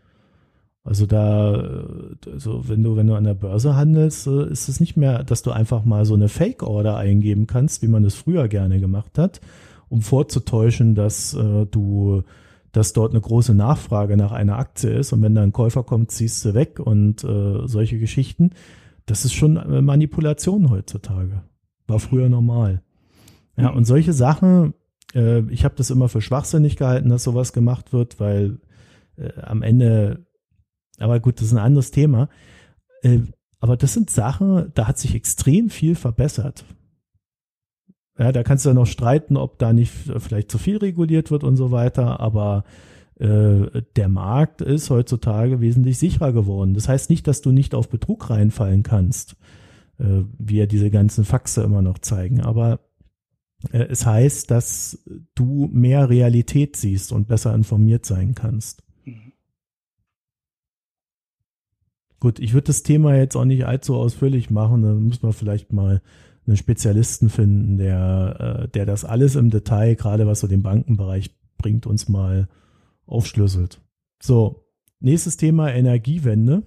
Also 0.85 1.07
da, 1.07 1.55
äh, 1.55 2.31
also 2.33 2.69
wenn 2.69 2.83
du, 2.83 2.97
wenn 2.97 3.07
du 3.07 3.15
an 3.15 3.25
der 3.25 3.35
Börse 3.35 3.77
handelst, 3.77 4.27
äh, 4.27 4.51
ist 4.51 4.69
es 4.69 4.81
nicht 4.81 4.97
mehr, 4.97 5.23
dass 5.23 5.43
du 5.43 5.53
einfach 5.53 5.85
mal 5.85 6.05
so 6.05 6.15
eine 6.15 6.29
Fake-Order 6.29 6.97
eingeben 6.97 7.47
kannst, 7.47 7.83
wie 7.83 7.89
man 7.89 8.05
es 8.05 8.15
früher 8.15 8.49
gerne 8.49 8.81
gemacht 8.81 9.19
hat 9.19 9.41
um 9.93 10.01
vorzutäuschen, 10.01 10.95
dass 10.95 11.35
äh, 11.35 11.67
du 11.67 12.23
dass 12.73 12.95
dort 12.95 13.13
eine 13.13 13.21
große 13.21 13.55
Nachfrage 13.55 14.17
nach 14.17 14.33
einer 14.33 14.59
Aktie 14.59 14.89
ist 14.91 15.13
und 15.13 15.21
wenn 15.21 15.35
da 15.35 15.43
ein 15.43 15.53
Käufer 15.53 15.83
kommt, 15.83 16.11
ziehst 16.11 16.43
du 16.47 16.55
weg 16.55 16.81
und 16.81 17.23
äh, 17.23 17.69
solche 17.69 17.99
Geschichten. 17.99 18.53
Das 19.05 19.27
ist 19.27 19.35
schon 19.35 19.59
äh, 19.59 19.83
Manipulation 19.83 20.71
heutzutage. 20.71 21.43
War 21.87 21.99
früher 21.99 22.29
normal. 22.29 22.83
Ja, 23.57 23.71
und 23.71 23.85
solche 23.85 24.13
Sachen, 24.13 24.75
äh, 25.15 25.41
ich 25.51 25.65
habe 25.65 25.75
das 25.77 25.91
immer 25.91 26.09
für 26.09 26.21
schwachsinnig 26.21 26.77
gehalten, 26.77 27.09
dass 27.09 27.25
sowas 27.25 27.53
gemacht 27.53 27.93
wird, 27.93 28.19
weil 28.21 28.59
äh, 29.17 29.41
am 29.41 29.63
Ende, 29.63 30.27
aber 30.99 31.21
gut, 31.21 31.39
das 31.39 31.49
ist 31.49 31.53
ein 31.53 31.59
anderes 31.59 31.91
Thema. 31.91 32.29
Äh, 33.03 33.21
aber 33.61 33.77
das 33.77 33.93
sind 33.93 34.11
Sachen, 34.11 34.73
da 34.75 34.89
hat 34.89 34.99
sich 34.99 35.15
extrem 35.15 35.71
viel 35.71 35.95
verbessert. 35.95 36.65
Ja, 38.19 38.33
da 38.33 38.43
kannst 38.43 38.65
du 38.65 38.71
ja 38.71 38.75
noch 38.75 38.87
streiten, 38.87 39.37
ob 39.37 39.59
da 39.59 39.73
nicht 39.73 39.93
vielleicht 39.93 40.51
zu 40.51 40.59
viel 40.59 40.79
reguliert 40.79 41.31
wird 41.31 41.45
und 41.45 41.57
so 41.57 41.71
weiter, 41.71 42.21
aber 42.21 42.65
äh, 43.19 43.83
der 43.97 44.09
Markt 44.09 44.61
ist 44.61 44.91
heutzutage 44.91 45.61
wesentlich 45.61 45.99
sicherer 45.99 46.33
geworden. 46.33 46.75
Das 46.75 46.89
heißt 46.89 47.09
nicht, 47.09 47.27
dass 47.27 47.41
du 47.41 47.53
nicht 47.53 47.75
auf 47.75 47.89
Betrug 47.89 48.31
reinfallen 48.31 48.83
kannst, 48.83 49.37
äh, 50.03 50.25
wie 50.39 50.57
ja 50.57 50.67
diese 50.67 50.91
ganzen 50.91 51.25
Faxe 51.25 51.63
immer 51.63 51.81
noch 51.81 51.99
zeigen, 51.99 52.41
aber 52.41 52.81
äh, 53.71 53.85
es 53.85 54.05
heißt, 54.05 54.51
dass 54.51 54.99
du 55.35 55.69
mehr 55.73 56.11
Realität 56.11 56.77
siehst 56.77 57.13
und 57.13 57.29
besser 57.29 57.55
informiert 57.55 58.05
sein 58.05 58.35
kannst. 58.35 58.83
Mhm. 59.05 59.33
Gut, 62.21 62.41
ich 62.41 62.53
würde 62.53 62.67
das 62.67 62.83
Thema 62.83 63.15
jetzt 63.17 63.37
auch 63.37 63.45
nicht 63.45 63.67
allzu 63.67 63.95
ausführlich 63.95 64.51
machen, 64.51 64.83
dann 64.83 65.03
müssen 65.05 65.23
wir 65.23 65.33
vielleicht 65.33 65.73
mal 65.73 66.03
einen 66.47 66.57
Spezialisten 66.57 67.31
finden, 67.31 67.79
der, 67.79 68.65
äh, 68.65 68.69
der 68.69 68.87
das 68.87 69.05
alles 69.05 69.37
im 69.37 69.51
Detail, 69.51 69.95
gerade 69.95 70.27
was 70.27 70.41
so 70.41 70.49
den 70.49 70.63
Bankenbereich 70.63 71.31
bringt, 71.59 71.87
uns 71.87 72.09
mal 72.09 72.49
aufschlüsselt. 73.07 73.81
So, 74.21 74.67
nächstes 74.99 75.37
Thema 75.37 75.73
Energiewende. 75.73 76.65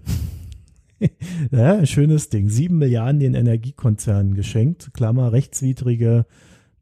ja, 1.51 1.85
schönes 1.85 2.29
Ding. 2.29 2.49
Sieben 2.49 2.77
Milliarden 2.77 3.19
den 3.19 3.33
Energiekonzernen 3.33 4.33
geschenkt. 4.33 4.91
Klammer, 4.93 5.31
rechtswidrige 5.31 6.25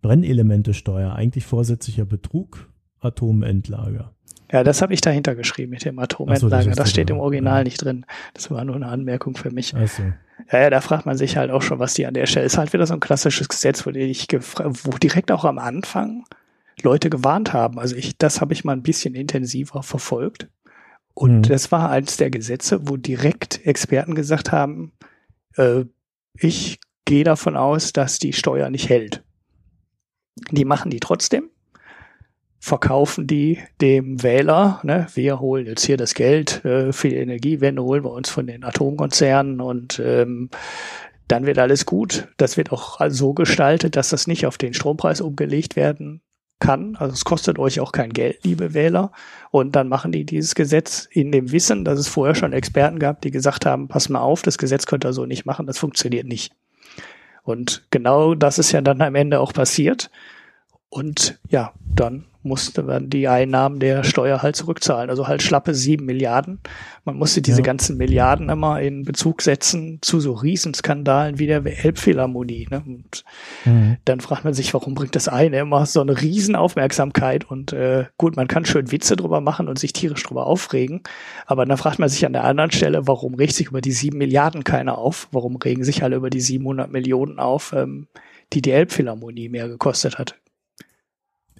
Brennelementesteuer. 0.01 1.13
Eigentlich 1.13 1.45
vorsätzlicher 1.45 2.05
Betrug. 2.05 2.69
Atomendlager. 2.99 4.13
Ja, 4.51 4.63
das 4.63 4.81
habe 4.81 4.93
ich 4.93 5.01
dahinter 5.01 5.35
geschrieben 5.35 5.71
mit 5.71 5.83
dem 5.83 5.97
Atomendlager. 5.99 6.63
So, 6.63 6.69
das, 6.69 6.75
das 6.75 6.89
steht 6.91 7.09
im 7.09 7.17
Original 7.17 7.59
ja. 7.59 7.63
nicht 7.63 7.83
drin. 7.83 8.05
Das 8.33 8.51
war 8.51 8.63
nur 8.63 8.75
eine 8.75 8.87
Anmerkung 8.87 9.35
für 9.35 9.51
mich. 9.51 9.73
Ach 9.75 9.87
so. 9.87 10.03
Ja, 10.51 10.61
ja, 10.61 10.69
da 10.69 10.81
fragt 10.81 11.05
man 11.05 11.17
sich 11.17 11.37
halt 11.37 11.51
auch 11.51 11.61
schon, 11.61 11.79
was 11.79 11.93
die 11.93 12.05
an 12.05 12.13
der 12.13 12.27
Stelle 12.27 12.45
ist. 12.45 12.57
Halt 12.57 12.73
wieder 12.73 12.85
so 12.85 12.93
ein 12.93 12.99
klassisches 12.99 13.49
Gesetz, 13.49 13.85
wo, 13.85 13.89
ich 13.89 14.27
wo 14.29 14.97
direkt 14.97 15.31
auch 15.31 15.45
am 15.45 15.57
Anfang 15.57 16.25
Leute 16.81 17.09
gewarnt 17.09 17.53
haben. 17.53 17.79
Also 17.79 17.95
ich, 17.95 18.17
das 18.17 18.41
habe 18.41 18.53
ich 18.53 18.63
mal 18.63 18.73
ein 18.73 18.83
bisschen 18.83 19.15
intensiver 19.15 19.83
verfolgt. 19.83 20.47
Und 21.13 21.37
mhm. 21.37 21.41
das 21.43 21.71
war 21.71 21.89
eines 21.89 22.17
der 22.17 22.29
Gesetze, 22.29 22.87
wo 22.87 22.97
direkt 22.97 23.65
Experten 23.65 24.15
gesagt 24.15 24.51
haben, 24.51 24.93
äh, 25.55 25.85
ich 26.35 26.79
gehe 27.05 27.23
davon 27.23 27.55
aus, 27.55 27.93
dass 27.93 28.19
die 28.19 28.33
Steuer 28.33 28.69
nicht 28.69 28.89
hält. 28.89 29.23
Die 30.51 30.65
machen 30.65 30.89
die 30.89 30.99
trotzdem 30.99 31.49
verkaufen 32.63 33.27
die 33.27 33.59
dem 33.81 34.23
Wähler, 34.23 34.79
ne, 34.83 35.07
wir 35.15 35.41
holen 35.41 35.65
jetzt 35.65 35.83
hier 35.83 35.97
das 35.97 36.13
Geld 36.13 36.63
äh, 36.63 36.93
für 36.93 37.09
die 37.09 37.17
Energiewende, 37.17 37.83
holen 37.83 38.05
wir 38.05 38.11
uns 38.11 38.29
von 38.29 38.47
den 38.47 38.63
Atomkonzernen 38.63 39.59
und 39.59 39.99
ähm, 39.99 40.49
dann 41.27 41.45
wird 41.45 41.59
alles 41.59 41.85
gut. 41.85 42.29
Das 42.37 42.55
wird 42.55 42.71
auch 42.71 43.01
so 43.09 43.33
gestaltet, 43.33 43.97
dass 43.97 44.11
das 44.11 44.27
nicht 44.27 44.45
auf 44.45 44.57
den 44.57 44.73
Strompreis 44.73 45.19
umgelegt 45.19 45.75
werden 45.75 46.21
kann. 46.63 46.95
Also 46.95 47.13
es 47.13 47.25
kostet 47.25 47.59
euch 47.59 47.81
auch 47.81 47.91
kein 47.91 48.13
Geld, 48.13 48.39
liebe 48.43 48.73
Wähler. 48.73 49.11
Und 49.51 49.75
dann 49.75 49.89
machen 49.89 50.13
die 50.13 50.25
dieses 50.25 50.55
Gesetz 50.55 51.05
in 51.11 51.31
dem 51.31 51.51
Wissen, 51.51 51.83
dass 51.83 51.99
es 51.99 52.07
vorher 52.07 52.35
schon 52.35 52.53
Experten 52.53 52.99
gab, 52.99 53.19
die 53.19 53.31
gesagt 53.31 53.65
haben, 53.65 53.89
pass 53.89 54.07
mal 54.07 54.21
auf, 54.21 54.41
das 54.43 54.57
Gesetz 54.57 54.85
könnt 54.85 55.05
ihr 55.05 55.11
so 55.11 55.25
nicht 55.25 55.45
machen, 55.45 55.67
das 55.67 55.77
funktioniert 55.77 56.25
nicht. 56.25 56.53
Und 57.43 57.85
genau 57.91 58.33
das 58.33 58.59
ist 58.59 58.71
ja 58.71 58.79
dann 58.79 59.01
am 59.01 59.15
Ende 59.15 59.41
auch 59.41 59.51
passiert. 59.51 60.09
Und 60.87 61.37
ja, 61.49 61.73
dann 61.83 62.23
musste 62.43 62.83
man 62.83 63.09
die 63.09 63.27
Einnahmen 63.27 63.79
der 63.79 64.03
Steuer 64.03 64.41
halt 64.41 64.55
zurückzahlen. 64.55 65.09
Also 65.09 65.27
halt 65.27 65.41
schlappe 65.41 65.73
sieben 65.73 66.05
Milliarden. 66.05 66.59
Man 67.05 67.15
musste 67.15 67.41
diese 67.41 67.59
ja. 67.59 67.63
ganzen 67.63 67.97
Milliarden 67.97 68.49
immer 68.49 68.81
in 68.81 69.03
Bezug 69.03 69.41
setzen 69.41 69.99
zu 70.01 70.19
so 70.19 70.33
Riesenskandalen 70.33 71.39
wie 71.39 71.47
der 71.47 71.65
Elbphilharmonie. 71.65 72.67
Ne? 72.69 72.83
Und 72.85 73.23
mhm. 73.65 73.97
dann 74.05 74.19
fragt 74.19 74.43
man 74.43 74.53
sich, 74.53 74.73
warum 74.73 74.93
bringt 74.93 75.15
das 75.15 75.27
eine 75.27 75.59
immer 75.59 75.85
so 75.85 76.01
eine 76.01 76.21
Riesenaufmerksamkeit? 76.21 77.49
Und 77.49 77.73
äh, 77.73 78.05
gut, 78.17 78.35
man 78.35 78.47
kann 78.47 78.65
schön 78.65 78.91
Witze 78.91 79.15
drüber 79.15 79.41
machen 79.41 79.67
und 79.67 79.79
sich 79.79 79.93
tierisch 79.93 80.23
drüber 80.23 80.45
aufregen. 80.45 81.01
Aber 81.45 81.65
dann 81.65 81.77
fragt 81.77 81.99
man 81.99 82.09
sich 82.09 82.25
an 82.25 82.33
der 82.33 82.43
anderen 82.43 82.71
Stelle, 82.71 83.07
warum 83.07 83.35
regt 83.35 83.55
sich 83.55 83.67
über 83.67 83.81
die 83.81 83.91
sieben 83.91 84.17
Milliarden 84.17 84.63
keiner 84.63 84.97
auf? 84.97 85.27
Warum 85.31 85.55
regen 85.55 85.83
sich 85.83 86.03
alle 86.03 86.17
über 86.17 86.29
die 86.29 86.41
700 86.41 86.91
Millionen 86.91 87.39
auf, 87.39 87.73
ähm, 87.73 88.07
die 88.53 88.61
die 88.61 88.71
Elbphilharmonie 88.71 89.49
mehr 89.49 89.67
gekostet 89.67 90.17
hat? 90.17 90.35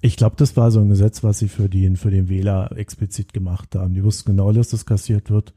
Ich 0.04 0.18
glaube, 0.18 0.36
das 0.36 0.54
war 0.54 0.70
so 0.70 0.80
ein 0.80 0.90
Gesetz, 0.90 1.24
was 1.24 1.38
sie 1.38 1.48
für 1.48 1.70
den, 1.70 1.96
für 1.96 2.10
den 2.10 2.28
Wähler 2.28 2.70
explizit 2.76 3.32
gemacht 3.32 3.74
haben. 3.74 3.94
Die 3.94 4.04
wussten 4.04 4.32
genau, 4.32 4.52
dass 4.52 4.68
das 4.68 4.84
kassiert 4.84 5.30
wird. 5.30 5.54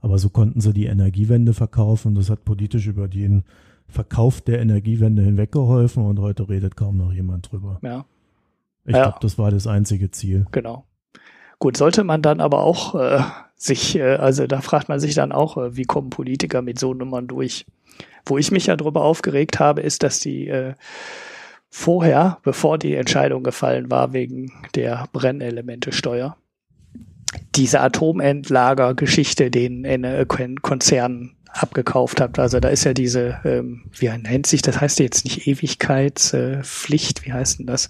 Aber 0.00 0.18
so 0.18 0.30
konnten 0.30 0.60
sie 0.60 0.72
die 0.72 0.86
Energiewende 0.86 1.54
verkaufen. 1.54 2.16
Das 2.16 2.28
hat 2.28 2.44
politisch 2.44 2.88
über 2.88 3.06
den 3.06 3.44
Verkauf 3.86 4.40
der 4.40 4.58
Energiewende 4.60 5.22
hinweggeholfen 5.22 6.04
und 6.04 6.18
heute 6.18 6.48
redet 6.48 6.76
kaum 6.76 6.96
noch 6.96 7.12
jemand 7.12 7.52
drüber. 7.52 7.78
Ja. 7.82 8.04
Ich 8.84 8.96
ja. 8.96 9.04
glaube, 9.04 9.18
das 9.20 9.38
war 9.38 9.52
das 9.52 9.68
einzige 9.68 10.10
Ziel. 10.10 10.46
Genau. 10.50 10.86
Gut, 11.60 11.76
sollte 11.76 12.02
man 12.02 12.20
dann 12.20 12.40
aber 12.40 12.64
auch 12.64 12.96
äh, 12.96 13.20
sich, 13.54 13.94
äh, 13.94 14.16
also 14.16 14.48
da 14.48 14.60
fragt 14.60 14.88
man 14.88 14.98
sich 14.98 15.14
dann 15.14 15.30
auch, 15.30 15.56
äh, 15.56 15.76
wie 15.76 15.84
kommen 15.84 16.10
Politiker 16.10 16.62
mit 16.62 16.80
so 16.80 16.94
Nummern 16.94 17.28
durch? 17.28 17.64
Wo 18.26 18.38
ich 18.38 18.50
mich 18.50 18.66
ja 18.66 18.74
drüber 18.74 19.04
aufgeregt 19.04 19.60
habe, 19.60 19.82
ist, 19.82 20.02
dass 20.02 20.18
die 20.18 20.48
äh, 20.48 20.74
vorher, 21.76 22.38
bevor 22.44 22.78
die 22.78 22.94
Entscheidung 22.94 23.42
gefallen 23.42 23.90
war 23.90 24.12
wegen 24.12 24.52
der 24.76 25.08
Brennelementesteuer, 25.12 26.36
diese 27.56 27.80
Atomendlager-Geschichte 27.80 29.50
den 29.50 29.84
Konzernen 30.62 31.36
abgekauft 31.48 32.20
habt. 32.20 32.38
Also 32.38 32.60
da 32.60 32.68
ist 32.68 32.84
ja 32.84 32.94
diese, 32.94 33.40
ähm, 33.44 33.90
wie 33.98 34.08
nennt 34.08 34.46
sich 34.46 34.62
das, 34.62 34.80
heißt 34.80 35.00
jetzt 35.00 35.24
nicht 35.24 35.48
Ewigkeitspflicht, 35.48 37.20
äh, 37.20 37.26
wie 37.26 37.32
heißt 37.32 37.58
denn 37.58 37.66
das? 37.66 37.88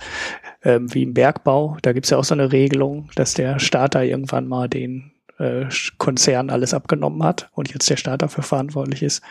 Ähm, 0.63 0.93
wie 0.95 1.03
im 1.03 1.13
Bergbau, 1.13 1.77
da 1.83 1.93
gibt's 1.93 2.09
ja 2.09 2.17
auch 2.17 2.25
so 2.25 2.35
eine 2.35 2.53
Regelung, 2.53 3.11
dass 3.17 3.35
der 3.35 3.59
Staat 3.59 3.95
da 3.95 4.03
irgendwann 4.03 4.49
mal 4.49 4.67
den 4.67 5.13
äh, 5.39 5.67
Konzern 5.99 6.49
alles 6.49 6.73
abgenommen 6.73 7.23
hat 7.23 7.51
und 7.53 7.71
jetzt 7.73 7.91
der 7.91 7.99
Staat 7.99 8.23
dafür 8.23 8.45
verantwortlich 8.45 9.03
ist, 9.03 9.23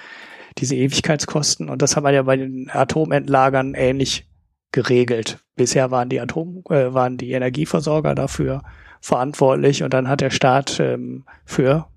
diese 0.60 0.76
Ewigkeitskosten. 0.76 1.70
Und 1.70 1.82
das 1.82 1.96
haben 1.96 2.04
wir 2.04 2.12
ja 2.12 2.22
bei 2.22 2.38
den 2.38 2.70
Atomendlagern 2.72 3.74
ähnlich 3.74 4.28
geregelt. 4.74 5.40
Bisher 5.56 5.92
waren 5.92 6.10
die 6.10 6.20
Atom, 6.20 6.64
äh, 6.70 6.94
waren 6.94 7.18
die 7.18 7.32
Energieversorger 7.32 8.14
dafür 8.16 8.64
verantwortlich 9.00 9.84
und 9.84 9.94
dann 9.94 10.10
hat 10.10 10.20
der 10.20 10.32
Staat 10.32 10.80
ähm, 10.82 11.24
für 11.46 11.88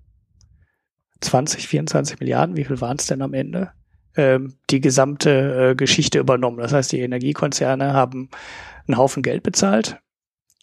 20, 1.21 1.67
24 1.67 2.21
Milliarden, 2.21 2.57
wie 2.57 2.65
viel 2.65 2.81
waren 2.81 2.99
es 2.99 3.07
denn 3.07 3.23
am 3.23 3.35
Ende, 3.35 3.73
ähm, 4.17 4.55
die 4.71 4.81
gesamte 4.81 5.71
äh, 5.71 5.75
Geschichte 5.75 6.19
übernommen. 6.19 6.59
Das 6.59 6.73
heißt, 6.73 6.93
die 6.93 7.01
Energiekonzerne 7.01 7.93
haben 7.93 8.29
einen 8.87 8.99
Haufen 8.99 9.23
Geld 9.23 9.43
bezahlt 9.43 9.99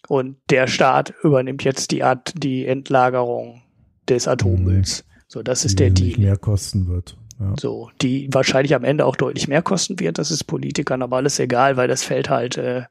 und 0.08 0.36
der 0.50 0.66
Staat 0.66 1.12
übernimmt 1.22 1.64
jetzt 1.64 1.90
die 1.90 2.04
Art, 2.04 2.32
die 2.36 2.66
Endlagerung 2.66 3.62
des 4.08 4.28
Atommülls. 4.28 5.04
So, 5.26 5.42
das 5.42 5.64
ist 5.64 5.80
der 5.80 5.90
Deal. 5.90 6.18
mehr 6.18 6.36
kosten 6.36 6.86
wird. 6.86 7.16
Ja. 7.40 7.54
So, 7.58 7.90
die 8.00 8.28
wahrscheinlich 8.32 8.74
am 8.74 8.84
Ende 8.84 9.06
auch 9.06 9.16
deutlich 9.16 9.48
mehr 9.48 9.62
kosten 9.62 9.98
wird. 9.98 10.18
Das 10.18 10.30
ist 10.30 10.44
Politikern 10.44 11.02
aber 11.02 11.16
alles 11.16 11.38
egal, 11.38 11.76
weil 11.76 11.88
das 11.88 12.04
fällt 12.04 12.30
halt 12.30 12.56
äh, 12.56 12.84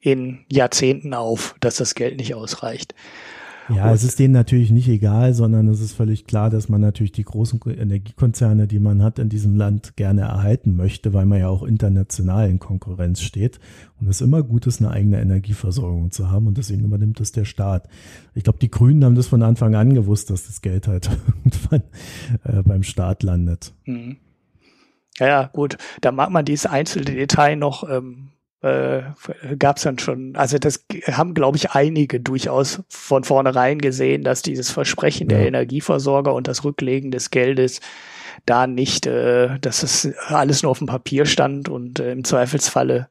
in 0.00 0.44
Jahrzehnten 0.50 1.14
auf, 1.14 1.54
dass 1.60 1.76
das 1.76 1.94
Geld 1.94 2.18
nicht 2.18 2.34
ausreicht. 2.34 2.94
Ja, 3.68 3.92
es 3.92 4.04
ist 4.04 4.18
denen 4.18 4.32
natürlich 4.32 4.70
nicht 4.70 4.88
egal, 4.88 5.34
sondern 5.34 5.68
es 5.68 5.80
ist 5.80 5.92
völlig 5.92 6.26
klar, 6.26 6.50
dass 6.50 6.68
man 6.68 6.80
natürlich 6.80 7.12
die 7.12 7.24
großen 7.24 7.60
Energiekonzerne, 7.66 8.66
die 8.66 8.78
man 8.78 9.02
hat 9.02 9.18
in 9.18 9.28
diesem 9.28 9.56
Land, 9.56 9.96
gerne 9.96 10.22
erhalten 10.22 10.76
möchte, 10.76 11.12
weil 11.12 11.26
man 11.26 11.40
ja 11.40 11.48
auch 11.48 11.62
international 11.62 12.48
in 12.48 12.58
Konkurrenz 12.58 13.20
steht. 13.20 13.58
Und 14.00 14.08
es 14.08 14.20
immer 14.20 14.42
gut 14.42 14.66
ist, 14.66 14.80
eine 14.80 14.90
eigene 14.90 15.20
Energieversorgung 15.20 16.10
zu 16.10 16.30
haben. 16.30 16.46
Und 16.46 16.58
deswegen 16.58 16.84
übernimmt 16.84 17.20
es 17.20 17.32
der 17.32 17.44
Staat. 17.44 17.88
Ich 18.34 18.44
glaube, 18.44 18.58
die 18.58 18.70
Grünen 18.70 19.04
haben 19.04 19.14
das 19.14 19.26
von 19.26 19.42
Anfang 19.42 19.74
an 19.74 19.94
gewusst, 19.94 20.30
dass 20.30 20.46
das 20.46 20.60
Geld 20.60 20.86
halt 20.86 21.10
irgendwann 21.44 21.82
äh, 22.44 22.62
beim 22.62 22.82
Staat 22.82 23.22
landet. 23.22 23.72
Mhm. 23.84 24.18
Ja, 25.18 25.26
ja, 25.26 25.46
gut. 25.46 25.78
Da 26.02 26.12
mag 26.12 26.30
man 26.30 26.44
dieses 26.44 26.66
einzelne 26.66 27.06
Detail 27.06 27.56
noch 27.56 27.88
ähm, 27.88 28.28
äh, 28.62 29.02
gab 29.58 29.76
es 29.76 29.82
dann 29.82 29.98
schon, 29.98 30.34
also 30.36 30.58
das 30.58 30.84
haben, 31.10 31.34
glaube 31.34 31.56
ich, 31.56 31.72
einige 31.72 32.20
durchaus 32.20 32.82
von 32.88 33.24
vornherein 33.24 33.78
gesehen, 33.78 34.24
dass 34.24 34.42
dieses 34.42 34.70
Versprechen 34.70 35.28
ja. 35.30 35.38
der 35.38 35.46
Energieversorger 35.46 36.34
und 36.34 36.48
das 36.48 36.64
Rücklegen 36.64 37.10
des 37.10 37.30
Geldes 37.30 37.80
da 38.44 38.66
nicht, 38.66 39.06
äh, 39.06 39.58
dass 39.60 39.82
es 39.82 40.12
alles 40.28 40.62
nur 40.62 40.70
auf 40.70 40.78
dem 40.78 40.86
Papier 40.86 41.26
stand 41.26 41.68
und 41.68 42.00
äh, 42.00 42.12
im 42.12 42.24
Zweifelsfalle 42.24 43.08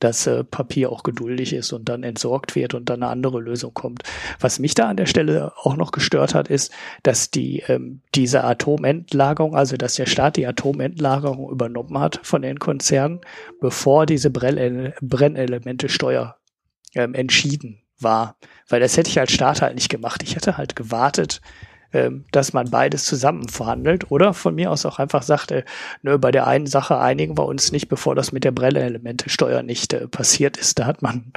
dass 0.00 0.26
äh, 0.26 0.44
Papier 0.44 0.90
auch 0.90 1.02
geduldig 1.02 1.52
ist 1.52 1.72
und 1.72 1.88
dann 1.88 2.02
entsorgt 2.02 2.54
wird 2.54 2.74
und 2.74 2.90
dann 2.90 3.02
eine 3.02 3.10
andere 3.10 3.40
Lösung 3.40 3.74
kommt. 3.74 4.02
Was 4.40 4.58
mich 4.58 4.74
da 4.74 4.88
an 4.88 4.96
der 4.96 5.06
Stelle 5.06 5.52
auch 5.56 5.76
noch 5.76 5.92
gestört 5.92 6.34
hat, 6.34 6.48
ist, 6.48 6.72
dass 7.02 7.30
die 7.30 7.62
ähm, 7.68 8.00
diese 8.14 8.44
Atomentlagerung, 8.44 9.56
also 9.56 9.76
dass 9.76 9.94
der 9.94 10.06
Staat 10.06 10.36
die 10.36 10.46
Atomentlagerung 10.46 11.50
übernommen 11.50 11.98
hat 11.98 12.20
von 12.22 12.42
den 12.42 12.58
Konzernen, 12.58 13.20
bevor 13.60 14.06
diese 14.06 14.30
Brennelemente-Steuer 14.30 16.36
ähm, 16.94 17.14
entschieden 17.14 17.80
war. 17.98 18.36
Weil 18.68 18.80
das 18.80 18.96
hätte 18.96 19.10
ich 19.10 19.20
als 19.20 19.32
Staat 19.32 19.62
halt 19.62 19.74
nicht 19.74 19.88
gemacht. 19.88 20.22
Ich 20.22 20.36
hätte 20.36 20.56
halt 20.56 20.76
gewartet, 20.76 21.40
dass 22.32 22.52
man 22.52 22.70
beides 22.70 23.04
zusammen 23.04 23.48
verhandelt 23.48 24.10
oder 24.10 24.34
von 24.34 24.54
mir 24.54 24.70
aus 24.70 24.84
auch 24.86 24.98
einfach 24.98 25.22
sagt, 25.22 25.50
äh, 25.50 25.64
nö, 26.02 26.18
bei 26.18 26.30
der 26.30 26.46
einen 26.46 26.66
Sache 26.66 26.98
einigen 26.98 27.38
wir 27.38 27.46
uns 27.46 27.72
nicht, 27.72 27.88
bevor 27.88 28.14
das 28.14 28.32
mit 28.32 28.44
der 28.44 28.52
Brelle-Elemente-Steuer 28.52 29.62
nicht 29.62 29.92
äh, 29.92 30.08
passiert 30.08 30.56
ist. 30.56 30.78
Da 30.78 30.86
hat 30.86 31.02
man, 31.02 31.32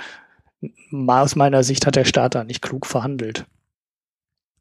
aus 1.07 1.35
meiner 1.35 1.63
Sicht 1.63 1.85
hat 1.85 1.95
der 1.95 2.05
Staat 2.05 2.35
da 2.35 2.43
nicht 2.43 2.61
klug 2.61 2.85
verhandelt. 2.85 3.45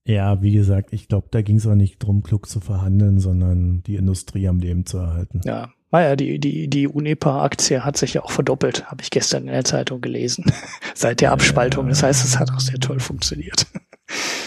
Ja, 0.05 0.41
wie 0.41 0.53
gesagt, 0.53 0.93
ich 0.93 1.09
glaube, 1.09 1.29
da 1.31 1.43
ging 1.43 1.57
es 1.57 1.67
auch 1.67 1.75
nicht 1.75 1.99
drum, 1.99 2.23
klug 2.23 2.49
zu 2.49 2.61
verhandeln, 2.61 3.19
sondern 3.19 3.83
die 3.83 3.97
Industrie 3.97 4.47
am 4.47 4.61
Leben 4.61 4.87
zu 4.87 4.99
erhalten. 4.99 5.41
Ja, 5.45 5.71
naja, 5.91 6.15
die, 6.15 6.39
die, 6.39 6.69
die 6.69 6.87
Unipa-Aktie 6.87 7.85
hat 7.85 7.97
sich 7.97 8.15
ja 8.15 8.23
auch 8.23 8.31
verdoppelt, 8.31 8.91
habe 8.91 9.03
ich 9.03 9.11
gestern 9.11 9.45
in 9.47 9.53
der 9.53 9.65
Zeitung 9.65 10.01
gelesen, 10.01 10.45
seit 10.95 11.21
der 11.21 11.33
Abspaltung. 11.33 11.89
Das 11.89 12.03
heißt, 12.03 12.25
es 12.25 12.39
hat 12.39 12.53
auch 12.53 12.61
sehr 12.61 12.79
toll 12.79 13.01
funktioniert. 13.01 13.67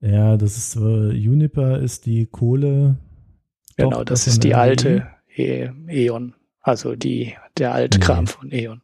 Ja, 0.00 0.36
das 0.36 0.56
ist, 0.56 0.76
äh, 0.76 1.10
Juniper 1.12 1.78
ist 1.78 2.06
die 2.06 2.26
Kohle. 2.26 2.98
Genau, 3.76 4.04
das 4.04 4.26
ist 4.26 4.44
die 4.44 4.54
alte 4.54 5.06
e 5.34 5.70
E.ON. 5.88 6.34
Also 6.60 6.96
die, 6.96 7.34
der 7.56 7.72
Altkram 7.72 8.24
nee. 8.24 8.30
von 8.30 8.52
E.ON. 8.52 8.82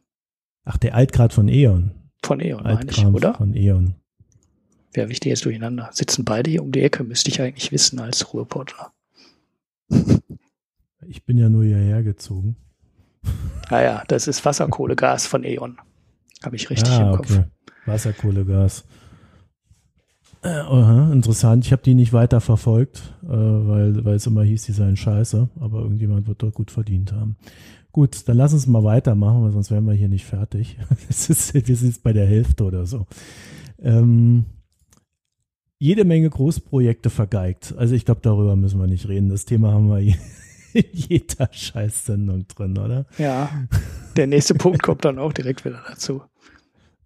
Ach, 0.63 0.77
der 0.77 0.95
Altgrad 0.95 1.33
von 1.33 1.47
E.ON. 1.47 1.91
Von 2.23 2.39
E.ON, 2.39 2.63
meine 2.63 2.89
ich, 2.89 3.05
oder? 3.05 3.35
Von 3.35 3.55
E.ON. 3.55 3.95
Wer 4.93 5.09
wichtig 5.09 5.29
jetzt 5.29 5.45
durcheinander? 5.45 5.89
Sitzen 5.91 6.25
beide 6.25 6.49
hier 6.49 6.63
um 6.63 6.71
die 6.71 6.81
Ecke, 6.81 7.03
müsste 7.03 7.29
ich 7.29 7.41
eigentlich 7.41 7.71
wissen 7.71 7.99
als 7.99 8.33
Ruheportler. 8.33 8.93
Ich 11.07 11.23
bin 11.23 11.37
ja 11.37 11.49
nur 11.49 11.63
hierher 11.63 12.01
gezogen. 12.01 12.55
Ah 13.69 13.81
ja, 13.81 14.03
das 14.07 14.27
ist 14.27 14.45
Wasserkohlegas 14.45 15.25
von 15.25 15.43
E.ON. 15.43 15.79
Habe 16.43 16.55
ich 16.55 16.69
richtig 16.69 16.93
ah, 16.93 17.09
im 17.09 17.17
Kopf. 17.17 17.31
Okay. 17.31 17.43
Wasserkohlegas. 17.87 18.85
Uh, 20.45 21.11
interessant. 21.11 21.65
Ich 21.65 21.71
habe 21.71 21.81
die 21.81 21.95
nicht 21.95 22.13
weiter 22.13 22.39
verfolgt, 22.39 23.13
äh, 23.23 23.29
weil, 23.29 24.05
weil 24.05 24.15
es 24.15 24.27
immer 24.27 24.43
hieß, 24.43 24.63
die 24.63 24.73
seien 24.73 24.95
scheiße. 24.95 25.49
Aber 25.59 25.79
irgendjemand 25.79 26.27
wird 26.27 26.43
dort 26.43 26.53
gut 26.53 26.71
verdient 26.71 27.13
haben. 27.13 27.35
Gut, 27.91 28.27
dann 28.27 28.37
lass 28.37 28.53
uns 28.53 28.67
mal 28.67 28.83
weitermachen, 28.83 29.43
weil 29.43 29.51
sonst 29.51 29.71
wären 29.71 29.85
wir 29.85 29.93
hier 29.93 30.09
nicht 30.09 30.25
fertig. 30.25 30.77
ist, 31.09 31.53
wir 31.53 31.75
sind 31.75 31.87
jetzt 31.87 32.03
bei 32.03 32.13
der 32.13 32.27
Hälfte 32.27 32.63
oder 32.63 32.85
so. 32.85 33.07
Ähm, 33.81 34.45
jede 35.79 36.05
Menge 36.05 36.29
Großprojekte 36.29 37.09
vergeigt. 37.09 37.73
Also 37.77 37.95
ich 37.95 38.05
glaube, 38.05 38.21
darüber 38.21 38.55
müssen 38.55 38.79
wir 38.79 38.87
nicht 38.87 39.07
reden. 39.07 39.29
Das 39.29 39.45
Thema 39.45 39.71
haben 39.71 39.89
wir 39.89 39.99
in 40.73 40.85
jeder 40.91 41.49
Scheißsendung 41.51 42.47
drin, 42.47 42.77
oder? 42.77 43.05
Ja. 43.17 43.49
Der 44.15 44.27
nächste 44.27 44.55
Punkt 44.55 44.83
kommt 44.83 45.05
dann 45.05 45.17
auch 45.17 45.33
direkt 45.33 45.65
wieder 45.65 45.81
dazu. 45.87 46.21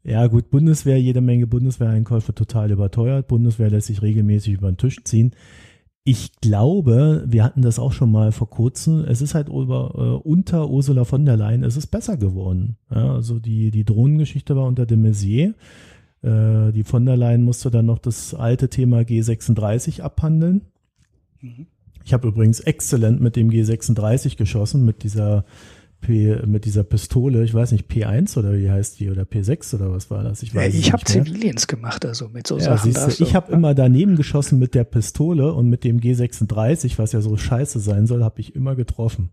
Ja, 0.04 0.28
gut, 0.28 0.50
Bundeswehr, 0.50 1.00
jede 1.00 1.22
Menge 1.22 1.48
Bundeswehreinkäufe 1.48 2.34
total 2.34 2.72
überteuert. 2.72 3.28
Bundeswehr 3.28 3.70
lässt 3.70 3.88
sich 3.88 4.02
regelmäßig 4.02 4.54
über 4.54 4.72
den 4.72 4.78
Tisch 4.78 5.04
ziehen. 5.04 5.32
Ich 6.06 6.32
glaube, 6.42 7.26
wir 7.28 7.44
hatten 7.44 7.62
das 7.62 7.78
auch 7.78 7.92
schon 7.92 8.12
mal 8.12 8.32
vor 8.32 8.50
kurzem. 8.50 9.04
Es 9.06 9.22
ist 9.22 9.36
halt 9.36 9.50
über, 9.50 9.94
äh, 9.96 10.28
unter 10.28 10.70
Ursula 10.70 11.04
von 11.04 11.26
der 11.26 11.38
Leyen, 11.38 11.64
es 11.64 11.78
ist 11.78 11.88
besser 11.88 12.18
geworden. 12.18 12.78
Ja, 12.90 13.14
also 13.14 13.40
die, 13.40 13.70
die 13.72 13.84
Drohnengeschichte 13.84 14.56
war 14.56 14.66
unter 14.66 14.86
de 14.86 14.98
Maizière. 14.98 15.54
Äh, 16.22 16.72
die 16.72 16.84
von 16.84 17.06
der 17.06 17.18
Leyen 17.18 17.44
musste 17.44 17.70
dann 17.70 17.86
noch 17.86 18.00
das 18.00 18.34
alte 18.34 18.70
Thema 18.70 19.02
G36 19.02 20.02
abhandeln. 20.02 20.62
Mhm. 21.42 21.68
Ich 22.06 22.14
habe 22.14 22.30
übrigens 22.30 22.62
exzellent 22.62 23.22
mit 23.22 23.36
dem 23.36 23.50
G36 23.50 24.38
geschossen, 24.38 24.86
mit 24.86 25.04
dieser 25.04 25.46
P, 26.02 26.36
mit 26.46 26.66
dieser 26.66 26.84
Pistole, 26.84 27.44
ich 27.44 27.54
weiß 27.54 27.72
nicht, 27.72 27.90
P1 27.90 28.38
oder 28.38 28.54
wie 28.54 28.72
heißt 28.72 29.00
die 29.00 29.10
oder 29.10 29.24
P6 29.24 29.76
oder 29.76 29.92
was 29.92 30.10
war 30.10 30.24
das? 30.24 30.44
Ich, 30.44 30.56
weiß 30.56 30.74
ja, 30.74 30.80
ich 30.80 30.94
habe 30.94 31.04
Ziviliens 31.04 31.68
gemacht, 31.68 32.06
also 32.06 32.30
mit 32.30 32.48
so 32.48 32.58
ja, 32.58 32.78
Sachen. 32.78 32.94
Du, 32.94 33.24
ich 33.24 33.36
habe 33.36 33.52
ja. 33.52 33.58
immer 33.58 33.76
daneben 33.76 34.16
geschossen 34.16 34.60
mit 34.60 34.76
der 34.76 34.86
Pistole 34.86 35.54
und 35.54 35.70
mit 35.70 35.84
dem 35.84 36.00
G36, 36.00 36.98
was 36.98 37.12
ja 37.12 37.22
so 37.22 37.36
scheiße 37.36 37.80
sein 37.80 38.08
soll, 38.08 38.24
habe 38.24 38.40
ich 38.40 38.56
immer 38.56 38.76
getroffen. 38.76 39.30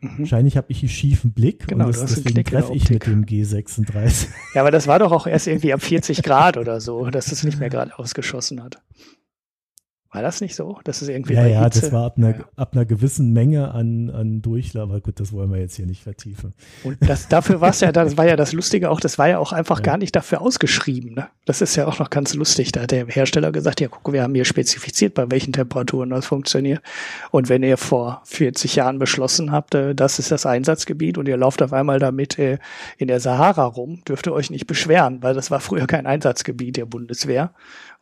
Mhm. 0.00 0.18
Wahrscheinlich 0.18 0.56
habe 0.56 0.66
ich 0.70 0.80
einen 0.82 0.90
schiefen 0.90 1.32
Blick 1.32 1.66
genau, 1.66 1.86
und 1.86 1.96
das, 1.96 2.14
deswegen 2.14 2.44
treffe 2.44 2.74
ich 2.74 2.90
mit 2.90 3.06
dem 3.06 3.24
G36. 3.24 4.28
Ja, 4.54 4.60
aber 4.60 4.70
das 4.70 4.86
war 4.86 4.98
doch 4.98 5.12
auch 5.12 5.26
erst 5.26 5.46
irgendwie 5.46 5.72
ab 5.72 5.82
40 5.82 6.22
Grad 6.22 6.56
oder 6.56 6.80
so, 6.80 7.08
dass 7.10 7.32
es 7.32 7.42
nicht 7.42 7.58
mehr 7.58 7.70
gerade 7.70 7.98
ausgeschossen 7.98 8.62
hat. 8.62 8.82
War 10.12 10.22
das 10.22 10.40
nicht 10.40 10.54
so? 10.54 10.78
Das 10.84 11.02
ist 11.02 11.08
irgendwie 11.08 11.34
ja, 11.34 11.46
ja, 11.46 11.64
Hitze. 11.64 11.80
das 11.82 11.92
war 11.92 12.06
ab 12.06 12.16
einer, 12.16 12.38
ja. 12.38 12.44
ab 12.56 12.70
einer 12.72 12.84
gewissen 12.84 13.32
Menge 13.32 13.72
an, 13.72 14.08
an 14.10 14.40
Durchlauf. 14.40 14.88
Aber 14.90 15.00
gut, 15.00 15.18
das 15.20 15.32
wollen 15.32 15.50
wir 15.50 15.58
jetzt 15.58 15.76
hier 15.76 15.84
nicht 15.84 16.02
vertiefen. 16.02 16.54
Und 16.84 16.96
das, 17.00 17.28
dafür 17.28 17.60
war 17.60 17.70
es 17.70 17.80
ja, 17.80 17.90
das 17.92 18.16
war 18.16 18.26
ja 18.26 18.36
das 18.36 18.52
Lustige 18.52 18.90
auch, 18.90 19.00
das 19.00 19.18
war 19.18 19.28
ja 19.28 19.38
auch 19.38 19.52
einfach 19.52 19.78
ja. 19.78 19.82
gar 19.82 19.98
nicht 19.98 20.14
dafür 20.14 20.40
ausgeschrieben. 20.40 21.14
Ne? 21.14 21.28
Das 21.44 21.60
ist 21.60 21.74
ja 21.76 21.86
auch 21.86 21.98
noch 21.98 22.08
ganz 22.08 22.34
lustig. 22.34 22.72
Da 22.72 22.82
hat 22.82 22.92
der 22.92 23.06
Hersteller 23.06 23.50
gesagt, 23.50 23.80
ja, 23.80 23.88
guck, 23.88 24.12
wir 24.12 24.22
haben 24.22 24.34
hier 24.34 24.44
spezifiziert, 24.44 25.14
bei 25.14 25.28
welchen 25.30 25.52
Temperaturen 25.52 26.10
das 26.10 26.26
funktioniert. 26.26 26.80
Und 27.32 27.48
wenn 27.48 27.62
ihr 27.62 27.76
vor 27.76 28.22
40 28.24 28.76
Jahren 28.76 28.98
beschlossen 28.98 29.50
habt, 29.50 29.74
äh, 29.74 29.94
das 29.94 30.18
ist 30.18 30.30
das 30.30 30.46
Einsatzgebiet 30.46 31.18
und 31.18 31.26
ihr 31.26 31.36
lauft 31.36 31.62
auf 31.62 31.72
einmal 31.72 31.98
damit 31.98 32.38
äh, 32.38 32.58
in 32.96 33.08
der 33.08 33.20
Sahara 33.20 33.64
rum, 33.64 34.02
dürft 34.08 34.26
ihr 34.28 34.32
euch 34.32 34.50
nicht 34.50 34.66
beschweren, 34.66 35.22
weil 35.22 35.34
das 35.34 35.50
war 35.50 35.60
früher 35.60 35.86
kein 35.86 36.06
Einsatzgebiet 36.06 36.76
der 36.76 36.86
Bundeswehr. 36.86 37.52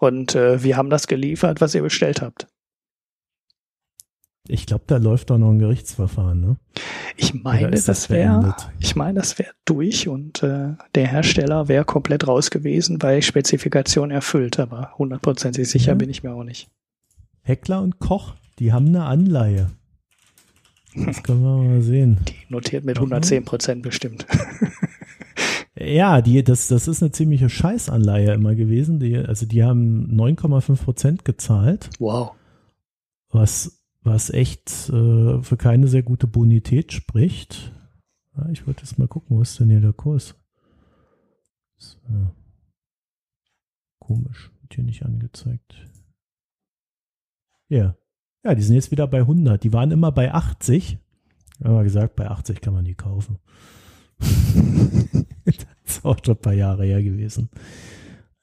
Und 0.05 0.35
äh, 0.35 0.63
wir 0.63 0.77
haben 0.77 0.91
das 0.91 1.07
geliefert, 1.07 1.63
was 1.63 1.75
ihr 1.75 1.81
bestellt 1.81 2.21
habt. 2.21 2.47
Ich 4.47 4.67
glaube, 4.67 4.85
da 4.87 4.99
läuft 4.99 5.31
doch 5.31 5.39
noch 5.39 5.49
ein 5.49 5.59
Gerichtsverfahren, 5.59 6.41
ne? 6.43 6.57
Ich 7.17 7.33
meine, 7.33 7.71
das, 7.71 7.87
das 7.87 8.11
wäre, 8.11 8.55
ich 8.79 8.95
meine, 8.97 9.19
das 9.21 9.39
wäre 9.39 9.53
durch 9.65 10.07
und 10.07 10.43
äh, 10.43 10.75
der 10.95 11.07
Hersteller 11.07 11.69
wäre 11.69 11.87
komplett 11.87 12.29
raus 12.29 12.51
gewesen, 12.51 12.99
bei 12.99 13.23
Spezifikation 13.23 14.11
erfüllt, 14.11 14.61
aber 14.61 14.93
hundertprozentig 14.99 15.67
sicher 15.71 15.93
ja. 15.93 15.95
bin 15.95 16.11
ich 16.11 16.23
mir 16.23 16.35
auch 16.35 16.45
nicht. 16.45 16.69
Heckler 17.41 17.81
und 17.81 17.99
Koch, 17.99 18.35
die 18.59 18.75
haben 18.75 18.89
eine 18.89 19.07
Anleihe. 19.07 19.71
Das 20.95 21.23
können 21.23 21.43
wir 21.43 21.63
mal 21.63 21.81
sehen. 21.81 22.21
Die 22.29 22.53
notiert 22.53 22.85
mit 22.85 22.99
110 22.99 23.47
Prozent 23.47 23.83
bestimmt. 23.83 24.27
Ja, 25.77 26.23
die, 26.23 26.45
das, 26.45 26.69
das 26.69 26.87
ist 26.87 27.03
eine 27.03 27.11
ziemliche 27.11 27.49
Scheißanleihe 27.49 28.33
immer 28.33 28.55
gewesen. 28.55 29.01
Die, 29.01 29.17
also 29.17 29.45
die 29.45 29.65
haben 29.65 30.07
9,5 30.13 30.85
Prozent 30.85 31.25
gezahlt. 31.25 31.91
Wow. 31.99 32.33
Was, 33.31 33.85
was 34.03 34.31
echt 34.31 34.71
äh, 34.91 35.43
für 35.43 35.57
keine 35.57 35.89
sehr 35.89 36.05
gute 36.05 36.29
Bonität 36.29 36.93
spricht. 36.93 37.73
Ja, 38.37 38.49
ich 38.51 38.67
wollte 38.67 38.83
jetzt 38.83 38.99
mal 38.99 39.09
gucken, 39.09 39.37
wo 39.37 39.43
ist 39.43 39.59
denn 39.59 39.71
hier 39.71 39.81
der 39.81 39.93
Kurs? 39.93 40.37
So. 41.77 41.99
Komisch, 43.99 44.53
wird 44.61 44.75
hier 44.75 44.85
nicht 44.85 45.05
angezeigt. 45.05 45.75
Ja. 47.69 47.97
Ja, 48.45 48.55
die 48.55 48.63
sind 48.63 48.75
jetzt 48.75 48.91
wieder 48.91 49.09
bei 49.09 49.21
100. 49.21 49.65
Die 49.65 49.73
waren 49.73 49.91
immer 49.91 50.13
bei 50.13 50.33
80. 50.33 50.99
Haben 51.65 51.77
wir 51.77 51.85
gesagt, 51.85 52.15
bei 52.15 52.29
80 52.29 52.61
kann 52.61 52.75
man 52.75 52.85
die 52.85 52.95
kaufen. 52.95 53.39
ist 55.97 56.05
auch 56.05 56.19
schon 56.25 56.35
ein 56.35 56.41
paar 56.41 56.53
Jahre 56.53 56.85
her 56.85 57.03
gewesen. 57.03 57.49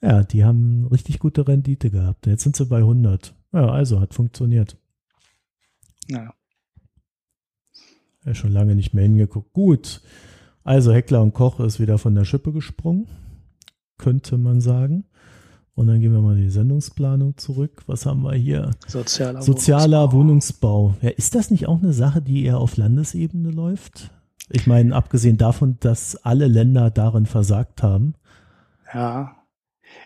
Ja, 0.02 0.24
die 0.24 0.44
haben 0.44 0.88
richtig 0.88 1.20
gute 1.20 1.48
Rendite 1.48 1.92
gehabt. 1.92 2.26
Jetzt 2.26 2.44
sind 2.44 2.56
sie 2.56 2.66
bei 2.66 2.80
100. 2.80 3.36
Ja, 3.54 3.70
also 3.70 4.00
hat 4.00 4.14
funktioniert. 4.14 4.78
Ja. 6.08 6.34
Ja, 8.26 8.36
schon 8.36 8.52
lange 8.52 8.76
nicht 8.76 8.94
mehr 8.94 9.04
hingeguckt. 9.04 9.54
Gut. 9.54 10.02
Also 10.64 10.94
Heckler 10.94 11.22
und 11.22 11.34
Koch 11.34 11.60
ist 11.60 11.80
wieder 11.80 11.98
von 11.98 12.16
der 12.16 12.26
Schippe 12.26 12.52
gesprungen. 12.52 13.08
Könnte 13.98 14.38
man 14.38 14.62
sagen. 14.62 15.06
Und 15.74 15.88
dann 15.88 16.00
gehen 16.02 16.12
wir 16.12 16.22
mal 16.22 16.38
in 16.38 16.44
die 16.44 16.50
Sendungsplanung 16.50 17.38
zurück. 17.38 17.84
Was 17.88 18.06
haben 18.06 18.24
wir 18.24 18.34
hier? 18.34 18.72
Sozialer, 18.88 19.42
Sozialer 19.42 20.12
Wohnungsbau. 20.12 20.90
Wohnungsbau. 20.90 21.08
Ja, 21.08 21.10
ist 21.10 21.34
das 21.34 21.50
nicht 21.50 21.68
auch 21.68 21.82
eine 21.82 21.94
Sache, 21.94 22.22
die 22.22 22.44
eher 22.44 22.60
auf 22.60 22.78
Landesebene 22.78 23.52
läuft? 23.52 24.12
Ich 24.54 24.68
meine, 24.68 24.96
abgesehen 24.96 25.38
davon, 25.38 25.78
dass 25.80 26.16
alle 26.18 26.48
Länder 26.48 26.90
darin 26.90 27.26
versagt 27.26 27.84
haben. 27.84 28.16
Ja. 28.94 29.36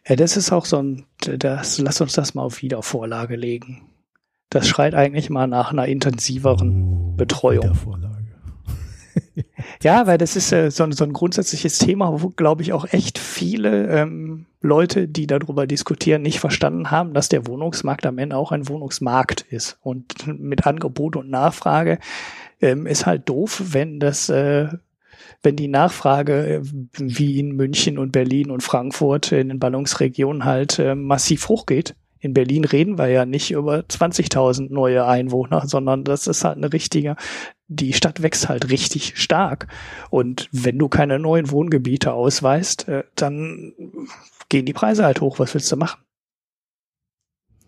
Ja, 0.08 0.16
das 0.16 0.38
ist 0.38 0.52
auch 0.52 0.66
so 0.66 0.82
ein, 0.82 1.06
das, 1.20 1.80
lass 1.80 2.02
uns 2.02 2.14
das 2.14 2.34
mal 2.34 2.44
auf 2.44 2.62
Wiedervorlage 2.62 3.36
legen. 3.36 3.90
Das 4.50 4.68
schreit 4.68 4.96
eigentlich 4.96 5.30
mal 5.30 5.48
nach 5.48 5.72
einer 5.72 5.88
intensiveren 5.88 6.84
oh, 6.84 7.14
Betreuung. 7.16 7.64
Wiedervorlage. 7.64 8.16
ja, 9.82 10.08
weil 10.08 10.18
das 10.18 10.36
ist 10.36 10.52
äh, 10.52 10.70
so, 10.72 10.90
so, 10.92 11.04
ein 11.04 11.14
grundsätzliches 11.14 11.80
Thema, 11.80 12.22
wo, 12.22 12.30
glaube 12.30 12.62
ich, 12.62 12.74
auch 12.74 12.86
echt 12.92 13.18
viele 13.18 13.88
ähm, 13.88 14.46
Leute, 14.62 15.08
die 15.08 15.28
darüber 15.28 15.68
diskutieren, 15.68 16.22
nicht 16.22 16.40
verstanden 16.40 16.92
haben, 16.92 17.14
dass 17.14 17.30
der 17.30 17.48
Wohnungsmarkt 17.48 18.06
am 18.06 18.18
Ende 18.18 18.36
auch 18.36 18.52
ein 18.52 18.68
Wohnungsmarkt 18.68 19.42
ist. 19.42 19.78
Und 19.82 20.28
mit 20.28 20.66
Angebot 20.66 21.16
und 21.16 21.30
Nachfrage 21.30 22.00
ähm, 22.66 22.86
ist 22.88 23.06
halt 23.06 23.30
doof, 23.30 23.62
wenn 23.72 24.00
das, 24.00 24.30
äh, 24.30 24.70
wenn 25.44 25.56
die 25.56 25.68
Nachfrage 25.68 26.56
äh, 26.56 26.62
wie 26.98 27.40
in 27.40 27.56
München 27.56 27.98
und 27.98 28.12
Berlin 28.12 28.52
und 28.52 28.64
Frankfurt 28.64 29.32
in 29.32 29.50
den 29.50 29.60
Ballungsregionen 29.60 30.46
halt 30.46 30.80
äh, 30.80 30.96
massiv 30.96 31.48
hochgeht. 31.48 31.96
In 32.20 32.34
Berlin 32.34 32.66
reden 32.66 32.98
wir 32.98 33.08
ja 33.08 33.26
nicht 33.26 33.52
über 33.52 33.82
20.000 33.82 34.74
neue 34.74 35.06
Einwohner, 35.06 35.68
sondern 35.68 36.04
das 36.04 36.26
ist 36.26 36.44
halt 36.44 36.58
eine 36.58 36.74
richtige, 36.74 37.18
die 37.68 37.94
Stadt 37.94 38.24
wächst 38.24 38.50
halt 38.50 38.72
richtig 38.72 39.14
stark. 39.16 39.68
Und 40.10 40.50
wenn 40.52 40.80
du 40.80 40.90
keine 40.90 41.20
neuen 41.20 41.52
Wohngebiete 41.52 42.14
ausweist, 42.14 42.88
äh, 42.88 43.04
dann 43.16 43.74
gehen 44.50 44.66
die 44.66 44.74
Preise 44.74 45.06
halt 45.06 45.22
hoch. 45.22 45.38
Was 45.38 45.54
willst 45.54 45.72
du 45.72 45.78
machen? 45.78 46.05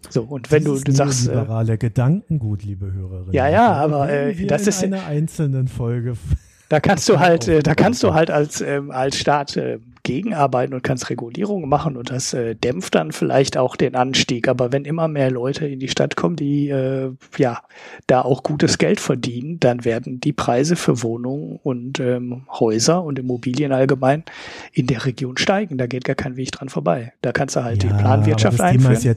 So, 0.09 0.23
und 0.23 0.51
wenn 0.51 0.63
Dieses 0.63 0.83
du, 0.83 0.91
du 0.91 0.97
sagst. 0.97 1.27
Äh, 1.27 1.35
liberale 1.35 1.77
Gedankengut, 1.77 2.63
liebe 2.63 2.91
Hörerinnen. 2.91 3.33
Ja, 3.33 3.49
ja, 3.49 3.73
aber 3.73 4.09
äh, 4.09 4.45
das 4.45 4.67
ist. 4.67 4.83
In 4.83 4.93
einer 4.93 5.05
einzelnen 5.05 5.67
Folge 5.67 6.13
da 6.69 6.79
kannst 6.79 7.07
du 7.09 7.19
halt, 7.19 7.47
äh, 7.47 7.61
da 7.61 7.75
kannst 7.75 8.03
du 8.03 8.13
halt 8.13 8.31
als, 8.31 8.61
ähm, 8.61 8.91
als 8.91 9.17
Staat 9.17 9.57
äh, 9.57 9.79
gegenarbeiten 10.03 10.73
und 10.73 10.83
kannst 10.83 11.09
Regulierungen 11.09 11.67
machen 11.67 11.97
und 11.97 12.09
das 12.09 12.33
äh, 12.33 12.55
dämpft 12.55 12.95
dann 12.95 13.11
vielleicht 13.11 13.57
auch 13.57 13.75
den 13.75 13.93
Anstieg. 13.95 14.47
Aber 14.47 14.71
wenn 14.71 14.85
immer 14.85 15.09
mehr 15.09 15.29
Leute 15.29 15.67
in 15.67 15.79
die 15.79 15.89
Stadt 15.89 16.15
kommen, 16.15 16.37
die 16.37 16.69
äh, 16.69 17.11
ja 17.37 17.61
da 18.07 18.21
auch 18.21 18.41
gutes 18.41 18.77
Geld 18.77 19.01
verdienen, 19.01 19.59
dann 19.59 19.83
werden 19.83 20.21
die 20.21 20.31
Preise 20.31 20.77
für 20.77 21.03
Wohnungen 21.03 21.59
und 21.61 21.99
ähm, 21.99 22.43
Häuser 22.49 23.03
und 23.03 23.19
Immobilien 23.19 23.73
allgemein 23.73 24.23
in 24.71 24.87
der 24.87 25.05
Region 25.05 25.35
steigen. 25.35 25.77
Da 25.77 25.87
geht 25.87 26.05
gar 26.05 26.15
kein 26.15 26.37
Weg 26.37 26.53
dran 26.53 26.69
vorbei. 26.69 27.11
Da 27.21 27.33
kannst 27.33 27.57
du 27.57 27.63
halt 27.63 27.83
ja, 27.83 27.89
die 27.89 27.97
Planwirtschaft 27.97 28.61
einführen. 28.61 29.01
Ja 29.01 29.13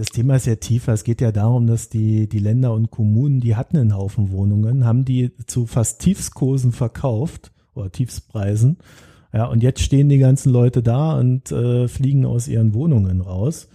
das 0.00 0.08
Thema 0.08 0.36
ist 0.36 0.46
ja 0.46 0.54
tiefer. 0.54 0.94
Es 0.94 1.04
geht 1.04 1.20
ja 1.20 1.30
darum, 1.30 1.66
dass 1.66 1.90
die, 1.90 2.26
die 2.26 2.38
Länder 2.38 2.72
und 2.72 2.90
Kommunen, 2.90 3.40
die 3.40 3.54
hatten 3.54 3.76
einen 3.76 3.94
Haufen 3.94 4.30
Wohnungen, 4.30 4.86
haben 4.86 5.04
die 5.04 5.30
zu 5.46 5.66
fast 5.66 6.00
Tiefskursen 6.00 6.72
verkauft 6.72 7.52
oder 7.74 7.92
Tiefspreisen. 7.92 8.78
Ja, 9.34 9.44
und 9.44 9.62
jetzt 9.62 9.82
stehen 9.82 10.08
die 10.08 10.16
ganzen 10.16 10.54
Leute 10.54 10.82
da 10.82 11.18
und 11.18 11.52
äh, 11.52 11.86
fliegen 11.86 12.24
aus 12.24 12.48
ihren 12.48 12.72
Wohnungen 12.72 13.20
raus. 13.20 13.68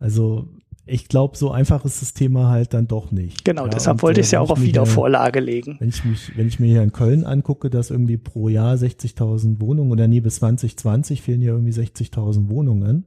Also 0.00 0.48
ich 0.86 1.06
glaube, 1.06 1.36
so 1.36 1.52
einfach 1.52 1.84
ist 1.84 2.02
das 2.02 2.14
Thema 2.14 2.48
halt 2.48 2.74
dann 2.74 2.88
doch 2.88 3.12
nicht. 3.12 3.44
Genau, 3.44 3.66
ja, 3.66 3.70
deshalb 3.70 3.98
und, 3.98 4.02
wollte 4.02 4.18
ich 4.18 4.26
es 4.26 4.32
ja 4.32 4.40
auch 4.40 4.50
auf 4.50 4.60
Wiedervorlage 4.60 5.38
legen. 5.38 5.76
Wenn 5.78 5.90
ich, 5.90 6.04
mich, 6.04 6.36
wenn 6.36 6.48
ich 6.48 6.58
mir 6.58 6.66
hier 6.66 6.82
in 6.82 6.90
Köln 6.90 7.22
angucke, 7.22 7.70
dass 7.70 7.90
irgendwie 7.92 8.16
pro 8.16 8.48
Jahr 8.48 8.74
60.000 8.74 9.60
Wohnungen 9.60 9.92
oder 9.92 10.08
nee, 10.08 10.18
bis 10.18 10.36
2020 10.36 11.22
fehlen 11.22 11.42
ja 11.42 11.52
irgendwie 11.52 11.80
60.000 11.80 12.48
Wohnungen. 12.48 13.04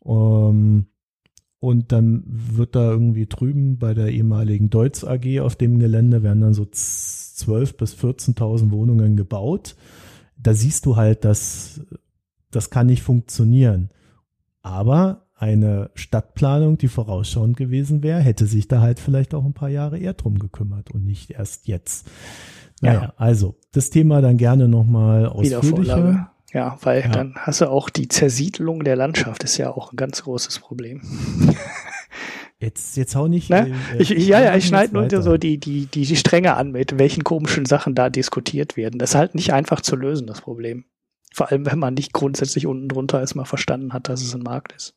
Um, 0.00 0.86
und 1.64 1.92
dann 1.92 2.24
wird 2.26 2.76
da 2.76 2.90
irgendwie 2.90 3.26
drüben 3.26 3.78
bei 3.78 3.94
der 3.94 4.08
ehemaligen 4.08 4.68
Deutz 4.68 5.02
AG 5.02 5.40
auf 5.40 5.56
dem 5.56 5.78
Gelände 5.78 6.22
werden 6.22 6.42
dann 6.42 6.52
so 6.52 6.64
12.000 6.64 7.76
bis 7.78 7.94
14.000 7.94 8.70
Wohnungen 8.70 9.16
gebaut. 9.16 9.74
Da 10.36 10.52
siehst 10.52 10.84
du 10.84 10.96
halt, 10.96 11.24
dass 11.24 11.80
das 12.50 12.68
kann 12.68 12.88
nicht 12.88 13.02
funktionieren. 13.02 13.88
Aber 14.60 15.22
eine 15.34 15.90
Stadtplanung, 15.94 16.76
die 16.76 16.88
vorausschauend 16.88 17.56
gewesen 17.56 18.02
wäre, 18.02 18.20
hätte 18.20 18.44
sich 18.44 18.68
da 18.68 18.82
halt 18.82 19.00
vielleicht 19.00 19.32
auch 19.32 19.46
ein 19.46 19.54
paar 19.54 19.70
Jahre 19.70 19.98
eher 19.98 20.12
drum 20.12 20.38
gekümmert 20.38 20.90
und 20.90 21.06
nicht 21.06 21.30
erst 21.30 21.66
jetzt. 21.66 22.10
Naja, 22.82 23.02
ja. 23.04 23.14
also 23.16 23.56
das 23.72 23.88
Thema 23.88 24.20
dann 24.20 24.36
gerne 24.36 24.68
nochmal 24.68 25.26
ausführlicher. 25.26 26.30
Ja, 26.54 26.78
weil 26.82 27.02
ja. 27.02 27.08
dann 27.08 27.34
hast 27.36 27.60
du 27.60 27.68
auch 27.68 27.90
die 27.90 28.06
Zersiedlung 28.06 28.84
der 28.84 28.94
Landschaft, 28.94 29.42
ist 29.42 29.58
ja 29.58 29.70
auch 29.70 29.92
ein 29.92 29.96
ganz 29.96 30.22
großes 30.22 30.60
Problem. 30.60 31.02
Jetzt, 32.60 32.96
jetzt 32.96 33.14
hau 33.14 33.28
nicht. 33.28 33.50
Ne? 33.50 33.74
Äh, 33.92 34.02
ich, 34.02 34.08
ja, 34.08 34.40
ja, 34.40 34.56
ich 34.56 34.66
schneide 34.66 34.94
nur 34.94 35.22
so 35.22 35.36
die, 35.36 35.58
die, 35.58 35.84
die, 35.84 36.06
die 36.06 36.16
Stränge 36.16 36.56
an, 36.56 36.72
mit 36.72 36.98
welchen 36.98 37.22
komischen 37.22 37.66
Sachen 37.66 37.94
da 37.94 38.08
diskutiert 38.08 38.78
werden. 38.78 38.98
Das 38.98 39.10
ist 39.10 39.16
halt 39.16 39.34
nicht 39.34 39.52
einfach 39.52 39.82
zu 39.82 39.96
lösen, 39.96 40.26
das 40.26 40.40
Problem. 40.40 40.86
Vor 41.34 41.50
allem, 41.50 41.66
wenn 41.66 41.78
man 41.78 41.92
nicht 41.92 42.14
grundsätzlich 42.14 42.66
unten 42.66 42.88
drunter 42.88 43.20
erstmal 43.20 43.44
verstanden 43.44 43.92
hat, 43.92 44.08
dass 44.08 44.22
es 44.22 44.34
ein 44.34 44.42
Markt 44.42 44.72
ist. 44.72 44.94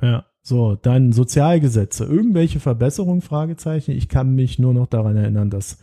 Ja, 0.00 0.24
so, 0.40 0.76
dann 0.76 1.12
Sozialgesetze. 1.12 2.04
Irgendwelche 2.04 2.60
Verbesserungen? 2.60 3.20
Fragezeichen. 3.20 3.90
Ich 3.90 4.08
kann 4.08 4.34
mich 4.34 4.58
nur 4.58 4.72
noch 4.72 4.86
daran 4.86 5.16
erinnern, 5.16 5.50
dass 5.50 5.78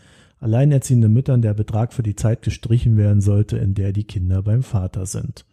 alleinerziehende 0.45 1.09
Müttern 1.09 1.41
der 1.41 1.53
Betrag 1.53 1.91
für 1.91 2.03
die 2.03 2.15
Zeit 2.15 2.43
gestrichen 2.43 2.97
werden 2.97 3.19
sollte, 3.19 3.57
in 3.57 3.73
der 3.73 3.91
die 3.91 4.05
Kinder 4.05 4.43
beim 4.43 4.63
Vater 4.63 5.05
sind. 5.05 5.43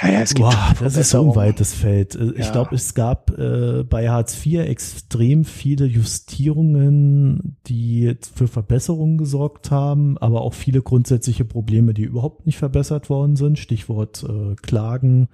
Naja, 0.00 0.20
es 0.22 0.34
gibt 0.34 0.48
Boah, 0.48 0.74
das 0.80 0.96
ist 0.96 1.10
so 1.10 1.22
ein 1.22 1.36
weites 1.36 1.74
Feld. 1.74 2.16
Äh, 2.16 2.32
ich 2.32 2.46
ja. 2.46 2.52
glaube, 2.52 2.74
es 2.74 2.94
gab 2.94 3.38
äh, 3.38 3.84
bei 3.84 4.08
Hartz 4.08 4.44
IV 4.44 4.60
extrem 4.60 5.44
viele 5.44 5.84
Justierungen, 5.84 7.56
die 7.66 8.16
für 8.34 8.48
Verbesserungen 8.48 9.18
gesorgt 9.18 9.70
haben, 9.70 10.18
aber 10.18 10.40
auch 10.40 10.54
viele 10.54 10.82
grundsätzliche 10.82 11.44
Probleme, 11.44 11.94
die 11.94 12.02
überhaupt 12.02 12.46
nicht 12.46 12.58
verbessert 12.58 13.10
worden 13.10 13.36
sind. 13.36 13.58
Stichwort 13.58 14.24
äh, 14.28 14.56
Klagen, 14.56 15.28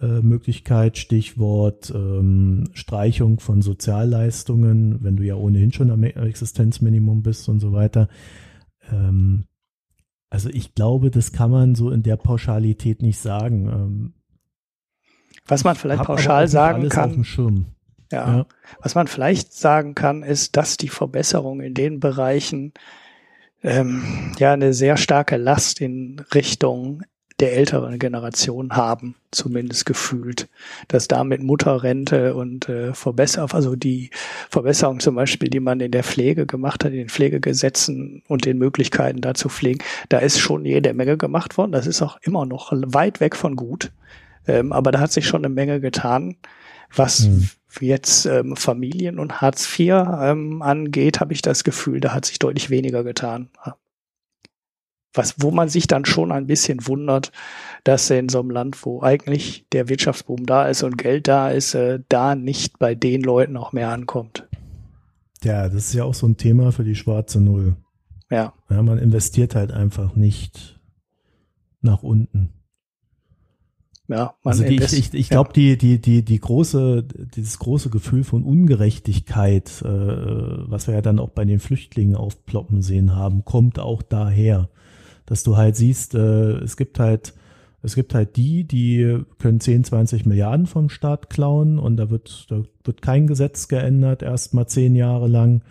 Möglichkeit, 0.00 0.98
Stichwort 0.98 1.92
ähm, 1.94 2.68
Streichung 2.72 3.40
von 3.40 3.62
Sozialleistungen, 3.62 5.02
wenn 5.02 5.16
du 5.16 5.22
ja 5.22 5.34
ohnehin 5.34 5.72
schon 5.72 5.90
am 5.90 6.02
Existenzminimum 6.02 7.22
bist 7.22 7.48
und 7.48 7.60
so 7.60 7.72
weiter. 7.72 8.08
Ähm, 8.90 9.44
also 10.30 10.50
ich 10.50 10.74
glaube, 10.74 11.10
das 11.10 11.32
kann 11.32 11.50
man 11.50 11.74
so 11.74 11.90
in 11.90 12.02
der 12.02 12.16
Pauschalität 12.16 13.02
nicht 13.02 13.18
sagen. 13.18 13.68
Ähm, 13.68 14.14
was 15.46 15.64
man 15.64 15.76
vielleicht 15.76 16.04
pauschal 16.04 16.48
sagen 16.48 16.88
kann. 16.88 17.24
Ja. 18.10 18.38
ja. 18.38 18.46
Was 18.80 18.94
man 18.94 19.06
vielleicht 19.06 19.52
sagen 19.52 19.94
kann, 19.94 20.22
ist, 20.22 20.56
dass 20.56 20.76
die 20.76 20.88
Verbesserung 20.88 21.60
in 21.60 21.74
den 21.74 22.00
Bereichen 22.00 22.72
ähm, 23.62 24.32
ja 24.38 24.52
eine 24.52 24.72
sehr 24.72 24.96
starke 24.96 25.36
Last 25.36 25.80
in 25.80 26.20
Richtung 26.34 27.02
der 27.40 27.56
älteren 27.56 27.98
Generation 27.98 28.72
haben, 28.72 29.16
zumindest 29.32 29.86
gefühlt, 29.86 30.48
dass 30.86 31.08
damit 31.08 31.42
Mutterrente 31.42 32.34
und 32.34 32.68
äh, 32.68 32.94
Verbesserung, 32.94 33.50
also 33.50 33.74
die 33.74 34.10
Verbesserung 34.50 35.00
zum 35.00 35.16
Beispiel, 35.16 35.50
die 35.50 35.58
man 35.58 35.80
in 35.80 35.90
der 35.90 36.04
Pflege 36.04 36.46
gemacht 36.46 36.84
hat, 36.84 36.92
in 36.92 36.98
den 36.98 37.08
Pflegegesetzen 37.08 38.22
und 38.28 38.44
den 38.44 38.58
Möglichkeiten 38.58 39.20
da 39.20 39.34
zu 39.34 39.48
pflegen, 39.48 39.82
da 40.08 40.18
ist 40.18 40.38
schon 40.38 40.64
jede 40.64 40.94
Menge 40.94 41.16
gemacht 41.16 41.58
worden. 41.58 41.72
Das 41.72 41.88
ist 41.88 42.02
auch 42.02 42.18
immer 42.22 42.46
noch 42.46 42.72
weit 42.72 43.18
weg 43.18 43.34
von 43.34 43.56
gut. 43.56 43.90
Ähm, 44.46 44.72
aber 44.72 44.92
da 44.92 45.00
hat 45.00 45.12
sich 45.12 45.26
schon 45.26 45.44
eine 45.44 45.52
Menge 45.52 45.80
getan. 45.80 46.36
Was 46.94 47.26
mhm. 47.26 47.48
jetzt 47.80 48.26
ähm, 48.26 48.54
Familien 48.56 49.18
und 49.18 49.40
Hartz 49.40 49.66
IV 49.76 49.94
ähm, 50.20 50.62
angeht, 50.62 51.18
habe 51.18 51.32
ich 51.32 51.42
das 51.42 51.64
Gefühl, 51.64 51.98
da 51.98 52.14
hat 52.14 52.26
sich 52.26 52.38
deutlich 52.38 52.70
weniger 52.70 53.02
getan 53.02 53.48
was, 55.14 55.36
wo 55.38 55.50
man 55.50 55.68
sich 55.68 55.86
dann 55.86 56.04
schon 56.04 56.32
ein 56.32 56.46
bisschen 56.46 56.86
wundert, 56.86 57.32
dass 57.84 58.10
in 58.10 58.28
so 58.28 58.40
einem 58.40 58.50
Land, 58.50 58.84
wo 58.84 59.02
eigentlich 59.02 59.66
der 59.72 59.88
Wirtschaftsboom 59.88 60.44
da 60.44 60.66
ist 60.66 60.82
und 60.82 60.98
Geld 60.98 61.28
da 61.28 61.50
ist, 61.50 61.74
äh, 61.74 62.00
da 62.08 62.34
nicht 62.34 62.78
bei 62.78 62.94
den 62.94 63.22
Leuten 63.22 63.56
auch 63.56 63.72
mehr 63.72 63.90
ankommt. 63.90 64.46
Ja, 65.42 65.68
das 65.68 65.86
ist 65.86 65.94
ja 65.94 66.04
auch 66.04 66.14
so 66.14 66.26
ein 66.26 66.36
Thema 66.36 66.72
für 66.72 66.84
die 66.84 66.96
schwarze 66.96 67.40
Null. 67.40 67.76
Ja. 68.30 68.54
ja 68.68 68.82
man 68.82 68.98
investiert 68.98 69.54
halt 69.54 69.72
einfach 69.72 70.16
nicht 70.16 70.80
nach 71.80 72.02
unten. 72.02 72.50
Ja, 74.08 74.34
man 74.42 74.52
also 74.52 74.64
die, 74.64 74.76
ich, 74.76 74.92
ich, 74.92 75.14
ich 75.14 75.28
glaube, 75.30 75.50
ja. 75.50 75.76
die, 75.76 75.78
die, 75.78 76.00
die, 76.00 76.24
die 76.24 76.38
große, 76.38 77.04
dieses 77.36 77.58
große 77.58 77.88
Gefühl 77.88 78.24
von 78.24 78.42
Ungerechtigkeit, 78.42 79.82
äh, 79.82 79.88
was 79.88 80.88
wir 80.88 80.94
ja 80.94 81.00
dann 81.00 81.18
auch 81.18 81.30
bei 81.30 81.44
den 81.44 81.58
Flüchtlingen 81.58 82.14
aufploppen 82.14 82.82
sehen 82.82 83.14
haben, 83.14 83.44
kommt 83.44 83.78
auch 83.78 84.02
daher 84.02 84.68
dass 85.26 85.42
du 85.42 85.56
halt 85.56 85.76
siehst, 85.76 86.14
äh, 86.14 86.58
es 86.58 86.76
gibt 86.76 86.98
halt, 86.98 87.34
es 87.82 87.94
gibt 87.94 88.14
halt 88.14 88.36
die, 88.36 88.64
die 88.64 89.20
können 89.38 89.60
10, 89.60 89.84
20 89.84 90.26
Milliarden 90.26 90.66
vom 90.66 90.88
Staat 90.88 91.28
klauen 91.28 91.78
und 91.78 91.96
da 91.96 92.10
wird, 92.10 92.46
da 92.50 92.62
wird 92.84 93.02
kein 93.02 93.26
Gesetz 93.26 93.68
geändert, 93.68 94.22
erstmal 94.22 94.66
zehn 94.66 94.94
Jahre 94.94 95.28
lang. 95.28 95.62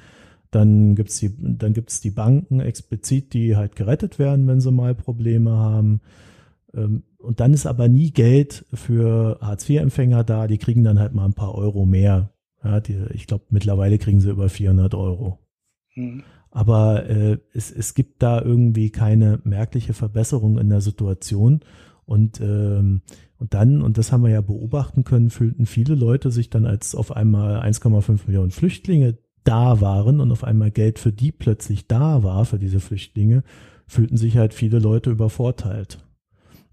Dann 0.52 0.94
gibt's 0.94 1.18
die, 1.18 1.36
dann 1.40 1.74
gibt's 1.74 2.02
die 2.02 2.12
Banken 2.12 2.60
explizit, 2.60 3.34
die 3.34 3.56
halt 3.56 3.76
gerettet 3.76 4.20
werden, 4.20 4.48
wenn 4.48 4.62
sie 4.62 4.72
mal 4.72 4.94
Probleme 4.94 5.52
haben. 5.52 6.02
Ähm, 6.76 7.04
und 7.18 7.40
dann 7.40 7.54
ist 7.54 7.66
aber 7.66 7.88
nie 7.88 8.12
Geld 8.12 8.66
für 8.74 9.40
Hartz-IV-Empfänger 9.42 10.24
da, 10.24 10.46
die 10.48 10.58
kriegen 10.58 10.84
dann 10.84 11.00
halt 11.00 11.14
mal 11.14 11.26
ein 11.26 11.34
paar 11.34 11.56
Euro 11.56 11.86
mehr. 11.86 12.30
Ja, 12.64 12.80
die, 12.80 12.98
ich 13.14 13.28
glaube, 13.28 13.46
mittlerweile 13.50 13.98
kriegen 13.98 14.20
sie 14.20 14.30
über 14.30 14.50
400 14.50 14.94
Euro. 14.94 15.40
Mhm. 15.96 16.24
Aber 16.56 17.10
äh, 17.10 17.40
es, 17.52 17.72
es 17.72 17.96
gibt 17.96 18.22
da 18.22 18.40
irgendwie 18.40 18.92
keine 18.92 19.40
merkliche 19.44 19.94
Verbesserung 19.94 20.60
in 20.60 20.70
der 20.70 20.82
Situation. 20.82 21.62
Und, 22.06 22.40
ähm, 22.42 23.02
und 23.38 23.56
dann, 23.56 23.82
und 23.82 23.98
das 23.98 24.12
haben 24.12 24.24
wir 24.24 24.30
ja 24.30 24.42
beobachten 24.42 25.04
können, 25.04 25.32
fühlten 25.32 25.66
viele 25.66 25.96
Leute 25.96 26.30
sich 26.30 26.52
dann, 26.52 26.68
als 26.68 26.94
auf 26.94 27.12
einmal 27.12 27.60
1,5 27.62 28.28
Millionen 28.28 28.52
Flüchtlinge 28.52 29.18
da 29.44 29.82
waren 29.82 30.20
und 30.20 30.32
auf 30.32 30.44
einmal 30.44 30.70
Geld 30.70 31.00
für 31.00 31.12
die 31.12 31.32
plötzlich 31.32 31.88
da 31.88 32.22
war, 32.22 32.46
für 32.46 32.60
diese 32.60 32.80
Flüchtlinge, 32.80 33.44
fühlten 33.88 34.18
sich 34.18 34.38
halt 34.38 34.54
viele 34.54 34.78
Leute 34.78 35.10
übervorteilt. 35.10 36.06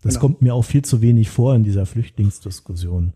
Das 0.02 0.15
genau. 0.15 0.20
kommt 0.20 0.43
mir 0.43 0.55
auch 0.55 0.65
viel 0.65 0.82
zu 0.82 1.01
wenig 1.01 1.31
vor 1.31 1.55
in 1.55 1.65
dieser 1.65 1.86
Flüchtlingsdiskussion. 1.86 3.15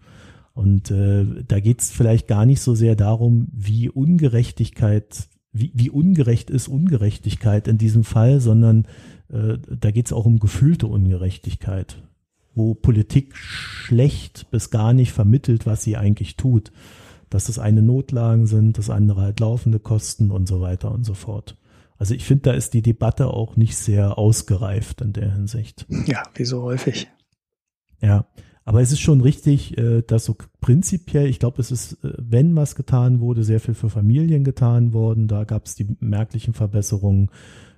Und 0.55 0.91
äh, 0.91 1.27
da 1.47 1.61
geht 1.61 1.83
es 1.83 1.91
vielleicht 1.91 2.27
gar 2.27 2.47
nicht 2.47 2.63
so 2.63 2.75
sehr 2.75 2.97
darum, 2.97 3.49
wie 3.53 3.91
Ungerechtigkeit 3.91 5.29
wie, 5.55 5.71
wie 5.73 5.89
ungerecht 5.89 6.51
ist 6.51 6.69
Ungerechtigkeit 6.69 7.69
in 7.69 7.79
diesem 7.79 8.05
Fall, 8.05 8.41
sondern 8.41 8.87
äh, 9.33 9.57
da 9.71 9.91
geht 9.93 10.07
es 10.07 10.13
auch 10.13 10.27
um 10.27 10.41
gefühlte 10.41 10.89
Ungerechtigkeit, 10.89 12.03
wo 12.55 12.75
Politik 12.75 13.37
schlecht 13.37 14.51
bis 14.51 14.71
gar 14.71 14.93
nicht 14.93 15.13
vermittelt, 15.13 15.65
was 15.65 15.83
sie 15.83 15.97
eigentlich 15.97 16.37
tut. 16.37 16.73
Dass 17.31 17.47
das 17.47 17.59
eine 17.59 17.83
Notlagen 17.83 18.47
sind, 18.47 18.79
das 18.79 18.91
andere 18.91 19.23
halt 19.23 19.41
laufende 19.41 19.79
Kosten 19.79 20.31
und 20.31 20.47
so 20.47 20.61
weiter 20.61 20.93
und 20.93 21.05
so 21.05 21.15
fort. 21.15 21.57
Also 21.97 22.15
ich 22.15 22.25
finde, 22.25 22.43
da 22.43 22.53
ist 22.53 22.75
die 22.75 22.83
Debatte 22.83 23.29
auch 23.29 23.57
nicht 23.57 23.77
sehr 23.77 24.19
ausgereift 24.19 25.01
in 25.01 25.13
der 25.13 25.33
Hinsicht. 25.33 25.87
Ja, 26.07 26.25
wie 26.35 26.45
so 26.45 26.63
häufig. 26.63 27.09
Ja, 28.03 28.27
aber 28.65 28.81
es 28.81 28.93
ist 28.93 29.01
schon 29.01 29.21
richtig, 29.21 29.77
äh, 29.77 30.03
dass 30.03 30.25
so 30.25 30.37
prinzipiell, 30.61 31.27
ich 31.27 31.39
glaube, 31.39 31.61
es 31.61 31.71
ist, 31.71 32.05
äh, 32.05 32.15
wenn 32.17 32.57
was 32.57 32.75
getan 32.75 33.21
wurde, 33.21 33.45
sehr 33.45 33.61
viel 33.61 33.75
für 33.75 33.91
Familien 33.91 34.43
getan 34.43 34.93
worden. 34.93 35.29
Da 35.29 35.45
gab 35.45 35.67
es 35.67 35.75
die 35.75 35.97
merklichen 36.01 36.55
Verbesserungen. 36.55 37.31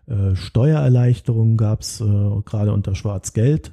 Äh, 0.06 0.36
Steuererleichterungen 0.36 1.56
gab 1.56 1.80
es 1.80 1.98
gerade 1.98 2.72
unter 2.72 2.94
Schwarz-Gelb 2.94 3.72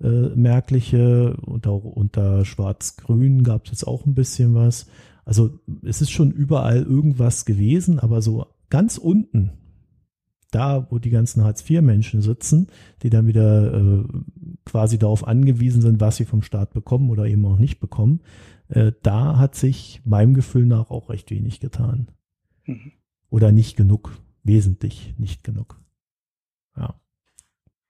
merkliche. 0.00 1.36
Unter, 1.46 1.74
unter 1.74 2.44
Schwarz-Grün 2.44 3.44
gab 3.44 3.66
es 3.66 3.70
jetzt 3.70 3.86
auch 3.86 4.04
ein 4.04 4.14
bisschen 4.14 4.52
was. 4.52 4.86
Also 5.24 5.60
es 5.84 6.02
ist 6.02 6.10
schon 6.10 6.32
überall 6.32 6.82
irgendwas 6.82 7.44
gewesen, 7.44 8.00
aber 8.00 8.20
so 8.20 8.46
ganz 8.68 8.98
unten 8.98 9.52
da, 10.54 10.86
wo 10.90 10.98
die 10.98 11.10
ganzen 11.10 11.42
Hartz-IV-Menschen 11.42 12.22
sitzen, 12.22 12.68
die 13.02 13.10
dann 13.10 13.26
wieder 13.26 13.74
äh, 13.74 14.04
quasi 14.64 14.98
darauf 14.98 15.26
angewiesen 15.26 15.82
sind, 15.82 16.00
was 16.00 16.16
sie 16.16 16.24
vom 16.24 16.42
Staat 16.42 16.72
bekommen 16.72 17.10
oder 17.10 17.26
eben 17.26 17.44
auch 17.46 17.58
nicht 17.58 17.80
bekommen, 17.80 18.20
äh, 18.68 18.92
da 19.02 19.38
hat 19.38 19.54
sich 19.54 20.00
meinem 20.04 20.34
Gefühl 20.34 20.66
nach 20.66 20.90
auch 20.90 21.10
recht 21.10 21.30
wenig 21.30 21.60
getan. 21.60 22.08
Mhm. 22.66 22.92
Oder 23.30 23.50
nicht 23.50 23.76
genug, 23.76 24.18
wesentlich 24.44 25.14
nicht 25.18 25.42
genug. 25.42 25.80
Ja. 26.76 26.94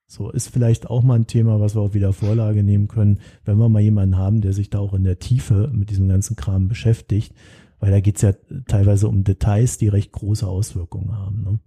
So 0.07 0.31
ist 0.31 0.49
vielleicht 0.49 0.91
auch 0.91 1.03
mal 1.03 1.15
ein 1.15 1.27
Thema, 1.27 1.61
was 1.61 1.75
wir 1.75 1.83
auch 1.83 1.95
wieder 1.95 2.13
Vorlage 2.13 2.63
nehmen 2.63 2.89
können, 2.89 3.21
wenn 3.45 3.59
wir 3.59 3.69
mal 3.69 3.81
jemanden 3.81 4.17
haben, 4.17 4.41
der 4.41 4.53
sich 4.53 4.71
da 4.71 4.79
auch 4.79 4.95
in 4.95 5.05
der 5.05 5.19
Tiefe 5.19 5.71
mit 5.73 5.91
diesem 5.91 6.09
ganzen 6.09 6.37
Kram 6.37 6.69
beschäftigt, 6.69 7.35
weil 7.81 7.91
da 7.91 8.01
geht's 8.01 8.23
ja 8.23 8.33
teilweise 8.69 9.09
um 9.09 9.25
Details, 9.25 9.79
die 9.79 9.89
recht 9.89 10.13
große 10.13 10.47
Auswirkungen 10.47 11.17
haben. 11.17 11.43
Ne? 11.43 11.59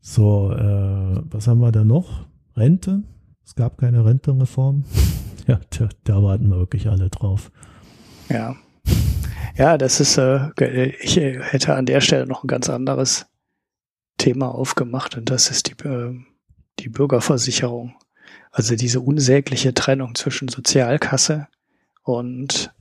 So, 0.00 0.52
äh, 0.52 1.22
was 1.30 1.46
haben 1.46 1.60
wir 1.60 1.72
da 1.72 1.84
noch? 1.84 2.26
Rente? 2.56 3.02
Es 3.44 3.54
gab 3.54 3.78
keine 3.78 4.04
Rentenreform. 4.04 4.84
ja, 5.46 5.60
da, 5.70 5.88
da, 6.04 6.22
warten 6.22 6.48
wir 6.48 6.58
wirklich 6.58 6.88
alle 6.88 7.10
drauf. 7.10 7.50
Ja. 8.28 8.56
Ja, 9.56 9.76
das 9.76 10.00
ist, 10.00 10.16
äh, 10.16 10.50
ich 11.00 11.16
hätte 11.16 11.74
an 11.74 11.86
der 11.86 12.00
Stelle 12.00 12.26
noch 12.26 12.44
ein 12.44 12.48
ganz 12.48 12.70
anderes 12.70 13.26
Thema 14.16 14.54
aufgemacht 14.54 15.16
und 15.16 15.28
das 15.30 15.50
ist 15.50 15.68
die, 15.68 15.86
äh, 15.86 16.14
die 16.78 16.88
Bürgerversicherung. 16.88 17.94
Also 18.52 18.76
diese 18.76 19.00
unsägliche 19.00 19.74
Trennung 19.74 20.14
zwischen 20.14 20.48
Sozialkasse 20.48 21.48
und 22.02 22.72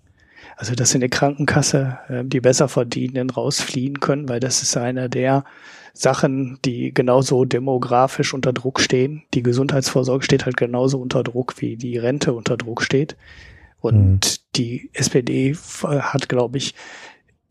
also 0.59 0.75
dass 0.75 0.93
in 0.93 0.99
der 0.99 1.09
Krankenkasse 1.09 1.99
äh, 2.09 2.23
die 2.25 2.41
Besserverdienenden 2.41 3.29
rausfliehen 3.29 4.01
können, 4.01 4.27
weil 4.27 4.41
das 4.41 4.61
ist 4.61 4.75
einer 4.75 5.07
der 5.07 5.45
Sachen, 5.93 6.59
die 6.65 6.93
genauso 6.93 7.45
demografisch 7.45 8.33
unter 8.33 8.51
Druck 8.51 8.81
stehen. 8.81 9.23
Die 9.33 9.41
Gesundheitsvorsorge 9.41 10.25
steht 10.25 10.45
halt 10.45 10.57
genauso 10.57 10.99
unter 10.99 11.23
Druck, 11.23 11.55
wie 11.59 11.77
die 11.77 11.97
Rente 11.97 12.33
unter 12.33 12.57
Druck 12.57 12.81
steht. 12.81 13.15
Und 13.79 14.15
mhm. 14.15 14.19
die 14.57 14.89
SPD 14.91 15.55
hat, 15.55 16.27
glaube 16.27 16.57
ich, 16.57 16.75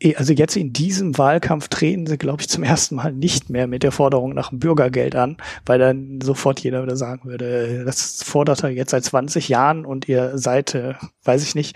eh, 0.01 0.15
also 0.17 0.35
jetzt 0.35 0.57
in 0.57 0.75
diesem 0.75 1.17
Wahlkampf 1.17 1.69
treten 1.69 2.07
sie, 2.07 2.19
glaube 2.19 2.43
ich, 2.43 2.51
zum 2.51 2.63
ersten 2.63 2.97
Mal 2.97 3.15
nicht 3.15 3.49
mehr 3.49 3.67
mit 3.67 3.83
der 3.83 3.93
Forderung 3.93 4.35
nach 4.35 4.51
dem 4.51 4.59
Bürgergeld 4.59 5.17
an, 5.17 5.39
weil 5.65 5.79
dann 5.79 6.21
sofort 6.21 6.61
jeder 6.61 6.83
wieder 6.83 6.97
sagen 6.97 7.25
würde, 7.25 7.85
das 7.87 8.23
fordert 8.23 8.65
er 8.65 8.69
jetzt 8.69 8.91
seit 8.91 9.05
20 9.05 9.49
Jahren 9.49 9.87
und 9.87 10.09
ihr 10.09 10.37
seid, 10.37 10.75
äh, 10.75 10.93
weiß 11.25 11.43
ich 11.43 11.55
nicht, 11.55 11.75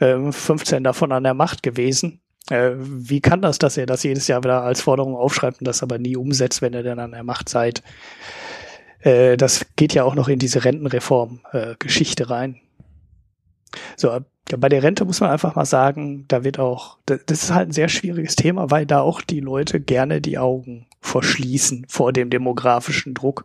15 0.00 0.78
äh, 0.78 0.82
davon 0.82 1.12
an 1.12 1.24
der 1.24 1.34
Macht 1.34 1.62
gewesen. 1.62 2.20
Äh, 2.50 2.72
wie 2.76 3.20
kann 3.20 3.42
das, 3.42 3.58
dass 3.58 3.76
ihr 3.76 3.86
das 3.86 4.02
jedes 4.02 4.26
Jahr 4.28 4.42
wieder 4.42 4.62
als 4.62 4.80
Forderung 4.80 5.14
aufschreibt 5.14 5.60
und 5.60 5.68
das 5.68 5.82
aber 5.82 5.98
nie 5.98 6.16
umsetzt, 6.16 6.62
wenn 6.62 6.72
ihr 6.72 6.82
dann 6.82 6.98
an 6.98 7.12
der 7.12 7.22
Macht 7.22 7.48
seid? 7.48 7.82
Äh, 9.00 9.36
das 9.36 9.66
geht 9.76 9.94
ja 9.94 10.04
auch 10.04 10.14
noch 10.14 10.28
in 10.28 10.38
diese 10.38 10.64
Rentenreform-Geschichte 10.64 12.30
rein. 12.30 12.60
So, 13.96 14.18
bei 14.58 14.68
der 14.68 14.82
Rente 14.82 15.04
muss 15.04 15.20
man 15.20 15.30
einfach 15.30 15.54
mal 15.54 15.64
sagen, 15.64 16.24
da 16.26 16.42
wird 16.42 16.58
auch, 16.58 16.98
das 17.06 17.20
ist 17.28 17.54
halt 17.54 17.68
ein 17.68 17.72
sehr 17.72 17.88
schwieriges 17.88 18.34
Thema, 18.34 18.70
weil 18.70 18.86
da 18.86 19.00
auch 19.00 19.20
die 19.20 19.40
Leute 19.40 19.80
gerne 19.80 20.20
die 20.20 20.38
Augen 20.38 20.86
verschließen 21.00 21.86
vor 21.88 22.12
dem 22.12 22.30
demografischen 22.30 23.14
Druck. 23.14 23.44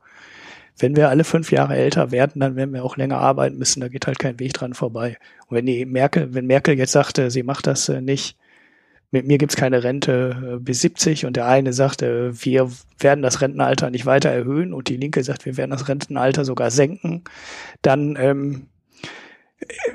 Wenn 0.78 0.96
wir 0.96 1.10
alle 1.10 1.24
fünf 1.24 1.52
Jahre 1.52 1.76
älter 1.76 2.12
werden, 2.12 2.42
dann 2.42 2.56
werden 2.56 2.74
wir 2.74 2.84
auch 2.84 2.98
länger 2.98 3.18
arbeiten 3.18 3.58
müssen, 3.58 3.82
da 3.82 3.88
geht 3.88 4.08
halt 4.08 4.20
kein 4.20 4.40
Weg 4.40 4.54
dran 4.54 4.74
vorbei. 4.74 5.18
Und 5.48 5.58
wenn 5.58 5.66
die 5.66 5.86
Merkel, 5.86 6.34
wenn 6.34 6.48
Merkel 6.48 6.78
jetzt 6.78 6.92
sagte, 6.92 7.32
sie 7.32 7.44
macht 7.44 7.68
das 7.68 7.88
nicht, 7.90 8.38
mit 9.12 9.28
mir 9.28 9.38
gibt's 9.38 9.56
keine 9.56 9.84
Rente 9.84 10.56
äh, 10.56 10.60
bis 10.60 10.82
70 10.82 11.26
und 11.26 11.38
der 11.38 11.48
eine 11.48 11.72
sagt, 11.72 12.02
äh, 12.02 12.34
wir 12.44 12.70
werden 13.00 13.22
das 13.22 13.42
Rentenalter 13.42 13.90
nicht 13.90 14.06
weiter 14.06 14.30
erhöhen 14.30 14.74
und 14.74 14.90
die 14.90 14.98
Linke 14.98 15.24
sagt, 15.24 15.46
wir 15.46 15.56
werden 15.56 15.72
das 15.72 15.88
Rentenalter 15.88 16.44
sogar 16.44 16.70
senken, 16.70 17.24
dann 17.82 18.18
ähm, 18.20 18.68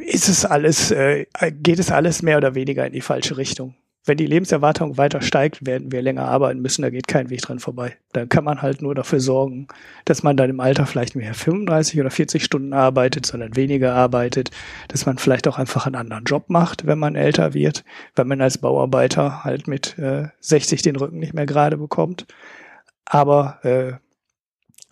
ist 0.07 0.28
es 0.28 0.47
alles, 0.47 0.90
äh, 0.90 1.27
geht 1.52 1.78
es 1.78 1.90
alles 1.90 2.23
mehr 2.23 2.39
oder 2.39 2.55
weniger 2.55 2.86
in 2.86 2.93
die 2.93 3.02
falsche 3.02 3.36
Richtung 3.36 3.74
wenn 4.05 4.16
die 4.16 4.27
Lebenserwartung 4.27 4.97
weiter 4.97 5.20
steigt, 5.20 5.66
werden 5.66 5.93
wir 5.93 6.01
länger 6.01 6.24
arbeiten 6.24 6.60
müssen, 6.60 6.82
da 6.82 6.90
geht 6.90 7.06
kein 7.06 7.28
Weg 7.28 7.43
dran 7.43 7.59
vorbei. 7.59 7.97
Dann 8.12 8.28
kann 8.28 8.44
man 8.44 8.62
halt 8.62 8.81
nur 8.81 8.94
dafür 8.94 9.20
sorgen, 9.20 9.68
dass 10.06 10.22
man 10.22 10.36
dann 10.36 10.48
im 10.48 10.60
Alter 10.60 10.86
vielleicht 10.86 11.16
mehr 11.16 11.35
35 11.35 12.01
oder 12.01 12.10
40 12.10 12.43
Stunden 12.43 12.72
arbeitet, 12.72 13.27
sondern 13.27 13.56
weniger 13.56 13.94
arbeitet, 13.94 14.51
dass 14.89 15.05
man 15.05 15.18
vielleicht 15.18 15.47
auch 15.48 15.59
einfach 15.59 15.86
einen 15.86 15.97
anderen 15.97 16.24
Job 16.24 16.44
macht, 16.48 16.86
wenn 16.86 16.98
man 16.98 17.14
älter 17.14 17.52
wird, 17.52 17.85
wenn 18.16 18.28
man 18.28 18.40
als 18.40 18.59
Bauarbeiter 18.59 19.44
halt 19.44 19.68
mit 19.68 19.98
äh, 19.98 20.28
60 20.40 20.81
den 20.81 20.97
Rücken 20.97 21.18
nicht 21.18 21.35
mehr 21.35 21.47
gerade 21.47 21.77
bekommt. 21.77 22.27
Aber 23.05 23.59
äh, 23.64 23.93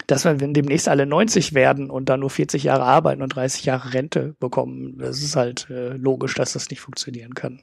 dass 0.08 0.24
wir 0.24 0.34
demnächst 0.34 0.88
alle 0.88 1.04
90 1.04 1.52
werden 1.52 1.90
und 1.90 2.08
dann 2.08 2.20
nur 2.20 2.30
40 2.30 2.64
Jahre 2.64 2.82
arbeiten 2.82 3.20
und 3.20 3.28
30 3.28 3.66
Jahre 3.66 3.92
Rente 3.92 4.34
bekommen, 4.40 4.96
das 4.98 5.22
ist 5.22 5.36
halt 5.36 5.68
äh, 5.68 5.90
logisch, 5.90 6.34
dass 6.34 6.54
das 6.54 6.70
nicht 6.70 6.80
funktionieren 6.80 7.34
kann. 7.34 7.60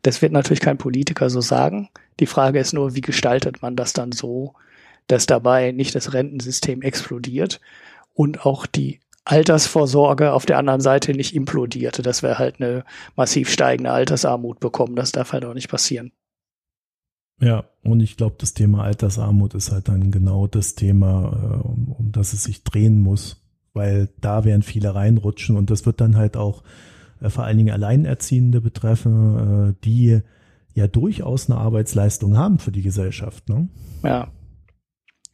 Das 0.00 0.22
wird 0.22 0.32
natürlich 0.32 0.60
kein 0.60 0.78
Politiker 0.78 1.28
so 1.28 1.42
sagen. 1.42 1.90
Die 2.18 2.26
Frage 2.26 2.58
ist 2.58 2.72
nur, 2.72 2.94
wie 2.94 3.02
gestaltet 3.02 3.60
man 3.60 3.76
das 3.76 3.92
dann 3.92 4.10
so, 4.10 4.54
dass 5.06 5.26
dabei 5.26 5.70
nicht 5.72 5.94
das 5.94 6.14
Rentensystem 6.14 6.80
explodiert 6.80 7.60
und 8.14 8.46
auch 8.46 8.64
die 8.64 9.00
Altersvorsorge 9.26 10.32
auf 10.32 10.46
der 10.46 10.56
anderen 10.56 10.80
Seite 10.80 11.12
nicht 11.12 11.36
implodiert, 11.36 12.04
dass 12.06 12.22
wir 12.22 12.38
halt 12.38 12.58
eine 12.58 12.84
massiv 13.16 13.50
steigende 13.50 13.92
Altersarmut 13.92 14.60
bekommen. 14.60 14.96
Das 14.96 15.12
darf 15.12 15.34
halt 15.34 15.44
auch 15.44 15.54
nicht 15.54 15.68
passieren. 15.68 16.12
Ja, 17.42 17.64
und 17.82 18.00
ich 18.00 18.16
glaube, 18.16 18.36
das 18.38 18.54
Thema 18.54 18.84
Altersarmut 18.84 19.54
ist 19.54 19.72
halt 19.72 19.88
dann 19.88 20.12
genau 20.12 20.46
das 20.46 20.76
Thema, 20.76 21.32
äh, 21.32 21.66
um, 21.66 22.12
das 22.12 22.32
es 22.32 22.44
sich 22.44 22.62
drehen 22.62 23.00
muss, 23.00 23.42
weil 23.72 24.10
da 24.20 24.44
werden 24.44 24.62
viele 24.62 24.94
reinrutschen 24.94 25.56
und 25.56 25.68
das 25.68 25.84
wird 25.84 26.00
dann 26.00 26.16
halt 26.16 26.36
auch 26.36 26.62
äh, 27.20 27.30
vor 27.30 27.42
allen 27.42 27.58
Dingen 27.58 27.74
Alleinerziehende 27.74 28.60
betreffen, 28.60 29.70
äh, 29.70 29.74
die 29.84 30.20
ja 30.74 30.86
durchaus 30.86 31.50
eine 31.50 31.58
Arbeitsleistung 31.58 32.38
haben 32.38 32.60
für 32.60 32.70
die 32.70 32.82
Gesellschaft. 32.82 33.48
Ne? 33.48 33.68
Ja. 34.04 34.28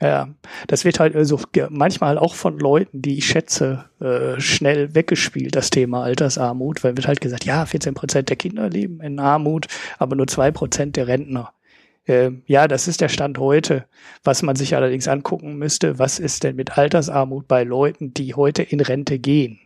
Ja, 0.00 0.28
das 0.68 0.84
wird 0.84 1.00
halt 1.00 1.16
also 1.16 1.40
manchmal 1.70 2.18
auch 2.18 2.36
von 2.36 2.56
Leuten, 2.56 3.02
die 3.02 3.18
ich 3.18 3.26
schätze, 3.26 3.86
äh, 4.00 4.40
schnell 4.40 4.94
weggespielt, 4.94 5.56
das 5.56 5.70
Thema 5.70 6.04
Altersarmut, 6.04 6.84
weil 6.84 6.96
wird 6.96 7.08
halt 7.08 7.20
gesagt, 7.20 7.44
ja, 7.44 7.66
14 7.66 7.94
Prozent 7.94 8.28
der 8.28 8.36
Kinder 8.36 8.70
leben 8.70 9.00
in 9.00 9.18
Armut, 9.18 9.66
aber 9.98 10.14
nur 10.14 10.28
zwei 10.28 10.52
Prozent 10.52 10.94
der 10.94 11.08
Rentner. 11.08 11.52
Äh, 12.08 12.32
ja, 12.46 12.66
das 12.68 12.88
ist 12.88 13.00
der 13.00 13.08
Stand 13.08 13.38
heute. 13.38 13.84
Was 14.24 14.42
man 14.42 14.56
sich 14.56 14.74
allerdings 14.74 15.06
angucken 15.06 15.56
müsste, 15.56 15.98
was 15.98 16.18
ist 16.18 16.42
denn 16.42 16.56
mit 16.56 16.78
Altersarmut 16.78 17.46
bei 17.46 17.64
Leuten, 17.64 18.14
die 18.14 18.34
heute 18.34 18.62
in 18.62 18.80
Rente 18.80 19.18
gehen? 19.18 19.58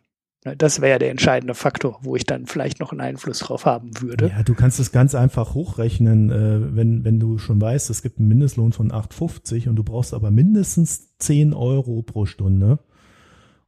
Das 0.59 0.81
wäre 0.81 0.99
der 0.99 1.11
entscheidende 1.11 1.55
Faktor, 1.55 2.01
wo 2.03 2.17
ich 2.17 2.27
dann 2.27 2.47
vielleicht 2.47 2.81
noch 2.81 2.91
einen 2.91 3.01
Einfluss 3.01 3.39
drauf 3.39 3.65
haben 3.65 3.93
würde. 4.01 4.27
Ja, 4.27 4.43
du 4.43 4.55
kannst 4.55 4.81
es 4.81 4.91
ganz 4.91 5.15
einfach 5.15 5.55
hochrechnen, 5.55 6.31
äh, 6.31 6.75
wenn, 6.75 7.05
wenn 7.05 7.21
du 7.21 7.39
schon 7.39 7.61
weißt, 7.61 7.91
es 7.91 8.03
gibt 8.03 8.19
einen 8.19 8.27
Mindestlohn 8.27 8.73
von 8.73 8.91
8,50 8.91 9.69
und 9.69 9.77
du 9.77 9.85
brauchst 9.85 10.13
aber 10.13 10.33
mindestens 10.33 11.17
10 11.19 11.55
Euro 11.55 12.03
pro 12.03 12.27
Stunde, 12.27 12.81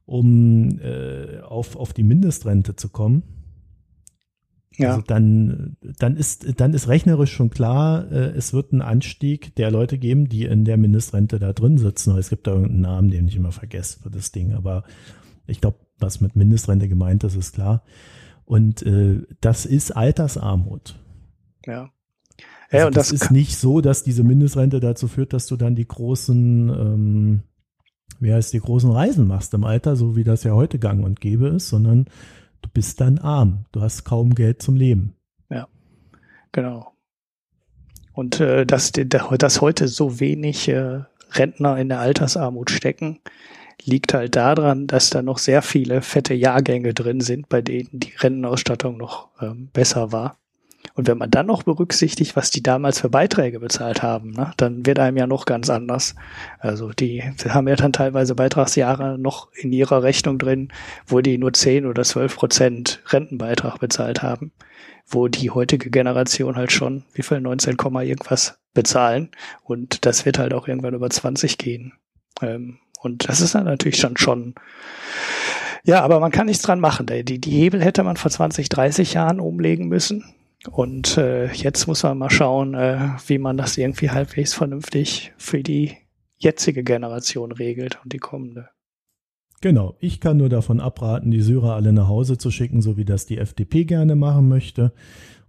um 0.05 0.81
äh, 0.81 1.39
auf, 1.39 1.77
auf 1.77 1.93
die 1.93 2.03
Mindestrente 2.03 2.75
zu 2.75 2.89
kommen 2.89 3.23
ja. 4.77 4.89
Also 4.91 5.01
dann, 5.01 5.77
dann 5.99 6.17
ist, 6.17 6.59
dann 6.59 6.73
ist 6.73 6.87
rechnerisch 6.87 7.31
schon 7.31 7.49
klar, 7.49 8.11
äh, 8.11 8.31
es 8.31 8.53
wird 8.53 8.71
einen 8.71 8.81
Anstieg 8.81 9.55
der 9.55 9.71
Leute 9.71 9.97
geben, 9.97 10.27
die 10.27 10.45
in 10.45 10.65
der 10.65 10.77
Mindestrente 10.77 11.39
da 11.39 11.53
drin 11.53 11.77
sitzen. 11.77 12.17
Es 12.17 12.29
gibt 12.29 12.47
da 12.47 12.51
irgendeinen 12.51 12.81
Namen, 12.81 13.11
den 13.11 13.27
ich 13.27 13.35
immer 13.35 13.51
vergesse 13.51 13.99
für 14.01 14.09
das 14.09 14.31
Ding. 14.31 14.53
Aber 14.53 14.83
ich 15.47 15.61
glaube, 15.61 15.77
was 15.99 16.21
mit 16.21 16.35
Mindestrente 16.35 16.87
gemeint 16.87 17.23
ist, 17.23 17.35
ist 17.35 17.53
klar. 17.53 17.83
Und 18.43 18.83
äh, 18.83 19.23
das 19.41 19.65
ist 19.65 19.95
Altersarmut. 19.95 20.99
Ja. 21.65 21.91
Ja, 22.71 22.79
also 22.79 22.87
und 22.87 22.97
das, 22.97 23.09
das 23.09 23.21
ist 23.21 23.31
nicht 23.31 23.57
so, 23.57 23.81
dass 23.81 24.03
diese 24.03 24.23
Mindestrente 24.23 24.79
dazu 24.79 25.07
führt, 25.07 25.33
dass 25.33 25.47
du 25.47 25.55
dann 25.55 25.75
die 25.75 25.87
großen, 25.87 26.69
ähm, 26.69 27.43
wie 28.19 28.33
heißt 28.33 28.53
die 28.53 28.59
großen 28.59 28.91
Reisen 28.91 29.27
machst 29.27 29.53
im 29.53 29.63
Alter, 29.63 29.95
so 29.95 30.15
wie 30.15 30.23
das 30.23 30.43
ja 30.43 30.53
heute 30.53 30.79
gang 30.79 31.03
und 31.03 31.21
gäbe 31.21 31.47
ist, 31.47 31.69
sondern 31.69 32.07
du 32.65 32.69
bist 32.73 32.99
dann 32.99 33.19
arm. 33.19 33.65
Du 33.71 33.81
hast 33.81 34.03
kaum 34.03 34.33
Geld 34.33 34.61
zum 34.61 34.75
Leben. 34.75 35.15
Ja, 35.49 35.67
genau. 36.51 36.93
Und 38.13 38.39
äh, 38.39 38.65
dass, 38.65 38.91
dass 38.91 39.61
heute 39.61 39.87
so 39.87 40.19
wenig 40.19 40.67
äh, 40.67 41.01
Rentner 41.31 41.77
in 41.77 41.89
der 41.89 41.99
Altersarmut 41.99 42.71
stecken, 42.71 43.19
liegt 43.83 44.13
halt 44.13 44.35
daran, 44.35 44.87
dass 44.87 45.09
da 45.09 45.21
noch 45.21 45.37
sehr 45.37 45.61
viele 45.61 46.01
fette 46.01 46.33
Jahrgänge 46.33 46.93
drin 46.93 47.19
sind, 47.21 47.49
bei 47.49 47.61
denen 47.61 47.89
die 47.91 48.13
Rentenausstattung 48.17 48.97
noch 48.97 49.29
ähm, 49.41 49.69
besser 49.73 50.11
war. 50.11 50.37
Und 50.93 51.07
wenn 51.07 51.17
man 51.17 51.31
dann 51.31 51.47
noch 51.47 51.63
berücksichtigt, 51.63 52.35
was 52.35 52.51
die 52.51 52.63
damals 52.63 52.99
für 53.01 53.09
Beiträge 53.09 53.59
bezahlt 53.59 54.03
haben, 54.03 54.31
ne, 54.31 54.51
dann 54.57 54.85
wird 54.85 54.99
einem 54.99 55.17
ja 55.17 55.27
noch 55.27 55.45
ganz 55.45 55.69
anders. 55.69 56.15
Also 56.59 56.91
die 56.91 57.23
haben 57.47 57.67
ja 57.67 57.75
dann 57.75 57.93
teilweise 57.93 58.35
Beitragsjahre 58.35 59.17
noch 59.17 59.51
in 59.53 59.71
ihrer 59.71 60.03
Rechnung 60.03 60.37
drin, 60.37 60.71
wo 61.07 61.21
die 61.21 61.37
nur 61.37 61.53
10 61.53 61.85
oder 61.85 62.03
12 62.03 62.35
Prozent 62.35 63.01
Rentenbeitrag 63.07 63.79
bezahlt 63.79 64.21
haben, 64.21 64.51
wo 65.07 65.27
die 65.27 65.51
heutige 65.51 65.89
Generation 65.89 66.55
halt 66.55 66.71
schon, 66.71 67.03
wie 67.13 67.23
viel, 67.23 67.41
19, 67.41 67.77
irgendwas 67.77 68.59
bezahlen. 68.73 69.29
Und 69.63 70.05
das 70.05 70.25
wird 70.25 70.37
halt 70.37 70.53
auch 70.53 70.67
irgendwann 70.67 70.93
über 70.93 71.09
20 71.09 71.57
gehen. 71.57 71.93
Ähm, 72.41 72.77
und 73.01 73.29
das 73.29 73.41
ist 73.41 73.55
dann 73.55 73.65
natürlich 73.65 73.97
schon 73.97 74.17
schon, 74.17 74.55
ja, 75.83 76.01
aber 76.01 76.19
man 76.19 76.31
kann 76.31 76.47
nichts 76.47 76.63
dran 76.63 76.79
machen. 76.79 77.05
Die, 77.05 77.39
die 77.39 77.51
Hebel 77.51 77.83
hätte 77.83 78.03
man 78.03 78.17
vor 78.17 78.31
20, 78.31 78.69
30 78.69 79.13
Jahren 79.13 79.39
umlegen 79.39 79.87
müssen. 79.87 80.23
Und 80.71 81.17
äh, 81.17 81.51
jetzt 81.51 81.87
muss 81.87 82.03
man 82.03 82.17
mal 82.17 82.29
schauen, 82.29 82.73
äh, 82.73 83.09
wie 83.27 83.37
man 83.37 83.57
das 83.57 83.77
irgendwie 83.77 84.09
halbwegs 84.09 84.53
vernünftig 84.53 85.33
für 85.37 85.63
die 85.63 85.97
jetzige 86.37 86.83
Generation 86.83 87.51
regelt 87.51 87.99
und 88.03 88.13
die 88.13 88.17
kommende. 88.17 88.69
Genau, 89.61 89.95
ich 89.99 90.19
kann 90.19 90.37
nur 90.37 90.49
davon 90.49 90.79
abraten, 90.79 91.31
die 91.31 91.41
Syrer 91.41 91.75
alle 91.75 91.93
nach 91.93 92.07
Hause 92.07 92.37
zu 92.37 92.51
schicken, 92.51 92.81
so 92.81 92.97
wie 92.97 93.05
das 93.05 93.25
die 93.25 93.37
FDP 93.37 93.85
gerne 93.85 94.15
machen 94.15 94.47
möchte 94.47 94.91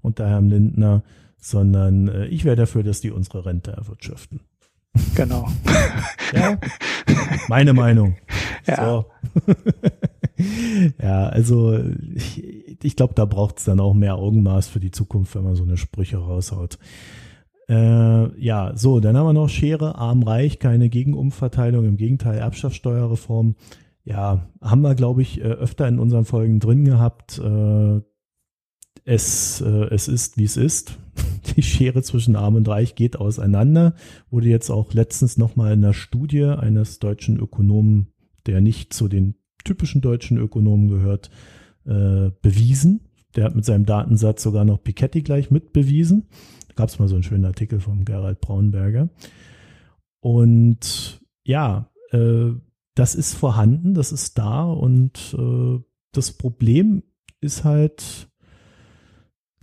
unter 0.00 0.28
Herrn 0.28 0.48
Lindner, 0.48 1.02
sondern 1.38 2.08
äh, 2.08 2.26
ich 2.26 2.44
wäre 2.44 2.56
dafür, 2.56 2.82
dass 2.82 3.00
die 3.00 3.10
unsere 3.10 3.44
Rente 3.44 3.72
erwirtschaften. 3.72 4.40
Genau. 5.14 5.48
ja, 6.32 6.58
meine 7.48 7.72
Meinung. 7.74 8.16
Ja. 8.66 8.84
So. 8.84 9.04
ja, 11.02 11.28
also 11.28 11.78
ich, 12.14 12.65
ich 12.82 12.96
glaube, 12.96 13.14
da 13.14 13.24
braucht 13.24 13.58
es 13.58 13.64
dann 13.64 13.80
auch 13.80 13.94
mehr 13.94 14.16
Augenmaß 14.16 14.68
für 14.68 14.80
die 14.80 14.90
Zukunft, 14.90 15.34
wenn 15.34 15.44
man 15.44 15.54
so 15.54 15.64
eine 15.64 15.76
Sprüche 15.76 16.18
raushaut. 16.18 16.78
Äh, 17.68 18.40
ja, 18.40 18.72
so, 18.76 19.00
dann 19.00 19.16
haben 19.16 19.26
wir 19.26 19.32
noch 19.32 19.48
Schere, 19.48 19.96
arm, 19.96 20.22
reich, 20.22 20.58
keine 20.58 20.88
Gegenumverteilung, 20.88 21.84
im 21.84 21.96
Gegenteil, 21.96 22.38
Erbschaftssteuerreform. 22.38 23.56
Ja, 24.04 24.48
haben 24.60 24.82
wir, 24.82 24.94
glaube 24.94 25.22
ich, 25.22 25.40
äh, 25.40 25.44
öfter 25.44 25.88
in 25.88 25.98
unseren 25.98 26.24
Folgen 26.24 26.60
drin 26.60 26.84
gehabt. 26.84 27.38
Äh, 27.38 28.00
es, 29.04 29.60
äh, 29.60 29.86
es 29.90 30.08
ist, 30.08 30.38
wie 30.38 30.44
es 30.44 30.56
ist. 30.56 30.98
Die 31.56 31.62
Schere 31.62 32.02
zwischen 32.02 32.36
arm 32.36 32.54
und 32.54 32.68
reich 32.68 32.94
geht 32.94 33.16
auseinander. 33.16 33.94
Wurde 34.30 34.48
jetzt 34.48 34.70
auch 34.70 34.92
letztens 34.94 35.36
nochmal 35.36 35.72
in 35.72 35.84
einer 35.84 35.94
Studie 35.94 36.44
eines 36.44 37.00
deutschen 37.00 37.38
Ökonomen, 37.38 38.12
der 38.46 38.60
nicht 38.60 38.92
zu 38.92 39.08
den 39.08 39.34
typischen 39.64 40.00
deutschen 40.00 40.38
Ökonomen 40.38 40.88
gehört, 40.88 41.30
äh, 41.86 42.30
bewiesen. 42.42 43.00
Der 43.34 43.44
hat 43.44 43.54
mit 43.54 43.64
seinem 43.64 43.86
Datensatz 43.86 44.42
sogar 44.42 44.64
noch 44.64 44.82
Piketty 44.82 45.22
gleich 45.22 45.50
mitbewiesen. 45.50 46.26
Da 46.68 46.74
gab 46.74 46.88
es 46.88 46.98
mal 46.98 47.08
so 47.08 47.14
einen 47.14 47.22
schönen 47.22 47.44
Artikel 47.44 47.80
vom 47.80 48.04
Gerald 48.04 48.40
Braunberger. 48.40 49.08
Und 50.20 51.20
ja, 51.44 51.90
äh, 52.10 52.52
das 52.94 53.14
ist 53.14 53.34
vorhanden, 53.34 53.94
das 53.94 54.10
ist 54.10 54.38
da 54.38 54.64
und 54.64 55.36
äh, 55.38 55.78
das 56.12 56.32
Problem 56.32 57.02
ist 57.40 57.64
halt, 57.64 58.28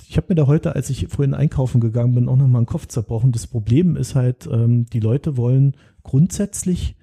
ich 0.08 0.18
habe 0.18 0.28
mir 0.30 0.36
da 0.36 0.46
heute, 0.46 0.76
als 0.76 0.92
ich 0.92 1.08
vorhin 1.08 1.34
einkaufen 1.34 1.82
gegangen 1.82 2.14
bin, 2.14 2.30
auch 2.30 2.36
nochmal 2.36 2.60
einen 2.60 2.68
Kopf 2.68 2.88
zerbrochen. 2.88 3.32
Das 3.32 3.48
Problem 3.48 3.96
ist 3.96 4.14
halt, 4.14 4.48
ähm, 4.52 4.86
die 4.86 5.00
Leute 5.00 5.36
wollen 5.36 5.76
grundsätzlich 6.04 6.96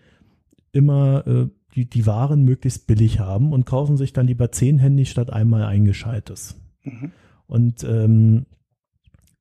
immer 0.72 1.26
äh, 1.26 1.48
die, 1.74 1.88
die 1.88 2.06
Waren 2.06 2.44
möglichst 2.44 2.86
billig 2.86 3.20
haben 3.20 3.52
und 3.52 3.66
kaufen 3.66 3.96
sich 3.96 4.12
dann 4.12 4.26
lieber 4.26 4.50
zehn 4.52 4.78
Handy 4.78 5.06
statt 5.06 5.32
einmal 5.32 5.64
ein 5.64 5.84
gescheites. 5.84 6.56
Mhm. 6.82 7.12
Und 7.46 7.84
ähm, 7.84 8.46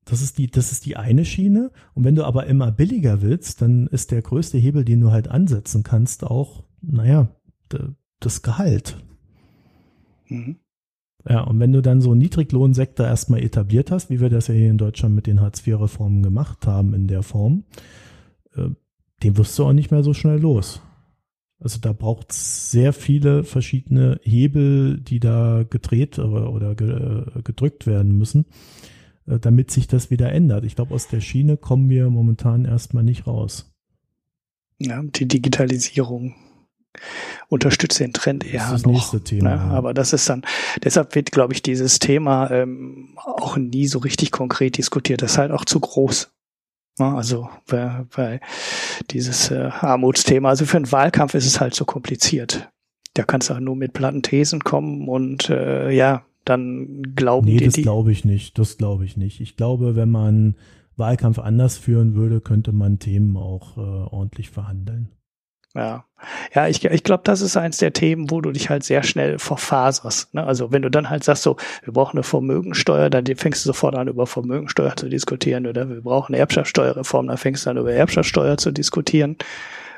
das 0.04 0.22
ist 0.22 0.38
die, 0.38 0.50
das 0.50 0.72
ist 0.72 0.86
die 0.86 0.96
eine 0.96 1.24
Schiene. 1.24 1.70
Und 1.94 2.04
wenn 2.04 2.14
du 2.14 2.24
aber 2.24 2.46
immer 2.46 2.72
billiger 2.72 3.22
willst, 3.22 3.62
dann 3.62 3.86
ist 3.86 4.10
der 4.10 4.22
größte 4.22 4.58
Hebel, 4.58 4.84
den 4.84 5.00
du 5.00 5.10
halt 5.10 5.28
ansetzen 5.28 5.82
kannst, 5.82 6.24
auch, 6.24 6.64
naja, 6.82 7.28
das 8.18 8.42
Gehalt. 8.42 8.96
Mhm. 10.28 10.56
Ja, 11.28 11.42
und 11.42 11.60
wenn 11.60 11.72
du 11.72 11.82
dann 11.82 12.00
so 12.00 12.12
einen 12.12 12.20
Niedriglohnsektor 12.20 13.06
erstmal 13.06 13.42
etabliert 13.42 13.90
hast, 13.90 14.08
wie 14.10 14.20
wir 14.20 14.30
das 14.30 14.48
ja 14.48 14.54
hier 14.54 14.70
in 14.70 14.78
Deutschland 14.78 15.14
mit 15.14 15.26
den 15.26 15.40
Hartz-IV-Reformen 15.40 16.22
gemacht 16.22 16.66
haben 16.66 16.94
in 16.94 17.06
der 17.06 17.22
Form, 17.22 17.64
äh, 18.56 18.70
den 19.22 19.36
wirst 19.36 19.58
du 19.58 19.64
auch 19.66 19.72
nicht 19.72 19.90
mehr 19.90 20.02
so 20.02 20.14
schnell 20.14 20.38
los. 20.38 20.80
Also 21.62 21.78
da 21.78 21.92
braucht 21.92 22.32
es 22.32 22.70
sehr 22.70 22.94
viele 22.94 23.44
verschiedene 23.44 24.18
Hebel, 24.22 24.98
die 24.98 25.20
da 25.20 25.64
gedreht 25.68 26.18
oder, 26.18 26.70
äh, 26.70 27.42
gedrückt 27.42 27.86
werden 27.86 28.16
müssen, 28.16 28.46
äh, 29.26 29.38
damit 29.38 29.70
sich 29.70 29.86
das 29.86 30.10
wieder 30.10 30.32
ändert. 30.32 30.64
Ich 30.64 30.74
glaube, 30.74 30.94
aus 30.94 31.08
der 31.08 31.20
Schiene 31.20 31.58
kommen 31.58 31.90
wir 31.90 32.08
momentan 32.08 32.64
erstmal 32.64 33.04
nicht 33.04 33.26
raus. 33.26 33.70
Ja, 34.78 35.02
die 35.02 35.28
Digitalisierung 35.28 36.34
unterstützt 37.48 38.00
den 38.00 38.14
Trend 38.14 38.44
eher 38.44 38.60
das, 38.60 38.70
das 38.70 38.86
noch. 38.86 38.92
Nächste 38.92 39.22
Thema, 39.22 39.50
ne? 39.50 39.56
ja. 39.56 39.70
Aber 39.70 39.92
das 39.92 40.14
ist 40.14 40.28
dann, 40.30 40.42
deshalb 40.82 41.14
wird, 41.14 41.30
glaube 41.30 41.52
ich, 41.52 41.62
dieses 41.62 41.98
Thema 41.98 42.50
ähm, 42.50 43.16
auch 43.16 43.58
nie 43.58 43.86
so 43.86 43.98
richtig 43.98 44.30
konkret 44.30 44.78
diskutiert. 44.78 45.20
Das 45.20 45.32
ist 45.32 45.38
halt 45.38 45.52
auch 45.52 45.66
zu 45.66 45.78
groß. 45.78 46.30
Ne? 47.00 47.14
Also 47.14 47.48
bei, 47.66 48.06
bei 48.14 48.40
dieses 49.10 49.50
äh, 49.50 49.70
Armutsthema, 49.80 50.50
also 50.50 50.64
für 50.64 50.76
einen 50.76 50.92
Wahlkampf 50.92 51.34
ist 51.34 51.46
es 51.46 51.60
halt 51.60 51.74
so 51.74 51.84
kompliziert. 51.84 52.70
Da 53.14 53.24
kannst 53.24 53.50
du 53.50 53.54
auch 53.54 53.60
nur 53.60 53.74
mit 53.74 53.92
platten 53.92 54.22
Thesen 54.22 54.60
kommen 54.60 55.08
und 55.08 55.50
äh, 55.50 55.90
ja, 55.90 56.24
dann 56.44 57.02
glauben 57.16 57.46
nee, 57.46 57.58
die. 57.58 57.64
das 57.64 57.74
glaube 57.74 58.12
ich 58.12 58.24
nicht. 58.24 58.58
Das 58.58 58.78
glaube 58.78 59.04
ich 59.04 59.16
nicht. 59.16 59.40
Ich 59.40 59.56
glaube, 59.56 59.96
wenn 59.96 60.10
man 60.10 60.54
Wahlkampf 60.96 61.38
anders 61.38 61.76
führen 61.76 62.14
würde, 62.14 62.40
könnte 62.40 62.72
man 62.72 62.98
Themen 62.98 63.36
auch 63.36 63.76
äh, 63.76 63.80
ordentlich 63.80 64.50
verhandeln. 64.50 65.08
Ja, 65.74 66.04
ja, 66.54 66.66
ich, 66.66 66.84
ich 66.84 67.04
glaube, 67.04 67.22
das 67.24 67.40
ist 67.40 67.56
eins 67.56 67.78
der 67.78 67.92
Themen, 67.92 68.30
wo 68.30 68.40
du 68.40 68.50
dich 68.50 68.70
halt 68.70 68.82
sehr 68.82 69.02
schnell 69.02 69.38
verfaserst. 69.38 70.34
Ne? 70.34 70.44
Also 70.44 70.72
wenn 70.72 70.82
du 70.82 70.90
dann 70.90 71.08
halt 71.08 71.24
sagst, 71.24 71.44
so, 71.44 71.56
wir 71.84 71.92
brauchen 71.92 72.18
eine 72.18 72.24
Vermögensteuer, 72.24 73.08
dann 73.08 73.24
fängst 73.36 73.64
du 73.64 73.68
sofort 73.68 73.94
an, 73.94 74.08
über 74.08 74.26
Vermögensteuer 74.26 74.96
zu 74.96 75.08
diskutieren, 75.08 75.66
oder 75.66 75.88
wir 75.88 76.00
brauchen 76.02 76.34
eine 76.34 76.40
Erbschaftssteuerreform, 76.40 77.28
dann 77.28 77.38
fängst 77.38 77.66
du 77.66 77.70
an, 77.70 77.76
über 77.76 77.92
Erbschaftssteuer 77.92 78.56
zu 78.58 78.72
diskutieren. 78.72 79.36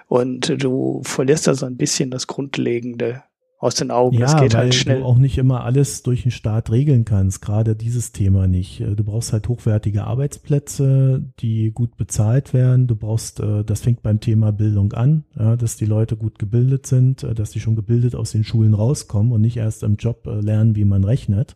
Und 0.09 0.62
du 0.62 1.03
verlierst 1.05 1.47
da 1.47 1.55
so 1.55 1.65
ein 1.65 1.78
bisschen 1.78 2.11
das 2.11 2.27
Grundlegende 2.27 3.23
aus 3.62 3.76
den 3.76 3.93
Augen. 3.93 4.16
Ja, 4.16 4.22
das 4.22 4.40
geht 4.40 4.56
halt 4.56 4.74
schnell. 4.74 4.98
Du 4.98 5.05
auch 5.05 5.18
nicht 5.18 5.39
immer 5.39 5.62
alles 5.62 6.02
durch 6.02 6.22
den 6.22 6.32
Staat 6.32 6.72
regeln 6.72 7.05
kannst, 7.05 7.40
gerade 7.43 7.76
dieses 7.76 8.10
Thema 8.10 8.48
nicht. 8.48 8.80
Äh, 8.80 8.97
du 8.97 9.05
brauchst 9.05 9.32
halt 9.32 9.48
hochwertige 9.48 10.02
Arbeitsplätze, 10.02 11.22
die 11.39 11.70
gut 11.70 11.97
bezahlt 11.97 12.55
werden. 12.55 12.89
Du 12.89 12.97
brauchst, 12.97 13.39
äh, 13.39 13.62
das 13.62 13.82
fängt 13.82 14.02
beim 14.02 14.18
Thema 14.18 14.51
Bildung 14.51 14.93
an, 14.93 15.24
dass 15.34 15.76
die 15.76 15.86
Leute 15.86 16.16
gut 16.16 16.40
gebildet 16.40 16.86
sind, 16.86 17.22
äh, 17.22 17.34
dass 17.34 17.51
die 17.51 17.60
schon 17.60 17.76
gebildet 17.76 18.16
aus 18.16 18.32
den 18.32 18.43
Schulen 18.43 18.74
rauskommen 18.74 19.30
und 19.30 19.40
nicht 19.40 19.59
erst 19.59 19.84
im 19.84 19.94
Job 19.94 20.26
lernen, 20.26 20.74
wie 20.74 20.84
man 20.84 21.05
rechnet. 21.05 21.55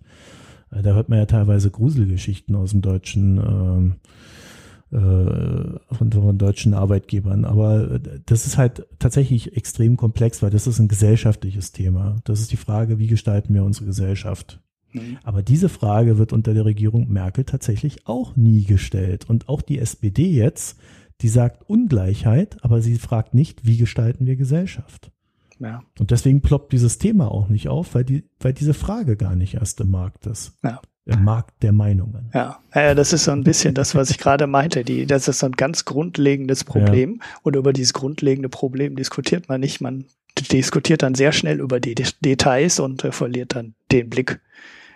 Da 0.70 0.94
hört 0.94 1.08
man 1.08 1.18
ja 1.18 1.26
teilweise 1.26 1.70
Gruselgeschichten 1.70 2.54
aus 2.54 2.70
dem 2.70 2.82
deutschen 2.82 3.38
ähm, 3.38 3.94
äh, 3.94 4.15
von, 4.90 6.12
von 6.12 6.38
deutschen 6.38 6.72
Arbeitgebern. 6.72 7.44
Aber 7.44 7.90
äh, 7.92 8.00
das 8.24 8.46
ist 8.46 8.56
halt 8.56 8.86
tatsächlich 8.98 9.56
extrem 9.56 9.96
komplex, 9.96 10.42
weil 10.42 10.50
das 10.50 10.66
ist 10.66 10.78
ein 10.78 10.88
gesellschaftliches 10.88 11.72
Thema. 11.72 12.16
Das 12.24 12.40
ist 12.40 12.52
die 12.52 12.56
Frage, 12.56 12.98
wie 12.98 13.08
gestalten 13.08 13.52
wir 13.52 13.64
unsere 13.64 13.86
Gesellschaft? 13.86 14.60
Mhm. 14.92 15.18
Aber 15.24 15.42
diese 15.42 15.68
Frage 15.68 16.18
wird 16.18 16.32
unter 16.32 16.54
der 16.54 16.64
Regierung 16.64 17.12
Merkel 17.12 17.44
tatsächlich 17.44 18.06
auch 18.06 18.36
nie 18.36 18.64
gestellt. 18.64 19.28
Und 19.28 19.48
auch 19.48 19.62
die 19.62 19.78
SPD 19.78 20.30
jetzt, 20.30 20.78
die 21.20 21.28
sagt 21.28 21.68
Ungleichheit, 21.68 22.62
aber 22.62 22.80
sie 22.80 22.96
fragt 22.96 23.34
nicht, 23.34 23.66
wie 23.66 23.78
gestalten 23.78 24.26
wir 24.26 24.36
Gesellschaft? 24.36 25.10
Ja. 25.58 25.82
Und 25.98 26.10
deswegen 26.10 26.42
ploppt 26.42 26.72
dieses 26.72 26.98
Thema 26.98 27.30
auch 27.30 27.48
nicht 27.48 27.68
auf, 27.68 27.94
weil, 27.94 28.04
die, 28.04 28.24
weil 28.40 28.52
diese 28.52 28.74
Frage 28.74 29.16
gar 29.16 29.34
nicht 29.34 29.54
erst 29.54 29.80
im 29.80 29.90
Markt 29.90 30.26
ist. 30.26 30.56
Ja. 30.62 30.80
Markt 31.06 31.62
der 31.62 31.72
Meinungen. 31.72 32.30
Ja, 32.34 32.58
ja, 32.74 32.94
das 32.94 33.12
ist 33.12 33.24
so 33.24 33.30
ein 33.30 33.44
bisschen 33.44 33.74
das, 33.74 33.94
was 33.94 34.10
ich 34.10 34.18
gerade 34.18 34.48
meinte. 34.48 34.84
Die, 34.84 35.06
das 35.06 35.28
ist 35.28 35.38
so 35.38 35.46
ein 35.46 35.52
ganz 35.52 35.84
grundlegendes 35.84 36.64
Problem. 36.64 37.20
Ja. 37.20 37.38
Und 37.42 37.54
über 37.54 37.72
dieses 37.72 37.92
grundlegende 37.92 38.48
Problem 38.48 38.96
diskutiert 38.96 39.48
man 39.48 39.60
nicht. 39.60 39.80
Man 39.80 40.06
diskutiert 40.50 41.02
dann 41.02 41.14
sehr 41.14 41.30
schnell 41.30 41.60
über 41.60 41.78
die 41.78 41.94
Details 41.94 42.80
und 42.80 43.04
äh, 43.04 43.12
verliert 43.12 43.54
dann 43.54 43.74
den 43.92 44.10
Blick 44.10 44.40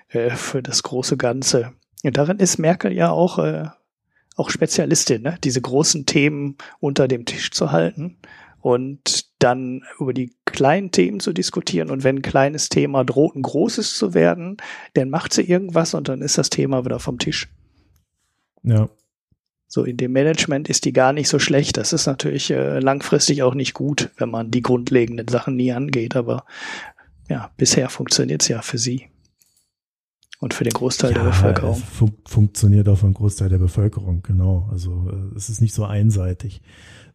äh, 0.09 0.31
für 0.31 0.63
das 0.63 0.83
große 0.83 1.17
Ganze. 1.17 1.73
Und 2.03 2.17
darin 2.17 2.39
ist 2.39 2.59
Merkel 2.59 2.93
ja 2.93 3.11
auch 3.11 3.39
äh, 3.39 3.69
auch 4.37 4.51
Spezialistin, 4.51 5.23
ne? 5.23 5.39
diese 5.45 5.61
großen 5.61 6.07
Themen 6.07 6.57
unter 6.81 7.09
dem 7.09 7.27
Tisch 7.27 7.51
zu 7.51 7.73
halten 7.73 8.17
und 8.61 9.30
dann 9.43 9.83
über 9.99 10.13
die 10.15 10.33
kleinen 10.45 10.91
Themen 10.93 11.21
zu 11.21 11.33
diskutieren. 11.33 11.91
Und 11.91 12.05
wenn 12.05 12.17
ein 12.17 12.23
kleines 12.23 12.69
Thema 12.69 13.05
droht, 13.05 13.35
ein 13.35 13.43
großes 13.43 13.97
zu 13.97 14.15
werden, 14.15 14.59
dann 14.95 15.11
macht 15.11 15.33
sie 15.33 15.43
irgendwas 15.43 15.95
und 15.95 16.09
dann 16.09 16.23
ist 16.23 16.39
das 16.39 16.51
Thema 16.51 16.85
wieder 16.85 17.01
vom 17.01 17.19
Tisch. 17.19 17.49
Ja. 18.63 18.89
So 19.67 19.85
in 19.85 19.97
dem 19.97 20.13
Management 20.13 20.69
ist 20.69 20.85
die 20.85 20.93
gar 20.93 21.13
nicht 21.13 21.29
so 21.29 21.39
schlecht. 21.39 21.77
Das 21.77 21.93
ist 21.93 22.07
natürlich 22.07 22.51
äh, 22.51 22.81
langfristig 22.81 23.43
auch 23.43 23.55
nicht 23.55 23.73
gut, 23.73 24.11
wenn 24.17 24.31
man 24.31 24.51
die 24.51 24.63
grundlegenden 24.63 25.29
Sachen 25.29 25.57
nie 25.57 25.73
angeht. 25.73 26.17
Aber 26.17 26.45
ja, 27.29 27.51
bisher 27.57 27.89
funktioniert 27.89 28.43
es 28.43 28.49
ja 28.49 28.63
für 28.63 28.79
sie 28.79 29.07
und 30.41 30.55
für 30.55 30.65
den 30.65 30.73
Großteil 30.73 31.13
ja, 31.13 31.19
der 31.19 31.25
Bevölkerung. 31.25 31.77
Fun 31.77 32.13
funktioniert 32.27 32.89
auch 32.89 32.97
für 32.97 33.07
den 33.07 33.15
Großteil 33.15 33.49
der 33.49 33.59
Bevölkerung, 33.59 34.23
genau. 34.23 34.69
Also 34.73 35.09
äh, 35.11 35.37
es 35.37 35.49
ist 35.49 35.61
nicht 35.61 35.75
so 35.75 35.85
einseitig. 35.85 36.63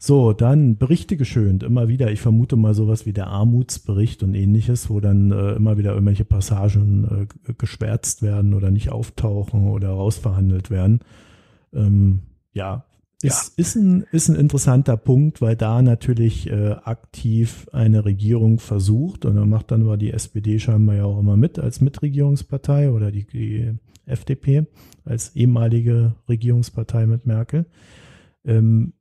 So, 0.05 0.33
dann 0.33 0.77
Berichte 0.77 1.17
geschönt, 1.17 1.63
immer 1.63 1.87
wieder. 1.87 2.11
Ich 2.11 2.21
vermute 2.21 2.57
mal 2.57 2.75
sowas 2.75 3.07
wie 3.07 3.11
der 3.11 3.25
Armutsbericht 3.25 4.21
und 4.21 4.35
ähnliches, 4.35 4.87
wo 4.91 4.99
dann 4.99 5.31
äh, 5.31 5.53
immer 5.53 5.79
wieder 5.79 5.93
irgendwelche 5.93 6.25
Passagen 6.25 7.27
äh, 7.47 7.53
geschwärzt 7.57 8.21
werden 8.21 8.53
oder 8.53 8.69
nicht 8.69 8.91
auftauchen 8.91 9.67
oder 9.67 9.89
rausverhandelt 9.89 10.69
werden. 10.69 10.99
Ähm, 11.73 12.19
ja, 12.53 12.85
ist, 13.23 13.53
ja. 13.57 13.63
ist, 13.63 13.75
ein, 13.77 14.05
ist 14.11 14.29
ein 14.29 14.35
interessanter 14.35 14.95
Punkt, 14.95 15.41
weil 15.41 15.55
da 15.55 15.81
natürlich 15.81 16.51
äh, 16.51 16.73
aktiv 16.83 17.67
eine 17.71 18.05
Regierung 18.05 18.59
versucht, 18.59 19.25
und 19.25 19.37
da 19.37 19.45
macht 19.47 19.71
dann 19.71 19.81
aber 19.81 19.97
die 19.97 20.13
SPD 20.13 20.59
scheinbar 20.59 20.97
ja 20.97 21.05
auch 21.05 21.17
immer 21.17 21.35
mit 21.35 21.57
als 21.57 21.81
Mitregierungspartei 21.81 22.91
oder 22.91 23.11
die, 23.11 23.25
die 23.25 23.73
FDP 24.05 24.67
als 25.03 25.35
ehemalige 25.35 26.13
Regierungspartei 26.29 27.07
mit 27.07 27.25
Merkel. 27.25 27.65
Ähm, 28.45 28.93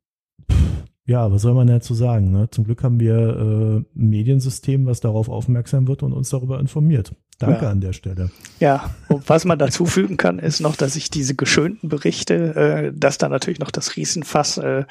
pff, 0.50 0.84
ja, 1.06 1.30
was 1.30 1.42
soll 1.42 1.54
man 1.54 1.66
dazu 1.66 1.92
sagen? 1.94 2.32
Ne? 2.32 2.48
Zum 2.50 2.64
Glück 2.64 2.82
haben 2.82 2.98
wir 2.98 3.14
äh, 3.14 3.76
ein 3.76 3.86
Mediensystem, 3.94 4.86
was 4.86 5.00
darauf 5.00 5.28
aufmerksam 5.28 5.86
wird 5.86 6.02
und 6.02 6.12
uns 6.12 6.30
darüber 6.30 6.58
informiert. 6.58 7.12
Danke 7.38 7.64
ja. 7.64 7.70
an 7.70 7.80
der 7.80 7.92
Stelle. 7.92 8.30
Ja, 8.60 8.94
und 9.08 9.28
was 9.28 9.44
man 9.44 9.58
dazu 9.58 9.86
fügen 9.86 10.16
kann, 10.16 10.38
ist 10.38 10.60
noch, 10.60 10.76
dass 10.76 10.96
ich 10.96 11.10
diese 11.10 11.34
geschönten 11.34 11.88
Berichte, 11.88 12.54
äh, 12.54 12.92
dass 12.94 13.18
da 13.18 13.28
natürlich 13.28 13.58
noch 13.58 13.70
das 13.70 13.96
Riesenfass 13.96 14.56
äh, 14.58 14.84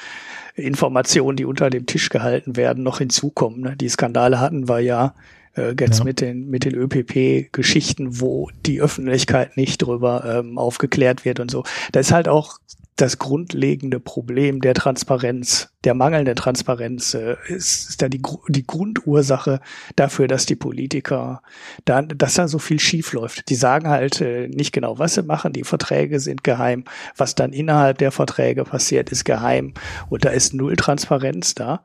Informationen, 0.56 1.36
die 1.36 1.46
unter 1.46 1.70
dem 1.70 1.86
Tisch 1.86 2.10
gehalten 2.10 2.56
werden, 2.56 2.84
noch 2.84 3.00
hinzukommen. 3.00 3.62
Ne? 3.62 3.76
Die 3.76 3.90
Skandale 3.90 4.40
hatten 4.40 4.68
wir 4.68 4.82
ja 4.82 5.16
äh, 5.56 5.74
jetzt 5.80 6.00
ja. 6.00 6.06
mit 6.06 6.22
den 6.22 6.50
mit 6.50 6.66
den 6.66 6.76
ÖPP-Geschichten, 6.76 8.20
wo 8.20 8.50
die 8.66 8.82
Öffentlichkeit 8.82 9.58
nicht 9.58 9.82
drüber 9.82 10.40
ähm, 10.40 10.58
aufgeklärt 10.58 11.26
wird 11.26 11.40
und 11.40 11.52
so. 11.52 11.64
Da 11.92 12.00
ist 12.00 12.12
halt 12.12 12.28
auch 12.28 12.60
das 12.96 13.18
grundlegende 13.18 14.00
Problem 14.00 14.62
der 14.62 14.76
Transparenz, 14.76 15.70
der 15.84 15.96
mangelnden 15.96 16.36
Transparenz, 16.36 17.14
äh, 17.16 17.36
ist, 17.48 17.90
ist 17.90 18.02
da 18.02 18.10
die, 18.10 18.22
die 18.50 18.68
Grundursache 18.68 19.62
dafür, 19.96 20.28
dass 20.28 20.46
die 20.46 20.56
Politiker 20.56 21.42
dann, 21.86 22.10
dass 22.10 22.36
da 22.36 22.48
so 22.48 22.60
viel 22.60 22.80
schief 22.80 23.14
läuft. 23.14 23.50
Die 23.50 23.56
sagen 23.56 23.90
halt 23.90 24.22
äh, 24.22 24.48
nicht 24.48 24.74
genau, 24.74 25.00
was 25.00 25.16
sie 25.16 25.24
machen. 25.24 25.54
Die 25.54 25.64
Verträge 25.64 26.20
sind 26.20 26.44
geheim. 26.44 26.84
Was 27.18 27.36
dann 27.36 27.52
innerhalb 27.52 27.98
der 27.98 28.12
Verträge 28.12 28.64
passiert, 28.64 29.12
ist 29.12 29.26
geheim. 29.26 29.74
Und 30.10 30.26
da 30.26 30.30
ist 30.30 30.54
null 30.54 30.76
Transparenz 30.76 31.56
da, 31.56 31.84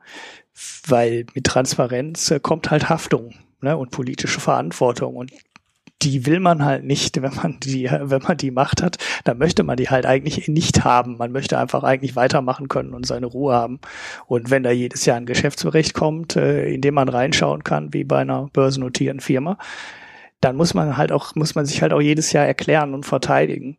weil 0.85 1.25
mit 1.33 1.45
Transparenz 1.45 2.29
äh, 2.29 2.39
kommt 2.39 2.69
halt 2.69 2.89
Haftung 2.89 3.33
ne, 3.61 3.77
und 3.77 3.91
politische 3.91 4.39
Verantwortung. 4.39 5.15
Und 5.15 5.31
die 6.01 6.25
will 6.25 6.39
man 6.39 6.63
halt 6.63 6.85
nicht, 6.85 7.21
wenn 7.21 7.35
man 7.35 7.59
die, 7.59 7.89
wenn 7.91 8.21
man 8.21 8.37
die 8.37 8.51
Macht 8.51 8.81
hat, 8.81 8.97
dann 9.25 9.37
möchte 9.37 9.63
man 9.63 9.77
die 9.77 9.89
halt 9.89 10.05
eigentlich 10.05 10.47
nicht 10.47 10.83
haben. 10.83 11.17
Man 11.17 11.31
möchte 11.31 11.57
einfach 11.57 11.83
eigentlich 11.83 12.15
weitermachen 12.15 12.69
können 12.69 12.93
und 12.93 13.05
seine 13.05 13.25
Ruhe 13.25 13.53
haben. 13.53 13.79
Und 14.27 14.49
wenn 14.49 14.63
da 14.63 14.71
jedes 14.71 15.05
Jahr 15.05 15.17
ein 15.17 15.25
Geschäftsbericht 15.25 15.93
kommt, 15.93 16.35
äh, 16.35 16.69
in 16.73 16.81
dem 16.81 16.93
man 16.93 17.09
reinschauen 17.09 17.63
kann, 17.63 17.93
wie 17.93 18.03
bei 18.03 18.19
einer 18.19 18.47
börsennotierten 18.53 19.19
Firma, 19.19 19.57
dann 20.41 20.55
muss 20.55 20.73
man 20.73 20.95
halt 20.95 21.11
auch, 21.11 21.35
muss 21.35 21.55
man 21.55 21.65
sich 21.65 21.81
halt 21.81 21.91
auch 21.91 22.01
jedes 22.01 22.31
Jahr 22.31 22.45
erklären 22.45 22.93
und 22.93 23.05
verteidigen. 23.05 23.77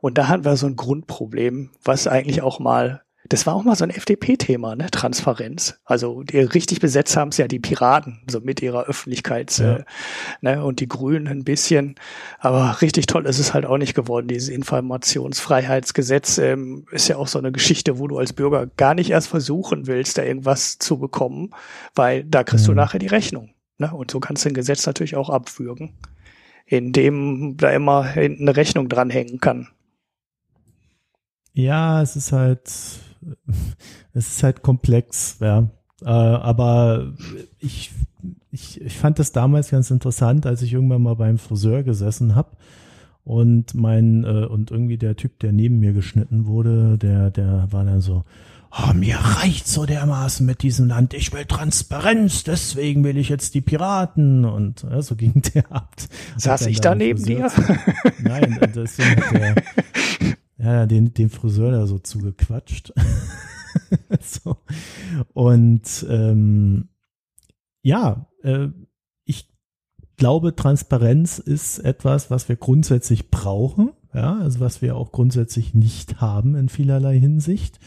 Und 0.00 0.18
da 0.18 0.28
haben 0.28 0.44
wir 0.44 0.56
so 0.56 0.66
ein 0.66 0.76
Grundproblem, 0.76 1.70
was 1.84 2.06
eigentlich 2.06 2.42
auch 2.42 2.60
mal 2.60 3.02
das 3.32 3.46
war 3.46 3.54
auch 3.54 3.64
mal 3.64 3.76
so 3.76 3.84
ein 3.84 3.90
FDP-Thema, 3.90 4.76
ne? 4.76 4.90
Transparenz. 4.90 5.80
Also 5.84 6.22
die 6.22 6.38
richtig 6.38 6.80
besetzt 6.80 7.16
haben 7.16 7.28
es 7.28 7.38
ja 7.38 7.48
die 7.48 7.60
Piraten, 7.60 8.20
so 8.28 8.40
mit 8.40 8.60
ihrer 8.60 8.84
Öffentlichkeits, 8.84 9.58
ja. 9.58 9.76
äh, 9.76 9.84
ne? 10.42 10.62
Und 10.62 10.80
die 10.80 10.88
Grünen 10.88 11.26
ein 11.28 11.42
bisschen. 11.42 11.94
Aber 12.38 12.82
richtig 12.82 13.06
toll 13.06 13.24
ist 13.26 13.38
es 13.38 13.54
halt 13.54 13.64
auch 13.64 13.78
nicht 13.78 13.94
geworden. 13.94 14.28
Dieses 14.28 14.50
Informationsfreiheitsgesetz 14.50 16.36
ähm, 16.38 16.84
ist 16.90 17.08
ja 17.08 17.16
auch 17.16 17.26
so 17.26 17.38
eine 17.38 17.52
Geschichte, 17.52 17.98
wo 17.98 18.06
du 18.06 18.18
als 18.18 18.34
Bürger 18.34 18.66
gar 18.66 18.94
nicht 18.94 19.10
erst 19.10 19.28
versuchen 19.28 19.86
willst, 19.86 20.18
da 20.18 20.22
irgendwas 20.22 20.78
zu 20.78 20.98
bekommen, 20.98 21.54
weil 21.94 22.24
da 22.24 22.44
kriegst 22.44 22.66
mhm. 22.66 22.72
du 22.72 22.74
nachher 22.76 22.98
die 22.98 23.06
Rechnung. 23.06 23.54
Ne? 23.78 23.92
Und 23.94 24.10
so 24.10 24.20
kannst 24.20 24.44
du 24.44 24.50
ein 24.50 24.54
Gesetz 24.54 24.84
natürlich 24.84 25.16
auch 25.16 25.30
abwürgen, 25.30 25.94
indem 26.66 27.56
da 27.56 27.70
immer 27.70 28.02
eine 28.14 28.56
Rechnung 28.56 28.90
dranhängen 28.90 29.40
kann. 29.40 29.68
Ja, 31.54 32.00
es 32.02 32.16
ist 32.16 32.32
halt 32.32 32.70
es 34.12 34.28
ist 34.28 34.42
halt 34.42 34.62
komplex, 34.62 35.38
ja. 35.40 35.70
Äh, 36.02 36.08
aber 36.08 37.12
ich, 37.60 37.92
ich, 38.50 38.80
ich 38.80 38.96
fand 38.96 39.18
das 39.18 39.32
damals 39.32 39.70
ganz 39.70 39.90
interessant, 39.90 40.46
als 40.46 40.62
ich 40.62 40.72
irgendwann 40.72 41.02
mal 41.02 41.16
beim 41.16 41.38
Friseur 41.38 41.82
gesessen 41.82 42.34
habe 42.34 42.56
und 43.24 43.74
mein 43.74 44.24
äh, 44.24 44.46
und 44.46 44.70
irgendwie 44.70 44.98
der 44.98 45.16
Typ, 45.16 45.38
der 45.40 45.52
neben 45.52 45.78
mir 45.78 45.92
geschnitten 45.92 46.46
wurde, 46.46 46.98
der 46.98 47.30
der 47.30 47.68
war 47.70 47.84
dann 47.84 48.00
so, 48.00 48.24
oh, 48.72 48.92
mir 48.94 49.16
reicht 49.16 49.68
so 49.68 49.86
dermaßen 49.86 50.44
mit 50.44 50.62
diesem 50.62 50.88
Land, 50.88 51.14
ich 51.14 51.32
will 51.32 51.44
Transparenz, 51.44 52.42
deswegen 52.42 53.04
will 53.04 53.16
ich 53.16 53.28
jetzt 53.28 53.54
die 53.54 53.60
Piraten 53.60 54.44
und 54.44 54.82
ja, 54.82 55.02
so 55.02 55.14
ging 55.14 55.42
der 55.54 55.70
ab. 55.70 55.94
Saß 56.36 56.66
ich 56.66 56.80
da 56.80 56.94
neben 56.94 57.22
dir? 57.22 57.50
Nein, 58.22 58.58
deswegen 58.74 59.16
hat 59.16 59.34
der 59.34 59.54
ja, 60.62 60.86
den, 60.86 61.12
den 61.12 61.28
Friseur 61.28 61.72
da 61.72 61.86
so 61.86 61.98
zugequatscht. 61.98 62.92
so. 64.20 64.58
Und 65.32 66.06
ähm, 66.08 66.88
ja, 67.82 68.26
äh, 68.42 68.68
ich 69.24 69.48
glaube, 70.16 70.54
Transparenz 70.54 71.38
ist 71.38 71.80
etwas, 71.80 72.30
was 72.30 72.48
wir 72.48 72.56
grundsätzlich 72.56 73.30
brauchen, 73.30 73.90
ja, 74.14 74.38
also 74.38 74.60
was 74.60 74.82
wir 74.82 74.96
auch 74.96 75.10
grundsätzlich 75.10 75.74
nicht 75.74 76.20
haben 76.20 76.54
in 76.54 76.68
vielerlei 76.68 77.18
Hinsicht. 77.18 77.80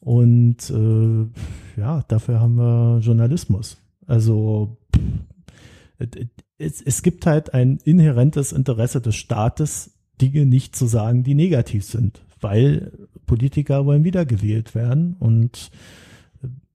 Und 0.00 0.70
äh, 0.70 1.80
ja, 1.80 2.02
dafür 2.08 2.40
haben 2.40 2.56
wir 2.56 2.98
Journalismus. 3.00 3.78
Also 4.06 4.78
es, 6.58 6.82
es 6.82 7.02
gibt 7.02 7.26
halt 7.26 7.54
ein 7.54 7.78
inhärentes 7.84 8.52
Interesse 8.52 9.00
des 9.00 9.14
Staates, 9.14 9.95
Dinge 10.20 10.46
nicht 10.46 10.76
zu 10.76 10.86
sagen, 10.86 11.22
die 11.22 11.34
negativ 11.34 11.84
sind, 11.84 12.22
weil 12.40 12.92
Politiker 13.26 13.86
wollen 13.86 14.04
wiedergewählt 14.04 14.74
werden 14.74 15.16
und 15.18 15.70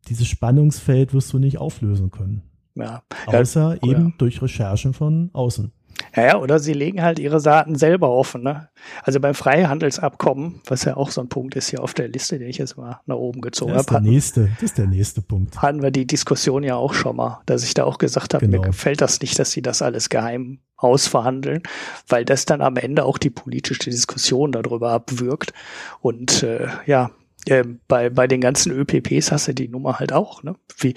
dieses 0.07 0.27
Spannungsfeld 0.27 1.13
wirst 1.13 1.31
du 1.33 1.39
nicht 1.39 1.57
auflösen 1.57 2.11
können. 2.11 2.41
Ja. 2.75 3.03
Außer 3.25 3.77
ja, 3.81 3.89
eben 3.89 4.13
durch 4.17 4.41
Recherchen 4.41 4.93
von 4.93 5.29
außen. 5.33 5.71
Ja, 6.15 6.23
ja, 6.23 6.37
oder 6.37 6.59
sie 6.59 6.73
legen 6.73 7.01
halt 7.01 7.19
ihre 7.19 7.39
Saaten 7.39 7.75
selber 7.75 8.09
offen. 8.09 8.43
Ne? 8.43 8.69
Also 9.03 9.19
beim 9.19 9.33
Freihandelsabkommen, 9.33 10.61
was 10.65 10.85
ja 10.85 10.97
auch 10.97 11.11
so 11.11 11.21
ein 11.21 11.29
Punkt 11.29 11.55
ist 11.55 11.69
hier 11.69 11.83
auf 11.83 11.93
der 11.93 12.07
Liste, 12.07 12.39
den 12.39 12.49
ich 12.49 12.57
jetzt 12.57 12.77
mal 12.77 12.99
nach 13.05 13.15
oben 13.15 13.41
gezogen 13.41 13.73
habe. 13.73 13.83
Das 13.83 13.87
ist 13.87 13.91
der 13.91 14.01
nächste, 14.01 14.49
das 14.55 14.63
ist 14.63 14.77
der 14.77 14.87
nächste 14.87 15.21
Punkt. 15.21 15.61
Hatten 15.61 15.81
wir 15.81 15.91
die 15.91 16.07
Diskussion 16.07 16.63
ja 16.63 16.75
auch 16.75 16.93
schon 16.93 17.15
mal, 17.15 17.41
dass 17.45 17.63
ich 17.63 17.73
da 17.73 17.83
auch 17.83 17.97
gesagt 17.97 18.33
habe, 18.33 18.45
genau. 18.45 18.61
mir 18.61 18.67
gefällt 18.67 19.01
das 19.01 19.19
nicht, 19.21 19.37
dass 19.39 19.51
sie 19.51 19.61
das 19.61 19.81
alles 19.81 20.09
geheim 20.09 20.59
ausverhandeln, 20.77 21.63
weil 22.07 22.25
das 22.25 22.45
dann 22.45 22.61
am 22.61 22.75
Ende 22.75 23.05
auch 23.05 23.17
die 23.17 23.29
politische 23.29 23.89
Diskussion 23.89 24.51
darüber 24.51 24.91
abwirkt. 24.91 25.53
Und 26.01 26.43
äh, 26.43 26.67
ja, 26.85 27.11
äh, 27.45 27.63
bei, 27.87 28.09
bei 28.09 28.27
den 28.27 28.41
ganzen 28.41 28.71
ÖPPs 28.71 29.31
hast 29.31 29.47
du 29.47 29.53
die 29.53 29.67
Nummer 29.67 29.99
halt 29.99 30.13
auch. 30.13 30.43
Ne? 30.43 30.55
Wie, 30.77 30.95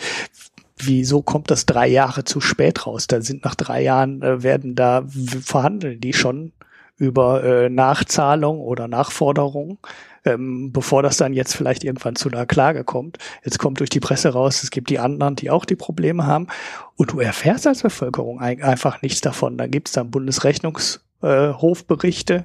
wieso 0.86 1.22
kommt 1.22 1.50
das 1.50 1.66
drei 1.66 1.88
Jahre 1.88 2.24
zu 2.24 2.40
spät 2.40 2.86
raus? 2.86 3.06
Da 3.06 3.20
sind 3.20 3.44
nach 3.44 3.54
drei 3.54 3.82
Jahren 3.82 4.22
äh, 4.22 4.42
werden 4.42 4.74
da 4.74 5.04
verhandeln 5.42 6.00
die 6.00 6.12
schon 6.12 6.52
über 6.96 7.42
äh, 7.42 7.68
Nachzahlung 7.68 8.60
oder 8.60 8.86
Nachforderung, 8.86 9.78
ähm, 10.24 10.70
bevor 10.72 11.02
das 11.02 11.16
dann 11.16 11.34
jetzt 11.34 11.56
vielleicht 11.56 11.82
irgendwann 11.82 12.14
zu 12.16 12.30
einer 12.30 12.46
Klage 12.46 12.84
kommt. 12.84 13.18
Jetzt 13.44 13.58
kommt 13.58 13.80
durch 13.80 13.90
die 13.90 13.98
Presse 14.00 14.32
raus, 14.32 14.62
es 14.62 14.70
gibt 14.70 14.90
die 14.90 15.00
anderen, 15.00 15.34
die 15.36 15.50
auch 15.50 15.64
die 15.64 15.76
Probleme 15.76 16.26
haben. 16.26 16.48
Und 16.96 17.12
du 17.12 17.20
erfährst 17.20 17.66
als 17.66 17.82
Bevölkerung 17.82 18.40
einfach 18.40 19.02
nichts 19.02 19.20
davon. 19.20 19.58
Da 19.58 19.66
gibt 19.66 19.88
es 19.88 19.94
dann 19.94 20.12
Bundesrechnungshofberichte, 20.12 22.34
äh, 22.34 22.44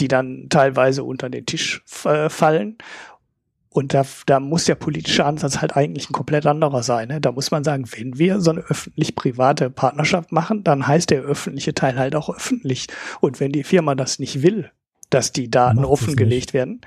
die 0.00 0.08
dann 0.08 0.48
teilweise 0.48 1.04
unter 1.04 1.30
den 1.30 1.46
Tisch 1.46 1.84
äh, 2.04 2.28
fallen. 2.28 2.78
Und 3.74 3.92
da, 3.92 4.06
da 4.26 4.38
muss 4.38 4.66
der 4.66 4.76
politische 4.76 5.24
Ansatz 5.24 5.60
halt 5.60 5.76
eigentlich 5.76 6.08
ein 6.08 6.12
komplett 6.12 6.46
anderer 6.46 6.84
sein. 6.84 7.08
Ne? 7.08 7.20
Da 7.20 7.32
muss 7.32 7.50
man 7.50 7.64
sagen, 7.64 7.86
wenn 7.96 8.16
wir 8.16 8.40
so 8.40 8.52
eine 8.52 8.60
öffentlich-private 8.60 9.68
Partnerschaft 9.68 10.30
machen, 10.30 10.62
dann 10.62 10.86
heißt 10.86 11.10
der 11.10 11.22
öffentliche 11.22 11.74
Teil 11.74 11.98
halt 11.98 12.14
auch 12.14 12.32
öffentlich. 12.32 12.86
Und 13.20 13.40
wenn 13.40 13.50
die 13.50 13.64
Firma 13.64 13.96
das 13.96 14.20
nicht 14.20 14.42
will, 14.42 14.70
dass 15.10 15.32
die 15.32 15.50
Daten 15.50 15.84
offengelegt 15.84 16.54
werden, 16.54 16.82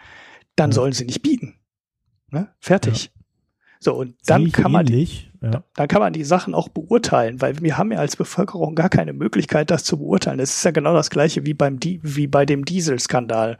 dann 0.55 0.69
ja. 0.69 0.75
sollen 0.75 0.93
sie 0.93 1.03
nicht 1.03 1.21
bieten. 1.21 1.55
Ne? 2.31 2.47
Fertig. 2.61 3.11
Ja. 3.13 3.21
So, 3.81 3.93
und 3.93 4.15
dann 4.25 4.49
kann 4.53 4.71
man, 4.71 4.87
ähnlich, 4.87 5.29
ja. 5.41 5.63
dann 5.75 5.87
kann 5.89 5.99
man 5.99 6.13
die 6.13 6.23
Sachen 6.23 6.55
auch 6.55 6.69
beurteilen, 6.69 7.41
weil 7.41 7.61
wir 7.61 7.77
haben 7.77 7.91
ja 7.91 7.99
als 7.99 8.15
Bevölkerung 8.15 8.75
gar 8.75 8.89
keine 8.89 9.11
Möglichkeit, 9.11 9.71
das 9.71 9.83
zu 9.83 9.97
beurteilen. 9.97 10.37
Das 10.37 10.55
ist 10.55 10.63
ja 10.63 10.71
genau 10.71 10.93
das 10.93 11.09
Gleiche 11.09 11.45
wie 11.45 11.53
beim, 11.53 11.79
wie 11.83 12.27
bei 12.27 12.45
dem 12.45 12.63
Dieselskandal. 12.63 13.57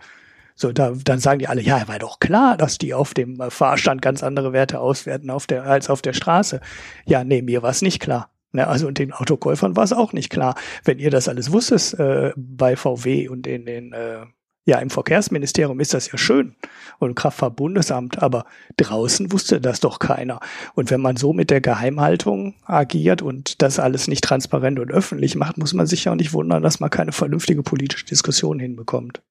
So, 0.60 0.72
da, 0.72 0.92
dann 1.04 1.20
sagen 1.20 1.38
die 1.38 1.48
alle, 1.48 1.62
ja, 1.62 1.88
war 1.88 2.00
doch 2.00 2.20
klar, 2.20 2.58
dass 2.58 2.80
die 2.80 2.96
auf 2.96 3.14
dem 3.14 3.40
Fahrstand 3.50 4.02
ganz 4.02 4.24
andere 4.24 4.54
Werte 4.54 4.80
auswerten 4.80 5.30
auf 5.30 5.46
der, 5.46 5.66
als 5.66 5.88
auf 5.88 6.02
der 6.02 6.14
Straße. 6.14 6.62
Ja, 7.06 7.24
nee, 7.24 7.44
mir 7.44 7.62
war 7.62 7.70
es 7.70 7.84
nicht 7.84 8.00
klar. 8.00 8.32
Ne, 8.54 8.68
also 8.68 8.88
und 8.88 8.98
den 8.98 9.14
Autokäufern 9.14 9.76
war 9.76 9.84
es 9.84 9.94
auch 9.94 10.14
nicht 10.14 10.32
klar. 10.32 10.56
Wenn 10.84 10.98
ihr 10.98 11.12
das 11.12 11.30
alles 11.30 11.52
wusstet 11.52 12.00
äh, 12.00 12.34
bei 12.36 12.76
VW 12.76 13.28
und 13.28 13.46
in 13.46 13.68
den 13.68 13.94
äh, 13.94 14.26
ja, 14.66 14.80
im 14.80 14.90
Verkehrsministerium 14.90 15.80
ist 15.80 15.94
das 15.94 16.12
ja 16.12 16.18
schön 16.18 16.56
und 16.98 17.16
Kraftfahrtbundesamt, 17.16 18.22
aber 18.22 18.46
draußen 18.78 19.32
wusste 19.32 19.62
das 19.62 19.80
doch 19.80 20.00
keiner. 20.00 20.40
Und 20.74 20.90
wenn 20.90 21.00
man 21.00 21.18
so 21.18 21.34
mit 21.34 21.52
der 21.52 21.62
Geheimhaltung 21.62 22.56
agiert 22.66 23.22
und 23.22 23.62
das 23.62 23.80
alles 23.80 24.08
nicht 24.08 24.24
transparent 24.24 24.80
und 24.80 24.92
öffentlich 24.92 25.36
macht, 25.36 25.58
muss 25.58 25.74
man 25.74 25.88
sich 25.88 26.06
ja 26.06 26.12
auch 26.12 26.18
nicht 26.18 26.34
wundern, 26.34 26.64
dass 26.64 26.80
man 26.80 26.90
keine 26.90 27.14
vernünftige 27.14 27.64
politische 27.64 28.06
Diskussion 28.06 28.60
hinbekommt. 28.60 29.22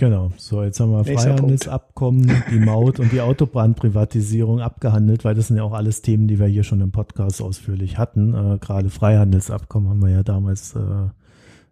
Genau, 0.00 0.32
so 0.38 0.62
jetzt 0.62 0.80
haben 0.80 0.92
wir 0.92 1.02
Nächster 1.02 1.36
Freihandelsabkommen, 1.36 2.26
Punkt. 2.26 2.50
die 2.50 2.58
Maut 2.58 3.00
und 3.00 3.12
die 3.12 3.20
Autobahnprivatisierung 3.20 4.62
abgehandelt, 4.62 5.26
weil 5.26 5.34
das 5.34 5.48
sind 5.48 5.58
ja 5.58 5.62
auch 5.62 5.74
alles 5.74 6.00
Themen, 6.00 6.26
die 6.26 6.38
wir 6.38 6.46
hier 6.46 6.64
schon 6.64 6.80
im 6.80 6.90
Podcast 6.90 7.42
ausführlich 7.42 7.98
hatten. 7.98 8.32
Äh, 8.32 8.56
gerade 8.62 8.88
Freihandelsabkommen 8.88 9.90
haben 9.90 10.00
wir 10.00 10.08
ja 10.08 10.22
damals 10.22 10.74
äh, 10.74 10.78
ein 10.78 11.12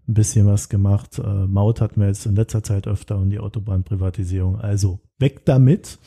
bisschen 0.09 0.44
was 0.46 0.68
gemacht. 0.68 1.18
Äh, 1.18 1.46
Maut 1.46 1.80
hatten 1.80 2.02
wir 2.02 2.09
jetzt 2.09 2.26
in 2.26 2.36
letzter 2.36 2.62
Zeit 2.62 2.86
öfter 2.86 3.16
und 3.16 3.30
die 3.30 3.38
Autobahnprivatisierung. 3.38 4.60
Also 4.60 5.00
weg 5.18 5.46
damit. 5.46 5.98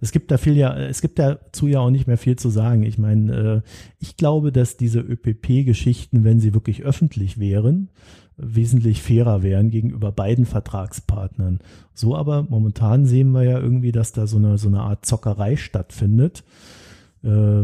Es 0.00 0.12
gibt 0.12 0.30
da 0.30 0.36
viel 0.36 0.56
ja, 0.56 0.76
es 0.76 1.00
gibt 1.00 1.18
dazu 1.18 1.66
ja 1.66 1.80
auch 1.80 1.90
nicht 1.90 2.06
mehr 2.06 2.18
viel 2.18 2.36
zu 2.36 2.48
sagen. 2.48 2.84
Ich 2.84 2.96
meine, 2.96 3.34
äh, 3.34 3.60
ich 3.98 4.16
glaube, 4.16 4.52
dass 4.52 4.76
diese 4.76 5.00
ÖPP-Geschichten, 5.00 6.22
wenn 6.22 6.38
sie 6.38 6.54
wirklich 6.54 6.84
öffentlich 6.84 7.40
wären, 7.40 7.88
wesentlich 8.36 9.02
fairer 9.02 9.42
wären 9.42 9.70
gegenüber 9.70 10.12
beiden 10.12 10.44
Vertragspartnern. 10.44 11.60
So 11.94 12.16
aber 12.16 12.42
momentan 12.48 13.06
sehen 13.06 13.30
wir 13.32 13.44
ja 13.44 13.58
irgendwie, 13.58 13.92
dass 13.92 14.12
da 14.12 14.26
so 14.26 14.36
eine, 14.36 14.58
so 14.58 14.68
eine 14.68 14.80
Art 14.80 15.06
Zockerei 15.06 15.56
stattfindet. 15.56 16.44
Äh, 17.22 17.62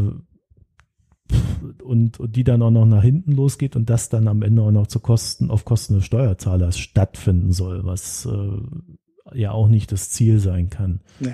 und, 1.83 2.19
und 2.19 2.35
die 2.35 2.43
dann 2.43 2.61
auch 2.61 2.71
noch 2.71 2.85
nach 2.85 3.03
hinten 3.03 3.31
losgeht 3.31 3.75
und 3.75 3.89
das 3.89 4.09
dann 4.09 4.27
am 4.27 4.41
Ende 4.41 4.61
auch 4.61 4.71
noch 4.71 4.87
zu 4.87 4.99
Kosten, 4.99 5.49
auf 5.49 5.65
Kosten 5.65 5.95
des 5.95 6.05
Steuerzahlers 6.05 6.77
stattfinden 6.77 7.51
soll, 7.53 7.85
was 7.85 8.25
äh, 8.25 9.37
ja 9.37 9.51
auch 9.51 9.67
nicht 9.67 9.91
das 9.91 10.09
Ziel 10.09 10.39
sein 10.39 10.69
kann. 10.69 11.01
Nee. 11.19 11.33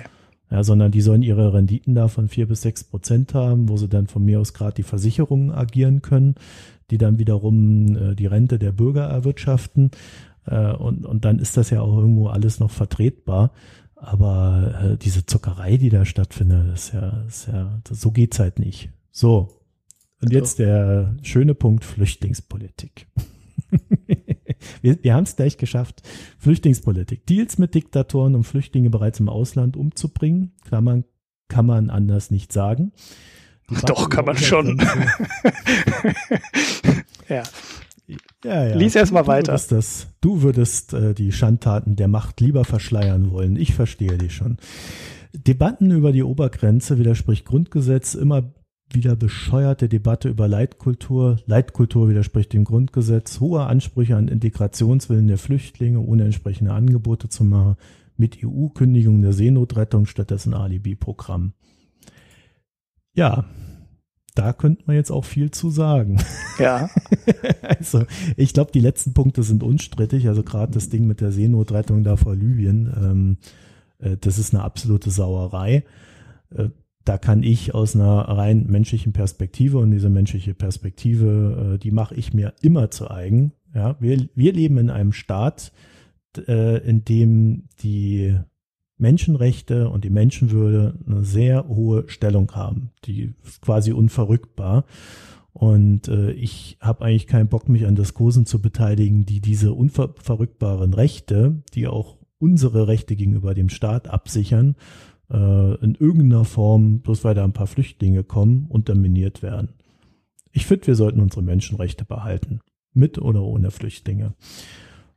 Ja, 0.50 0.64
sondern 0.64 0.90
die 0.90 1.00
sollen 1.00 1.22
ihre 1.22 1.52
Renditen 1.52 1.94
da 1.94 2.08
von 2.08 2.26
vier 2.26 2.48
bis 2.48 2.62
sechs 2.62 2.82
Prozent 2.82 3.34
haben, 3.34 3.68
wo 3.68 3.76
sie 3.76 3.88
dann 3.88 4.08
von 4.08 4.24
mir 4.24 4.40
aus 4.40 4.52
gerade 4.52 4.74
die 4.74 4.82
Versicherungen 4.82 5.52
agieren 5.52 6.02
können, 6.02 6.34
die 6.90 6.98
dann 6.98 7.18
wiederum 7.18 7.96
äh, 7.96 8.14
die 8.14 8.26
Rente 8.26 8.58
der 8.58 8.72
Bürger 8.72 9.04
erwirtschaften. 9.04 9.90
Äh, 10.46 10.72
und, 10.72 11.06
und 11.06 11.24
dann 11.24 11.38
ist 11.38 11.56
das 11.56 11.70
ja 11.70 11.80
auch 11.80 11.96
irgendwo 11.96 12.28
alles 12.28 12.60
noch 12.60 12.70
vertretbar. 12.70 13.52
Aber 13.96 14.74
äh, 14.82 14.96
diese 14.96 15.26
Zuckerei, 15.26 15.76
die 15.76 15.90
da 15.90 16.04
stattfindet, 16.04 16.74
ist 16.74 16.92
ja, 16.92 17.22
ist 17.28 17.48
ja, 17.48 17.80
so 17.90 18.10
geht's 18.10 18.38
halt 18.38 18.58
nicht. 18.58 18.90
So, 19.10 19.60
und 20.22 20.32
jetzt 20.32 20.58
der 20.58 21.16
schöne 21.22 21.54
Punkt 21.54 21.84
Flüchtlingspolitik. 21.84 23.06
wir 24.82 25.02
wir 25.02 25.14
haben 25.14 25.24
es 25.24 25.36
gleich 25.36 25.56
geschafft. 25.56 26.02
Flüchtlingspolitik. 26.38 27.26
Deals 27.26 27.58
mit 27.58 27.74
Diktatoren, 27.74 28.34
um 28.34 28.44
Flüchtlinge 28.44 28.90
bereits 28.90 29.20
im 29.20 29.28
Ausland 29.28 29.76
umzubringen. 29.76 30.52
Klammern 30.64 31.04
kann 31.48 31.66
man 31.66 31.90
anders 31.90 32.30
nicht 32.30 32.52
sagen. 32.52 32.92
Doch, 33.86 34.08
kann 34.08 34.24
man 34.24 34.36
schon. 34.36 34.78
ja. 37.28 37.42
Ja, 38.44 38.66
ja. 38.66 38.74
Lies 38.74 38.96
erst 38.96 39.12
mal 39.12 39.26
weiter. 39.26 39.52
Würdest 39.52 39.72
das, 39.72 40.06
du 40.20 40.42
würdest 40.42 40.92
äh, 40.94 41.14
die 41.14 41.30
Schandtaten 41.30 41.94
der 41.96 42.08
Macht 42.08 42.40
lieber 42.40 42.64
verschleiern 42.64 43.30
wollen. 43.30 43.56
Ich 43.56 43.74
verstehe 43.74 44.18
dich 44.18 44.34
schon. 44.34 44.56
Debatten 45.32 45.90
über 45.92 46.12
die 46.12 46.24
Obergrenze 46.24 46.98
widerspricht 46.98 47.44
Grundgesetz 47.44 48.14
immer 48.14 48.52
wieder 48.92 49.14
bescheuerte 49.14 49.88
Debatte 49.88 50.28
über 50.28 50.48
Leitkultur. 50.48 51.38
Leitkultur 51.46 52.08
widerspricht 52.08 52.52
dem 52.52 52.64
Grundgesetz. 52.64 53.38
Hohe 53.38 53.64
Ansprüche 53.64 54.16
an 54.16 54.26
Integrationswillen 54.26 55.28
der 55.28 55.38
Flüchtlinge, 55.38 56.00
ohne 56.00 56.24
entsprechende 56.24 56.72
Angebote 56.72 57.28
zu 57.28 57.44
machen. 57.44 57.76
Mit 58.16 58.44
EU-Kündigung 58.44 59.22
der 59.22 59.32
Seenotrettung 59.32 60.06
stattdessen 60.06 60.54
Alibi-Programm. 60.54 61.52
Ja, 63.14 63.44
da 64.34 64.52
könnte 64.52 64.84
man 64.86 64.96
jetzt 64.96 65.10
auch 65.10 65.24
viel 65.24 65.50
zu 65.50 65.70
sagen. 65.70 66.18
Ja. 66.58 66.88
also, 67.62 68.04
ich 68.36 68.52
glaube, 68.52 68.72
die 68.72 68.80
letzten 68.80 69.12
Punkte 69.12 69.42
sind 69.42 69.62
unstrittig. 69.62 70.28
Also 70.28 70.42
gerade 70.42 70.72
das 70.72 70.88
Ding 70.88 71.06
mit 71.06 71.20
der 71.20 71.32
Seenotrettung 71.32 72.04
da 72.04 72.16
vor 72.16 72.34
Libyen, 72.36 72.92
ähm, 72.96 73.36
äh, 73.98 74.16
das 74.16 74.38
ist 74.38 74.54
eine 74.54 74.62
absolute 74.62 75.10
Sauerei. 75.10 75.84
Äh, 76.54 76.68
da 77.04 77.18
kann 77.18 77.42
ich 77.42 77.74
aus 77.74 77.96
einer 77.96 78.20
rein 78.28 78.66
menschlichen 78.66 79.12
Perspektive 79.12 79.78
und 79.78 79.90
diese 79.90 80.10
menschliche 80.10 80.54
Perspektive, 80.54 81.74
äh, 81.74 81.78
die 81.78 81.90
mache 81.90 82.14
ich 82.14 82.34
mir 82.34 82.54
immer 82.60 82.90
zu 82.90 83.10
eigen. 83.10 83.52
Ja, 83.74 83.96
wir, 84.00 84.28
wir 84.34 84.52
leben 84.52 84.78
in 84.78 84.90
einem 84.90 85.12
Staat, 85.12 85.72
äh, 86.46 86.78
in 86.86 87.04
dem 87.04 87.68
die 87.82 88.38
Menschenrechte 89.00 89.88
und 89.88 90.04
die 90.04 90.10
Menschenwürde 90.10 90.94
eine 91.06 91.24
sehr 91.24 91.68
hohe 91.68 92.04
Stellung 92.08 92.52
haben. 92.52 92.90
Die 93.04 93.34
ist 93.44 93.62
quasi 93.62 93.92
unverrückbar. 93.92 94.84
Und 95.52 96.08
äh, 96.08 96.30
ich 96.32 96.76
habe 96.80 97.04
eigentlich 97.04 97.26
keinen 97.26 97.48
Bock, 97.48 97.68
mich 97.68 97.86
an 97.86 97.96
Diskursen 97.96 98.46
zu 98.46 98.62
beteiligen, 98.62 99.26
die 99.26 99.40
diese 99.40 99.72
unverrückbaren 99.72 100.94
Rechte, 100.94 101.62
die 101.74 101.88
auch 101.88 102.16
unsere 102.38 102.86
Rechte 102.86 103.16
gegenüber 103.16 103.54
dem 103.54 103.68
Staat 103.68 104.08
absichern, 104.08 104.76
äh, 105.30 105.74
in 105.82 105.94
irgendeiner 105.94 106.44
Form, 106.44 107.00
bloß 107.00 107.24
weil 107.24 107.34
da 107.34 107.44
ein 107.44 107.52
paar 107.52 107.66
Flüchtlinge 107.66 108.24
kommen, 108.24 108.66
unterminiert 108.68 109.42
werden. 109.42 109.70
Ich 110.52 110.66
finde, 110.66 110.88
wir 110.88 110.94
sollten 110.94 111.20
unsere 111.20 111.42
Menschenrechte 111.42 112.04
behalten. 112.04 112.60
Mit 112.92 113.18
oder 113.18 113.42
ohne 113.42 113.70
Flüchtlinge. 113.70 114.34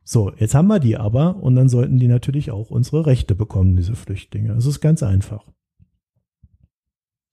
So, 0.04 0.32
jetzt 0.36 0.54
haben 0.54 0.68
wir 0.68 0.80
die 0.80 0.96
aber 0.96 1.36
und 1.36 1.56
dann 1.56 1.68
sollten 1.68 1.98
die 1.98 2.08
natürlich 2.08 2.50
auch 2.50 2.70
unsere 2.70 3.06
Rechte 3.06 3.34
bekommen, 3.34 3.76
diese 3.76 3.96
Flüchtlinge. 3.96 4.54
Das 4.54 4.66
ist 4.66 4.80
ganz 4.80 5.02
einfach. 5.02 5.46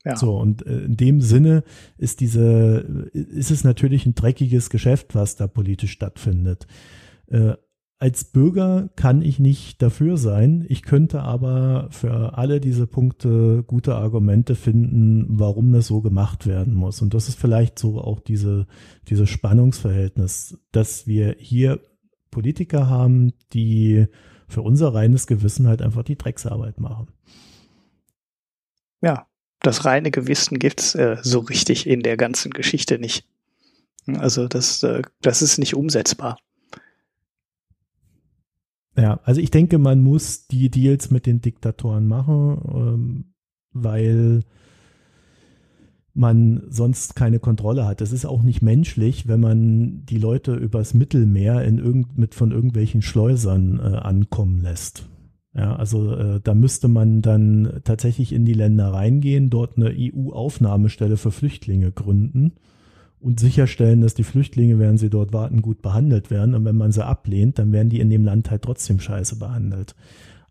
Ja. 0.06 0.16
So, 0.16 0.38
und 0.38 0.66
äh, 0.66 0.86
in 0.86 0.98
dem 0.98 1.22
Sinne 1.22 1.64
ist 1.98 2.22
diese, 2.22 3.10
ist 3.14 3.52
es 3.52 3.64
natürlich 3.64 4.06
ein 4.06 4.16
dreckiges 4.16 4.70
Geschäft, 4.70 5.14
was 5.16 5.36
da 5.36 5.48
politisch 5.48 5.92
stattfindet. 5.92 6.66
Äh, 7.28 7.56
als 8.00 8.24
Bürger 8.24 8.90
kann 8.96 9.22
ich 9.22 9.38
nicht 9.38 9.80
dafür 9.80 10.18
sein. 10.18 10.66
Ich 10.68 10.82
könnte 10.82 11.22
aber 11.22 11.88
für 11.92 12.36
alle 12.36 12.60
diese 12.60 12.88
Punkte 12.88 13.64
gute 13.68 13.94
Argumente 13.94 14.56
finden, 14.56 15.28
warum 15.30 15.72
das 15.72 15.86
so 15.86 16.02
gemacht 16.02 16.48
werden 16.48 16.74
muss. 16.74 17.04
Und 17.04 17.14
das 17.14 17.28
ist 17.28 17.38
vielleicht 17.38 17.78
so 17.78 18.02
auch 18.02 18.20
diese, 18.20 18.66
dieses 19.08 19.30
Spannungsverhältnis, 19.30 20.58
dass 20.72 21.06
wir 21.06 21.36
hier 21.38 21.80
Politiker 22.32 22.90
haben, 22.90 23.34
die 23.54 24.08
für 24.48 24.62
unser 24.62 24.94
reines 24.94 25.28
Gewissen 25.28 25.68
halt 25.68 25.82
einfach 25.82 26.04
die 26.04 26.18
Drecksarbeit 26.18 26.80
machen. 26.80 27.08
Ja, 29.02 29.28
das 29.60 29.86
reine 29.86 30.12
Gewissen 30.12 30.60
gibt's 30.60 30.96
äh, 30.96 31.18
so 31.22 31.40
richtig 31.40 31.88
in 31.88 32.02
der 32.02 32.18
ganzen 32.18 32.52
Geschichte 32.52 32.98
nicht. 33.00 33.26
Also 34.08 34.48
das, 34.48 34.82
äh, 34.84 35.04
das 35.22 35.42
ist 35.42 35.58
nicht 35.58 35.76
umsetzbar. 35.76 36.38
Ja, 38.98 39.20
also 39.24 39.40
ich 39.40 39.52
denke, 39.52 39.78
man 39.78 40.04
muss 40.04 40.48
die 40.48 40.70
Deals 40.70 41.12
mit 41.12 41.26
den 41.26 41.42
Diktatoren 41.42 42.08
machen, 42.08 42.62
ähm, 42.74 43.34
weil 43.72 44.44
man 46.14 46.64
sonst 46.70 47.16
keine 47.16 47.40
Kontrolle 47.40 47.86
hat. 47.86 48.02
Das 48.02 48.12
ist 48.12 48.26
auch 48.26 48.44
nicht 48.44 48.62
menschlich, 48.62 49.28
wenn 49.28 49.40
man 49.40 50.06
die 50.06 50.18
Leute 50.18 50.56
übers 50.56 50.94
Mittelmeer 50.94 51.64
in 51.64 51.78
irgend, 51.78 52.18
mit 52.18 52.36
von 52.36 52.52
irgendwelchen 52.52 53.02
Schleusern 53.02 53.80
äh, 53.80 53.98
ankommen 53.98 54.62
lässt. 54.62 55.08
Ja, 55.54 55.76
also 55.76 56.16
äh, 56.16 56.40
da 56.42 56.54
müsste 56.54 56.88
man 56.88 57.22
dann 57.22 57.82
tatsächlich 57.84 58.32
in 58.32 58.46
die 58.46 58.54
Länder 58.54 58.94
reingehen, 58.94 59.50
dort 59.50 59.78
eine 59.78 59.94
EU-Aufnahmestelle 59.94 61.18
für 61.18 61.32
Flüchtlinge 61.32 61.92
gründen 61.92 62.54
und 63.20 63.40
sicherstellen, 63.40 64.02
dass 64.02 64.14
die 64.14 64.24
Flüchtlinge, 64.24 64.80
während 64.80 65.00
sie 65.00 65.10
dort 65.10 65.34
warten, 65.34 65.62
gut 65.62 65.82
behandelt 65.82 66.32
werden. 66.32 66.56
Und 66.56 66.66
wenn 66.66 66.78
man 66.78 66.92
sie 66.92 67.06
ablehnt, 67.06 67.60
dann 67.60 67.72
werden 67.72 67.90
die 67.90 68.00
in 68.00 68.10
dem 68.10 68.24
Land 68.24 68.50
halt 68.50 68.62
trotzdem 68.64 69.00
scheiße 69.00 69.38
behandelt. 69.38 69.96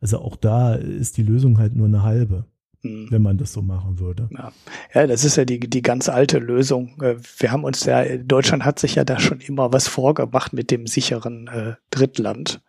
Also 0.00 0.18
auch 0.18 0.36
da 0.36 0.74
ist 0.74 1.16
die 1.16 1.22
Lösung 1.22 1.58
halt 1.58 1.74
nur 1.74 1.86
eine 1.86 2.02
halbe. 2.02 2.44
Wenn 2.82 3.22
man 3.22 3.36
das 3.36 3.52
so 3.52 3.62
machen 3.62 3.98
würde. 3.98 4.28
Ja. 4.32 4.52
ja, 4.94 5.06
das 5.06 5.24
ist 5.24 5.36
ja 5.36 5.44
die, 5.44 5.60
die 5.60 5.82
ganz 5.82 6.08
alte 6.08 6.38
Lösung. 6.38 7.00
Äh, 7.02 7.16
wir 7.38 7.52
haben 7.52 7.64
uns 7.64 7.84
ja, 7.84 8.04
Deutschland 8.16 8.64
hat 8.64 8.78
sich 8.78 8.94
ja 8.94 9.04
da 9.04 9.18
schon 9.20 9.40
immer 9.40 9.72
was 9.72 9.88
vorgemacht 9.88 10.52
mit 10.52 10.70
dem 10.70 10.86
sicheren 10.86 11.48
äh, 11.48 11.74
Drittland. 11.90 12.62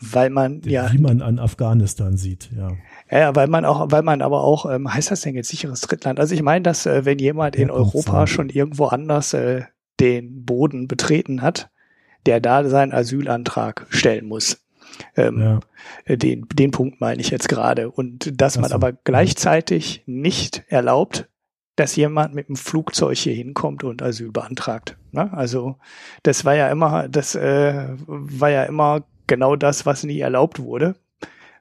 weil 0.00 0.30
man 0.30 0.60
ja. 0.64 0.92
Wie 0.92 0.98
man 0.98 1.22
an 1.22 1.38
Afghanistan 1.38 2.16
sieht, 2.16 2.50
ja. 2.56 2.72
Ja, 3.10 3.34
weil 3.34 3.48
man 3.48 3.64
auch, 3.64 3.90
weil 3.90 4.02
man 4.02 4.20
aber 4.22 4.42
auch, 4.42 4.70
ähm, 4.70 4.92
heißt 4.92 5.10
das 5.10 5.20
denn 5.20 5.36
jetzt 5.36 5.48
sicheres 5.48 5.80
Drittland? 5.82 6.18
Also 6.18 6.34
ich 6.34 6.42
meine, 6.42 6.62
dass 6.62 6.86
äh, 6.86 7.04
wenn 7.04 7.18
jemand 7.18 7.56
in 7.56 7.70
Europa 7.70 8.26
schon 8.26 8.48
irgendwo 8.48 8.86
anders 8.86 9.32
äh, 9.32 9.62
den 10.00 10.44
Boden 10.44 10.88
betreten 10.88 11.40
hat, 11.40 11.70
der 12.26 12.40
da 12.40 12.68
seinen 12.68 12.92
Asylantrag 12.92 13.86
stellen 13.90 14.26
muss. 14.26 14.65
Ähm, 15.16 15.60
ja. 16.08 16.16
Den, 16.16 16.46
den 16.52 16.70
Punkt 16.70 17.00
meine 17.00 17.20
ich 17.20 17.30
jetzt 17.30 17.48
gerade. 17.48 17.90
Und 17.90 18.40
dass 18.40 18.58
man 18.58 18.70
so. 18.70 18.74
aber 18.74 18.92
gleichzeitig 18.92 20.02
nicht 20.06 20.64
erlaubt, 20.68 21.28
dass 21.76 21.94
jemand 21.94 22.34
mit 22.34 22.48
dem 22.48 22.56
Flugzeug 22.56 23.16
hier 23.16 23.34
hinkommt 23.34 23.84
und 23.84 24.02
Asyl 24.02 24.32
beantragt. 24.32 24.96
Ne? 25.12 25.30
Also 25.32 25.76
das 26.22 26.44
war 26.44 26.54
ja 26.54 26.70
immer, 26.70 27.08
das 27.08 27.34
äh, 27.34 27.88
war 28.06 28.50
ja 28.50 28.64
immer 28.64 29.04
genau 29.26 29.56
das, 29.56 29.84
was 29.86 30.02
nie 30.02 30.20
erlaubt 30.20 30.58
wurde. 30.58 30.96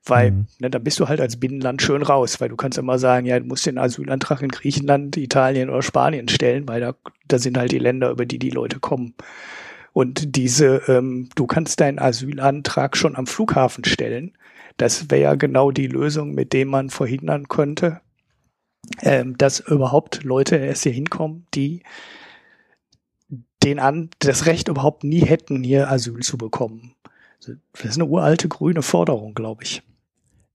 Weil, 0.08 0.32
mhm. 0.32 0.48
ne, 0.60 0.70
da 0.70 0.78
bist 0.78 1.00
du 1.00 1.08
halt 1.08 1.20
als 1.20 1.40
Binnenland 1.40 1.82
schön 1.82 2.04
raus, 2.04 2.40
weil 2.40 2.50
du 2.50 2.56
kannst 2.56 2.78
immer 2.78 3.00
sagen, 3.00 3.26
ja, 3.26 3.40
du 3.40 3.46
musst 3.46 3.66
den 3.66 3.80
Asylantrag 3.80 4.42
in 4.44 4.50
Griechenland, 4.50 5.18
Italien 5.18 5.70
oder 5.70 5.82
Spanien 5.82 6.28
stellen, 6.28 6.68
weil 6.68 6.80
da, 6.80 6.96
da 7.28 7.40
sind 7.40 7.58
halt 7.58 7.72
die 7.72 7.80
Länder, 7.80 8.12
über 8.12 8.28
die 8.28 8.38
die 8.38 8.52
Leute 8.52 8.80
kommen. 8.80 9.16
Und 9.96 10.36
diese, 10.36 10.82
ähm, 10.90 11.30
du 11.36 11.48
kannst 11.48 11.80
deinen 11.80 12.00
Asylantrag 12.00 12.98
schon 12.98 13.16
am 13.16 13.28
Flughafen 13.28 13.86
stellen. 13.86 14.38
Das 14.76 15.10
wäre 15.10 15.22
ja 15.22 15.36
genau 15.36 15.72
die 15.72 15.88
Lösung, 15.88 16.34
mit 16.34 16.52
dem 16.52 16.68
man 16.68 16.90
verhindern 16.90 17.48
könnte, 17.48 18.02
ähm, 19.04 19.38
dass 19.38 19.62
überhaupt 19.62 20.26
Leute 20.26 20.58
erst 20.58 20.84
hier 20.84 20.92
hinkommen, 20.92 21.48
die 21.54 21.82
den 23.64 23.80
an 23.80 24.10
das 24.20 24.48
Recht 24.48 24.68
überhaupt 24.68 25.06
nie 25.06 25.22
hätten, 25.22 25.64
hier 25.64 25.90
Asyl 25.90 26.20
zu 26.24 26.38
bekommen. 26.38 26.94
Das 27.40 27.86
ist 27.86 27.96
eine 27.96 28.06
uralte 28.06 28.50
grüne 28.50 28.82
Forderung, 28.82 29.34
glaube 29.34 29.64
ich. 29.64 29.82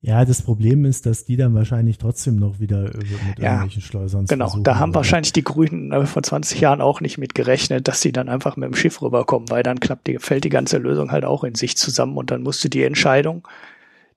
Ja, 0.03 0.25
das 0.25 0.41
Problem 0.41 0.87
ist, 0.87 1.05
dass 1.05 1.27
die 1.27 1.37
dann 1.37 1.55
wahrscheinlich 1.55 1.99
trotzdem 1.99 2.37
noch 2.37 2.59
wieder 2.59 2.85
mit 2.85 3.39
ja, 3.39 3.45
irgendwelchen 3.45 3.83
Schleusern 3.83 4.25
Genau, 4.25 4.47
versuchen, 4.47 4.65
da 4.65 4.79
haben 4.79 4.95
wahrscheinlich 4.95 5.35
die 5.35 5.45
Grünen 5.45 5.93
äh, 5.93 6.07
vor 6.07 6.23
20 6.23 6.59
Jahren 6.59 6.81
auch 6.81 7.03
nicht 7.03 7.19
mit 7.19 7.35
gerechnet, 7.35 7.87
dass 7.87 8.01
sie 8.01 8.11
dann 8.11 8.31
einfach 8.31 8.57
mit 8.57 8.67
dem 8.67 8.75
Schiff 8.75 9.03
rüberkommen, 9.03 9.51
weil 9.51 9.63
dann 9.63 9.79
klappt 9.79 10.07
die, 10.07 10.19
fällt 10.19 10.45
die 10.45 10.49
ganze 10.49 10.79
Lösung 10.79 11.13
halt 11.13 11.27
auch 11.27 11.45
in 11.45 11.55
sich 11.55 11.77
zusammen 11.77 12.17
und 12.17 12.31
dann 12.31 12.43
musste 12.43 12.71
die 12.71 12.83
Entscheidung, 12.83 13.47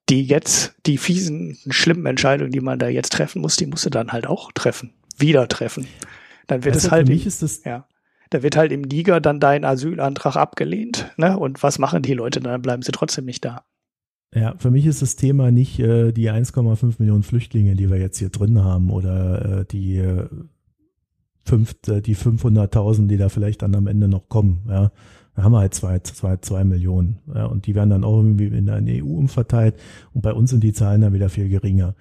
die 0.08 0.24
jetzt, 0.24 0.74
die 0.86 0.98
fiesen, 0.98 1.58
schlimmen 1.70 2.06
Entscheidungen, 2.06 2.52
die 2.52 2.62
man 2.62 2.80
da 2.80 2.88
jetzt 2.88 3.12
treffen 3.12 3.42
muss, 3.42 3.58
die 3.58 3.68
musste 3.68 3.90
dann 3.90 4.14
halt 4.14 4.26
auch 4.26 4.54
treffen, 4.54 4.94
wieder 5.18 5.50
treffen. 5.50 5.88
Dann 6.48 6.64
wird 6.64 6.76
also 6.76 6.88
es 6.88 6.92
halt, 6.92 7.08
für 7.08 7.14
mich 7.14 7.26
ist 7.26 7.44
das, 7.44 7.62
ja, 7.66 7.88
da 8.30 8.42
wird 8.42 8.56
halt 8.56 8.72
im 8.72 8.82
Niger 8.82 9.20
dann 9.20 9.42
dein 9.42 9.66
Asylantrag 9.66 10.38
abgelehnt, 10.38 11.12
ne? 11.18 11.38
Und 11.38 11.62
was 11.62 11.78
machen 11.78 12.02
die 12.02 12.14
Leute? 12.14 12.40
Dann 12.40 12.62
bleiben 12.62 12.82
sie 12.84 12.92
trotzdem 12.94 13.26
nicht 13.26 13.44
da. 13.44 13.64
Ja, 14.36 14.56
für 14.58 14.72
mich 14.72 14.86
ist 14.86 15.02
das 15.02 15.16
Thema 15.16 15.52
nicht 15.52 15.80
äh, 15.80 16.12
die 16.12 16.32
1,5 16.32 16.96
Millionen 16.98 17.24
Flüchtlinge, 17.24 17.76
die 17.76 17.90
wir 17.90 18.00
jetzt 18.00 18.18
hier 18.18 18.30
drin 18.30 18.64
haben, 18.64 18.90
oder 18.90 19.60
äh, 19.60 19.66
die, 19.66 19.98
äh, 19.98 20.28
fünf, 21.46 21.76
äh, 21.88 22.02
die 22.02 22.16
500.000, 22.16 23.08
die 23.08 23.18
da 23.18 23.30
vielleicht 23.30 23.62
dann 23.62 23.76
am 23.76 23.88
Ende 23.88 24.08
noch 24.08 24.30
kommen. 24.30 24.64
Ja, 24.68 24.92
da 25.36 25.44
haben 25.44 25.52
wir 25.52 25.60
halt 25.60 25.74
zwei, 25.74 26.00
zwei, 26.00 26.38
zwei 26.38 26.64
Millionen. 26.64 27.20
Ja, 27.34 27.46
und 27.46 27.68
die 27.68 27.76
werden 27.76 27.92
dann 27.92 28.04
auch 28.04 28.18
irgendwie 28.18 28.48
in 28.48 28.66
der 28.66 28.82
EU 29.06 29.18
umverteilt. 29.18 29.76
Und 30.14 30.22
bei 30.22 30.34
uns 30.34 30.50
sind 30.50 30.64
die 30.64 30.74
Zahlen 30.74 31.02
dann 31.02 31.14
wieder 31.14 31.30
viel 31.30 31.50
geringer. 31.50 31.96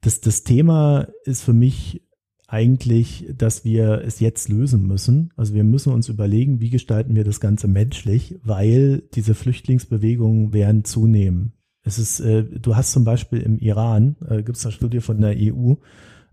Das, 0.00 0.20
das 0.20 0.42
Thema 0.42 1.08
ist 1.24 1.42
für 1.42 1.54
mich 1.54 2.02
eigentlich, 2.48 3.26
dass 3.36 3.64
wir 3.64 4.02
es 4.04 4.20
jetzt 4.20 4.48
lösen 4.48 4.86
müssen. 4.86 5.32
Also 5.36 5.54
wir 5.54 5.64
müssen 5.64 5.92
uns 5.92 6.08
überlegen, 6.08 6.60
wie 6.60 6.70
gestalten 6.70 7.16
wir 7.16 7.24
das 7.24 7.40
Ganze 7.40 7.66
menschlich, 7.66 8.36
weil 8.42 9.02
diese 9.14 9.34
Flüchtlingsbewegungen 9.34 10.52
werden 10.52 10.84
zunehmen. 10.84 11.52
Es 11.82 11.98
ist, 11.98 12.20
äh, 12.20 12.44
du 12.44 12.76
hast 12.76 12.92
zum 12.92 13.04
Beispiel 13.04 13.40
im 13.40 13.58
Iran, 13.58 14.16
äh, 14.28 14.42
gibt 14.42 14.58
es 14.58 14.64
eine 14.64 14.72
Studie 14.72 15.00
von 15.00 15.20
der 15.20 15.34
EU, 15.36 15.74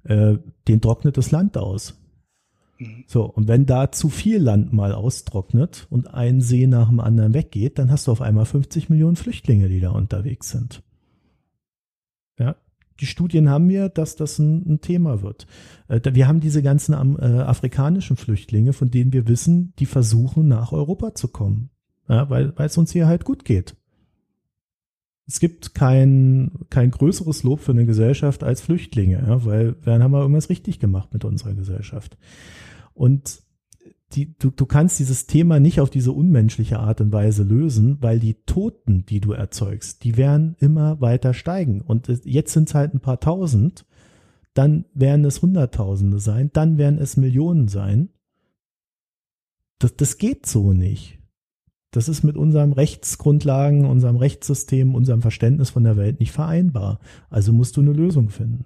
äh, 0.03 0.38
den 0.68 0.81
trocknet 0.81 1.18
das 1.18 1.31
Land 1.31 1.57
aus. 1.57 1.99
Mhm. 2.80 3.03
So, 3.07 3.26
und 3.26 3.48
wenn 3.48 3.65
da 3.65 3.91
zu 3.91 4.10
viel 4.10 4.40
Land 4.40 4.73
mal 4.73 4.94
austrocknet 4.94 5.88
und 5.90 6.14
ein 6.14 6.41
See 6.41 6.68
nach 6.68 6.90
dem 6.90 6.99
anderen 6.99 7.34
weggeht, 7.34 7.80
dann 7.80 7.91
hast 7.91 8.07
du 8.07 8.11
auf 8.11 8.22
einmal 8.22 8.45
50 8.45 8.90
Millionen 8.90 9.15
Flüchtlinge, 9.15 9.69
die 9.69 9.80
da 9.80 9.91
unterwegs 9.91 10.49
sind. 10.49 10.84
Ja, 12.40 12.56
die 12.99 13.06
Studien 13.06 13.49
haben 13.49 13.70
wir, 13.70 13.90
dass 13.90 14.15
das 14.15 14.40
ein, 14.40 14.64
ein 14.68 14.82
Thema 14.82 15.22
wird. 15.22 15.48
Äh, 15.88 16.02
wir 16.14 16.28
haben 16.28 16.40
diese 16.40 16.61
ganzen 16.61 16.94
äh, 16.94 17.26
afrikanischen 17.26 18.18
Flüchtlinge, 18.18 18.74
von 18.74 18.91
denen 18.91 19.14
wir 19.14 19.28
wissen, 19.28 19.74
die 19.80 19.86
versuchen 19.86 20.48
nach 20.48 20.72
Europa 20.72 21.15
zu 21.15 21.28
kommen, 21.28 21.70
ja, 22.07 22.30
weil, 22.30 22.57
weil 22.57 22.68
es 22.68 22.78
uns 22.78 22.91
hier 22.91 23.07
halt 23.07 23.26
gut 23.26 23.45
geht. 23.45 23.76
Es 25.26 25.40
gibt 25.40 25.74
kein, 25.74 26.52
kein 26.70 26.91
größeres 26.91 27.44
Lob 27.44 27.61
für 27.61 27.72
eine 27.72 27.86
Gesellschaft 27.86 28.44
als 28.44 28.61
Flüchtlinge, 28.61 29.24
ja, 29.26 29.45
weil 29.45 29.74
dann 29.84 30.03
haben 30.03 30.11
wir 30.11 30.22
irgendwas 30.22 30.49
richtig 30.49 30.80
gemacht 30.80 31.14
mit 31.14 31.24
unserer 31.24 31.53
Gesellschaft. 31.53 32.18
Und 32.94 33.41
die, 34.15 34.38
du, 34.38 34.49
du 34.49 34.65
kannst 34.65 34.99
dieses 34.99 35.27
Thema 35.27 35.60
nicht 35.60 35.80
auf 35.80 35.90
diese 35.90 36.11
unmenschliche 36.11 36.80
Art 36.80 37.02
und 37.02 37.11
Weise 37.11 37.44
lösen, 37.44 37.98
weil 38.02 38.19
die 38.19 38.35
Toten, 38.45 39.06
die 39.06 39.19
du 39.19 39.31
erzeugst, 39.34 40.03
die 40.03 40.18
werden 40.18 40.56
immer 40.60 41.02
weiter 41.02 41.34
steigen. 41.34 41.81
Und 41.81 42.07
jetzt 42.23 42.53
sind 42.53 42.69
es 42.69 42.76
halt 42.76 42.94
ein 42.94 42.99
paar 42.99 43.19
tausend, 43.19 43.85
dann 44.53 44.85
werden 44.94 45.26
es 45.26 45.41
Hunderttausende 45.41 46.19
sein, 46.19 46.52
dann 46.53 46.77
werden 46.77 46.99
es 46.99 47.18
Millionen 47.18 47.68
sein. 47.68 48.10
Das, 49.80 49.95
das 49.95 50.18
geht 50.18 50.45
so 50.45 50.73
nicht. 50.73 51.19
Das 51.91 52.10
ist 52.10 52.23
mit 52.23 52.38
unserem 52.38 52.72
Rechtsgrundlagen, 52.72 53.85
unserem 53.85 54.15
Rechtssystem, 54.15 54.95
unserem 54.95 55.22
Verständnis 55.22 55.69
von 55.69 55.84
der 55.84 55.95
Welt 55.95 56.19
nicht 56.19 56.31
vereinbar. 56.31 56.99
Also 57.30 57.53
musst 57.53 57.77
du 57.77 57.81
eine 57.81 57.94
Lösung 57.94 58.30
finden. 58.30 58.65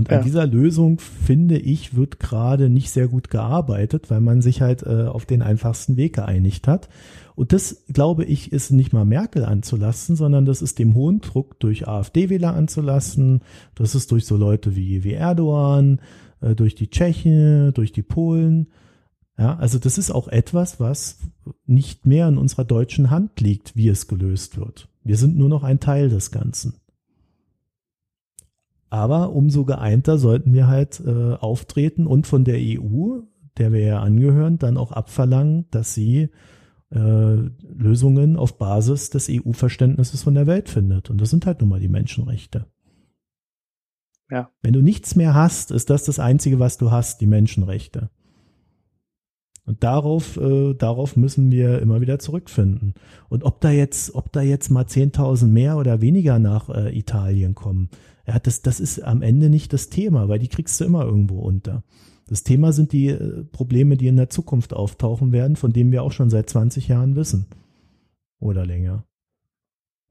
Und 0.00 0.10
ja. 0.10 0.16
an 0.16 0.24
dieser 0.24 0.46
Lösung, 0.46 0.98
finde 0.98 1.58
ich, 1.58 1.94
wird 1.94 2.20
gerade 2.20 2.70
nicht 2.70 2.90
sehr 2.90 3.06
gut 3.06 3.28
gearbeitet, 3.28 4.08
weil 4.08 4.22
man 4.22 4.40
sich 4.40 4.62
halt 4.62 4.82
äh, 4.82 5.04
auf 5.04 5.26
den 5.26 5.42
einfachsten 5.42 5.98
Weg 5.98 6.14
geeinigt 6.14 6.66
hat. 6.66 6.88
Und 7.34 7.52
das, 7.52 7.84
glaube 7.92 8.24
ich, 8.24 8.50
ist 8.50 8.70
nicht 8.70 8.94
mal 8.94 9.04
Merkel 9.04 9.44
anzulassen, 9.44 10.16
sondern 10.16 10.46
das 10.46 10.62
ist 10.62 10.78
dem 10.78 10.94
hohen 10.94 11.20
Druck 11.20 11.60
durch 11.60 11.86
AfD-Wähler 11.86 12.54
anzulassen. 12.54 13.42
Das 13.74 13.94
ist 13.94 14.10
durch 14.10 14.24
so 14.24 14.38
Leute 14.38 14.74
wie, 14.74 15.04
wie 15.04 15.12
Erdogan, 15.12 16.00
äh, 16.40 16.54
durch 16.54 16.74
die 16.74 16.88
Tschechen, 16.88 17.74
durch 17.74 17.92
die 17.92 18.02
Polen. 18.02 18.68
Ja, 19.36 19.58
also 19.58 19.78
das 19.78 19.98
ist 19.98 20.10
auch 20.10 20.28
etwas, 20.28 20.80
was 20.80 21.18
nicht 21.66 22.06
mehr 22.06 22.26
in 22.26 22.38
unserer 22.38 22.64
deutschen 22.64 23.10
Hand 23.10 23.38
liegt, 23.42 23.76
wie 23.76 23.88
es 23.88 24.08
gelöst 24.08 24.56
wird. 24.56 24.88
Wir 25.04 25.18
sind 25.18 25.36
nur 25.36 25.50
noch 25.50 25.62
ein 25.62 25.78
Teil 25.78 26.08
des 26.08 26.30
Ganzen. 26.30 26.76
Aber 28.90 29.32
umso 29.32 29.64
geeinter 29.64 30.18
sollten 30.18 30.52
wir 30.52 30.66
halt 30.66 31.00
äh, 31.00 31.34
auftreten 31.34 32.06
und 32.06 32.26
von 32.26 32.44
der 32.44 32.58
EU, 32.58 33.20
der 33.56 33.72
wir 33.72 33.80
ja 33.80 34.00
angehören, 34.00 34.58
dann 34.58 34.76
auch 34.76 34.90
abverlangen, 34.90 35.66
dass 35.70 35.94
sie 35.94 36.30
äh, 36.90 36.98
Lösungen 36.98 38.36
auf 38.36 38.58
Basis 38.58 39.10
des 39.10 39.28
EU-Verständnisses 39.30 40.24
von 40.24 40.34
der 40.34 40.48
Welt 40.48 40.68
findet. 40.68 41.08
Und 41.08 41.20
das 41.20 41.30
sind 41.30 41.46
halt 41.46 41.60
nun 41.60 41.70
mal 41.70 41.78
die 41.78 41.88
Menschenrechte. 41.88 42.66
Ja. 44.28 44.50
Wenn 44.60 44.72
du 44.72 44.80
nichts 44.80 45.14
mehr 45.14 45.34
hast, 45.34 45.70
ist 45.70 45.88
das 45.88 46.04
das 46.04 46.18
Einzige, 46.18 46.58
was 46.58 46.76
du 46.76 46.90
hast, 46.90 47.20
die 47.20 47.26
Menschenrechte. 47.26 48.10
Und 49.66 49.84
darauf, 49.84 50.36
äh, 50.36 50.74
darauf 50.74 51.16
müssen 51.16 51.52
wir 51.52 51.80
immer 51.80 52.00
wieder 52.00 52.18
zurückfinden. 52.18 52.94
Und 53.28 53.44
ob 53.44 53.60
da 53.60 53.70
jetzt, 53.70 54.16
ob 54.16 54.32
da 54.32 54.40
jetzt 54.40 54.68
mal 54.68 54.84
10.000 54.84 55.46
mehr 55.46 55.76
oder 55.76 56.00
weniger 56.00 56.40
nach 56.40 56.70
äh, 56.70 56.96
Italien 56.98 57.54
kommen, 57.54 57.88
ja, 58.30 58.38
das, 58.38 58.62
das 58.62 58.78
ist 58.78 59.02
am 59.02 59.22
Ende 59.22 59.50
nicht 59.50 59.72
das 59.72 59.88
Thema, 59.88 60.28
weil 60.28 60.38
die 60.38 60.46
kriegst 60.46 60.80
du 60.80 60.84
immer 60.84 61.04
irgendwo 61.04 61.40
unter. 61.40 61.82
Das 62.28 62.44
Thema 62.44 62.72
sind 62.72 62.92
die 62.92 63.08
äh, 63.08 63.42
Probleme, 63.42 63.96
die 63.96 64.06
in 64.06 64.16
der 64.16 64.30
Zukunft 64.30 64.72
auftauchen 64.72 65.32
werden, 65.32 65.56
von 65.56 65.72
denen 65.72 65.90
wir 65.90 66.04
auch 66.04 66.12
schon 66.12 66.30
seit 66.30 66.48
20 66.48 66.86
Jahren 66.86 67.16
wissen. 67.16 67.46
Oder 68.38 68.64
länger. 68.64 69.04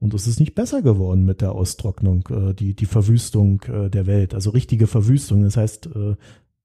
Und 0.00 0.12
es 0.12 0.26
ist 0.26 0.38
nicht 0.38 0.54
besser 0.54 0.82
geworden 0.82 1.24
mit 1.24 1.40
der 1.40 1.52
Austrocknung, 1.52 2.28
äh, 2.28 2.52
die, 2.52 2.74
die 2.74 2.84
Verwüstung 2.84 3.62
äh, 3.62 3.88
der 3.88 4.06
Welt. 4.06 4.34
Also 4.34 4.50
richtige 4.50 4.86
Verwüstung. 4.86 5.42
Das 5.42 5.56
heißt, 5.56 5.88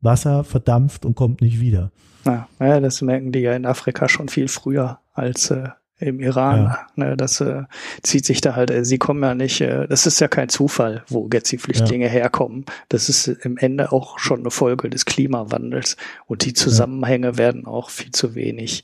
Wasser 0.02 0.44
verdampft 0.44 1.06
und 1.06 1.15
kommt 1.15 1.40
nicht 1.40 1.61
wieder. 1.61 1.94
Ja, 2.26 2.49
das 2.82 3.02
merken 3.02 3.32
die 3.32 3.40
ja 3.40 3.56
in 3.56 3.65
Afrika 3.65 4.10
schon 4.10 4.27
viel 4.27 4.49
früher 4.49 4.99
als 5.14 5.53
im 6.00 6.20
Iran. 6.20 6.64
Ja. 6.64 6.88
Ne, 6.96 7.18
das 7.18 7.40
äh, 7.42 7.64
zieht 8.04 8.26
sich 8.26 8.42
da 8.42 8.56
halt, 8.56 8.72
äh, 8.72 8.84
sie 8.84 8.98
kommen 8.98 9.24
ja 9.24 9.34
nicht, 9.34 9.62
äh, 9.62 9.88
das 9.88 10.06
ist 10.06 10.20
ja 10.20 10.28
kein 10.28 10.50
Zufall, 10.50 11.04
wo 11.08 11.30
jetzt 11.32 11.52
die 11.52 11.58
Flüchtlinge 11.58 12.06
ja. 12.06 12.12
herkommen. 12.12 12.66
Das 12.90 13.10
ist 13.10 13.28
im 13.28 13.58
Ende 13.58 13.92
auch 13.92 14.20
schon 14.20 14.42
eine 14.42 14.52
Folge 14.52 14.90
des 14.90 15.06
Klimawandels 15.06 15.98
und 16.28 16.46
die 16.46 16.54
Zusammenhänge 16.54 17.28
ja. 17.28 17.38
werden 17.38 17.66
auch 17.66 17.90
viel 17.90 18.12
zu 18.12 18.36
wenig 18.36 18.84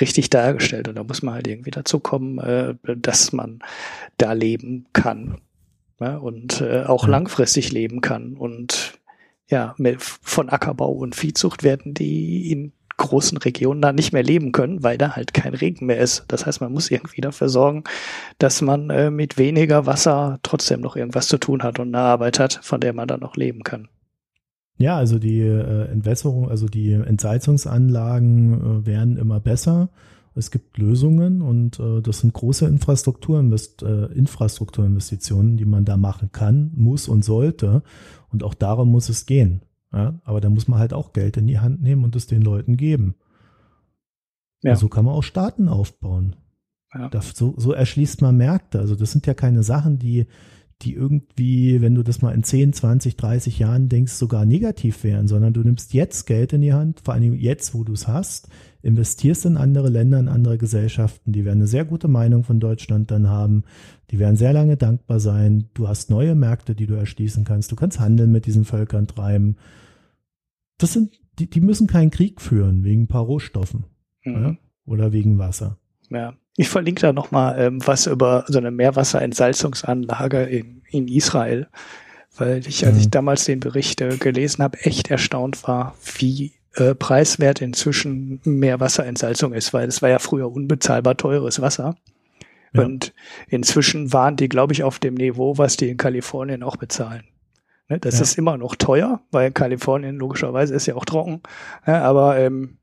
richtig 0.00 0.30
dargestellt. 0.30 0.88
Und 0.88 0.96
da 0.96 1.04
muss 1.04 1.22
man 1.22 1.34
halt 1.34 1.46
irgendwie 1.46 1.70
dazu 1.70 2.00
kommen, 2.00 2.38
äh, 2.38 2.74
dass 2.96 3.32
man 3.32 3.60
da 4.18 4.32
leben 4.32 4.86
kann 4.92 5.38
ja, 6.00 6.16
und 6.16 6.60
äh, 6.60 6.84
auch 6.84 7.06
langfristig 7.06 7.72
leben 7.72 8.00
kann. 8.00 8.34
Und 8.34 8.98
ja, 9.48 9.74
von 10.00 10.48
Ackerbau 10.48 10.90
und 10.90 11.14
Viehzucht 11.14 11.62
werden 11.62 11.94
die 11.94 12.50
in 12.50 12.72
großen 12.96 13.38
Regionen 13.38 13.82
da 13.82 13.92
nicht 13.92 14.12
mehr 14.12 14.22
leben 14.22 14.52
können, 14.52 14.82
weil 14.82 14.98
da 14.98 15.16
halt 15.16 15.34
kein 15.34 15.54
Regen 15.54 15.86
mehr 15.86 15.98
ist. 15.98 16.24
Das 16.28 16.46
heißt, 16.46 16.60
man 16.60 16.72
muss 16.72 16.90
irgendwie 16.90 17.20
dafür 17.20 17.48
sorgen, 17.48 17.84
dass 18.38 18.62
man 18.62 18.90
äh, 18.90 19.10
mit 19.10 19.38
weniger 19.38 19.86
Wasser 19.86 20.38
trotzdem 20.42 20.80
noch 20.80 20.96
irgendwas 20.96 21.28
zu 21.28 21.38
tun 21.38 21.62
hat 21.62 21.78
und 21.78 21.94
eine 21.94 22.04
Arbeit 22.04 22.38
hat, 22.38 22.60
von 22.62 22.80
der 22.80 22.92
man 22.92 23.08
dann 23.08 23.20
noch 23.20 23.36
leben 23.36 23.62
kann. 23.62 23.88
Ja, 24.76 24.96
also 24.96 25.18
die 25.18 25.40
äh, 25.40 25.88
Entwässerung, 25.90 26.50
also 26.50 26.66
die 26.66 26.92
Entsalzungsanlagen 26.92 28.82
äh, 28.82 28.86
werden 28.86 29.16
immer 29.16 29.40
besser. 29.40 29.90
Es 30.34 30.50
gibt 30.50 30.78
Lösungen 30.78 31.42
und 31.42 31.78
äh, 31.78 32.02
das 32.02 32.20
sind 32.20 32.32
große 32.32 32.66
Infrastrukturinvest 32.66 33.84
äh, 33.84 34.06
Infrastrukturinvestitionen, 34.06 35.56
die 35.56 35.64
man 35.64 35.84
da 35.84 35.96
machen 35.96 36.30
kann, 36.32 36.72
muss 36.74 37.06
und 37.06 37.24
sollte. 37.24 37.82
Und 38.32 38.42
auch 38.42 38.54
darum 38.54 38.90
muss 38.90 39.08
es 39.08 39.26
gehen. 39.26 39.62
Ja? 39.94 40.20
Aber 40.24 40.40
da 40.40 40.50
muss 40.50 40.68
man 40.68 40.78
halt 40.78 40.92
auch 40.92 41.12
Geld 41.12 41.36
in 41.36 41.46
die 41.46 41.60
Hand 41.60 41.82
nehmen 41.82 42.04
und 42.04 42.16
es 42.16 42.26
den 42.26 42.42
Leuten 42.42 42.76
geben. 42.76 43.14
Ja. 44.62 44.76
so 44.76 44.88
kann 44.88 45.04
man 45.04 45.14
auch 45.14 45.22
Staaten 45.22 45.68
aufbauen. 45.68 46.36
Ja. 46.94 47.10
Das, 47.10 47.30
so, 47.30 47.54
so 47.58 47.72
erschließt 47.72 48.22
man 48.22 48.36
Märkte. 48.36 48.78
Also 48.78 48.94
das 48.94 49.12
sind 49.12 49.26
ja 49.26 49.34
keine 49.34 49.62
Sachen, 49.62 49.98
die 49.98 50.26
die 50.82 50.94
irgendwie, 50.94 51.80
wenn 51.80 51.94
du 51.94 52.02
das 52.02 52.20
mal 52.20 52.32
in 52.32 52.42
10, 52.42 52.72
20, 52.72 53.16
30 53.16 53.58
Jahren 53.58 53.88
denkst, 53.88 54.12
sogar 54.12 54.44
negativ 54.44 55.04
wären, 55.04 55.28
sondern 55.28 55.52
du 55.52 55.60
nimmst 55.60 55.94
jetzt 55.94 56.26
Geld 56.26 56.52
in 56.52 56.60
die 56.60 56.72
Hand, 56.72 57.00
vor 57.04 57.14
allem 57.14 57.34
jetzt, 57.34 57.74
wo 57.74 57.84
du 57.84 57.92
es 57.92 58.06
hast, 58.06 58.48
investierst 58.82 59.46
in 59.46 59.56
andere 59.56 59.88
Länder, 59.88 60.18
in 60.18 60.28
andere 60.28 60.58
Gesellschaften, 60.58 61.32
die 61.32 61.44
werden 61.44 61.60
eine 61.60 61.68
sehr 61.68 61.84
gute 61.84 62.08
Meinung 62.08 62.44
von 62.44 62.60
Deutschland 62.60 63.10
dann 63.10 63.28
haben, 63.28 63.64
die 64.10 64.18
werden 64.18 64.36
sehr 64.36 64.52
lange 64.52 64.76
dankbar 64.76 65.20
sein, 65.20 65.70
du 65.74 65.88
hast 65.88 66.10
neue 66.10 66.34
Märkte, 66.34 66.74
die 66.74 66.86
du 66.86 66.94
erschließen 66.94 67.44
kannst, 67.44 67.72
du 67.72 67.76
kannst 67.76 68.00
Handeln 68.00 68.32
mit 68.32 68.46
diesen 68.46 68.64
Völkern 68.64 69.06
treiben. 69.06 69.56
Das 70.78 70.92
sind, 70.92 71.12
die, 71.38 71.48
die 71.48 71.60
müssen 71.60 71.86
keinen 71.86 72.10
Krieg 72.10 72.40
führen 72.40 72.84
wegen 72.84 73.02
ein 73.02 73.08
paar 73.08 73.22
Rohstoffen 73.24 73.84
mhm. 74.24 74.42
ja? 74.42 74.56
oder 74.86 75.12
wegen 75.12 75.38
Wasser. 75.38 75.78
Ja, 76.10 76.34
ich 76.56 76.68
verlinke 76.68 77.02
da 77.02 77.12
nochmal 77.12 77.58
ähm, 77.58 77.86
was 77.86 78.06
über 78.06 78.44
so 78.48 78.58
eine 78.58 78.70
Meerwasserentsalzungsanlage 78.70 80.42
in, 80.44 80.82
in 80.90 81.08
Israel, 81.08 81.68
weil 82.36 82.66
ich, 82.66 82.84
als 82.86 82.94
mhm. 82.94 83.00
ich 83.00 83.10
damals 83.10 83.44
den 83.44 83.60
Bericht 83.60 84.00
äh, 84.00 84.16
gelesen 84.16 84.62
habe, 84.62 84.78
echt 84.80 85.10
erstaunt 85.10 85.66
war, 85.66 85.94
wie 86.18 86.52
äh, 86.74 86.94
preiswert 86.94 87.60
inzwischen 87.60 88.40
Meerwasserentsalzung 88.44 89.52
ist, 89.52 89.72
weil 89.72 89.88
es 89.88 90.02
war 90.02 90.10
ja 90.10 90.18
früher 90.18 90.50
unbezahlbar 90.50 91.16
teures 91.16 91.60
Wasser. 91.60 91.96
Ja. 92.72 92.82
Und 92.82 93.14
inzwischen 93.48 94.12
waren 94.12 94.36
die, 94.36 94.48
glaube 94.48 94.72
ich, 94.72 94.82
auf 94.82 94.98
dem 94.98 95.14
Niveau, 95.14 95.58
was 95.58 95.76
die 95.76 95.88
in 95.88 95.96
Kalifornien 95.96 96.62
auch 96.62 96.76
bezahlen. 96.76 97.22
Ne, 97.88 97.98
das 97.98 98.16
ja. 98.16 98.22
ist 98.22 98.38
immer 98.38 98.56
noch 98.56 98.76
teuer, 98.76 99.20
weil 99.30 99.52
Kalifornien 99.52 100.16
logischerweise 100.16 100.74
ist 100.74 100.86
ja 100.86 100.94
auch 100.94 101.04
trocken. 101.04 101.42
Aber 101.84 102.38
ähm, 102.38 102.78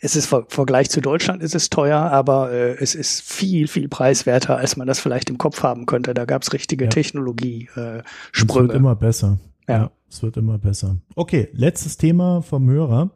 es 0.00 0.16
ist 0.16 0.32
im 0.32 0.44
Vergleich 0.48 0.90
zu 0.90 1.00
Deutschland 1.00 1.42
ist 1.42 1.54
es 1.54 1.70
teuer, 1.70 1.98
aber 1.98 2.52
äh, 2.52 2.76
es 2.78 2.94
ist 2.94 3.22
viel, 3.22 3.68
viel 3.68 3.88
preiswerter, 3.88 4.56
als 4.56 4.76
man 4.76 4.86
das 4.86 5.00
vielleicht 5.00 5.30
im 5.30 5.38
Kopf 5.38 5.62
haben 5.62 5.86
könnte. 5.86 6.12
Da 6.12 6.26
gab 6.26 6.42
es 6.42 6.52
richtige 6.52 6.84
ja. 6.84 6.90
Technologie-Sprünge. 6.90 8.02
Äh, 8.02 8.02
es 8.32 8.54
wird 8.54 8.72
immer 8.72 8.94
besser. 8.94 9.38
Ja. 9.66 9.74
ja. 9.74 9.90
Es 10.10 10.22
wird 10.22 10.36
immer 10.36 10.58
besser. 10.58 10.96
Okay, 11.16 11.48
letztes 11.52 11.96
Thema 11.96 12.42
vom 12.42 12.68
Hörer, 12.68 13.10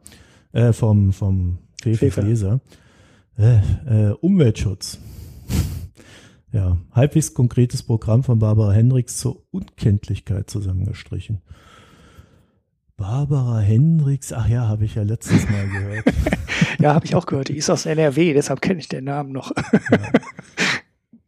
äh, 0.51 0.73
vom, 0.73 1.13
vom 1.13 1.59
Fefe 1.81 2.21
Leser. 2.21 2.59
Äh, 3.37 4.09
äh, 4.09 4.13
Umweltschutz. 4.19 4.99
Ja, 6.51 6.77
halbwegs 6.91 7.33
konkretes 7.33 7.83
Programm 7.83 8.23
von 8.23 8.39
Barbara 8.39 8.71
Hendricks 8.71 9.17
zur 9.17 9.43
Unkenntlichkeit 9.51 10.49
zusammengestrichen. 10.49 11.41
Barbara 12.97 13.59
Hendricks, 13.59 14.33
ach 14.33 14.47
ja, 14.49 14.67
habe 14.67 14.85
ich 14.85 14.95
ja 14.95 15.03
letztes 15.03 15.49
Mal 15.49 15.67
gehört. 15.71 16.05
ja, 16.79 16.93
habe 16.93 17.05
ich 17.05 17.15
auch 17.15 17.25
gehört. 17.25 17.47
Die 17.47 17.57
ist 17.57 17.69
aus 17.69 17.85
NRW, 17.85 18.33
deshalb 18.33 18.61
kenne 18.61 18.79
ich 18.79 18.89
den 18.89 19.05
Namen 19.05 19.31
noch. 19.31 19.51
ja. 19.91 20.11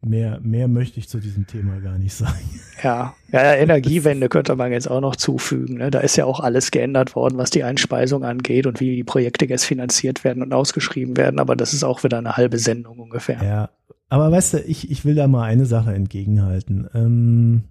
Mehr, 0.04 0.40
mehr 0.42 0.66
möchte 0.66 0.98
ich 0.98 1.08
zu 1.08 1.20
diesem 1.20 1.46
Thema 1.46 1.78
gar 1.78 1.96
nicht 1.96 2.12
sagen. 2.12 2.60
Ja, 2.82 3.14
ja 3.30 3.54
Energiewende 3.54 4.28
könnte 4.28 4.56
man 4.56 4.72
jetzt 4.72 4.90
auch 4.90 5.00
noch 5.00 5.14
zufügen. 5.14 5.76
Ne? 5.78 5.92
Da 5.92 6.00
ist 6.00 6.16
ja 6.16 6.24
auch 6.24 6.40
alles 6.40 6.72
geändert 6.72 7.14
worden, 7.14 7.38
was 7.38 7.50
die 7.50 7.62
Einspeisung 7.62 8.24
angeht 8.24 8.66
und 8.66 8.80
wie 8.80 8.96
die 8.96 9.04
Projekte 9.04 9.46
jetzt 9.46 9.64
finanziert 9.64 10.24
werden 10.24 10.42
und 10.42 10.52
ausgeschrieben 10.52 11.16
werden. 11.16 11.38
Aber 11.38 11.54
das 11.54 11.72
ist 11.72 11.84
auch 11.84 12.02
wieder 12.02 12.18
eine 12.18 12.36
halbe 12.36 12.58
Sendung 12.58 12.98
ungefähr. 12.98 13.40
Ja, 13.44 13.70
aber 14.12 14.30
weißt 14.30 14.52
du, 14.52 14.58
ich, 14.58 14.90
ich 14.90 15.06
will 15.06 15.14
da 15.14 15.26
mal 15.26 15.44
eine 15.44 15.64
Sache 15.64 15.94
entgegenhalten. 15.94 16.86
Ähm, 16.92 17.62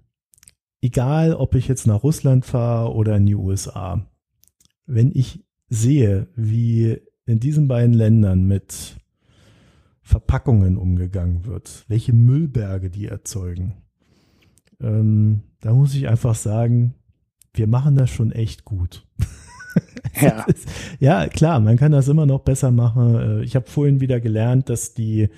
egal 0.80 1.34
ob 1.34 1.54
ich 1.54 1.68
jetzt 1.68 1.86
nach 1.86 2.02
Russland 2.02 2.44
fahre 2.44 2.92
oder 2.94 3.16
in 3.16 3.26
die 3.26 3.36
USA, 3.36 4.04
wenn 4.84 5.12
ich 5.14 5.44
sehe, 5.68 6.26
wie 6.34 7.00
in 7.26 7.38
diesen 7.38 7.68
beiden 7.68 7.94
Ländern 7.94 8.42
mit 8.42 8.96
Verpackungen 10.00 10.78
umgegangen 10.78 11.46
wird, 11.46 11.84
welche 11.86 12.12
Müllberge 12.12 12.90
die 12.90 13.06
erzeugen, 13.06 13.74
ähm, 14.80 15.42
da 15.60 15.72
muss 15.72 15.94
ich 15.94 16.08
einfach 16.08 16.34
sagen, 16.34 16.96
wir 17.54 17.68
machen 17.68 17.94
das 17.94 18.10
schon 18.10 18.32
echt 18.32 18.64
gut. 18.64 19.06
Ja. 20.20 20.44
ja, 21.00 21.28
klar, 21.28 21.58
man 21.58 21.78
kann 21.78 21.92
das 21.92 22.06
immer 22.06 22.26
noch 22.26 22.40
besser 22.40 22.70
machen. 22.70 23.14
Äh, 23.14 23.42
ich 23.44 23.56
habe 23.56 23.66
vorhin 23.66 24.00
wieder 24.00 24.20
gelernt, 24.20 24.68
dass 24.68 24.92
die 24.92 25.30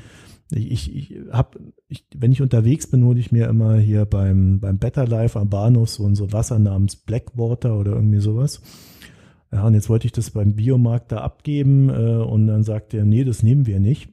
ich, 0.51 0.95
ich 0.95 1.17
habe, 1.33 1.59
ich, 1.89 2.07
wenn 2.15 2.33
ich 2.33 2.43
unterwegs 2.43 2.87
bin, 2.87 3.05
hole 3.05 3.19
ich 3.19 3.33
mir 3.33 3.49
immer 3.49 3.77
hier 3.77 4.05
beim, 4.05 4.61
beim 4.61 4.79
Better 4.79 5.07
Life 5.07 5.39
am 5.39 5.49
Bahnhof 5.49 5.91
so, 5.91 6.13
so 6.15 6.33
Wasser 6.33 6.59
namens 6.59 6.97
Blackwater 6.97 7.79
oder 7.79 7.93
irgendwie 7.93 8.21
sowas. 8.21 8.61
Ja, 9.51 9.67
und 9.67 9.75
jetzt 9.75 9.89
wollte 9.89 10.07
ich 10.07 10.13
das 10.13 10.31
beim 10.31 10.55
Biomarkt 10.55 11.13
da 11.13 11.19
abgeben 11.19 11.89
äh, 11.89 11.93
und 11.93 12.47
dann 12.47 12.65
sagt 12.65 12.93
er, 12.93 13.05
nee, 13.05 13.25
das 13.25 13.43
nehmen 13.43 13.67
wir 13.67 13.81
nicht, 13.81 14.11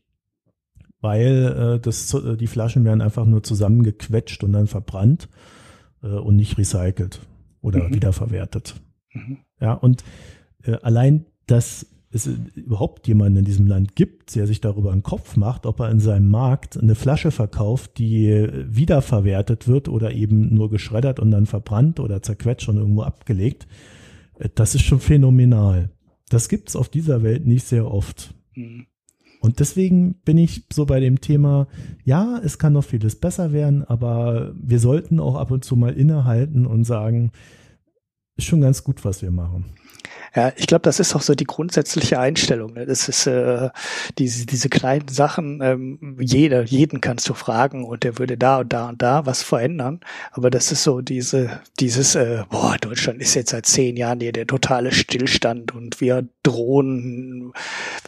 weil 0.99 1.77
äh, 1.77 1.79
das, 1.79 2.13
äh, 2.13 2.37
die 2.37 2.47
Flaschen 2.47 2.85
werden 2.85 3.01
einfach 3.01 3.25
nur 3.25 3.43
zusammengequetscht 3.43 4.43
und 4.43 4.53
dann 4.53 4.67
verbrannt 4.67 5.29
äh, 6.03 6.07
und 6.07 6.35
nicht 6.35 6.57
recycelt 6.57 7.21
oder 7.61 7.87
mhm. 7.87 7.95
wiederverwertet. 7.95 8.75
Mhm. 9.13 9.39
Ja, 9.59 9.73
und 9.73 10.03
äh, 10.63 10.77
allein 10.81 11.25
das 11.47 11.87
es 12.13 12.27
überhaupt 12.55 13.07
jemanden 13.07 13.39
in 13.39 13.45
diesem 13.45 13.67
Land 13.67 13.95
gibt, 13.95 14.35
der 14.35 14.45
sich 14.45 14.59
darüber 14.59 14.91
einen 14.91 15.03
Kopf 15.03 15.37
macht, 15.37 15.65
ob 15.65 15.79
er 15.79 15.89
in 15.89 15.99
seinem 15.99 16.29
Markt 16.29 16.77
eine 16.77 16.95
Flasche 16.95 17.31
verkauft, 17.31 17.97
die 17.97 18.47
wiederverwertet 18.67 19.67
wird 19.67 19.87
oder 19.87 20.11
eben 20.11 20.53
nur 20.53 20.69
geschreddert 20.69 21.19
und 21.19 21.31
dann 21.31 21.45
verbrannt 21.45 21.99
oder 21.99 22.21
zerquetscht 22.21 22.67
und 22.67 22.77
irgendwo 22.77 23.03
abgelegt, 23.03 23.67
äh, 24.39 24.49
das 24.53 24.75
ist 24.75 24.83
schon 24.83 24.99
phänomenal. 24.99 25.89
Das 26.29 26.49
gibt's 26.49 26.75
auf 26.75 26.89
dieser 26.89 27.23
Welt 27.23 27.45
nicht 27.45 27.65
sehr 27.65 27.89
oft. 27.89 28.33
Mhm. 28.55 28.87
Und 29.39 29.59
deswegen 29.59 30.15
bin 30.23 30.37
ich 30.37 30.65
so 30.71 30.85
bei 30.85 30.99
dem 30.99 31.19
Thema, 31.19 31.67
ja, 32.03 32.39
es 32.43 32.59
kann 32.59 32.73
noch 32.73 32.83
vieles 32.83 33.15
besser 33.15 33.51
werden, 33.51 33.83
aber 33.83 34.53
wir 34.55 34.79
sollten 34.79 35.19
auch 35.19 35.35
ab 35.35 35.49
und 35.49 35.65
zu 35.65 35.75
mal 35.75 35.93
innehalten 35.93 36.67
und 36.67 36.83
sagen, 36.83 37.31
ist 38.35 38.45
schon 38.45 38.61
ganz 38.61 38.83
gut, 38.83 39.03
was 39.03 39.23
wir 39.23 39.31
machen. 39.31 39.65
Ja, 40.33 40.53
ich 40.55 40.65
glaube, 40.65 40.83
das 40.83 41.01
ist 41.01 41.13
auch 41.13 41.21
so 41.21 41.35
die 41.35 41.43
grundsätzliche 41.43 42.17
Einstellung. 42.17 42.73
Ne? 42.73 42.85
Das 42.85 43.09
ist 43.09 43.27
äh, 43.27 43.69
diese, 44.17 44.45
diese 44.45 44.69
kleinen 44.69 45.09
Sachen, 45.09 45.59
ähm, 45.61 46.17
jeder, 46.21 46.63
jeden 46.63 47.01
kannst 47.01 47.27
du 47.27 47.33
fragen 47.33 47.83
und 47.83 48.03
der 48.03 48.17
würde 48.17 48.37
da 48.37 48.59
und 48.59 48.71
da 48.71 48.87
und 48.87 49.01
da 49.01 49.25
was 49.25 49.43
verändern. 49.43 49.99
Aber 50.31 50.49
das 50.49 50.71
ist 50.71 50.83
so 50.83 51.01
diese, 51.01 51.59
dieses, 51.81 52.15
äh, 52.15 52.43
boah, 52.49 52.77
Deutschland 52.79 53.21
ist 53.21 53.33
jetzt 53.33 53.49
seit 53.49 53.65
zehn 53.65 53.97
Jahren 53.97 54.21
hier 54.21 54.31
der 54.31 54.47
totale 54.47 54.93
Stillstand 54.93 55.75
und 55.75 55.99
wir 55.99 56.25
drohen 56.43 57.51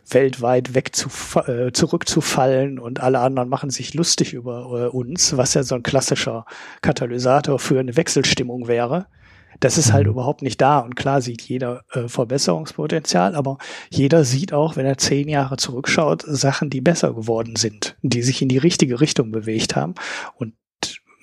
weltweit 0.10 0.74
weg 0.76 0.95
zu, 0.95 1.10
äh, 1.41 1.74
zurückzufallen 1.74 2.80
und 2.80 3.02
alle 3.02 3.20
anderen 3.20 3.50
machen 3.50 3.70
sich 3.70 3.94
lustig 3.95 4.34
über 4.34 4.86
äh, 4.94 4.95
uns, 4.95 5.36
was 5.36 5.56
ja 5.56 5.64
so 5.64 5.76
ein 5.76 5.84
klassischer 5.84 6.45
Katalysator 6.82 7.60
für 7.60 7.82
eine 7.82 7.98
Wechselstimmung 7.98 8.70
wäre. 8.70 9.08
Das 9.60 9.78
ist 9.78 9.94
halt 9.94 10.06
mhm. 10.06 10.14
überhaupt 10.14 10.42
nicht 10.42 10.62
da. 10.62 10.80
Und 10.80 10.96
klar 10.96 11.22
sieht 11.22 11.42
jeder 11.42 11.84
äh, 11.92 12.08
Verbesserungspotenzial, 12.08 13.36
aber 13.36 13.58
jeder 13.90 14.24
sieht 14.24 14.54
auch, 14.54 14.76
wenn 14.76 14.86
er 14.86 14.98
zehn 14.98 15.28
Jahre 15.28 15.58
zurückschaut, 15.58 16.24
Sachen, 16.26 16.70
die 16.70 16.82
besser 16.82 17.14
geworden 17.14 17.56
sind, 17.56 17.96
die 18.02 18.22
sich 18.22 18.42
in 18.42 18.50
die 18.50 18.58
richtige 18.58 19.02
Richtung 19.02 19.32
bewegt 19.32 19.76
haben. 19.76 19.96
Und 20.36 20.54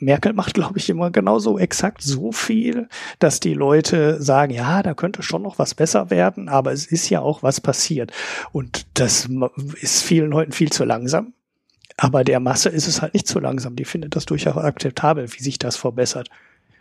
Merkel 0.00 0.32
macht, 0.32 0.54
glaube 0.54 0.78
ich, 0.78 0.88
immer 0.88 1.10
genauso 1.10 1.58
exakt 1.58 2.02
so 2.02 2.32
viel, 2.32 2.88
dass 3.18 3.40
die 3.40 3.54
Leute 3.54 4.20
sagen, 4.22 4.52
ja, 4.52 4.82
da 4.82 4.94
könnte 4.94 5.22
schon 5.22 5.42
noch 5.42 5.58
was 5.58 5.74
besser 5.74 6.10
werden, 6.10 6.48
aber 6.48 6.72
es 6.72 6.86
ist 6.86 7.10
ja 7.10 7.20
auch 7.20 7.42
was 7.42 7.60
passiert. 7.60 8.12
Und 8.52 8.86
das 8.94 9.28
ist 9.80 10.02
vielen 10.02 10.30
Leuten 10.30 10.52
viel 10.52 10.70
zu 10.70 10.84
langsam. 10.84 11.34
Aber 11.96 12.24
der 12.24 12.40
Masse 12.40 12.70
ist 12.70 12.86
es 12.86 13.02
halt 13.02 13.12
nicht 13.12 13.28
zu 13.28 13.40
langsam. 13.40 13.76
Die 13.76 13.84
findet 13.84 14.16
das 14.16 14.24
durchaus 14.24 14.56
akzeptabel, 14.56 15.30
wie 15.32 15.42
sich 15.42 15.58
das 15.58 15.76
verbessert 15.76 16.30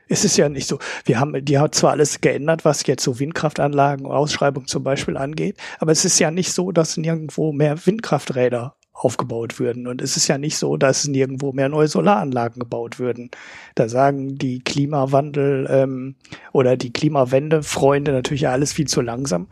es 0.09 0.25
ist 0.25 0.37
ja 0.37 0.49
nicht 0.49 0.67
so, 0.67 0.79
wir 1.05 1.19
haben, 1.19 1.45
die 1.45 1.59
hat 1.59 1.75
zwar 1.75 1.91
alles 1.91 2.21
geändert, 2.21 2.65
was 2.65 2.85
jetzt 2.85 3.03
so 3.03 3.19
Windkraftanlagen, 3.19 4.07
Ausschreibung 4.07 4.67
zum 4.67 4.83
Beispiel 4.83 5.17
angeht, 5.17 5.57
aber 5.79 5.91
es 5.91 6.03
ist 6.03 6.19
ja 6.19 6.31
nicht 6.31 6.51
so, 6.51 6.71
dass 6.71 6.97
nirgendwo 6.97 7.53
mehr 7.53 7.85
Windkrafträder 7.85 8.75
aufgebaut 8.91 9.59
würden. 9.59 9.87
Und 9.87 10.01
es 10.01 10.17
ist 10.17 10.27
ja 10.27 10.37
nicht 10.37 10.57
so, 10.57 10.75
dass 10.75 11.07
nirgendwo 11.07 11.53
mehr 11.53 11.69
neue 11.69 11.87
Solaranlagen 11.87 12.59
gebaut 12.59 12.99
würden. 12.99 13.31
Da 13.75 13.87
sagen 13.87 14.37
die 14.37 14.59
Klimawandel 14.59 15.67
ähm, 15.69 16.15
oder 16.51 16.75
die 16.75 16.91
Klimawende 16.91 17.63
Freunde 17.63 18.11
natürlich 18.11 18.49
alles 18.49 18.73
viel 18.73 18.87
zu 18.87 18.99
langsam 18.99 19.47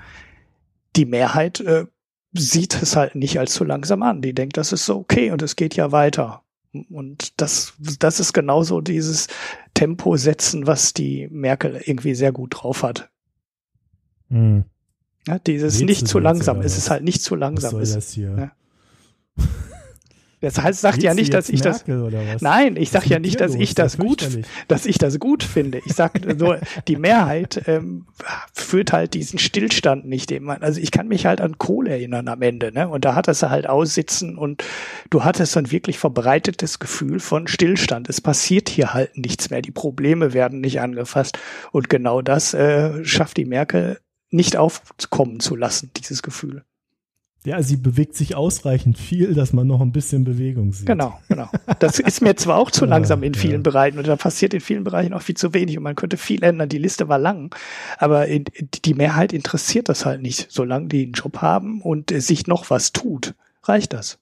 die 0.97 1.05
Mehrheit 1.05 1.61
äh, 1.61 1.85
sieht 2.33 2.81
es 2.81 2.95
halt 2.95 3.15
nicht 3.15 3.39
als 3.39 3.53
zu 3.53 3.63
langsam 3.63 4.03
an. 4.03 4.21
Die 4.21 4.33
denkt, 4.33 4.57
das 4.57 4.73
ist 4.73 4.85
so 4.85 4.97
okay 4.97 5.31
und 5.31 5.41
es 5.41 5.55
geht 5.55 5.75
ja 5.75 5.91
weiter. 5.91 6.43
Und 6.89 7.39
das, 7.39 7.73
das 7.99 8.19
ist 8.19 8.33
genauso 8.33 8.81
dieses 8.81 9.27
Tempo 9.77 10.17
setzen, 10.17 10.65
was 10.65 10.93
die 10.93 11.27
Merkel 11.29 11.79
irgendwie 11.85 12.15
sehr 12.15 12.31
gut 12.31 12.55
drauf 12.55 12.81
hat. 12.81 13.11
Hm. 14.29 14.63
Ja, 15.27 15.37
dieses 15.37 15.79
nicht 15.81 16.07
zu 16.07 16.17
langsam. 16.17 16.61
Es 16.61 16.77
ist 16.77 16.89
halt 16.89 17.03
nicht 17.03 17.21
zu 17.21 17.35
langsam. 17.35 17.79
Was 17.79 17.89
soll 17.89 17.95
das 17.95 18.11
hier? 18.11 18.53
Ja. 19.37 19.45
Das 20.39 20.61
heißt, 20.61 20.81
sagt 20.81 21.01
ja 21.01 21.15
nicht, 21.15 21.33
dass 21.33 21.49
ich 21.49 21.61
das. 21.61 21.85
Nein, 22.41 22.75
ich 22.75 22.91
sage 22.91 23.07
ja 23.07 23.17
nicht, 23.17 23.39
dass 23.41 23.55
ich 23.55 23.73
das 23.73 23.97
gut, 23.97 24.27
dass 24.67 24.85
ich 24.85 24.99
das 24.99 25.19
gut 25.19 25.43
finde. 25.43 25.81
Ich 25.85 25.93
sage 25.93 26.35
nur, 26.35 26.59
die 26.87 26.95
Mehrheit 26.95 27.63
ähm, 27.65 28.05
führt 28.53 28.93
halt 28.93 29.15
diesen 29.15 29.39
Stillstand 29.39 30.05
nicht. 30.05 30.31
Immer. 30.31 30.61
Also 30.61 30.79
ich 30.79 30.91
kann 30.91 31.07
mich 31.07 31.25
halt 31.25 31.41
an 31.41 31.57
Kohle 31.57 31.89
erinnern 31.89 32.27
am 32.27 32.41
Ende, 32.43 32.71
ne? 32.71 32.87
Und 32.87 33.03
da 33.03 33.15
hattest 33.15 33.41
du 33.41 33.49
halt 33.49 33.67
aussitzen 33.67 34.37
und 34.37 34.63
du 35.09 35.23
hattest 35.23 35.57
ein 35.57 35.71
wirklich 35.71 35.97
verbreitetes 35.97 36.77
Gefühl 36.77 37.19
von 37.19 37.47
Stillstand. 37.47 38.07
Es 38.07 38.21
passiert 38.21 38.69
hier 38.69 38.93
halt 38.93 39.17
nichts 39.17 39.49
mehr. 39.49 39.63
Die 39.63 39.71
Probleme 39.71 40.33
werden 40.33 40.61
nicht 40.61 40.81
angefasst. 40.81 41.39
Und 41.71 41.89
genau 41.89 42.21
das 42.21 42.53
äh, 42.53 43.03
schafft 43.03 43.37
die 43.37 43.45
Merkel 43.45 43.99
nicht 44.29 44.55
aufkommen 44.57 45.39
zu 45.39 45.55
lassen, 45.55 45.89
dieses 45.95 46.21
Gefühl. 46.21 46.63
Ja, 47.47 47.63
sie 47.63 47.77
bewegt 47.77 48.13
sich 48.13 48.35
ausreichend 48.35 48.97
viel, 48.97 49.33
dass 49.33 49.53
man 49.53 49.67
noch 49.67 49.79
ein 49.79 49.93
bisschen 49.93 50.25
Bewegung 50.25 50.73
sieht. 50.73 50.85
Genau, 50.85 51.17
genau. 51.29 51.49
Das 51.79 51.97
ist 51.97 52.21
mir 52.21 52.35
zwar 52.35 52.57
auch 52.57 52.71
zu 52.71 52.83
langsam 52.85 53.23
in 53.23 53.35
vielen 53.35 53.53
ja. 53.53 53.61
Bereichen 53.61 53.97
und 53.97 54.05
da 54.05 54.17
passiert 54.17 54.53
in 54.53 54.59
vielen 54.59 54.83
Bereichen 54.83 55.13
auch 55.13 55.21
viel 55.21 55.37
zu 55.37 55.53
wenig 55.53 55.77
und 55.77 55.83
man 55.83 55.95
könnte 55.95 56.17
viel 56.17 56.43
ändern. 56.43 56.67
Die 56.67 56.77
Liste 56.77 57.07
war 57.07 57.17
lang, 57.17 57.55
aber 57.99 58.27
in, 58.27 58.43
die 58.83 58.93
Mehrheit 58.93 59.31
interessiert 59.31 59.87
das 59.87 60.05
halt 60.05 60.21
nicht. 60.21 60.47
Solange 60.49 60.89
die 60.89 61.03
einen 61.03 61.13
Job 61.13 61.37
haben 61.37 61.81
und 61.81 62.09
sich 62.09 62.47
noch 62.47 62.69
was 62.69 62.91
tut, 62.91 63.33
reicht 63.63 63.93
das. 63.93 64.19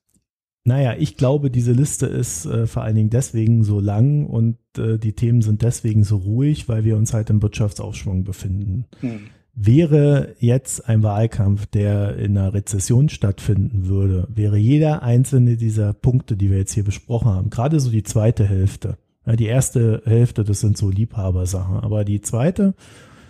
Naja, 0.64 0.94
ich 0.96 1.18
glaube, 1.18 1.50
diese 1.50 1.72
Liste 1.72 2.06
ist 2.06 2.46
äh, 2.46 2.68
vor 2.68 2.84
allen 2.84 2.96
Dingen 2.96 3.10
deswegen 3.10 3.64
so 3.64 3.80
lang 3.80 4.28
und 4.28 4.58
äh, 4.78 5.00
die 5.00 5.14
Themen 5.14 5.42
sind 5.42 5.64
deswegen 5.64 6.04
so 6.04 6.18
ruhig, 6.18 6.70
weil 6.70 6.84
wir 6.84 6.96
uns 6.96 7.12
halt 7.12 7.32
im 7.32 7.42
Wirtschaftsaufschwung 7.42 8.24
befinden. 8.24 8.86
Hm. 9.00 9.22
Wäre 9.58 10.36
jetzt 10.40 10.90
ein 10.90 11.02
Wahlkampf, 11.02 11.66
der 11.68 12.18
in 12.18 12.38
einer 12.38 12.54
Rezession 12.54 13.08
stattfinden 13.08 13.88
würde, 13.88 14.28
wäre 14.30 14.58
jeder 14.58 15.02
einzelne 15.02 15.56
dieser 15.56 15.94
Punkte, 15.94 16.36
die 16.36 16.52
wir 16.52 16.58
jetzt 16.58 16.74
hier 16.74 16.84
besprochen 16.84 17.30
haben, 17.30 17.50
gerade 17.50 17.80
so 17.80 17.90
die 17.90 18.04
zweite 18.04 18.46
Hälfte. 18.46 18.98
Ja, 19.26 19.38
die 19.38 19.46
erste 19.46 20.02
Hälfte, 20.06 20.44
das 20.44 20.60
sind 20.60 20.78
so 20.78 20.90
Liebhabersachen, 20.90 21.80
aber 21.80 22.04
die 22.04 22.20
zweite, 22.20 22.74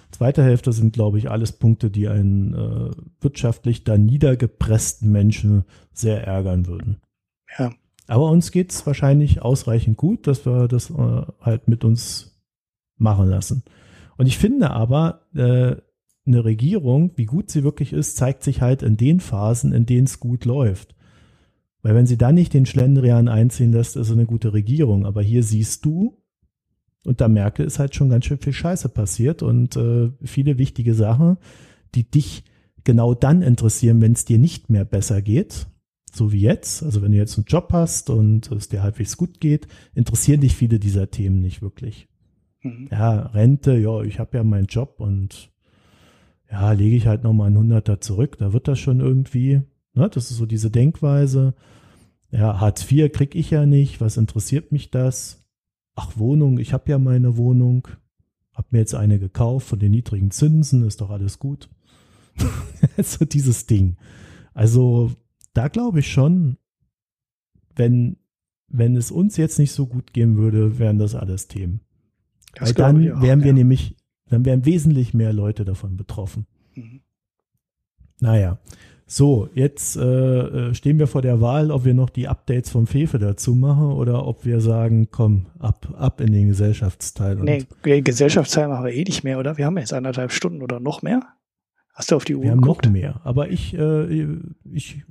zweite 0.09 0.43
Hälfte 0.43 0.73
sind, 0.73 0.93
glaube 0.93 1.19
ich, 1.19 1.29
alles 1.29 1.51
Punkte, 1.51 1.91
die 1.91 2.07
einen 2.07 2.55
äh, 2.55 2.91
wirtschaftlich 3.21 3.83
da 3.83 3.95
niedergepressten 3.95 5.11
Menschen 5.11 5.63
sehr 5.93 6.25
ärgern 6.25 6.65
würden. 6.65 6.97
Ja. 7.57 7.71
Aber 8.07 8.31
uns 8.31 8.51
geht's 8.51 8.85
wahrscheinlich 8.87 9.43
ausreichend 9.43 9.97
gut, 9.97 10.25
dass 10.25 10.45
wir 10.45 10.67
das 10.67 10.89
äh, 10.89 11.21
halt 11.39 11.67
mit 11.67 11.83
uns 11.83 12.41
machen 12.97 13.29
lassen. 13.29 13.63
Und 14.17 14.25
ich 14.25 14.37
finde 14.37 14.71
aber, 14.71 15.21
äh, 15.35 15.75
eine 16.25 16.43
Regierung, 16.43 17.11
wie 17.15 17.25
gut 17.25 17.51
sie 17.51 17.63
wirklich 17.63 17.93
ist, 17.93 18.17
zeigt 18.17 18.43
sich 18.43 18.61
halt 18.61 18.81
in 18.81 18.97
den 18.97 19.19
Phasen, 19.19 19.73
in 19.73 19.85
denen 19.85 20.07
es 20.07 20.19
gut 20.19 20.45
läuft. 20.45 20.95
Weil 21.81 21.93
wenn 21.93 22.07
sie 22.07 22.17
dann 22.17 22.35
nicht 22.35 22.53
den 22.53 22.65
Schlendrian 22.65 23.27
einziehen 23.27 23.71
lässt, 23.71 23.95
ist 23.95 24.07
sie 24.07 24.13
eine 24.13 24.25
gute 24.25 24.53
Regierung. 24.53 25.05
Aber 25.05 25.21
hier 25.21 25.43
siehst 25.43 25.85
du, 25.85 26.17
und 27.05 27.21
da 27.21 27.27
Merkel 27.27 27.65
ist 27.65 27.77
halt 27.77 27.93
schon 27.93 28.09
ganz 28.09 28.25
schön 28.25 28.39
viel 28.39 28.53
Scheiße 28.53 28.89
passiert 28.89 29.43
und 29.43 29.75
äh, 29.75 30.09
viele 30.23 30.57
wichtige 30.57 30.95
Sachen, 30.95 31.37
die 31.93 32.09
dich 32.09 32.43
genau 32.83 33.13
dann 33.13 33.43
interessieren, 33.43 34.01
wenn 34.01 34.13
es 34.13 34.25
dir 34.25 34.39
nicht 34.39 34.71
mehr 34.71 34.85
besser 34.85 35.21
geht, 35.21 35.67
so 36.11 36.31
wie 36.31 36.41
jetzt. 36.41 36.81
Also 36.81 37.03
wenn 37.03 37.11
du 37.11 37.17
jetzt 37.17 37.37
einen 37.37 37.45
Job 37.45 37.69
hast 37.71 38.09
und 38.09 38.51
es 38.51 38.69
dir 38.69 38.81
halbwegs 38.81 39.17
gut 39.17 39.39
geht, 39.39 39.67
interessieren 39.93 40.41
dich 40.41 40.55
viele 40.55 40.79
dieser 40.79 41.11
Themen 41.11 41.41
nicht 41.41 41.61
wirklich. 41.61 42.07
Mhm. 42.63 42.89
Ja, 42.91 43.27
Rente, 43.27 43.77
ja, 43.77 44.01
ich 44.01 44.19
habe 44.19 44.37
ja 44.37 44.43
meinen 44.43 44.67
Job 44.67 44.95
und 44.97 45.51
ja, 46.51 46.71
lege 46.71 46.95
ich 46.95 47.07
halt 47.07 47.23
nochmal 47.23 47.49
ein 47.49 47.57
Hunderter 47.57 48.01
zurück, 48.01 48.37
da 48.37 48.53
wird 48.53 48.67
das 48.67 48.79
schon 48.79 48.99
irgendwie, 48.99 49.61
ne, 49.93 50.09
das 50.09 50.31
ist 50.31 50.37
so 50.37 50.45
diese 50.45 50.69
Denkweise. 50.71 51.55
Ja, 52.31 52.59
Hartz 52.59 52.89
IV 52.89 53.11
krieg 53.11 53.35
ich 53.35 53.51
ja 53.51 53.65
nicht, 53.65 54.01
was 54.01 54.17
interessiert 54.17 54.71
mich 54.71 54.91
das? 54.91 55.45
Ach, 55.95 56.17
Wohnung, 56.17 56.59
ich 56.59 56.73
habe 56.73 56.89
ja 56.91 56.99
meine 56.99 57.37
Wohnung, 57.37 57.87
hab 58.53 58.71
mir 58.71 58.79
jetzt 58.79 58.95
eine 58.95 59.19
gekauft 59.19 59.67
von 59.67 59.79
den 59.79 59.91
niedrigen 59.91 60.31
Zinsen, 60.31 60.85
ist 60.85 61.01
doch 61.01 61.09
alles 61.09 61.39
gut. 61.39 61.69
so 63.01 63.25
dieses 63.25 63.65
Ding. 63.65 63.97
Also, 64.53 65.11
da 65.53 65.67
glaube 65.69 65.99
ich 65.99 66.11
schon, 66.11 66.57
wenn, 67.75 68.17
wenn 68.67 68.95
es 68.95 69.11
uns 69.11 69.37
jetzt 69.37 69.59
nicht 69.59 69.71
so 69.71 69.87
gut 69.87 70.13
gehen 70.13 70.35
würde, 70.37 70.79
wären 70.79 70.99
das 70.99 71.15
alles 71.15 71.47
Themen. 71.47 71.81
Das 72.55 72.69
Weil 72.69 72.73
dann 72.75 73.11
auch, 73.11 73.21
wären 73.21 73.41
wir 73.41 73.47
ja. 73.47 73.53
nämlich 73.53 73.95
dann 74.29 74.45
wären 74.45 74.65
wesentlich 74.65 75.13
mehr 75.13 75.33
Leute 75.33 75.65
davon 75.65 75.97
betroffen. 75.97 76.45
Mhm. 76.75 77.01
Naja, 78.19 78.59
so, 79.07 79.49
jetzt 79.53 79.97
äh, 79.97 80.01
äh, 80.01 80.73
stehen 80.73 80.97
wir 80.97 81.05
vor 81.05 81.21
der 81.21 81.39
Wahl, 81.39 81.69
ob 81.69 81.85
wir 81.85 81.93
noch 81.93 82.09
die 82.09 82.27
Updates 82.27 82.71
vom 82.71 82.87
Fefe 82.87 83.19
dazu 83.19 83.53
machen 83.53 83.91
oder 83.91 84.25
ob 84.25 84.45
wir 84.45 84.61
sagen, 84.61 85.09
komm, 85.11 85.45
ab, 85.59 85.93
ab 85.95 86.21
in 86.21 86.31
den 86.31 86.47
Gesellschaftsteil. 86.47 87.35
Nee, 87.35 87.65
Gesellschaftsteil 87.83 88.67
machen 88.67 88.85
wir 88.85 88.93
eh 88.93 89.03
nicht 89.03 89.23
mehr, 89.23 89.37
oder? 89.37 89.57
Wir 89.57 89.65
haben 89.65 89.77
jetzt 89.77 89.93
anderthalb 89.93 90.31
Stunden 90.31 90.63
oder 90.63 90.79
noch 90.79 91.03
mehr. 91.03 91.21
Hast 91.93 92.11
du 92.11 92.15
auf 92.15 92.25
die 92.25 92.35
Uhr 92.35 92.43
Wir 92.43 92.51
haben 92.51 92.61
geguckt? 92.61 92.85
noch 92.85 92.91
mehr, 92.91 93.21
aber 93.23 93.49
ich, 93.49 93.77
äh, 93.77 94.37
ich 94.73 95.05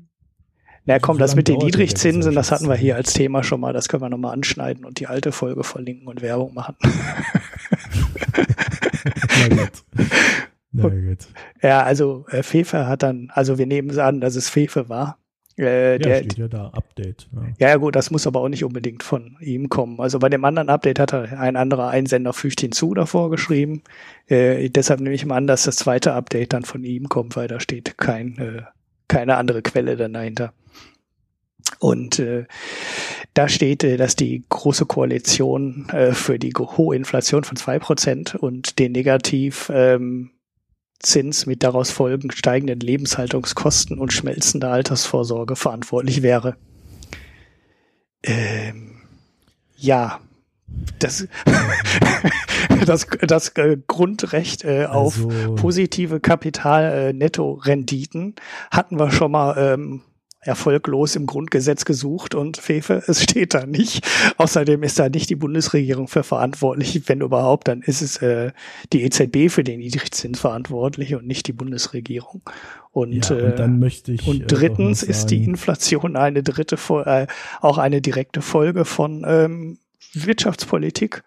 na 0.86 0.98
komm, 0.98 1.16
das 1.16 1.34
mit 1.34 1.48
den 1.48 1.58
Niedrigzinsen, 1.58 2.34
das 2.34 2.52
hatten 2.52 2.68
wir 2.68 2.74
hier 2.74 2.96
als 2.96 3.14
Thema 3.14 3.42
schon 3.42 3.60
mal, 3.60 3.72
das 3.72 3.88
können 3.88 4.02
wir 4.02 4.10
nochmal 4.10 4.34
anschneiden 4.34 4.84
und 4.84 5.00
die 5.00 5.06
alte 5.06 5.32
Folge 5.32 5.64
verlinken 5.64 6.08
und 6.08 6.20
Werbung 6.20 6.52
machen. 6.52 6.76
Na 9.04 9.48
gut. 9.48 9.84
Na 10.72 10.88
gut. 10.88 11.26
Ja, 11.62 11.82
also 11.82 12.26
äh, 12.30 12.42
Fefe 12.42 12.86
hat 12.86 13.02
dann, 13.02 13.30
also 13.32 13.58
wir 13.58 13.66
nehmen 13.66 13.90
es 13.90 13.98
an, 13.98 14.20
dass 14.20 14.36
es 14.36 14.48
Fefe 14.48 14.88
war. 14.88 15.18
Äh, 15.56 15.92
ja, 15.92 15.98
der, 15.98 16.16
steht 16.18 16.36
ja 16.36 16.48
da, 16.48 16.66
Update. 16.68 17.28
Ja. 17.32 17.68
ja, 17.68 17.76
gut, 17.76 17.94
das 17.94 18.10
muss 18.10 18.26
aber 18.26 18.40
auch 18.40 18.48
nicht 18.48 18.64
unbedingt 18.64 19.04
von 19.04 19.36
ihm 19.40 19.68
kommen. 19.68 20.00
Also 20.00 20.18
bei 20.18 20.28
dem 20.28 20.44
anderen 20.44 20.68
Update 20.68 20.98
hat 20.98 21.12
er 21.12 21.38
ein 21.38 21.54
anderer 21.54 21.88
Einsender 21.88 22.32
fügt 22.32 22.60
hinzu 22.60 22.92
davor 22.92 23.30
geschrieben. 23.30 23.82
Äh, 24.26 24.68
deshalb 24.70 25.00
nehme 25.00 25.14
ich 25.14 25.24
mal 25.24 25.36
an, 25.36 25.46
dass 25.46 25.62
das 25.62 25.76
zweite 25.76 26.12
Update 26.14 26.52
dann 26.52 26.64
von 26.64 26.82
ihm 26.82 27.08
kommt, 27.08 27.36
weil 27.36 27.46
da 27.46 27.60
steht 27.60 27.96
kein, 27.98 28.36
äh, 28.38 28.62
keine 29.06 29.36
andere 29.36 29.62
Quelle 29.62 29.96
dann 29.96 30.14
dahinter. 30.14 30.52
Und 31.78 32.18
äh, 32.18 32.44
da 33.34 33.48
steht, 33.48 33.84
äh, 33.84 33.96
dass 33.96 34.16
die 34.16 34.44
große 34.48 34.86
Koalition 34.86 35.88
äh, 35.90 36.12
für 36.12 36.38
die 36.38 36.52
hohe 36.54 36.96
Inflation 36.96 37.44
von 37.44 37.56
zwei 37.56 37.78
Prozent 37.78 38.34
und 38.34 38.78
den 38.78 38.92
Negativ 38.92 39.70
ähm, 39.74 40.30
Zins 41.00 41.46
mit 41.46 41.62
daraus 41.62 41.90
folgend 41.90 42.34
steigenden 42.34 42.80
Lebenshaltungskosten 42.80 43.98
und 43.98 44.12
schmelzender 44.12 44.70
Altersvorsorge 44.70 45.56
verantwortlich 45.56 46.22
wäre. 46.22 46.56
Ähm, 48.22 49.00
ja, 49.76 50.20
das, 50.98 51.28
das, 52.86 53.06
das 53.20 53.50
äh, 53.50 53.76
Grundrecht 53.86 54.64
äh, 54.64 54.86
auf 54.86 55.26
also. 55.26 55.54
positive 55.56 56.20
Kapital-Netto-Renditen 56.20 58.34
äh, 58.36 58.40
hatten 58.70 58.98
wir 58.98 59.10
schon 59.10 59.32
mal 59.32 59.58
ähm, 59.58 60.00
erfolglos 60.44 61.16
im 61.16 61.26
Grundgesetz 61.26 61.84
gesucht 61.84 62.34
und 62.34 62.56
Fefe, 62.56 63.02
es 63.06 63.22
steht 63.22 63.54
da 63.54 63.66
nicht. 63.66 64.06
Außerdem 64.36 64.82
ist 64.82 64.98
da 64.98 65.08
nicht 65.08 65.30
die 65.30 65.36
Bundesregierung 65.36 66.08
für 66.08 66.22
verantwortlich. 66.22 67.02
Wenn 67.06 67.20
überhaupt, 67.20 67.68
dann 67.68 67.82
ist 67.82 68.02
es 68.02 68.18
äh, 68.18 68.52
die 68.92 69.02
EZB 69.02 69.50
für 69.50 69.64
den 69.64 69.80
Niedrigzins 69.80 70.40
verantwortlich 70.40 71.14
und 71.14 71.26
nicht 71.26 71.46
die 71.46 71.52
Bundesregierung. 71.52 72.42
Und, 72.92 73.28
ja, 73.28 73.36
und 73.36 73.58
dann 73.58 73.80
möchte 73.80 74.12
ich. 74.12 74.26
Und 74.26 74.42
äh, 74.42 74.46
drittens 74.46 75.02
äh, 75.02 75.10
ist 75.10 75.26
die 75.26 75.42
Inflation 75.42 76.16
eine 76.16 76.42
dritte, 76.42 76.76
äh, 77.04 77.26
auch 77.60 77.78
eine 77.78 78.00
direkte 78.00 78.40
Folge 78.40 78.84
von 78.84 79.24
ähm, 79.26 79.78
Wirtschaftspolitik 80.12 81.22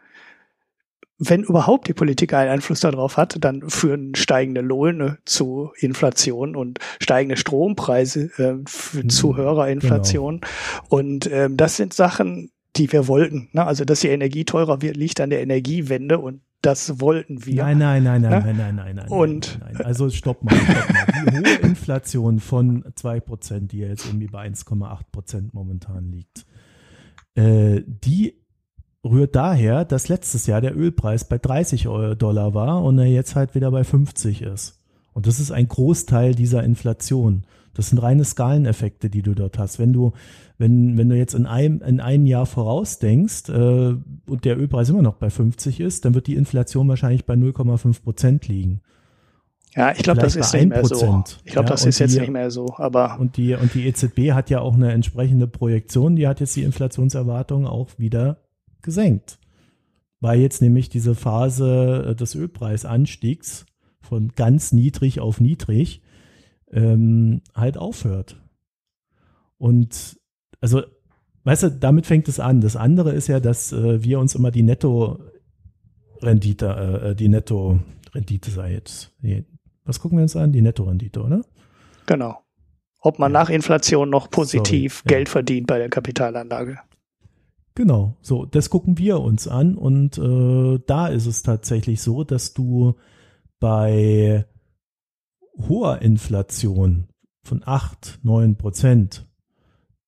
wenn 1.19 1.44
überhaupt 1.44 1.88
die 1.88 1.94
Politik 1.94 2.34
einen 2.34 2.52
Einfluss 2.52 2.81
darauf 2.81 3.18
hat, 3.18 3.38
dann 3.44 3.68
führen 3.69 4.14
steigende 4.15 4.61
Löhne 4.61 5.18
zu 5.26 5.72
Inflation 5.80 6.56
und 6.56 6.80
steigende 7.02 7.38
Strompreise 7.38 8.30
äh, 8.38 8.53
mhm, 8.98 9.10
zu 9.10 9.35
höherer 9.35 9.68
Inflation. 9.68 10.41
Genau. 10.41 10.84
Und 10.89 11.30
ähm, 11.31 11.57
das 11.57 11.77
sind 11.77 11.94
Sachen, 11.94 12.52
die 12.76 12.91
wir 12.91 13.07
wollten. 13.07 13.49
Ne? 13.53 13.65
Also, 13.65 13.84
dass 13.84 14.02
die 14.02 14.10
Energie 14.10 14.45
teurer 14.45 14.81
wird, 14.81 14.95
liegt 14.95 15.19
an 15.19 15.31
der 15.31 15.41
Energiewende 15.41 16.19
und 16.19 16.41
das 16.61 16.99
wollten 16.99 17.45
wir. 17.45 17.64
Nein, 17.64 17.77
nein, 17.77 18.03
nein, 18.03 18.22
nein, 18.22 18.31
nein, 18.31 18.57
nein, 18.57 18.76
nein, 18.76 18.95
nein. 18.95 19.07
Und 19.07 19.60
nein, 19.60 19.73
nein. 19.73 19.85
also 19.85 20.10
stopp 20.10 20.44
mal, 20.44 20.56
stopp 20.56 20.89
mal. 20.89 21.31
Die 21.31 21.38
hohe 21.38 21.56
Inflation 21.68 22.39
von 22.39 22.84
zwei 22.95 23.19
Prozent, 23.19 23.72
die 23.72 23.80
jetzt 23.80 24.06
irgendwie 24.06 24.27
bei 24.27 24.48
1,8 24.48 24.99
Prozent 25.11 25.53
momentan 25.53 26.11
liegt, 26.11 26.45
äh, 27.35 27.84
die 27.85 28.35
rührt 29.03 29.36
daher, 29.36 29.86
dass 29.86 30.10
letztes 30.10 30.48
Jahr 30.48 30.61
der 30.61 30.76
Ölpreis 30.76 31.26
bei 31.26 31.38
30 31.38 31.84
Dollar 32.18 32.53
war 32.53 32.84
und 32.84 32.99
er 32.99 33.06
jetzt 33.06 33.36
halt 33.36 33.56
wieder 33.56 33.72
bei 33.72 33.84
50 33.84 34.41
ist. 34.41 34.82
Und 35.14 35.28
das 35.28 35.40
ist 35.40 35.52
ein 35.52 35.68
Großteil 35.68 36.36
dieser 36.36 36.64
Inflation. 36.64 37.44
Das 37.74 37.90
sind 37.90 37.99
reine 37.99 38.26
Skaleneffekte, 38.26 39.10
die 39.10 39.22
du 39.22 39.36
dort 39.36 39.60
hast. 39.60 39.78
Wenn 39.78 39.94
du, 39.94 40.14
wenn, 40.57 40.98
wenn 40.98 41.10
du 41.10 41.15
jetzt 41.15 41.36
in 41.36 41.45
einem, 41.45 41.82
in 41.82 41.99
einem 41.99 42.26
Jahr 42.26 42.48
vorausdenkst 42.48 43.49
äh, 43.49 43.95
und 44.28 44.45
der 44.45 44.57
Ölpreis 44.57 44.90
immer 44.90 45.03
noch 45.03 45.15
bei 45.15 45.30
50 45.30 45.80
ist, 45.80 46.03
dann 46.03 46.15
wird 46.15 46.28
die 46.28 46.36
Inflation 46.36 46.88
wahrscheinlich 46.88 47.26
bei 47.26 47.36
0,5 47.36 48.03
Prozent 48.03 48.48
liegen. 48.48 48.82
Ja, 49.76 49.91
ich 49.91 50.02
glaube, 50.02 50.22
das 50.22 50.36
ist 50.36 50.53
nicht 50.53 50.69
mehr 50.69 50.84
so. 50.86 51.24
Ich 51.45 51.52
glaube, 51.52 51.68
ja, 51.68 51.72
das 51.72 51.86
ist 51.86 51.99
jetzt 51.99 52.15
die, 52.15 52.22
nicht 52.22 52.32
mehr 52.32 52.49
so. 52.49 52.74
Aber 52.78 53.19
und 53.19 53.38
die 53.38 53.53
und 53.53 53.76
die 53.76 53.86
EZB 53.86 54.32
hat 54.32 54.49
ja 54.49 54.60
auch 54.60 54.74
eine 54.74 54.91
entsprechende 54.91 55.45
Projektion. 55.45 56.15
Die 56.15 56.28
hat 56.28 56.40
jetzt 56.40 56.56
die 56.56 56.64
Inflationserwartung 56.64 57.68
auch 57.68 57.90
wieder 57.98 58.38
gesenkt, 58.82 59.40
weil 60.20 60.40
jetzt 60.40 60.62
nämlich 60.62 60.90
diese 60.90 61.16
Phase 61.16 62.16
des 62.20 62.36
Ölpreisanstiegs 62.36 63.66
von 64.02 64.34
ganz 64.36 64.72
niedrig 64.72 65.20
auf 65.20 65.40
niedrig 65.40 66.02
ähm, 66.72 67.41
halt 67.54 67.78
aufhört. 67.78 68.41
Und 69.58 70.20
also, 70.62 70.84
weißt 71.44 71.64
du, 71.64 71.72
damit 71.72 72.06
fängt 72.06 72.28
es 72.28 72.40
an. 72.40 72.62
Das 72.62 72.76
andere 72.76 73.12
ist 73.12 73.28
ja, 73.28 73.40
dass 73.40 73.72
äh, 73.72 74.04
wir 74.04 74.20
uns 74.20 74.36
immer 74.36 74.52
die 74.52 74.64
Netto-Rendite, 74.64 77.12
äh, 77.12 77.16
die 77.16 77.30
Netto-Rendite 77.30 78.52
sei 78.52 78.74
jetzt. 78.74 79.14
Was 79.84 79.99
gucken 79.99 80.18
wir 80.18 80.24
uns 80.24 80.36
an? 80.36 80.52
Die 80.52 80.62
Netto-Rendite, 80.62 81.24
oder? 81.24 81.41
Genau. 82.06 82.41
Ob 82.99 83.20
man 83.20 83.32
ja. 83.32 83.40
nach 83.40 83.49
Inflation 83.49 84.10
noch 84.10 84.30
positiv 84.30 84.98
Sorry, 84.98 85.08
Geld 85.08 85.28
ja. 85.28 85.32
verdient 85.32 85.68
bei 85.68 85.78
der 85.78 85.90
Kapitalanlage. 85.90 86.80
Genau, 87.78 88.18
so, 88.22 88.44
das 88.44 88.72
gucken 88.72 88.98
wir 88.98 89.20
uns 89.20 89.48
an 89.48 89.76
und 89.76 90.18
äh, 90.18 90.80
da 90.88 91.08
ist 91.10 91.28
es 91.28 91.44
tatsächlich 91.44 92.02
so, 92.02 92.24
dass 92.24 92.56
du 92.56 92.95
bei 93.60 94.48
hoher 95.60 96.02
Inflation 96.02 97.06
von 97.44 97.62
8, 97.64 98.22
9 98.24 98.56
Prozent, 98.56 99.28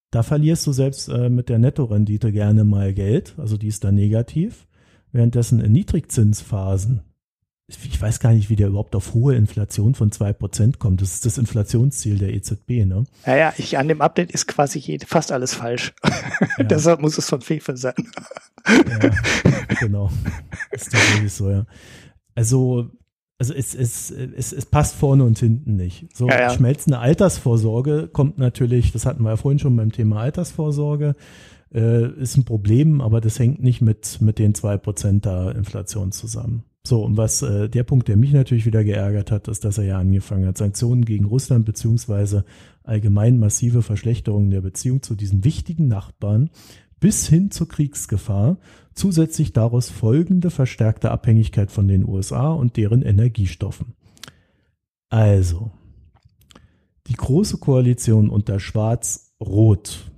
da 0.10 0.24
verlierst 0.24 0.66
du 0.66 0.72
selbst 0.72 1.10
äh, 1.10 1.30
mit 1.30 1.48
der 1.48 1.60
Nettorendite 1.60 2.32
gerne 2.32 2.64
mal 2.64 2.92
Geld, 2.92 3.36
also 3.38 3.56
die 3.56 3.68
ist 3.68 3.84
da 3.84 3.92
negativ. 3.92 4.68
Währenddessen 5.12 5.60
in 5.60 5.72
Niedrigzinsphasen, 5.72 7.02
ich 7.70 8.02
weiß 8.02 8.20
gar 8.20 8.34
nicht, 8.34 8.50
wie 8.50 8.56
der 8.56 8.68
überhaupt 8.68 8.96
auf 8.96 9.14
hohe 9.14 9.36
Inflation 9.36 9.96
von 9.96 10.12
2% 10.12 10.78
kommt. 10.78 11.02
Das 11.02 11.14
ist 11.14 11.26
das 11.26 11.38
Inflationsziel 11.38 12.18
der 12.18 12.34
EZB, 12.34 12.86
ne? 12.86 13.04
Ja, 13.26 13.38
ja, 13.38 13.54
ich, 13.58 13.78
an 13.78 13.88
dem 13.88 14.02
Update 14.02 14.32
ist 14.32 14.48
quasi 14.48 15.00
fast 15.06 15.32
alles 15.32 15.54
falsch. 15.54 15.94
Ja. 16.58 16.64
Deshalb 16.64 17.02
muss 17.02 17.18
es 17.18 17.30
von 17.30 17.42
Fefe 17.42 17.78
sein. 17.78 17.94
ja, 18.68 19.76
genau. 19.80 20.10
Ist 20.72 20.92
tatsächlich 20.92 21.34
so, 21.34 21.50
ja. 21.50 21.66
Also 22.36 22.90
also 23.40 23.54
es, 23.54 23.74
es, 23.74 24.12
es, 24.12 24.52
es 24.52 24.66
passt 24.66 24.96
vorne 24.96 25.24
und 25.24 25.40
hinten 25.40 25.78
nicht. 25.78 26.10
So 26.14 26.28
ja, 26.28 26.42
ja. 26.42 26.50
schmelzende 26.50 27.00
Altersvorsorge 27.00 28.10
kommt 28.12 28.38
natürlich, 28.38 28.92
das 28.92 29.06
hatten 29.06 29.24
wir 29.24 29.30
ja 29.30 29.38
vorhin 29.38 29.60
schon 29.60 29.78
beim 29.78 29.94
Thema 29.94 30.20
Altersvorsorge, 30.20 31.16
äh, 31.74 32.12
ist 32.20 32.36
ein 32.36 32.44
Problem, 32.44 33.00
aber 33.00 33.22
das 33.22 33.40
hängt 33.40 33.64
nicht 33.64 33.82
mit, 33.82 34.20
mit 34.20 34.40
den 34.40 34.56
zwei 34.56 34.76
Prozent 34.76 35.24
der 35.24 35.56
Inflation 35.56 36.12
zusammen. 36.12 36.66
So, 36.86 37.04
und 37.04 37.18
was 37.18 37.42
äh, 37.42 37.70
der 37.70 37.84
Punkt, 37.84 38.08
der 38.08 38.18
mich 38.18 38.32
natürlich 38.32 38.66
wieder 38.66 38.84
geärgert 38.84 39.32
hat, 39.32 39.48
ist, 39.48 39.66
dass 39.66 39.78
er 39.78 39.84
ja 39.84 40.00
angefangen 40.00 40.48
hat, 40.48 40.58
Sanktionen 40.58 41.06
gegen 41.06 41.26
Russland 41.26 41.66
beziehungsweise 41.66 42.46
allgemein 42.84 43.38
massive 43.38 43.82
Verschlechterungen 43.82 44.50
der 44.50 44.62
Beziehung 44.62 45.02
zu 45.02 45.16
diesen 45.16 45.44
wichtigen 45.44 45.88
Nachbarn 45.88 46.50
bis 47.00 47.28
hin 47.28 47.52
zur 47.52 47.68
Kriegsgefahr, 47.68 48.58
zusätzlich 48.94 49.54
daraus 49.54 49.90
folgende 49.90 50.50
verstärkte 50.50 51.12
Abhängigkeit 51.12 51.72
von 51.72 51.88
den 51.88 52.08
USA 52.08 52.50
und 52.50 52.78
deren 52.78 53.02
Energiestoffen. 53.02 53.94
Also, 55.10 55.72
die 57.08 57.14
Große 57.14 57.58
Koalition 57.58 58.30
unter 58.30 58.60
Schwarz-Rot 58.60 60.12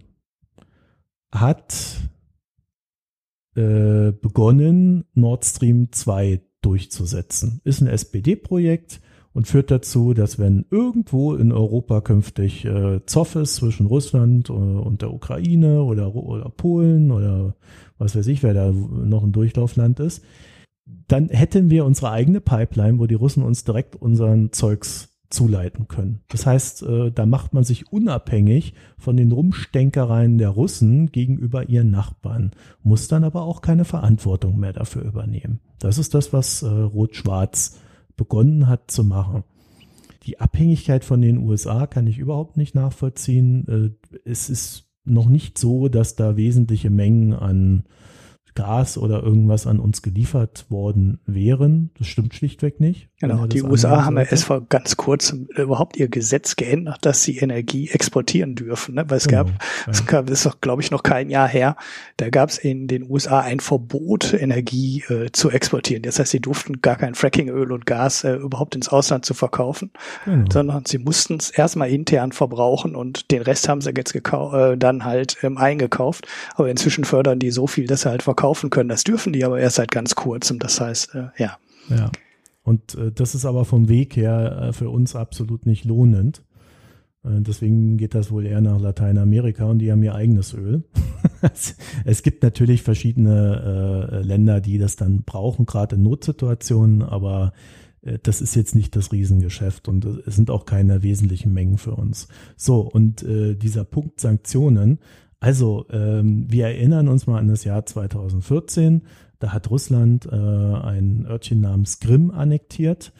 hat 1.33 1.97
äh, 3.55 4.11
begonnen, 4.11 5.05
Nord 5.13 5.45
Stream 5.45 5.91
2 5.91 6.41
durchzusetzen. 6.61 7.61
Ist 7.63 7.81
ein 7.81 7.88
SPD-Projekt, 7.88 9.01
und 9.33 9.47
führt 9.47 9.71
dazu, 9.71 10.13
dass 10.13 10.39
wenn 10.39 10.65
irgendwo 10.69 11.35
in 11.35 11.51
Europa 11.51 12.01
künftig 12.01 12.65
äh, 12.65 13.05
Zoff 13.05 13.35
ist 13.35 13.55
zwischen 13.55 13.85
Russland 13.85 14.49
äh, 14.49 14.53
und 14.53 15.01
der 15.01 15.13
Ukraine 15.13 15.83
oder, 15.83 16.15
oder 16.15 16.49
Polen 16.49 17.11
oder 17.11 17.55
was 17.97 18.15
weiß 18.15 18.27
ich, 18.27 18.43
wer 18.43 18.53
da 18.53 18.71
noch 18.71 19.23
ein 19.23 19.31
Durchlaufland 19.31 19.99
ist, 19.99 20.23
dann 21.07 21.29
hätten 21.29 21.69
wir 21.69 21.85
unsere 21.85 22.11
eigene 22.11 22.41
Pipeline, 22.41 22.99
wo 22.99 23.05
die 23.05 23.15
Russen 23.15 23.43
uns 23.43 23.63
direkt 23.63 23.95
unseren 23.95 24.51
Zeugs 24.51 25.10
zuleiten 25.32 25.88
können. 25.88 26.22
Das 26.28 26.45
heißt, 26.45 26.84
äh, 26.84 27.12
da 27.12 27.26
macht 27.26 27.53
man 27.53 27.64
sich 27.64 27.91
unabhängig 27.91 28.74
von 28.98 29.18
den 29.18 29.32
Rumstänkereien 29.32 30.38
der 30.38 30.49
Russen 30.49 31.12
gegenüber 31.12 31.70
ihren 31.70 31.91
Nachbarn, 31.91 32.52
muss 32.84 33.08
dann 33.08 33.24
aber 33.24 33.44
auch 33.44 33.62
keine 33.62 33.86
Verantwortung 33.86 34.60
mehr 34.60 34.74
dafür 34.74 35.03
übernehmen. 35.03 35.60
Das 35.80 35.98
ist 35.98 36.14
das, 36.14 36.34
was 36.34 36.62
äh, 36.62 36.68
Rot-Schwarz 36.68 37.80
begonnen 38.16 38.68
hat 38.68 38.91
zu 38.91 39.03
machen. 39.03 39.44
Die 40.24 40.40
Abhängigkeit 40.40 41.03
von 41.03 41.22
den 41.22 41.40
USA 41.40 41.88
kann 41.88 42.06
ich 42.06 42.20
überhaupt 42.20 42.58
nicht 42.58 42.76
nachvollziehen. 42.76 43.68
Äh, 43.68 44.20
es 44.26 44.49
ist 44.49 44.88
noch 45.03 45.28
nicht 45.28 45.58
so, 45.58 45.88
dass 45.88 46.16
da 46.16 46.38
wesentliche 46.38 46.90
Mengen 46.90 47.34
an 47.34 47.84
Gas 48.53 48.98
oder 48.98 49.24
irgendwas 49.24 49.66
an 49.66 49.80
uns 49.80 50.02
geliefert 50.02 50.70
worden 50.70 51.20
wären. 51.26 51.91
Das 51.98 52.08
stimmt 52.08 52.34
schlichtweg 52.34 52.80
nicht. 52.80 53.10
Genau, 53.22 53.45
die 53.45 53.61
USA 53.61 54.06
haben 54.06 54.18
ja 54.18 54.23
erst 54.23 54.45
vor 54.45 54.61
ganz 54.68 54.98
kurzem 54.98 55.48
überhaupt 55.56 55.98
ihr 55.98 56.10
Gesetz 56.10 56.56
geändert, 56.56 56.99
dass 57.06 57.23
sie 57.23 57.38
Energie 57.38 57.89
exportieren 57.89 58.56
dürfen. 58.56 58.95
Ne? 58.95 59.10
Weil 59.10 59.18
es 59.18 59.27
genau, 59.27 59.45
gab, 59.45 59.49
ja. 59.49 59.91
es 59.91 60.06
gab, 60.06 60.30
ist 60.30 60.45
doch, 60.45 60.60
glaube 60.60 60.81
ich, 60.81 60.91
noch 60.91 61.03
kein 61.03 61.30
Jahr 61.30 61.48
her, 61.48 61.76
da 62.18 62.30
gab 62.30 62.49
es 62.49 62.57
in 62.57 62.88
den 62.88 63.10
USA 63.10 63.39
ein 63.39 63.60
Verbot, 63.60 64.34
Energie 64.34 65.03
äh, 65.10 65.31
zu 65.31 65.49
exportieren. 65.49 66.03
Das 66.03 66.19
heißt, 66.19 66.31
sie 66.31 66.39
durften 66.39 66.81
gar 66.81 66.98
kein 66.98 67.15
Frackingöl 67.15 67.72
und 67.72 67.85
Gas 67.85 68.23
äh, 68.23 68.34
überhaupt 68.34 68.76
ins 68.76 68.89
Ausland 68.89 69.26
zu 69.26 69.34
verkaufen, 69.34 69.91
genau. 70.26 70.45
sondern 70.52 70.85
sie 70.85 70.98
mussten 70.98 71.35
es 71.35 71.49
erstmal 71.49 71.89
intern 71.89 72.31
verbrauchen 72.31 72.95
und 72.95 73.31
den 73.31 73.41
Rest 73.41 73.69
haben 73.69 73.81
sie 73.81 73.91
jetzt 73.95 74.15
äh, 74.15 74.77
dann 74.77 75.06
halt 75.06 75.38
ähm, 75.43 75.57
eingekauft. 75.57 76.27
Aber 76.56 76.69
inzwischen 76.69 77.06
fördern 77.06 77.39
die 77.39 77.52
so 77.52 77.68
viel, 77.68 77.88
dass 77.88 78.02
sie 78.02 78.10
halt 78.10 78.23
verkaufen 78.23 78.41
verkaufen 78.52 78.69
können. 78.69 78.89
Das 78.89 79.03
dürfen 79.03 79.34
die 79.34 79.43
aber 79.45 79.60
erst 79.60 79.76
seit 79.76 79.91
ganz 79.91 80.15
kurzem. 80.15 80.60
Das 80.60 80.80
heißt, 80.80 81.15
äh, 81.15 81.27
ja. 81.38 81.57
Ja. 81.89 82.11
Und 82.63 82.95
äh, 82.95 83.11
das 83.11 83.35
ist 83.35 83.45
aber 83.45 83.65
vom 83.65 83.89
Weg 83.89 84.15
her 84.15 84.69
äh, 84.69 84.73
für 84.73 84.89
uns 84.89 85.15
absolut 85.15 85.65
nicht 85.65 85.85
lohnend. 85.85 86.43
Äh, 87.23 87.41
deswegen 87.41 87.97
geht 87.97 88.15
das 88.15 88.31
wohl 88.31 88.45
eher 88.45 88.61
nach 88.61 88.79
Lateinamerika 88.79 89.65
und 89.65 89.79
die 89.79 89.91
haben 89.91 90.03
ihr 90.03 90.15
eigenes 90.15 90.53
Öl. 90.53 90.83
es 92.05 92.23
gibt 92.23 92.43
natürlich 92.43 92.83
verschiedene 92.83 94.09
äh, 94.11 94.21
Länder, 94.21 94.61
die 94.61 94.77
das 94.77 94.95
dann 94.95 95.23
brauchen, 95.23 95.65
gerade 95.65 95.95
in 95.95 96.03
Notsituationen, 96.03 97.01
aber 97.01 97.53
äh, 98.01 98.19
das 98.21 98.41
ist 98.41 98.55
jetzt 98.55 98.75
nicht 98.75 98.95
das 98.95 99.11
Riesengeschäft 99.11 99.88
und 99.88 100.05
es 100.05 100.35
sind 100.35 100.51
auch 100.51 100.65
keine 100.65 101.03
wesentlichen 101.03 101.53
Mengen 101.53 101.77
für 101.77 101.95
uns. 101.95 102.27
So, 102.55 102.81
und 102.81 103.23
äh, 103.23 103.55
dieser 103.55 103.85
Punkt 103.85 104.19
Sanktionen, 104.19 104.99
also, 105.43 105.88
ähm, 105.89 106.45
wir 106.49 106.67
erinnern 106.67 107.07
uns 107.07 107.25
mal 107.25 107.39
an 107.39 107.47
das 107.47 107.63
Jahr 107.63 107.83
2014. 107.83 109.01
Da 109.41 109.51
hat 109.51 109.72
Russland 109.72 110.27
äh, 110.27 110.35
ein 110.35 111.26
Örtchen 111.27 111.61
namens 111.61 111.99
Krim 111.99 112.30
annektiert. 112.30 113.11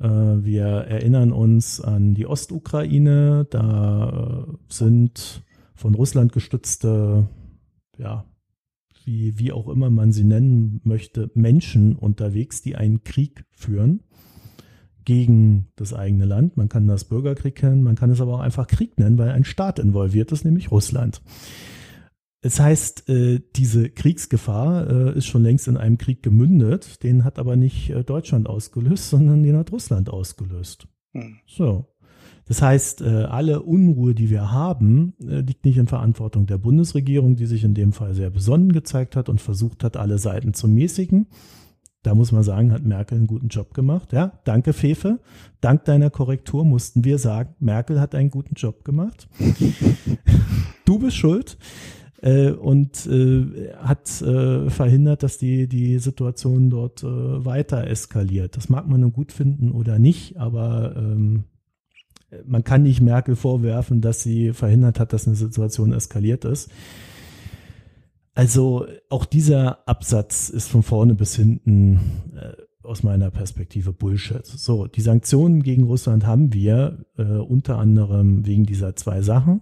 Äh, 0.00 0.08
wir 0.08 0.64
erinnern 0.64 1.32
uns 1.32 1.82
an 1.82 2.14
die 2.14 2.26
Ostukraine. 2.26 3.46
Da 3.50 4.46
äh, 4.48 4.54
sind 4.68 5.42
von 5.74 5.94
Russland 5.94 6.32
gestützte, 6.32 7.28
ja, 7.98 8.24
wie, 9.04 9.38
wie 9.38 9.52
auch 9.52 9.68
immer 9.68 9.90
man 9.90 10.12
sie 10.12 10.24
nennen 10.24 10.80
möchte, 10.84 11.30
Menschen 11.34 11.94
unterwegs, 11.94 12.62
die 12.62 12.76
einen 12.76 13.04
Krieg 13.04 13.44
führen 13.52 14.00
gegen 15.04 15.68
das 15.76 15.92
eigene 15.92 16.24
Land. 16.24 16.56
Man 16.56 16.70
kann 16.70 16.86
das 16.86 17.04
Bürgerkrieg 17.04 17.62
nennen, 17.62 17.82
man 17.82 17.96
kann 17.96 18.10
es 18.10 18.22
aber 18.22 18.36
auch 18.36 18.40
einfach 18.40 18.66
Krieg 18.66 18.98
nennen, 18.98 19.18
weil 19.18 19.30
ein 19.30 19.44
Staat 19.44 19.78
involviert 19.78 20.32
ist, 20.32 20.46
nämlich 20.46 20.70
Russland. 20.70 21.20
Es 22.42 22.58
heißt, 22.58 23.08
äh, 23.08 23.40
diese 23.56 23.90
Kriegsgefahr 23.90 24.88
äh, 24.88 25.18
ist 25.18 25.26
schon 25.26 25.42
längst 25.42 25.68
in 25.68 25.76
einem 25.76 25.98
Krieg 25.98 26.22
gemündet. 26.22 27.02
Den 27.02 27.24
hat 27.24 27.38
aber 27.38 27.56
nicht 27.56 27.90
äh, 27.90 28.02
Deutschland 28.02 28.48
ausgelöst, 28.48 29.10
sondern 29.10 29.42
den 29.42 29.56
hat 29.56 29.72
Russland 29.72 30.08
ausgelöst. 30.08 30.88
Hm. 31.12 31.36
So. 31.46 31.86
Das 32.46 32.62
heißt, 32.62 33.02
alle 33.02 33.62
Unruhe, 33.62 34.12
die 34.12 34.28
wir 34.28 34.50
haben, 34.50 35.14
liegt 35.20 35.64
nicht 35.64 35.78
in 35.78 35.86
Verantwortung 35.86 36.46
der 36.46 36.58
Bundesregierung, 36.58 37.36
die 37.36 37.46
sich 37.46 37.62
in 37.62 37.74
dem 37.74 37.92
Fall 37.92 38.12
sehr 38.12 38.30
besonnen 38.30 38.72
gezeigt 38.72 39.14
hat 39.14 39.28
und 39.28 39.40
versucht 39.40 39.84
hat, 39.84 39.96
alle 39.96 40.18
Seiten 40.18 40.52
zu 40.52 40.66
mäßigen, 40.66 41.28
da 42.02 42.14
muss 42.14 42.32
man 42.32 42.42
sagen, 42.42 42.72
hat 42.72 42.84
Merkel 42.84 43.18
einen 43.18 43.26
guten 43.26 43.48
Job 43.48 43.74
gemacht. 43.74 44.12
Ja, 44.12 44.40
danke 44.44 44.72
Fefe. 44.72 45.20
Dank 45.60 45.84
deiner 45.84 46.08
Korrektur 46.08 46.64
mussten 46.64 47.04
wir 47.04 47.18
sagen, 47.18 47.54
Merkel 47.60 48.00
hat 48.00 48.14
einen 48.14 48.30
guten 48.30 48.54
Job 48.54 48.84
gemacht. 48.84 49.28
du 50.86 50.98
bist 50.98 51.16
schuld. 51.16 51.58
Äh, 52.22 52.50
und 52.50 53.06
äh, 53.06 53.72
hat 53.76 54.20
äh, 54.22 54.68
verhindert, 54.70 55.22
dass 55.22 55.38
die, 55.38 55.68
die 55.68 55.98
Situation 55.98 56.70
dort 56.70 57.02
äh, 57.02 57.06
weiter 57.06 57.86
eskaliert. 57.86 58.56
Das 58.56 58.68
mag 58.68 58.88
man 58.88 59.00
nun 59.00 59.12
gut 59.12 59.32
finden 59.32 59.72
oder 59.72 59.98
nicht, 59.98 60.36
aber 60.36 60.94
ähm, 60.96 61.44
man 62.44 62.64
kann 62.64 62.82
nicht 62.82 63.00
Merkel 63.00 63.36
vorwerfen, 63.36 64.00
dass 64.00 64.22
sie 64.22 64.52
verhindert 64.52 65.00
hat, 65.00 65.12
dass 65.12 65.26
eine 65.26 65.36
Situation 65.36 65.92
eskaliert 65.92 66.44
ist. 66.44 66.70
Also 68.34 68.86
auch 69.08 69.24
dieser 69.24 69.88
Absatz 69.88 70.48
ist 70.48 70.68
von 70.68 70.82
vorne 70.82 71.14
bis 71.14 71.34
hinten 71.34 72.00
äh, 72.36 72.52
aus 72.86 73.02
meiner 73.02 73.30
Perspektive 73.30 73.92
Bullshit. 73.92 74.46
So, 74.46 74.86
die 74.86 75.00
Sanktionen 75.00 75.62
gegen 75.62 75.84
Russland 75.84 76.26
haben 76.26 76.52
wir 76.52 77.04
äh, 77.18 77.22
unter 77.22 77.78
anderem 77.78 78.46
wegen 78.46 78.66
dieser 78.66 78.96
zwei 78.96 79.22
Sachen. 79.22 79.60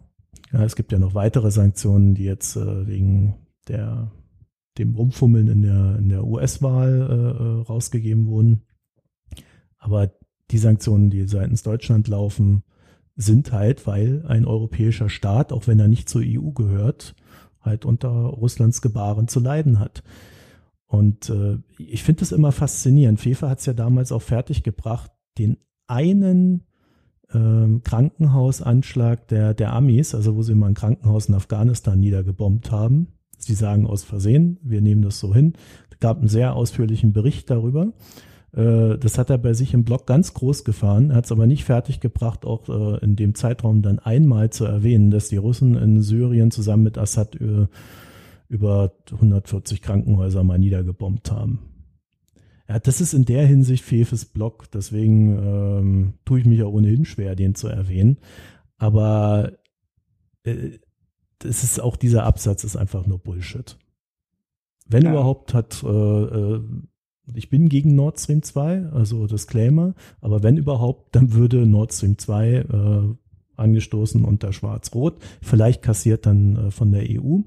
Ja, 0.52 0.64
es 0.64 0.76
gibt 0.76 0.92
ja 0.92 0.98
noch 0.98 1.14
weitere 1.14 1.50
Sanktionen, 1.50 2.14
die 2.14 2.24
jetzt 2.24 2.56
äh, 2.56 2.86
wegen 2.86 3.34
der 3.68 4.10
dem 4.78 4.94
Rumfummeln 4.94 5.48
in 5.48 5.62
der, 5.62 5.96
in 5.98 6.08
der 6.08 6.24
US-Wahl 6.24 7.08
äh, 7.10 7.42
äh, 7.42 7.62
rausgegeben 7.62 8.26
wurden. 8.26 8.62
Aber 9.78 10.12
die 10.50 10.58
Sanktionen, 10.58 11.10
die 11.10 11.26
seitens 11.26 11.62
Deutschland 11.62 12.08
laufen, 12.08 12.62
sind 13.16 13.52
halt, 13.52 13.86
weil 13.86 14.24
ein 14.26 14.44
europäischer 14.44 15.08
Staat, 15.08 15.52
auch 15.52 15.66
wenn 15.66 15.80
er 15.80 15.88
nicht 15.88 16.08
zur 16.08 16.22
EU 16.24 16.50
gehört, 16.52 17.16
halt 17.60 17.84
unter 17.84 18.08
Russlands 18.08 18.80
Gebaren 18.80 19.28
zu 19.28 19.40
leiden 19.40 19.80
hat. 19.80 20.04
Und 20.86 21.28
äh, 21.28 21.58
ich 21.78 22.02
finde 22.02 22.22
es 22.22 22.32
immer 22.32 22.52
faszinierend. 22.52 23.20
FIFA 23.20 23.50
hat 23.50 23.58
es 23.58 23.66
ja 23.66 23.74
damals 23.74 24.12
auch 24.12 24.22
fertiggebracht, 24.22 25.10
den 25.36 25.58
einen 25.86 26.67
ähm, 27.34 27.82
Krankenhausanschlag 27.82 29.28
der, 29.28 29.54
der 29.54 29.72
Amis, 29.72 30.14
also 30.14 30.36
wo 30.36 30.42
sie 30.42 30.54
mal 30.54 30.68
ein 30.68 30.74
Krankenhaus 30.74 31.28
in 31.28 31.34
Afghanistan 31.34 32.00
niedergebombt 32.00 32.70
haben. 32.70 33.08
Sie 33.38 33.54
sagen 33.54 33.86
aus 33.86 34.04
Versehen, 34.04 34.58
wir 34.62 34.80
nehmen 34.80 35.02
das 35.02 35.20
so 35.20 35.34
hin. 35.34 35.54
Es 35.90 35.98
gab 36.00 36.18
einen 36.18 36.28
sehr 36.28 36.54
ausführlichen 36.54 37.12
Bericht 37.12 37.50
darüber. 37.50 37.92
Äh, 38.52 38.98
das 38.98 39.18
hat 39.18 39.30
er 39.30 39.38
bei 39.38 39.54
sich 39.54 39.74
im 39.74 39.84
Blog 39.84 40.06
ganz 40.06 40.34
groß 40.34 40.64
gefahren. 40.64 41.14
Hat 41.14 41.26
es 41.26 41.32
aber 41.32 41.46
nicht 41.46 41.64
fertiggebracht, 41.64 42.44
auch 42.44 42.68
äh, 42.68 43.04
in 43.04 43.16
dem 43.16 43.34
Zeitraum 43.34 43.82
dann 43.82 43.98
einmal 43.98 44.50
zu 44.50 44.64
erwähnen, 44.64 45.10
dass 45.10 45.28
die 45.28 45.36
Russen 45.36 45.76
in 45.76 46.02
Syrien 46.02 46.50
zusammen 46.50 46.82
mit 46.82 46.98
Assad 46.98 47.36
äh, 47.40 47.66
über 48.48 48.92
140 49.12 49.82
Krankenhäuser 49.82 50.42
mal 50.42 50.58
niedergebombt 50.58 51.30
haben. 51.30 51.60
Ja, 52.68 52.78
das 52.78 53.00
ist 53.00 53.14
in 53.14 53.24
der 53.24 53.46
Hinsicht 53.46 53.82
Fefes 53.82 54.26
Blog, 54.26 54.70
deswegen 54.70 55.38
ähm, 55.38 56.14
tue 56.26 56.40
ich 56.40 56.44
mich 56.44 56.62
auch 56.62 56.72
ohnehin 56.72 57.06
schwer, 57.06 57.34
den 57.34 57.54
zu 57.54 57.68
erwähnen. 57.68 58.18
Aber 58.76 59.52
äh, 60.44 60.78
das 61.38 61.64
ist 61.64 61.80
auch 61.80 61.96
dieser 61.96 62.24
Absatz 62.24 62.64
ist 62.64 62.76
einfach 62.76 63.06
nur 63.06 63.18
Bullshit. 63.18 63.78
Wenn 64.86 65.04
ja. 65.04 65.10
überhaupt 65.10 65.54
hat, 65.54 65.82
äh, 65.82 65.88
äh, 65.88 66.60
ich 67.34 67.48
bin 67.48 67.68
gegen 67.68 67.94
Nord 67.94 68.20
Stream 68.20 68.42
2, 68.42 68.86
also 68.86 69.26
Disclaimer, 69.26 69.94
aber 70.20 70.42
wenn 70.42 70.56
überhaupt, 70.56 71.14
dann 71.16 71.32
würde 71.32 71.66
Nord 71.66 71.92
Stream 71.92 72.18
2 72.18 72.52
äh, 72.52 73.14
angestoßen 73.56 74.24
unter 74.24 74.52
Schwarz-Rot, 74.52 75.22
vielleicht 75.40 75.82
kassiert 75.82 76.26
dann 76.26 76.56
äh, 76.56 76.70
von 76.70 76.92
der 76.92 77.04
EU, 77.08 77.40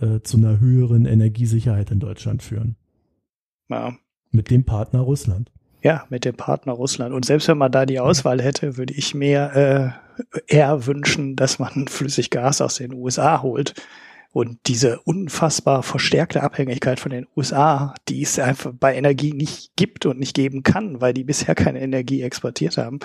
äh, 0.00 0.20
zu 0.20 0.36
einer 0.36 0.60
höheren 0.60 1.06
Energiesicherheit 1.06 1.90
in 1.90 2.00
Deutschland 2.00 2.42
führen. 2.42 2.76
Ja. 3.68 3.96
Mit 4.30 4.50
dem 4.50 4.64
Partner 4.64 5.00
Russland. 5.00 5.50
Ja, 5.82 6.04
mit 6.10 6.24
dem 6.24 6.36
Partner 6.36 6.72
Russland. 6.72 7.14
Und 7.14 7.24
selbst 7.24 7.48
wenn 7.48 7.58
man 7.58 7.72
da 7.72 7.86
die 7.86 8.00
Auswahl 8.00 8.42
hätte, 8.42 8.76
würde 8.76 8.92
ich 8.92 9.14
mir 9.14 9.96
äh, 10.16 10.54
eher 10.54 10.86
wünschen, 10.86 11.36
dass 11.36 11.58
man 11.58 11.86
Flüssiggas 11.88 12.60
aus 12.60 12.76
den 12.76 12.92
USA 12.92 13.42
holt. 13.42 13.74
Und 14.32 14.58
diese 14.66 15.00
unfassbar 15.00 15.82
verstärkte 15.82 16.42
Abhängigkeit 16.42 17.00
von 17.00 17.10
den 17.10 17.26
USA, 17.36 17.94
die 18.08 18.22
es 18.22 18.38
einfach 18.38 18.72
bei 18.78 18.94
Energie 18.94 19.32
nicht 19.32 19.72
gibt 19.74 20.06
und 20.06 20.20
nicht 20.20 20.36
geben 20.36 20.62
kann, 20.62 21.00
weil 21.00 21.14
die 21.14 21.24
bisher 21.24 21.56
keine 21.56 21.80
Energie 21.80 22.22
exportiert 22.22 22.78
haben, 22.78 23.00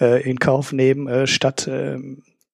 äh, 0.00 0.22
in 0.22 0.38
Kauf 0.38 0.72
nehmen, 0.72 1.08
äh, 1.08 1.26
statt 1.26 1.66
äh, 1.66 1.98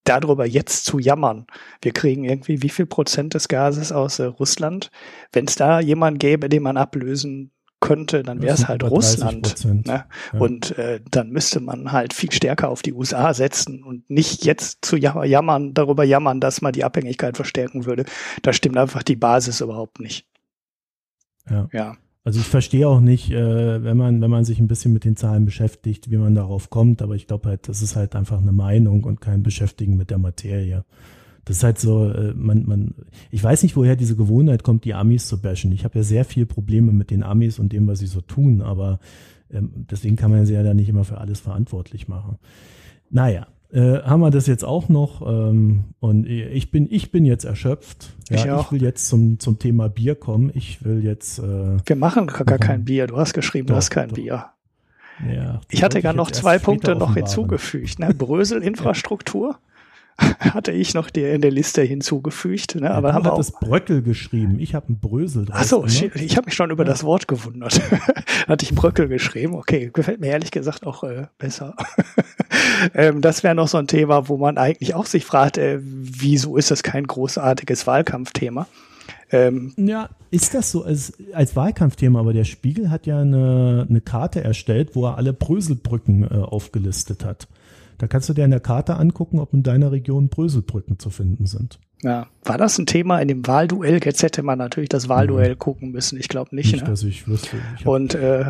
darüber 0.04 0.46
jetzt 0.46 0.86
zu 0.86 0.98
jammern. 0.98 1.46
Wir 1.82 1.92
kriegen 1.92 2.24
irgendwie 2.24 2.62
wie 2.62 2.70
viel 2.70 2.86
Prozent 2.86 3.34
des 3.34 3.48
Gases 3.48 3.92
aus 3.92 4.18
äh, 4.18 4.24
Russland. 4.24 4.90
Wenn 5.32 5.46
es 5.46 5.56
da 5.56 5.80
jemand 5.80 6.18
gäbe, 6.18 6.48
den 6.48 6.62
man 6.62 6.78
ablösen 6.78 7.50
könnte, 7.84 8.22
dann 8.22 8.40
wäre 8.40 8.54
es 8.54 8.66
halt 8.66 8.82
Russland. 8.82 9.62
Ne? 9.66 9.84
Ja. 10.32 10.40
Und 10.40 10.76
äh, 10.78 11.00
dann 11.10 11.28
müsste 11.28 11.60
man 11.60 11.92
halt 11.92 12.14
viel 12.14 12.32
stärker 12.32 12.70
auf 12.70 12.80
die 12.80 12.94
USA 12.94 13.34
setzen 13.34 13.84
und 13.84 14.08
nicht 14.08 14.46
jetzt 14.46 14.86
zu 14.86 14.96
jammern, 14.96 15.74
darüber 15.74 16.02
jammern, 16.02 16.40
dass 16.40 16.62
man 16.62 16.72
die 16.72 16.82
Abhängigkeit 16.82 17.36
verstärken 17.36 17.84
würde. 17.84 18.06
Da 18.40 18.54
stimmt 18.54 18.78
einfach 18.78 19.02
die 19.02 19.16
Basis 19.16 19.60
überhaupt 19.60 20.00
nicht. 20.00 20.26
Ja. 21.50 21.68
ja. 21.72 21.96
Also 22.24 22.40
ich 22.40 22.46
verstehe 22.46 22.88
auch 22.88 23.00
nicht, 23.00 23.30
äh, 23.30 23.84
wenn 23.84 23.98
man, 23.98 24.22
wenn 24.22 24.30
man 24.30 24.46
sich 24.46 24.58
ein 24.60 24.68
bisschen 24.68 24.94
mit 24.94 25.04
den 25.04 25.14
Zahlen 25.14 25.44
beschäftigt, 25.44 26.10
wie 26.10 26.16
man 26.16 26.34
darauf 26.34 26.70
kommt, 26.70 27.02
aber 27.02 27.14
ich 27.16 27.26
glaube 27.26 27.50
halt, 27.50 27.68
das 27.68 27.82
ist 27.82 27.96
halt 27.96 28.16
einfach 28.16 28.40
eine 28.40 28.52
Meinung 28.52 29.04
und 29.04 29.20
kein 29.20 29.42
Beschäftigen 29.42 29.98
mit 29.98 30.08
der 30.08 30.16
Materie. 30.16 30.86
Das 31.44 31.58
ist 31.58 31.64
halt 31.64 31.78
so, 31.78 32.10
äh, 32.10 32.32
man, 32.34 32.66
man, 32.66 32.94
ich 33.30 33.42
weiß 33.42 33.62
nicht, 33.62 33.76
woher 33.76 33.96
diese 33.96 34.16
Gewohnheit 34.16 34.62
kommt, 34.62 34.84
die 34.84 34.94
Amis 34.94 35.26
zu 35.26 35.40
bashen. 35.40 35.72
Ich 35.72 35.84
habe 35.84 35.98
ja 35.98 36.02
sehr 36.02 36.24
viel 36.24 36.46
Probleme 36.46 36.92
mit 36.92 37.10
den 37.10 37.22
Amis 37.22 37.58
und 37.58 37.72
dem, 37.72 37.86
was 37.86 37.98
sie 37.98 38.06
so 38.06 38.20
tun, 38.20 38.62
aber 38.62 38.98
ähm, 39.52 39.86
deswegen 39.90 40.16
kann 40.16 40.30
man 40.30 40.46
sie 40.46 40.54
ja 40.54 40.62
da 40.62 40.74
nicht 40.74 40.88
immer 40.88 41.04
für 41.04 41.18
alles 41.18 41.40
verantwortlich 41.40 42.08
machen. 42.08 42.38
Naja, 43.10 43.46
äh, 43.72 44.02
haben 44.02 44.20
wir 44.20 44.30
das 44.30 44.46
jetzt 44.46 44.64
auch 44.64 44.88
noch 44.88 45.20
ähm, 45.26 45.84
und 46.00 46.26
ich 46.26 46.70
bin 46.70 46.86
ich 46.90 47.10
bin 47.10 47.24
jetzt 47.24 47.44
erschöpft. 47.44 48.14
Ja, 48.30 48.36
ich, 48.36 48.66
ich, 48.66 48.72
will 48.72 48.82
jetzt 48.82 49.08
zum 49.08 49.38
zum 49.38 49.58
Thema 49.58 49.88
Bier 49.88 50.14
kommen. 50.14 50.50
Ich 50.54 50.84
will 50.84 51.04
jetzt. 51.04 51.40
Äh, 51.40 51.78
wir 51.84 51.96
machen 51.96 52.28
gar, 52.28 52.44
gar 52.44 52.58
kein 52.58 52.84
Bier. 52.84 53.06
Du 53.06 53.16
hast 53.16 53.34
geschrieben, 53.34 53.66
doch, 53.66 53.74
du 53.74 53.76
hast 53.76 53.90
kein 53.90 54.10
doch. 54.10 54.16
Bier. 54.16 54.46
Ja, 55.28 55.60
ich 55.70 55.82
hatte 55.82 56.02
gar 56.02 56.12
noch 56.12 56.30
zwei 56.30 56.58
Punkte 56.58 56.96
noch 56.96 57.14
hinzugefügt. 57.14 57.98
Ne? 57.98 58.14
Brösel-Infrastruktur. 58.14 59.58
hatte 60.38 60.72
ich 60.72 60.94
noch 60.94 61.10
der 61.10 61.34
in 61.34 61.40
der 61.40 61.50
Liste 61.50 61.82
hinzugefügt. 61.82 62.76
Ne? 62.76 62.86
Ja, 62.86 62.92
aber 62.92 63.14
haben 63.14 63.24
wir 63.24 63.34
das 63.36 63.52
Bröckel 63.52 64.02
geschrieben. 64.02 64.58
Ich 64.60 64.74
habe 64.74 64.92
ein 64.92 64.98
Brösel 64.98 65.46
drauf. 65.46 65.56
Achso, 65.56 65.84
ich 65.84 66.36
habe 66.36 66.46
mich 66.46 66.54
schon 66.54 66.70
über 66.70 66.84
ja. 66.84 66.90
das 66.90 67.04
Wort 67.04 67.26
gewundert. 67.26 67.80
hatte 68.48 68.64
ich 68.64 68.74
Bröckel 68.74 69.08
geschrieben. 69.08 69.54
Okay, 69.54 69.90
gefällt 69.92 70.20
mir 70.20 70.28
ehrlich 70.28 70.50
gesagt 70.50 70.86
auch 70.86 71.02
äh, 71.04 71.26
besser. 71.38 71.74
ähm, 72.94 73.20
das 73.20 73.42
wäre 73.42 73.54
noch 73.54 73.68
so 73.68 73.78
ein 73.78 73.86
Thema, 73.86 74.28
wo 74.28 74.36
man 74.36 74.58
eigentlich 74.58 74.94
auch 74.94 75.06
sich 75.06 75.24
fragt, 75.24 75.58
äh, 75.58 75.80
wieso 75.82 76.56
ist 76.56 76.70
das 76.70 76.82
kein 76.82 77.06
großartiges 77.06 77.86
Wahlkampfthema? 77.86 78.66
Ähm, 79.32 79.72
ja, 79.76 80.10
ist 80.30 80.54
das 80.54 80.70
so 80.70 80.84
als, 80.84 81.12
als 81.32 81.56
Wahlkampfthema? 81.56 82.20
Aber 82.20 82.32
der 82.32 82.44
Spiegel 82.44 82.90
hat 82.90 83.06
ja 83.06 83.20
eine, 83.20 83.86
eine 83.88 84.00
Karte 84.00 84.44
erstellt, 84.44 84.90
wo 84.94 85.06
er 85.06 85.16
alle 85.16 85.32
Bröselbrücken 85.32 86.22
äh, 86.22 86.34
aufgelistet 86.36 87.24
hat. 87.24 87.48
Da 87.98 88.06
kannst 88.06 88.28
du 88.28 88.32
dir 88.32 88.44
in 88.44 88.50
der 88.50 88.60
Karte 88.60 88.96
angucken, 88.96 89.38
ob 89.38 89.52
in 89.54 89.62
deiner 89.62 89.92
Region 89.92 90.28
Bröselbrücken 90.28 90.98
zu 90.98 91.10
finden 91.10 91.46
sind. 91.46 91.78
Ja, 92.02 92.26
war 92.44 92.58
das 92.58 92.78
ein 92.78 92.86
Thema 92.86 93.18
in 93.20 93.28
dem 93.28 93.46
Wahlduell? 93.46 94.00
Jetzt 94.04 94.22
hätte 94.22 94.42
man 94.42 94.58
natürlich 94.58 94.90
das 94.90 95.08
Wahlduell 95.08 95.52
mhm. 95.52 95.58
gucken 95.58 95.90
müssen. 95.90 96.18
Ich 96.18 96.28
glaube 96.28 96.54
nicht. 96.54 96.72
Nicht, 96.72 96.84
ne? 96.84 96.90
dass 96.90 97.02
ich 97.02 97.26
wüsste. 97.26 97.56
Ich 97.78 97.86
Und 97.86 98.14
äh, 98.14 98.44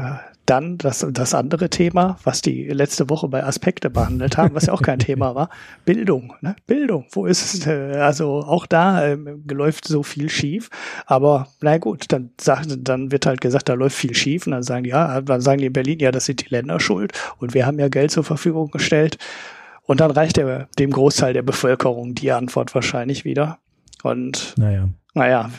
dann 0.46 0.76
das, 0.78 1.06
das 1.10 1.34
andere 1.34 1.70
Thema, 1.70 2.18
was 2.22 2.42
die 2.42 2.64
letzte 2.68 3.08
Woche 3.08 3.28
bei 3.28 3.44
Aspekte 3.44 3.88
behandelt 3.90 4.36
haben, 4.36 4.54
was 4.54 4.66
ja 4.66 4.72
auch 4.72 4.82
kein 4.82 4.98
Thema 4.98 5.34
war, 5.34 5.48
Bildung. 5.84 6.34
Ne? 6.40 6.54
Bildung, 6.66 7.06
wo 7.12 7.26
ist 7.26 7.54
es? 7.54 7.66
Äh, 7.66 7.96
also 7.96 8.40
auch 8.40 8.66
da 8.66 9.06
äh, 9.06 9.18
läuft 9.50 9.88
so 9.88 10.02
viel 10.02 10.28
schief. 10.28 10.68
Aber 11.06 11.48
na 11.60 11.78
gut, 11.78 12.06
dann, 12.08 12.30
sagt, 12.40 12.76
dann 12.78 13.10
wird 13.10 13.26
halt 13.26 13.40
gesagt, 13.40 13.68
da 13.68 13.74
läuft 13.74 13.96
viel 13.96 14.14
schief. 14.14 14.46
Und 14.46 14.52
dann 14.52 14.62
sagen 14.62 14.84
die, 14.84 14.90
ja, 14.90 15.20
dann 15.20 15.40
sagen 15.40 15.60
die 15.60 15.66
in 15.66 15.72
Berlin, 15.72 15.98
ja, 16.00 16.10
das 16.10 16.26
sind 16.26 16.44
die 16.44 16.50
Länder 16.50 16.78
schuld. 16.80 17.12
Und 17.38 17.54
wir 17.54 17.66
haben 17.66 17.78
ja 17.78 17.88
Geld 17.88 18.10
zur 18.10 18.24
Verfügung 18.24 18.70
gestellt. 18.70 19.18
Und 19.82 20.00
dann 20.00 20.10
reicht 20.10 20.36
der, 20.36 20.68
dem 20.78 20.90
Großteil 20.90 21.32
der 21.32 21.42
Bevölkerung 21.42 22.14
die 22.14 22.32
Antwort 22.32 22.74
wahrscheinlich 22.74 23.24
wieder. 23.24 23.58
Und 24.02 24.54
naja, 24.56 24.88
naja 25.14 25.50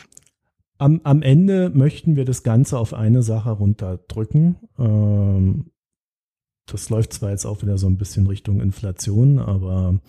am, 0.78 1.00
am 1.04 1.22
Ende 1.22 1.70
möchten 1.70 2.16
wir 2.16 2.24
das 2.24 2.42
Ganze 2.42 2.78
auf 2.78 2.94
eine 2.94 3.22
Sache 3.22 3.50
runterdrücken. 3.50 4.56
Ähm, 4.78 5.70
das 6.66 6.90
läuft 6.90 7.12
zwar 7.12 7.30
jetzt 7.30 7.44
auch 7.44 7.62
wieder 7.62 7.78
so 7.78 7.86
ein 7.86 7.96
bisschen 7.96 8.26
Richtung 8.26 8.60
Inflation, 8.60 9.38
aber 9.38 10.00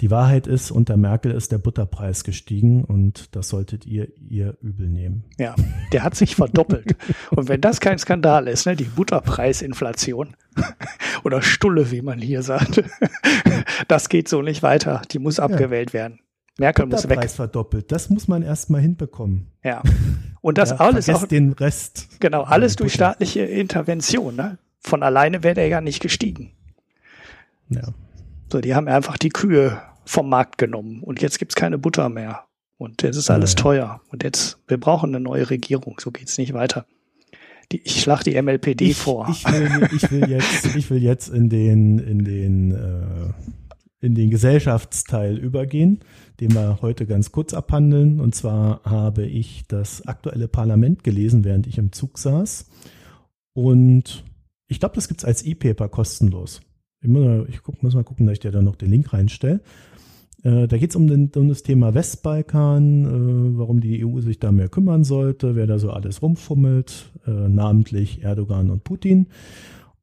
die 0.00 0.10
Wahrheit 0.10 0.48
ist, 0.48 0.72
unter 0.72 0.96
Merkel 0.96 1.30
ist 1.30 1.52
der 1.52 1.58
Butterpreis 1.58 2.24
gestiegen 2.24 2.82
und 2.82 3.36
das 3.36 3.48
solltet 3.48 3.86
ihr 3.86 4.08
ihr 4.18 4.56
übel 4.60 4.88
nehmen. 4.88 5.24
Ja, 5.38 5.54
der 5.92 6.02
hat 6.02 6.16
sich 6.16 6.34
verdoppelt. 6.34 6.96
und 7.30 7.48
wenn 7.48 7.60
das 7.60 7.78
kein 7.78 7.98
Skandal 7.98 8.48
ist, 8.48 8.66
ne, 8.66 8.74
die 8.74 8.84
Butterpreisinflation 8.84 10.34
oder 11.24 11.40
Stulle, 11.40 11.92
wie 11.92 12.02
man 12.02 12.18
hier 12.18 12.42
sagt, 12.42 12.82
das 13.88 14.08
geht 14.08 14.28
so 14.28 14.42
nicht 14.42 14.64
weiter. 14.64 15.02
Die 15.12 15.20
muss 15.20 15.38
abgewählt 15.38 15.90
ja. 15.90 16.00
werden. 16.00 16.18
Merkel 16.58 16.86
muss 16.86 17.08
weg. 17.08 17.18
Preis 17.18 17.34
verdoppelt. 17.34 17.90
Das 17.92 18.10
muss 18.10 18.28
man 18.28 18.42
erstmal 18.42 18.80
hinbekommen. 18.80 19.48
Ja. 19.64 19.82
Und 20.40 20.58
das 20.58 20.70
ja, 20.70 20.76
alles 20.76 21.08
auch. 21.08 21.26
den 21.26 21.52
Rest. 21.52 22.08
Genau, 22.20 22.42
alles 22.42 22.76
durch 22.76 22.92
staatliche 22.92 23.42
Intervention. 23.42 24.36
Ne? 24.36 24.58
Von 24.80 25.02
alleine 25.02 25.42
wäre 25.42 25.54
der 25.54 25.68
ja 25.68 25.80
nicht 25.80 26.00
gestiegen. 26.00 26.52
Ja. 27.68 27.88
So, 28.50 28.60
die 28.60 28.74
haben 28.74 28.88
einfach 28.88 29.16
die 29.16 29.30
Kühe 29.30 29.80
vom 30.04 30.28
Markt 30.28 30.58
genommen 30.58 31.02
und 31.02 31.22
jetzt 31.22 31.38
gibt's 31.38 31.54
keine 31.54 31.78
Butter 31.78 32.08
mehr. 32.08 32.44
Und 32.76 33.02
jetzt 33.02 33.16
ist 33.16 33.30
alles 33.30 33.52
Ja, 33.52 33.56
ja. 33.56 33.62
teuer. 33.62 34.00
Und 34.10 34.24
jetzt, 34.24 34.58
wir 34.66 34.78
brauchen 34.78 35.10
eine 35.14 35.20
neue 35.20 35.48
Regierung. 35.48 35.96
So 36.00 36.10
geht's 36.10 36.36
nicht 36.36 36.52
weiter. 36.52 36.84
Die, 37.70 37.80
ich 37.84 38.02
schlage 38.02 38.24
die 38.24 38.42
MLPD 38.42 38.86
ich, 38.86 38.96
vor. 38.96 39.28
Ich 39.30 39.44
will, 39.50 39.88
ich 39.94 40.10
will 40.10 40.28
jetzt, 40.28 40.76
ich 40.76 40.90
will 40.90 41.02
jetzt 41.02 41.28
in 41.28 41.48
den, 41.48 41.98
in 42.00 42.24
den, 42.24 42.72
äh, 42.72 44.04
in 44.04 44.14
den 44.16 44.30
Gesellschaftsteil 44.30 45.38
übergehen, 45.38 46.00
den 46.42 46.54
wir 46.54 46.78
heute 46.82 47.06
ganz 47.06 47.30
kurz 47.30 47.54
abhandeln. 47.54 48.18
Und 48.18 48.34
zwar 48.34 48.82
habe 48.84 49.24
ich 49.24 49.64
das 49.68 50.06
aktuelle 50.06 50.48
Parlament 50.48 51.04
gelesen, 51.04 51.44
während 51.44 51.68
ich 51.68 51.78
im 51.78 51.92
Zug 51.92 52.18
saß. 52.18 52.68
Und 53.54 54.24
ich 54.66 54.80
glaube, 54.80 54.96
das 54.96 55.06
gibt's 55.06 55.24
als 55.24 55.44
E-Paper 55.44 55.88
kostenlos. 55.88 56.60
Ich 57.00 57.08
muss, 57.08 57.48
ich 57.48 57.62
guck, 57.62 57.80
muss 57.82 57.94
mal 57.94 58.02
gucken, 58.02 58.26
dass 58.26 58.34
ich 58.34 58.40
dir 58.40 58.50
da 58.50 58.60
noch 58.60 58.74
den 58.74 58.90
Link 58.90 59.12
reinstelle. 59.12 59.60
Äh, 60.42 60.66
da 60.66 60.78
geht's 60.78 60.96
um, 60.96 61.06
den, 61.06 61.30
um 61.36 61.48
das 61.48 61.62
Thema 61.62 61.94
Westbalkan, 61.94 63.04
äh, 63.04 63.58
warum 63.58 63.80
die 63.80 64.04
EU 64.04 64.20
sich 64.20 64.40
da 64.40 64.50
mehr 64.50 64.68
kümmern 64.68 65.04
sollte, 65.04 65.54
wer 65.54 65.68
da 65.68 65.78
so 65.78 65.90
alles 65.90 66.22
rumfummelt, 66.22 67.12
äh, 67.24 67.30
namentlich 67.30 68.24
Erdogan 68.24 68.70
und 68.70 68.82
Putin. 68.82 69.28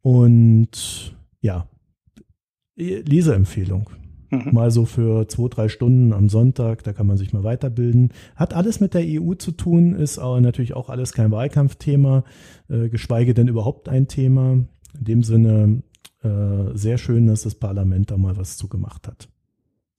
Und 0.02 1.14
ja, 1.42 1.68
Leseempfehlung. 2.78 3.90
Mhm. 4.30 4.54
Mal 4.54 4.72
so 4.72 4.86
für 4.86 5.28
zwei, 5.28 5.48
drei 5.50 5.70
Stunden 5.70 6.14
am 6.14 6.30
Sonntag, 6.30 6.84
da 6.84 6.94
kann 6.94 7.08
man 7.08 7.18
sich 7.18 7.34
mal 7.34 7.44
weiterbilden. 7.44 8.14
Hat 8.36 8.54
alles 8.54 8.80
mit 8.80 8.94
der 8.94 9.04
EU 9.06 9.34
zu 9.34 9.52
tun, 9.52 9.96
ist 9.96 10.20
aber 10.20 10.40
natürlich 10.42 10.74
auch 10.74 10.90
alles 10.90 11.14
kein 11.14 11.32
Wahlkampfthema, 11.32 12.24
äh, 12.70 12.90
geschweige 12.90 13.34
denn 13.34 13.48
überhaupt 13.48 13.90
ein 13.90 14.08
Thema. 14.08 14.54
In 14.98 15.06
dem 15.06 15.24
Sinne 15.24 15.84
äh, 16.24 16.76
sehr 16.76 16.98
schön, 16.98 17.28
dass 17.28 17.44
das 17.44 17.56
Parlament 17.56 18.12
da 18.12 18.18
mal 18.18 18.38
was 18.38 18.58
zugemacht 18.58 19.08
hat. 19.08 19.30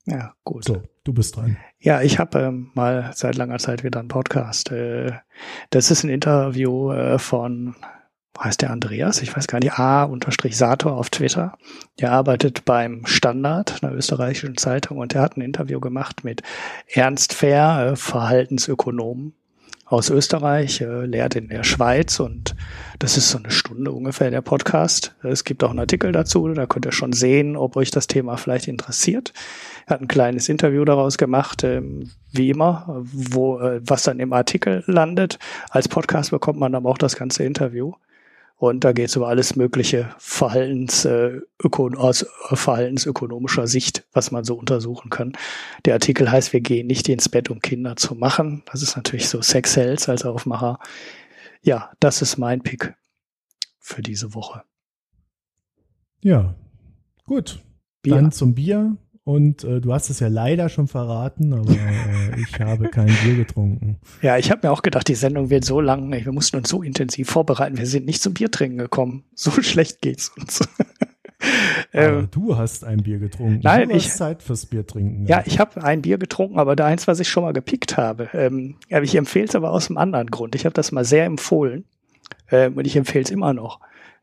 Ja, 0.07 0.35
gut. 0.44 0.65
So, 0.65 0.82
du 1.05 1.12
bist 1.12 1.36
dran. 1.36 1.57
Ja, 1.78 2.02
ich 2.02 2.19
habe 2.19 2.40
ähm, 2.40 2.70
mal 2.74 3.11
seit 3.15 3.36
langer 3.36 3.59
Zeit 3.59 3.85
wieder 3.85 4.01
einen 4.01 4.09
Podcast. 4.09 4.70
Äh, 4.70 5.12
das 5.70 5.90
ist 5.90 6.05
ein 6.05 6.11
Interview 6.11 6.90
äh, 6.90 7.19
von, 7.19 7.74
heißt 8.43 8.62
der 8.62 8.71
Andreas? 8.71 9.23
Ich 9.23 9.37
weiß 9.37 9.47
gar 9.47 9.61
nicht, 9.61 9.79
A-Sator 9.79 10.93
auf 10.93 11.11
Twitter. 11.11 11.57
Der 12.01 12.12
arbeitet 12.12 12.65
beim 12.65 13.05
Standard, 13.07 13.83
einer 13.83 13.93
österreichischen 13.93 14.57
Zeitung, 14.57 14.99
und 14.99 15.15
der 15.15 15.23
hat 15.23 15.37
ein 15.37 15.43
Interview 15.43 15.81
gemacht 15.81 16.25
mit 16.25 16.43
Ernst 16.89 17.35
Fehr, 17.35 17.93
äh, 17.93 17.97
Verhaltensökonom 17.97 19.35
aus 19.85 20.09
Österreich, 20.09 20.81
äh, 20.81 21.05
lehrt 21.05 21.35
in 21.35 21.49
der 21.49 21.65
Schweiz 21.65 22.21
und 22.21 22.55
das 23.01 23.17
ist 23.17 23.29
so 23.29 23.39
eine 23.39 23.51
Stunde 23.51 23.91
ungefähr 23.91 24.31
der 24.31 24.41
Podcast. 24.41 25.17
Es 25.25 25.43
gibt 25.43 25.65
auch 25.65 25.71
einen 25.71 25.81
Artikel 25.81 26.12
dazu, 26.12 26.49
da 26.49 26.67
könnt 26.67 26.87
ihr 26.87 26.93
schon 26.93 27.12
sehen, 27.12 27.57
ob 27.57 27.77
euch 27.77 27.91
das 27.91 28.07
Thema 28.07 28.37
vielleicht 28.37 28.69
interessiert. 28.69 29.33
Er 29.87 29.95
hat 29.95 30.01
ein 30.01 30.09
kleines 30.09 30.49
Interview 30.49 30.85
daraus 30.85 31.19
gemacht, 31.19 31.65
ähm, 31.65 32.11
wie 32.31 32.51
immer, 32.51 33.05
wo 33.12 33.59
äh, 33.59 33.81
was 33.85 34.05
dann 34.05 34.21
im 34.21 34.33
Artikel 34.33 34.85
landet. 34.87 35.41
Als 35.71 35.89
Podcast 35.89 36.31
bekommt 36.31 36.61
man 36.61 36.75
aber 36.77 36.89
auch 36.89 36.99
das 36.99 37.17
ganze 37.17 37.43
Interview. 37.43 37.93
Und 38.61 38.85
da 38.85 38.93
geht 38.93 39.09
es 39.09 39.16
über 39.16 39.28
alles 39.28 39.57
mögliche 39.57 40.15
Verhaltens, 40.19 41.07
äh, 41.07 41.41
öko 41.65 41.89
aus 41.97 42.27
verhaltensökonomischer 42.53 43.66
Sicht, 43.66 44.07
was 44.12 44.32
man 44.32 44.45
so 44.45 44.55
untersuchen 44.55 45.09
kann. 45.09 45.32
Der 45.87 45.95
Artikel 45.95 46.31
heißt, 46.31 46.53
wir 46.53 46.61
gehen 46.61 46.87
nicht 46.87 47.09
ins 47.09 47.31
Bett, 47.31 47.49
um 47.49 47.61
Kinder 47.61 47.97
zu 47.97 48.15
machen. 48.15 48.62
Das 48.70 48.82
ist 48.82 48.97
natürlich 48.97 49.31
so 49.31 49.41
Sex 49.41 49.78
Hells 49.78 50.11
als 50.11 50.27
Aufmacher. 50.27 50.78
Ja, 51.62 51.91
das 52.01 52.20
ist 52.20 52.37
mein 52.37 52.61
Pick 52.61 52.95
für 53.78 54.03
diese 54.03 54.35
Woche. 54.35 54.62
Ja, 56.20 56.55
gut. 57.24 57.65
Bier. 58.03 58.16
Dann 58.16 58.31
zum 58.31 58.55
Bier. 58.55 58.95
Und 59.24 59.64
äh, 59.64 59.80
du 59.80 59.92
hast 59.92 60.09
es 60.10 60.18
ja 60.20 60.28
leider 60.28 60.68
schon 60.68 60.88
verraten, 60.88 61.52
aber 61.52 61.70
äh, 61.70 62.40
ich 62.40 62.59
habe 62.59 62.88
kein 62.88 63.06
Bier 63.22 63.36
getrunken. 63.36 63.98
Ja, 64.22 64.38
ich 64.38 64.51
habe 64.51 64.66
mir 64.66 64.72
auch 64.72 64.82
gedacht, 64.82 65.06
die 65.09 65.14
Sendung 65.14 65.51
wird 65.51 65.64
so 65.64 65.80
lang. 65.80 66.10
Wir 66.10 66.32
mussten 66.32 66.56
uns 66.56 66.68
so 66.70 66.82
intensiv 66.82 67.28
vorbereiten. 67.30 67.76
Wir 67.76 67.86
sind 67.86 68.06
nicht 68.06 68.22
zum 68.22 68.32
Biertrinken 68.34 68.78
gekommen. 68.78 69.24
So 69.34 69.51
schlecht 69.62 70.01
geht's 70.01 70.30
uns. 70.30 70.66
Aber 71.92 72.02
ähm, 72.18 72.28
du 72.30 72.56
hast 72.56 72.84
ein 72.84 73.02
Bier 73.02 73.18
getrunken. 73.18 73.60
nein, 73.62 73.88
du 73.88 73.94
hast 73.94 74.06
ich- 74.06 74.12
Zeit 74.12 74.42
fürs 74.42 74.66
Bier 74.66 74.86
trinken. 74.86 75.26
ja, 75.26 75.42
ich 75.47 75.59
habe 75.59 75.82
ein 75.82 76.02
Bier 76.02 76.18
getrunken, 76.18 76.59
aber 76.59 76.76
da 76.76 76.84
eins, 76.84 77.09
was 77.09 77.18
ich 77.18 77.28
schon 77.30 77.44
mal 77.44 77.52
gepickt 77.55 77.97
habe. 77.97 78.28
Ähm, 78.34 78.76
ja, 78.90 79.01
ich 79.01 79.14
empfehle 79.16 79.47
es 79.47 79.55
aber 79.55 79.70
aus 79.70 79.88
einem 79.88 79.97
anderen 79.97 80.26
Grund. 80.30 80.55
Ich 80.55 80.66
habe 80.66 80.74
das 80.74 80.92
mal 80.92 81.05
sehr 81.05 81.24
empfohlen 81.24 81.84
ähm, 82.51 82.74
und 82.76 82.86
ich 82.86 82.94
empfehle 82.97 83.24
es 83.24 83.30
immer 83.30 83.55
noch. 83.55 83.80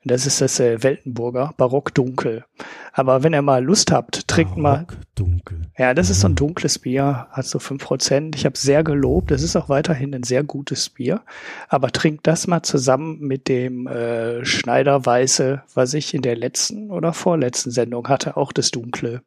Das 0.07 0.25
ist 0.25 0.41
das 0.41 0.59
äh, 0.59 0.81
Weltenburger 0.83 1.53
Barock 1.57 1.93
Dunkel. 1.93 2.45
Aber 2.93 3.23
wenn 3.23 3.33
ihr 3.33 3.41
mal 3.41 3.63
Lust 3.63 3.91
habt, 3.91 4.27
trinkt 4.27 4.57
mal 4.57 4.85
Barock 4.85 4.97
dunkel. 5.15 5.61
Ja, 5.77 5.93
das 5.93 6.09
ist 6.09 6.21
so 6.21 6.27
ein 6.27 6.31
Mhm. 6.31 6.37
dunkles 6.37 6.79
Bier, 6.79 7.27
hat 7.31 7.45
so 7.45 7.59
fünf 7.59 7.83
Prozent. 7.83 8.35
Ich 8.35 8.45
habe 8.45 8.57
sehr 8.57 8.83
gelobt. 8.83 9.31
Es 9.31 9.43
ist 9.43 9.55
auch 9.55 9.69
weiterhin 9.69 10.13
ein 10.15 10.23
sehr 10.23 10.43
gutes 10.43 10.89
Bier. 10.89 11.21
Aber 11.69 11.91
trinkt 11.91 12.25
das 12.27 12.47
mal 12.47 12.63
zusammen 12.63 13.19
mit 13.19 13.47
dem 13.47 13.87
äh, 13.87 14.43
Schneider 14.45 15.05
Weiße, 15.05 15.63
was 15.73 15.93
ich 15.93 16.13
in 16.13 16.21
der 16.21 16.35
letzten 16.35 16.89
oder 16.91 17.13
vorletzten 17.13 17.71
Sendung 17.71 18.07
hatte, 18.07 18.37
auch 18.37 18.51
das 18.51 18.71
Dunkle, 18.71 19.21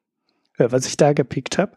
äh, 0.58 0.66
was 0.70 0.86
ich 0.86 0.96
da 0.96 1.12
gepickt 1.12 1.58
habe. 1.58 1.72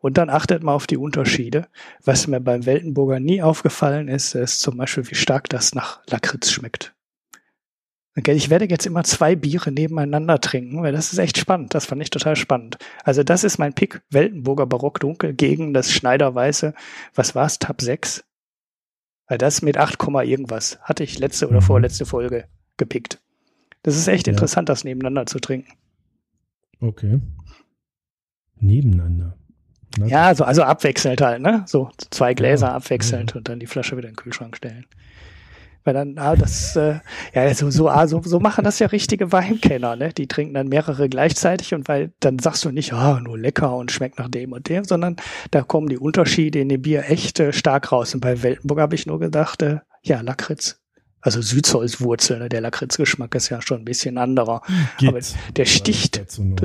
Und 0.00 0.18
dann 0.18 0.30
achtet 0.30 0.62
mal 0.62 0.74
auf 0.74 0.86
die 0.86 0.96
Unterschiede. 0.98 1.66
Was 2.04 2.26
mir 2.26 2.40
beim 2.40 2.66
Weltenburger 2.66 3.20
nie 3.20 3.42
aufgefallen 3.42 4.08
ist, 4.08 4.34
ist 4.34 4.60
zum 4.60 4.76
Beispiel, 4.76 5.08
wie 5.10 5.14
stark 5.14 5.48
das 5.48 5.74
nach 5.74 6.00
Lakritz 6.08 6.50
schmeckt. 6.50 6.94
Okay, 8.18 8.32
Ich 8.32 8.50
werde 8.50 8.64
jetzt 8.68 8.84
immer 8.84 9.04
zwei 9.04 9.36
Biere 9.36 9.70
nebeneinander 9.70 10.40
trinken, 10.40 10.82
weil 10.82 10.92
das 10.92 11.12
ist 11.12 11.18
echt 11.20 11.38
spannend. 11.38 11.72
Das 11.74 11.86
fand 11.86 12.02
ich 12.02 12.10
total 12.10 12.34
spannend. 12.34 12.76
Also 13.04 13.22
das 13.22 13.44
ist 13.44 13.58
mein 13.58 13.74
Pick, 13.74 14.02
Weltenburger 14.10 14.66
Barock 14.66 14.98
Dunkel 14.98 15.34
gegen 15.34 15.72
das 15.72 15.92
Schneider 15.92 16.34
Weiße. 16.34 16.74
Was 17.14 17.36
war's? 17.36 17.60
Tab 17.60 17.80
6? 17.80 18.24
Weil 19.28 19.38
das 19.38 19.62
mit 19.62 19.76
8, 19.76 19.98
Komma 19.98 20.22
irgendwas 20.24 20.80
hatte 20.82 21.04
ich 21.04 21.18
letzte 21.20 21.46
oder 21.48 21.58
Mhm. 21.60 21.64
vorletzte 21.66 22.06
Folge 22.06 22.46
gepickt. 22.76 23.20
Das 23.84 23.96
ist 23.96 24.08
echt 24.08 24.26
Ja. 24.26 24.32
interessant, 24.32 24.68
das 24.68 24.82
nebeneinander 24.82 25.26
zu 25.26 25.38
trinken. 25.38 25.70
Okay. 26.80 27.20
Nebeneinander. 28.56 29.36
Na 29.96 30.06
Ja, 30.06 30.34
so, 30.34 30.42
also 30.44 30.62
abwechselnd 30.64 31.20
halt, 31.20 31.40
ne? 31.40 31.62
So 31.66 31.90
zwei 32.10 32.34
Gläser 32.34 32.68
Ja, 32.68 32.74
abwechselnd 32.74 33.36
und 33.36 33.48
dann 33.48 33.60
die 33.60 33.66
Flasche 33.66 33.96
wieder 33.96 34.08
in 34.08 34.14
den 34.14 34.16
Kühlschrank 34.22 34.56
stellen. 34.56 34.86
Weil 35.84 35.94
dann, 35.94 36.18
ah, 36.18 36.36
das, 36.36 36.76
äh, 36.76 37.00
ja, 37.34 37.54
so, 37.54 37.70
so, 37.70 37.88
ah, 37.88 38.06
so, 38.06 38.20
so 38.22 38.40
machen 38.40 38.64
das 38.64 38.78
ja 38.78 38.88
richtige 38.88 39.32
Weinkenner, 39.32 39.96
ne? 39.96 40.12
Die 40.12 40.26
trinken 40.26 40.54
dann 40.54 40.68
mehrere 40.68 41.08
gleichzeitig 41.08 41.74
und 41.74 41.88
weil 41.88 42.12
dann 42.20 42.38
sagst 42.38 42.64
du 42.64 42.70
nicht, 42.70 42.92
ah, 42.92 43.20
nur 43.20 43.38
lecker 43.38 43.74
und 43.76 43.90
schmeckt 43.90 44.18
nach 44.18 44.28
dem 44.28 44.52
und 44.52 44.68
dem, 44.68 44.84
sondern 44.84 45.16
da 45.50 45.62
kommen 45.62 45.88
die 45.88 45.98
Unterschiede 45.98 46.60
in 46.60 46.68
dem 46.68 46.82
Bier 46.82 47.04
echt 47.08 47.40
äh, 47.40 47.52
stark 47.52 47.92
raus. 47.92 48.14
Und 48.14 48.20
bei 48.20 48.42
Weltenburg 48.42 48.80
habe 48.80 48.94
ich 48.94 49.06
nur 49.06 49.18
gedacht, 49.18 49.62
äh, 49.62 49.78
ja, 50.02 50.20
Lakritz. 50.20 50.80
Also 51.20 51.42
Südholzwurzel, 51.42 52.38
ne? 52.38 52.48
Der 52.48 52.60
Lakritzgeschmack 52.60 53.34
ist 53.34 53.48
ja 53.48 53.60
schon 53.60 53.80
ein 53.80 53.84
bisschen 53.84 54.18
anderer. 54.18 54.62
Geht. 54.98 55.08
aber 55.08 55.18
der 55.56 55.64
sticht 55.64 56.22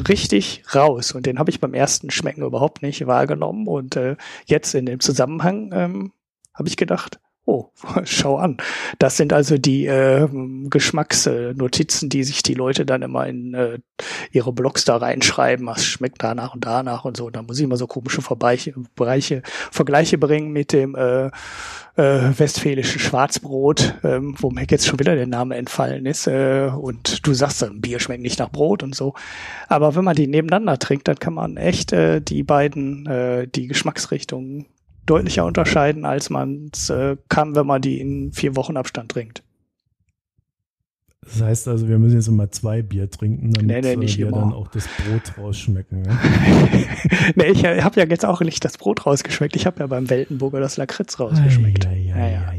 richtig 0.07 0.64
raus. 0.76 1.11
Und 1.14 1.26
den 1.26 1.40
habe 1.40 1.49
ich 1.49 1.60
beim 1.60 1.73
ersten 1.73 2.11
Schmecken 2.11 2.44
überhaupt 2.44 2.84
nicht 2.84 3.07
wahrgenommen. 3.07 3.68
Und 3.68 3.95
äh, 3.95 4.15
jetzt 4.45 4.76
in 4.76 4.85
dem 4.85 4.99
Zusammenhang 4.99 5.72
ähm, 5.73 6.11
habe 6.53 6.68
ich 6.68 6.77
gedacht, 6.77 7.19
oh, 7.45 7.70
schau 8.03 8.38
an. 8.38 8.57
Das 8.99 9.18
sind 9.18 9.34
also 9.34 9.57
die 9.57 9.86
äh, 9.86 10.28
Geschmacksnotizen, 10.70 12.10
die 12.10 12.24
sich 12.24 12.44
die 12.44 12.53
Leute 12.53 12.86
dann 12.86 13.02
immer 13.02 13.28
in 13.28 13.53
äh, 13.53 13.80
ihre 14.32 14.53
Blogs 14.53 14.86
da 14.86 14.98
reinschreiben. 14.98 15.65
Was 15.65 15.86
schmeckt 15.86 16.24
danach 16.24 16.53
und 16.53 16.65
danach 16.65 17.06
und 17.06 17.18
so. 17.18 17.30
Da 17.30 17.41
muss 17.41 17.57
ich 17.57 17.64
immer 17.64 17.78
so 17.78 17.88
komische 17.88 18.22
Verbreiche, 18.22 18.74
Bereiche, 18.95 19.41
Vergleiche 19.72 20.18
bringen 20.18 20.52
mit 20.52 20.74
dem 20.74 20.95
äh, 20.95 21.30
äh, 21.95 22.40
westfälischen 22.40 22.99
Schwarzbrot, 22.99 23.95
ähm, 24.03 24.36
wo 24.40 24.49
mir 24.49 24.65
jetzt 24.68 24.88
schon 24.88 24.99
wieder 24.99 25.15
der 25.15 25.28
Name 25.28 25.56
entfallen 25.56 26.06
ist. 26.06 26.28
Äh, 26.28 26.72
und 26.76 27.26
du 27.26 27.34
sagst 27.34 27.61
dann, 27.61 27.82
Bier 27.82 27.99
schmeckt 27.99 28.24
nicht 28.24 28.40
nach 28.40 28.49
Brot 28.49 28.84
und 28.84 28.95
so. 28.95 29.14
Aber 29.68 29.95
wenn 29.95 30.03
man 30.03 30.15
die 30.15 30.28
nebeneinander 30.28 30.80
trinkt, 30.80 31.07
dann 31.07 31.20
kann 31.20 31.34
man 31.34 31.57
echt 31.57 31.94
äh, 31.94 32.22
die 32.22 32.44
beiden, 32.44 33.06
äh, 33.06 33.48
die 33.48 33.68
Geschmacksrichtungen 33.68 34.65
deutlicher 35.06 35.46
unterscheiden, 35.46 36.06
als 36.06 36.30
man 36.30 36.70
es 36.74 36.90
äh, 36.90 37.18
kann, 37.30 37.56
wenn 37.56 37.66
man 37.68 37.82
die 37.82 38.00
in 38.00 38.32
vier 38.34 38.56
Wochen 38.56 38.78
Abstand 38.78 39.12
trinkt. 39.12 39.44
Das 41.26 41.42
heißt 41.42 41.68
also, 41.70 41.88
wir 41.88 42.00
müssen 42.00 42.16
jetzt 42.18 42.28
immer 42.28 42.52
zwei 42.52 42.82
Bier 42.82 43.10
trinken, 43.10 43.54
damit 43.54 43.68
Nee, 43.68 43.82
nee, 43.82 43.96
nicht 43.96 44.16
äh, 44.16 44.24
wir 44.24 44.28
immer. 44.28 44.40
dann 44.42 44.54
auch 44.54 44.68
das 44.68 44.88
Brot 44.88 45.38
rausschmecken. 45.38 46.04
Ja? 46.04 46.20
nee, 47.36 47.46
ich 47.52 47.64
habe 47.66 48.00
ja 48.00 48.06
jetzt 48.06 48.26
auch 48.26 48.42
nicht 48.42 48.64
das 48.66 48.78
Brot 48.78 49.06
rausgeschmeckt. 49.06 49.56
Ich 49.56 49.66
habe 49.66 49.80
ja 49.80 49.88
beim 49.88 50.10
Weltenburger 50.10 50.60
das 50.60 50.76
Lakritz 50.76 51.20
rausgeschmeckt. 51.20 51.86
Ja, 51.86 52.28
ja. 52.28 52.54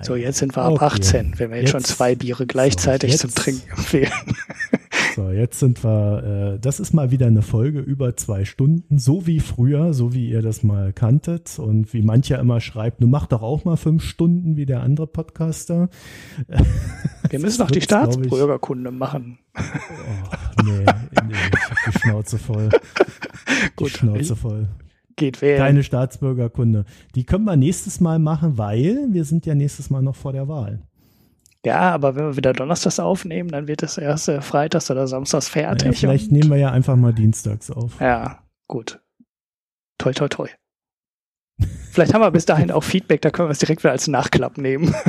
So, 0.00 0.16
jetzt 0.16 0.38
sind 0.38 0.56
wir 0.56 0.62
ab 0.62 0.72
Okay. 0.72 0.84
18, 0.86 1.34
wenn 1.38 1.50
wir 1.50 1.58
jetzt, 1.60 1.70
schon 1.70 1.80
Jetzt- 1.80 1.90
zwei 1.92 2.16
Biere 2.16 2.44
gleichzeitig 2.46 3.12
so, 3.18 3.28
zum 3.28 3.34
Trinken 3.36 3.70
empfehlen. 3.70 4.10
So, 5.14 5.30
jetzt 5.30 5.58
sind 5.58 5.84
wir, 5.84 6.54
äh, 6.54 6.58
das 6.58 6.80
ist 6.80 6.94
mal 6.94 7.10
wieder 7.10 7.26
eine 7.26 7.42
Folge 7.42 7.80
über 7.80 8.16
zwei 8.16 8.44
Stunden, 8.44 8.98
so 8.98 9.26
wie 9.26 9.40
früher, 9.40 9.92
so 9.92 10.14
wie 10.14 10.30
ihr 10.30 10.40
das 10.40 10.62
mal 10.62 10.92
kanntet 10.92 11.58
und 11.58 11.92
wie 11.92 12.02
mancher 12.02 12.38
immer 12.38 12.60
schreibt, 12.60 13.02
du 13.02 13.06
mach 13.06 13.26
doch 13.26 13.42
auch 13.42 13.64
mal 13.64 13.76
fünf 13.76 14.04
Stunden 14.04 14.56
wie 14.56 14.64
der 14.64 14.82
andere 14.82 15.06
Podcaster. 15.06 15.90
Wir 17.28 17.38
müssen 17.38 17.60
noch 17.60 17.70
die. 17.70 17.82
Staatsbürgerkunde 17.82 18.90
machen. 18.90 19.38
Oh, 19.56 20.62
nee, 20.64 20.84
nee, 21.26 21.34
ich 21.52 21.70
hab 21.70 21.92
die 21.92 21.98
Schnauze 21.98 22.38
voll. 22.38 22.68
Die 23.48 23.76
Gut, 23.76 23.90
Schnauze 23.90 24.36
voll. 24.36 24.68
Geht 25.16 25.42
wählen. 25.42 25.58
Keine 25.58 25.82
Staatsbürgerkunde. 25.82 26.84
Die 27.14 27.24
können 27.24 27.44
wir 27.44 27.56
nächstes 27.56 28.00
Mal 28.00 28.18
machen, 28.18 28.56
weil 28.56 29.08
wir 29.10 29.24
sind 29.24 29.44
ja 29.46 29.54
nächstes 29.54 29.90
Mal 29.90 30.02
noch 30.02 30.16
vor 30.16 30.32
der 30.32 30.48
Wahl. 30.48 30.82
Ja, 31.64 31.92
aber 31.92 32.16
wenn 32.16 32.24
wir 32.24 32.36
wieder 32.36 32.52
Donnerstags 32.52 32.98
aufnehmen, 32.98 33.48
dann 33.50 33.68
wird 33.68 33.82
es 33.82 33.96
erst 33.96 34.28
äh, 34.28 34.40
Freitags 34.40 34.90
oder 34.90 35.06
Samstags 35.06 35.48
fertig. 35.48 35.86
Ja, 35.86 35.92
vielleicht 35.92 36.32
nehmen 36.32 36.50
wir 36.50 36.56
ja 36.58 36.72
einfach 36.72 36.96
mal 36.96 37.12
Dienstags 37.12 37.70
auf. 37.70 38.00
Ja, 38.00 38.42
gut. 38.66 39.00
Toi, 39.98 40.12
toi, 40.12 40.28
toi. 40.28 40.48
Vielleicht 41.92 42.14
haben 42.14 42.22
wir 42.22 42.30
bis 42.32 42.46
dahin 42.46 42.70
auch 42.72 42.82
Feedback, 42.82 43.20
da 43.20 43.30
können 43.30 43.48
wir 43.48 43.52
es 43.52 43.58
direkt 43.60 43.84
wieder 43.84 43.92
als 43.92 44.08
Nachklapp 44.08 44.58
nehmen. 44.58 44.92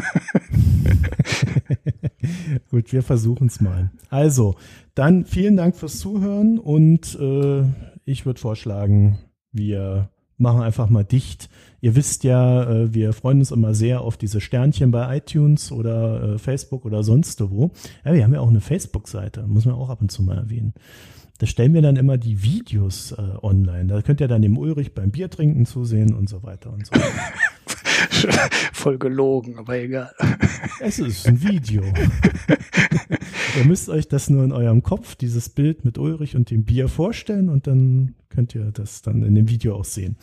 Gut, 2.70 2.92
wir 2.92 3.02
versuchen 3.04 3.48
es 3.48 3.60
mal. 3.62 3.92
Also, 4.10 4.56
dann 4.94 5.26
vielen 5.26 5.58
Dank 5.58 5.76
fürs 5.76 5.98
Zuhören 6.00 6.60
und 6.60 7.18
äh, 7.20 7.64
ich 8.06 8.26
würde 8.26 8.40
vorschlagen, 8.40 9.18
wir 9.52 10.10
machen 10.44 10.62
einfach 10.62 10.90
mal 10.90 11.04
dicht. 11.04 11.50
Ihr 11.82 11.96
wisst 11.96 12.24
ja, 12.24 12.70
äh, 12.70 12.94
wir 12.94 13.14
freuen 13.14 13.40
uns 13.40 13.50
immer 13.50 13.74
sehr 13.74 14.02
auf 14.02 14.16
diese 14.16 14.40
Sternchen 14.40 14.92
bei 14.92 15.18
iTunes 15.18 15.72
oder 15.72 16.36
äh, 16.36 16.38
Facebook 16.38 16.86
oder 16.86 17.04
sonst 17.04 17.42
wo. 17.50 17.72
Ja, 18.06 18.14
wir 18.14 18.24
haben 18.24 18.34
ja 18.34 18.42
auch 18.42 18.50
eine 18.50 18.62
Facebook-Seite, 18.62 19.48
muss 19.48 19.66
man 19.66 19.74
auch 19.74 19.90
ab 19.90 20.02
und 20.02 20.12
zu 20.12 20.22
mal 20.22 20.38
erwähnen. 20.38 20.74
Da 21.40 21.48
stellen 21.48 21.74
wir 21.74 21.82
dann 21.82 21.96
immer 21.96 22.18
die 22.18 22.44
Videos 22.44 23.12
äh, 23.14 23.22
online. 23.42 23.88
Da 23.88 24.02
könnt 24.04 24.22
ihr 24.22 24.28
dann 24.28 24.44
dem 24.44 24.58
Ulrich 24.58 24.94
beim 24.94 25.10
Bier 25.10 25.32
trinken 25.32 25.66
zusehen 25.66 26.14
und 26.14 26.30
so 26.30 26.44
weiter 26.44 26.72
und 26.72 26.86
so. 26.86 26.94
Voll 28.74 28.98
gelogen, 28.98 29.58
aber 29.58 29.78
egal. 29.78 30.12
Es 30.80 31.00
ist 31.00 31.28
ein 31.28 31.42
Video. 31.42 31.84
ihr 33.58 33.66
müsst 33.66 33.90
euch 33.90 34.08
das 34.08 34.30
nur 34.30 34.44
in 34.44 34.52
eurem 34.52 34.84
Kopf, 34.84 35.16
dieses 35.16 35.50
Bild 35.50 35.86
mit 35.86 35.98
Ulrich 35.98 36.36
und 36.36 36.50
dem 36.50 36.64
Bier 36.64 36.88
vorstellen 36.88 37.50
und 37.50 37.68
dann 37.68 38.16
könnt 38.30 38.56
ihr 38.56 38.72
das 38.72 39.02
dann 39.02 39.24
in 39.24 39.36
dem 39.36 39.50
Video 39.50 39.76
auch 39.76 39.86
sehen. 39.86 40.18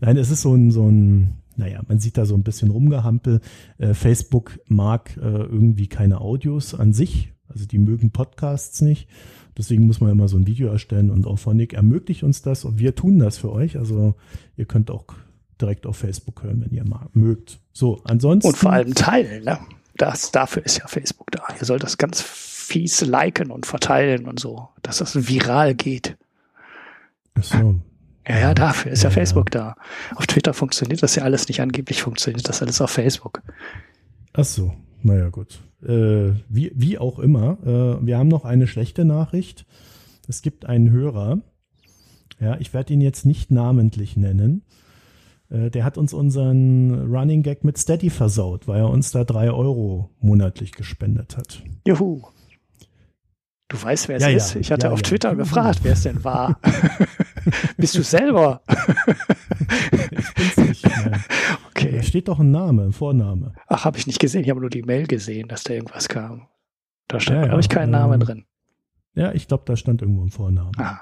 Nein, 0.00 0.16
es 0.16 0.30
ist 0.30 0.42
so 0.42 0.54
ein, 0.54 0.70
so 0.70 0.88
ein, 0.88 1.34
naja, 1.56 1.82
man 1.88 1.98
sieht 1.98 2.18
da 2.18 2.26
so 2.26 2.34
ein 2.34 2.42
bisschen 2.42 2.70
rumgehampel. 2.70 3.40
Äh, 3.78 3.94
Facebook 3.94 4.60
mag 4.66 5.16
äh, 5.16 5.20
irgendwie 5.20 5.86
keine 5.86 6.20
Audios 6.20 6.74
an 6.74 6.92
sich, 6.92 7.32
also 7.48 7.66
die 7.66 7.78
mögen 7.78 8.10
Podcasts 8.10 8.80
nicht. 8.80 9.08
Deswegen 9.56 9.86
muss 9.86 10.00
man 10.00 10.10
immer 10.10 10.28
so 10.28 10.36
ein 10.36 10.46
Video 10.46 10.68
erstellen 10.68 11.10
und 11.10 11.26
Auphonic 11.26 11.74
ermöglicht 11.74 12.24
uns 12.24 12.42
das 12.42 12.64
und 12.64 12.78
wir 12.78 12.94
tun 12.94 13.18
das 13.18 13.38
für 13.38 13.52
euch. 13.52 13.78
Also 13.78 14.16
ihr 14.56 14.64
könnt 14.64 14.90
auch 14.90 15.06
direkt 15.60 15.86
auf 15.86 15.96
Facebook 15.96 16.42
hören, 16.42 16.62
wenn 16.64 16.76
ihr 16.76 16.84
mag, 16.84 17.14
mögt. 17.14 17.60
So, 17.72 18.00
ansonsten. 18.04 18.48
Und 18.48 18.56
vor 18.56 18.72
allem 18.72 18.94
teilen, 18.94 19.44
ne? 19.44 19.58
Das, 19.96 20.32
dafür 20.32 20.64
ist 20.64 20.78
ja 20.78 20.88
Facebook 20.88 21.30
da. 21.30 21.42
Ihr 21.58 21.64
sollt 21.64 21.84
das 21.84 21.98
ganz 21.98 22.20
fies 22.20 23.00
liken 23.02 23.50
und 23.50 23.66
verteilen 23.66 24.26
und 24.26 24.40
so, 24.40 24.68
dass 24.82 24.98
das 24.98 25.28
viral 25.28 25.74
geht. 25.74 26.16
Ach 27.34 27.44
so. 27.44 27.80
Ja, 28.26 28.38
ja, 28.38 28.54
dafür 28.54 28.92
ist 28.92 29.02
ja, 29.02 29.10
ja 29.10 29.14
Facebook 29.14 29.54
ja. 29.54 29.60
da. 29.60 30.16
Auf 30.16 30.26
Twitter 30.26 30.54
funktioniert 30.54 31.02
das 31.02 31.14
ja 31.14 31.22
alles 31.22 31.46
nicht. 31.46 31.60
Angeblich 31.60 32.02
funktioniert 32.02 32.48
das 32.48 32.62
alles 32.62 32.80
auf 32.80 32.90
Facebook. 32.90 33.42
Ach 34.32 34.44
so, 34.44 34.72
naja, 35.02 35.28
gut. 35.28 35.60
Äh, 35.82 36.32
wie, 36.48 36.72
wie 36.74 36.98
auch 36.98 37.18
immer, 37.18 37.58
äh, 37.62 38.04
wir 38.04 38.18
haben 38.18 38.28
noch 38.28 38.44
eine 38.44 38.66
schlechte 38.66 39.04
Nachricht. 39.04 39.66
Es 40.26 40.40
gibt 40.40 40.64
einen 40.64 40.90
Hörer, 40.90 41.40
ja, 42.40 42.56
ich 42.58 42.72
werde 42.72 42.92
ihn 42.94 43.00
jetzt 43.00 43.26
nicht 43.26 43.50
namentlich 43.50 44.16
nennen, 44.16 44.62
der 45.54 45.84
hat 45.84 45.98
uns 45.98 46.12
unseren 46.12 47.12
Running 47.14 47.42
Gag 47.42 47.64
mit 47.64 47.78
Steady 47.78 48.10
versaut, 48.10 48.66
weil 48.66 48.80
er 48.80 48.90
uns 48.90 49.12
da 49.12 49.24
drei 49.24 49.50
Euro 49.50 50.10
monatlich 50.20 50.72
gespendet 50.72 51.36
hat. 51.36 51.62
Juhu. 51.86 52.22
Du 53.68 53.82
weißt, 53.82 54.08
wer 54.08 54.16
es 54.16 54.22
ja, 54.22 54.28
ist. 54.28 54.54
Ja. 54.54 54.60
Ich 54.60 54.72
hatte 54.72 54.86
ja, 54.88 54.92
auf 54.92 55.02
Twitter 55.02 55.34
gefragt, 55.34 55.80
wer 55.82 55.92
es 55.92 56.02
denn 56.02 56.22
war. 56.22 56.60
Bist 57.76 57.96
du 57.96 58.02
selber? 58.02 58.62
ich 60.10 60.34
bin's 60.34 60.56
nicht. 60.56 60.84
Nein. 60.84 61.24
Okay. 61.70 61.96
Da 61.96 62.02
steht 62.02 62.28
doch 62.28 62.40
ein 62.40 62.50
Name, 62.50 62.84
ein 62.84 62.92
Vorname. 62.92 63.52
Ach, 63.66 63.84
habe 63.84 63.98
ich 63.98 64.06
nicht 64.06 64.20
gesehen. 64.20 64.42
Ich 64.42 64.50
habe 64.50 64.60
nur 64.60 64.70
die 64.70 64.82
Mail 64.82 65.06
gesehen, 65.06 65.48
dass 65.48 65.64
da 65.64 65.74
irgendwas 65.74 66.08
kam. 66.08 66.46
Da 67.08 67.20
stand, 67.20 67.46
glaube 67.46 67.60
ich, 67.60 67.68
kein 67.68 67.90
Name 67.90 68.18
drin. 68.18 68.44
Ja, 69.14 69.32
ich 69.32 69.48
glaube, 69.48 69.64
da 69.66 69.76
stand 69.76 70.02
irgendwo 70.02 70.24
ein 70.24 70.30
Vorname. 70.30 70.72
Ah. 70.78 71.00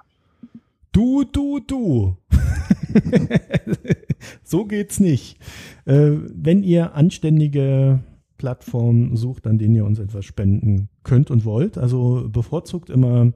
Du, 0.92 1.24
du, 1.24 1.60
du. 1.60 2.16
so 4.42 4.64
geht's 4.64 5.00
nicht. 5.00 5.38
Äh, 5.84 6.12
wenn 6.34 6.62
ihr 6.62 6.94
anständige 6.94 8.00
Plattformen 8.38 9.16
sucht, 9.16 9.46
an 9.46 9.58
denen 9.58 9.74
ihr 9.74 9.84
uns 9.84 9.98
etwas 9.98 10.24
spenden 10.24 10.88
könnt 11.04 11.30
und 11.30 11.44
wollt, 11.44 11.78
also 11.78 12.28
bevorzugt 12.28 12.90
immer 12.90 13.32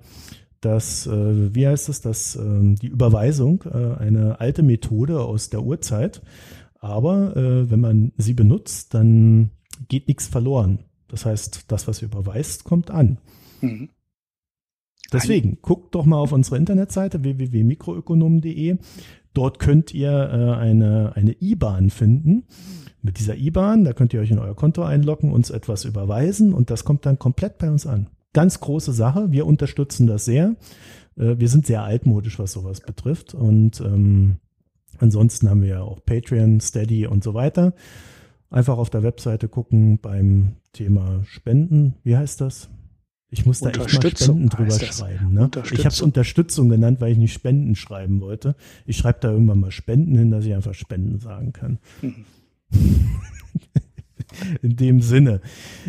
das, 0.60 1.06
äh, 1.06 1.54
wie 1.54 1.66
heißt 1.66 1.88
es, 1.88 2.00
das, 2.00 2.36
äh, 2.36 2.74
die 2.74 2.88
Überweisung, 2.88 3.62
äh, 3.64 3.94
eine 4.00 4.40
alte 4.40 4.62
Methode 4.62 5.20
aus 5.20 5.48
der 5.50 5.62
Urzeit. 5.62 6.22
Aber 6.80 7.36
äh, 7.36 7.70
wenn 7.70 7.80
man 7.80 8.12
sie 8.16 8.34
benutzt, 8.34 8.94
dann 8.94 9.50
geht 9.88 10.08
nichts 10.08 10.26
verloren. 10.26 10.80
Das 11.08 11.24
heißt, 11.24 11.64
das, 11.68 11.86
was 11.86 12.02
ihr 12.02 12.08
überweist, 12.08 12.64
kommt 12.64 12.90
an. 12.90 13.18
Mhm. 13.60 13.90
Deswegen, 15.12 15.58
guckt 15.62 15.94
doch 15.94 16.04
mal 16.04 16.18
auf 16.18 16.32
unsere 16.32 16.56
Internetseite 16.56 17.22
www.mikroökonomen.de. 17.22 18.76
Dort 19.36 19.58
könnt 19.58 19.92
ihr 19.92 20.10
äh, 20.10 20.58
eine, 20.58 21.12
eine 21.14 21.36
IBAN 21.38 21.90
finden. 21.90 22.44
Mit 23.02 23.18
dieser 23.18 23.36
IBAN, 23.36 23.84
da 23.84 23.92
könnt 23.92 24.14
ihr 24.14 24.20
euch 24.20 24.30
in 24.30 24.38
euer 24.38 24.56
Konto 24.56 24.82
einloggen, 24.82 25.30
uns 25.30 25.50
etwas 25.50 25.84
überweisen 25.84 26.54
und 26.54 26.70
das 26.70 26.86
kommt 26.86 27.04
dann 27.04 27.18
komplett 27.18 27.58
bei 27.58 27.70
uns 27.70 27.86
an. 27.86 28.08
Ganz 28.32 28.60
große 28.60 28.94
Sache. 28.94 29.32
Wir 29.32 29.46
unterstützen 29.46 30.06
das 30.06 30.24
sehr. 30.24 30.56
Äh, 31.18 31.36
wir 31.38 31.50
sind 31.50 31.66
sehr 31.66 31.82
altmodisch, 31.82 32.38
was 32.38 32.52
sowas 32.52 32.80
betrifft. 32.80 33.34
Und 33.34 33.78
ähm, 33.82 34.36
ansonsten 35.00 35.50
haben 35.50 35.60
wir 35.60 35.68
ja 35.68 35.82
auch 35.82 36.02
Patreon, 36.02 36.60
Steady 36.60 37.06
und 37.06 37.22
so 37.22 37.34
weiter. 37.34 37.74
Einfach 38.48 38.78
auf 38.78 38.88
der 38.88 39.02
Webseite 39.02 39.48
gucken 39.48 39.98
beim 39.98 40.56
Thema 40.72 41.22
Spenden. 41.24 41.96
Wie 42.04 42.16
heißt 42.16 42.40
das? 42.40 42.70
Ich 43.28 43.44
muss 43.44 43.60
da 43.60 43.70
echt 43.70 43.78
mal 43.78 43.88
Spenden 43.88 44.48
drüber 44.48 44.70
schreiben. 44.70 45.34
Ne? 45.34 45.50
Ich 45.72 45.80
habe 45.80 45.88
es 45.88 46.00
Unterstützung 46.00 46.68
genannt, 46.68 47.00
weil 47.00 47.12
ich 47.12 47.18
nicht 47.18 47.32
Spenden 47.32 47.74
schreiben 47.74 48.20
wollte. 48.20 48.54
Ich 48.84 48.96
schreibe 48.96 49.18
da 49.20 49.30
irgendwann 49.30 49.60
mal 49.60 49.72
Spenden 49.72 50.16
hin, 50.16 50.30
dass 50.30 50.44
ich 50.44 50.54
einfach 50.54 50.74
Spenden 50.74 51.18
sagen 51.18 51.52
kann. 51.52 51.78
Mhm. 52.02 52.24
In 54.62 54.76
dem 54.76 55.00
Sinne. 55.00 55.40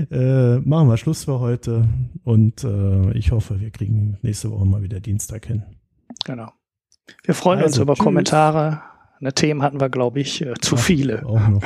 Äh, 0.09 0.57
machen 0.59 0.88
wir 0.88 0.97
Schluss 0.97 1.26
für 1.26 1.39
heute 1.39 1.88
und 2.23 2.64
äh, 2.64 3.11
ich 3.11 3.31
hoffe, 3.31 3.59
wir 3.59 3.72
kriegen 3.72 4.18
nächste 4.22 4.51
Woche 4.51 4.65
mal 4.65 4.81
wieder 4.81 4.99
Dienstag 4.99 5.45
hin. 5.45 5.64
Genau. 6.26 6.51
Wir 7.23 7.34
freuen 7.34 7.59
also, 7.59 7.68
uns 7.68 7.77
über 7.84 7.93
tschüss. 7.93 8.03
Kommentare. 8.03 8.81
Ne, 9.19 9.34
Themen 9.34 9.64
hatten 9.64 9.80
wir, 9.80 9.89
glaube 9.89 10.19
ich, 10.19 10.41
äh, 10.41 10.53
zu 10.61 10.76
Ach, 10.76 10.80
viele. 10.80 11.26
Auch 11.26 11.47
noch. 11.47 11.64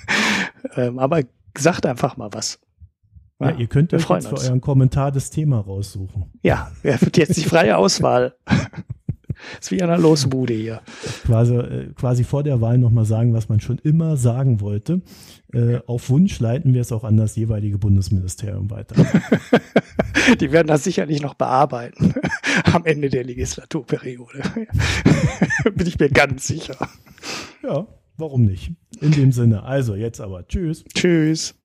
ähm, 0.76 0.98
aber 0.98 1.22
sagt 1.56 1.86
einfach 1.86 2.16
mal 2.16 2.32
was. 2.32 2.60
Ja, 3.40 3.50
ihr 3.50 3.66
könnt 3.66 3.92
euch 3.92 4.08
jetzt 4.08 4.28
für 4.28 4.38
euren 4.38 4.60
Kommentar 4.60 5.10
das 5.10 5.30
Thema 5.30 5.60
raussuchen. 5.60 6.26
Ja, 6.42 6.70
wer 6.82 7.00
wird 7.00 7.16
jetzt 7.16 7.36
die 7.36 7.42
freie 7.42 7.76
Auswahl? 7.76 8.34
ist 9.60 9.70
wie 9.70 9.82
an 9.82 9.90
einer 9.90 10.00
Losbude 10.00 10.54
hier. 10.54 10.80
Quasi, 11.24 11.54
äh, 11.54 11.92
quasi 11.94 12.24
vor 12.24 12.42
der 12.42 12.60
Wahl 12.60 12.78
nochmal 12.78 13.04
sagen, 13.04 13.34
was 13.34 13.48
man 13.48 13.60
schon 13.60 13.78
immer 13.78 14.16
sagen 14.16 14.60
wollte. 14.60 15.02
Äh, 15.52 15.80
auf 15.86 16.10
Wunsch 16.10 16.38
leiten 16.40 16.74
wir 16.74 16.80
es 16.80 16.92
auch 16.92 17.04
an 17.04 17.16
das 17.16 17.36
jeweilige 17.36 17.78
Bundesministerium 17.78 18.70
weiter. 18.70 18.94
Die 20.40 20.52
werden 20.52 20.68
das 20.68 20.84
sicherlich 20.84 21.20
noch 21.20 21.34
bearbeiten 21.34 22.14
am 22.72 22.84
Ende 22.86 23.10
der 23.10 23.24
Legislaturperiode. 23.24 24.42
Bin 25.74 25.86
ich 25.86 25.98
mir 25.98 26.08
ganz 26.08 26.46
sicher. 26.46 26.76
Ja, 27.62 27.86
warum 28.16 28.44
nicht? 28.44 28.72
In 29.00 29.12
dem 29.12 29.32
Sinne. 29.32 29.64
Also 29.64 29.94
jetzt 29.94 30.20
aber. 30.20 30.46
Tschüss. 30.46 30.84
Tschüss. 30.94 31.54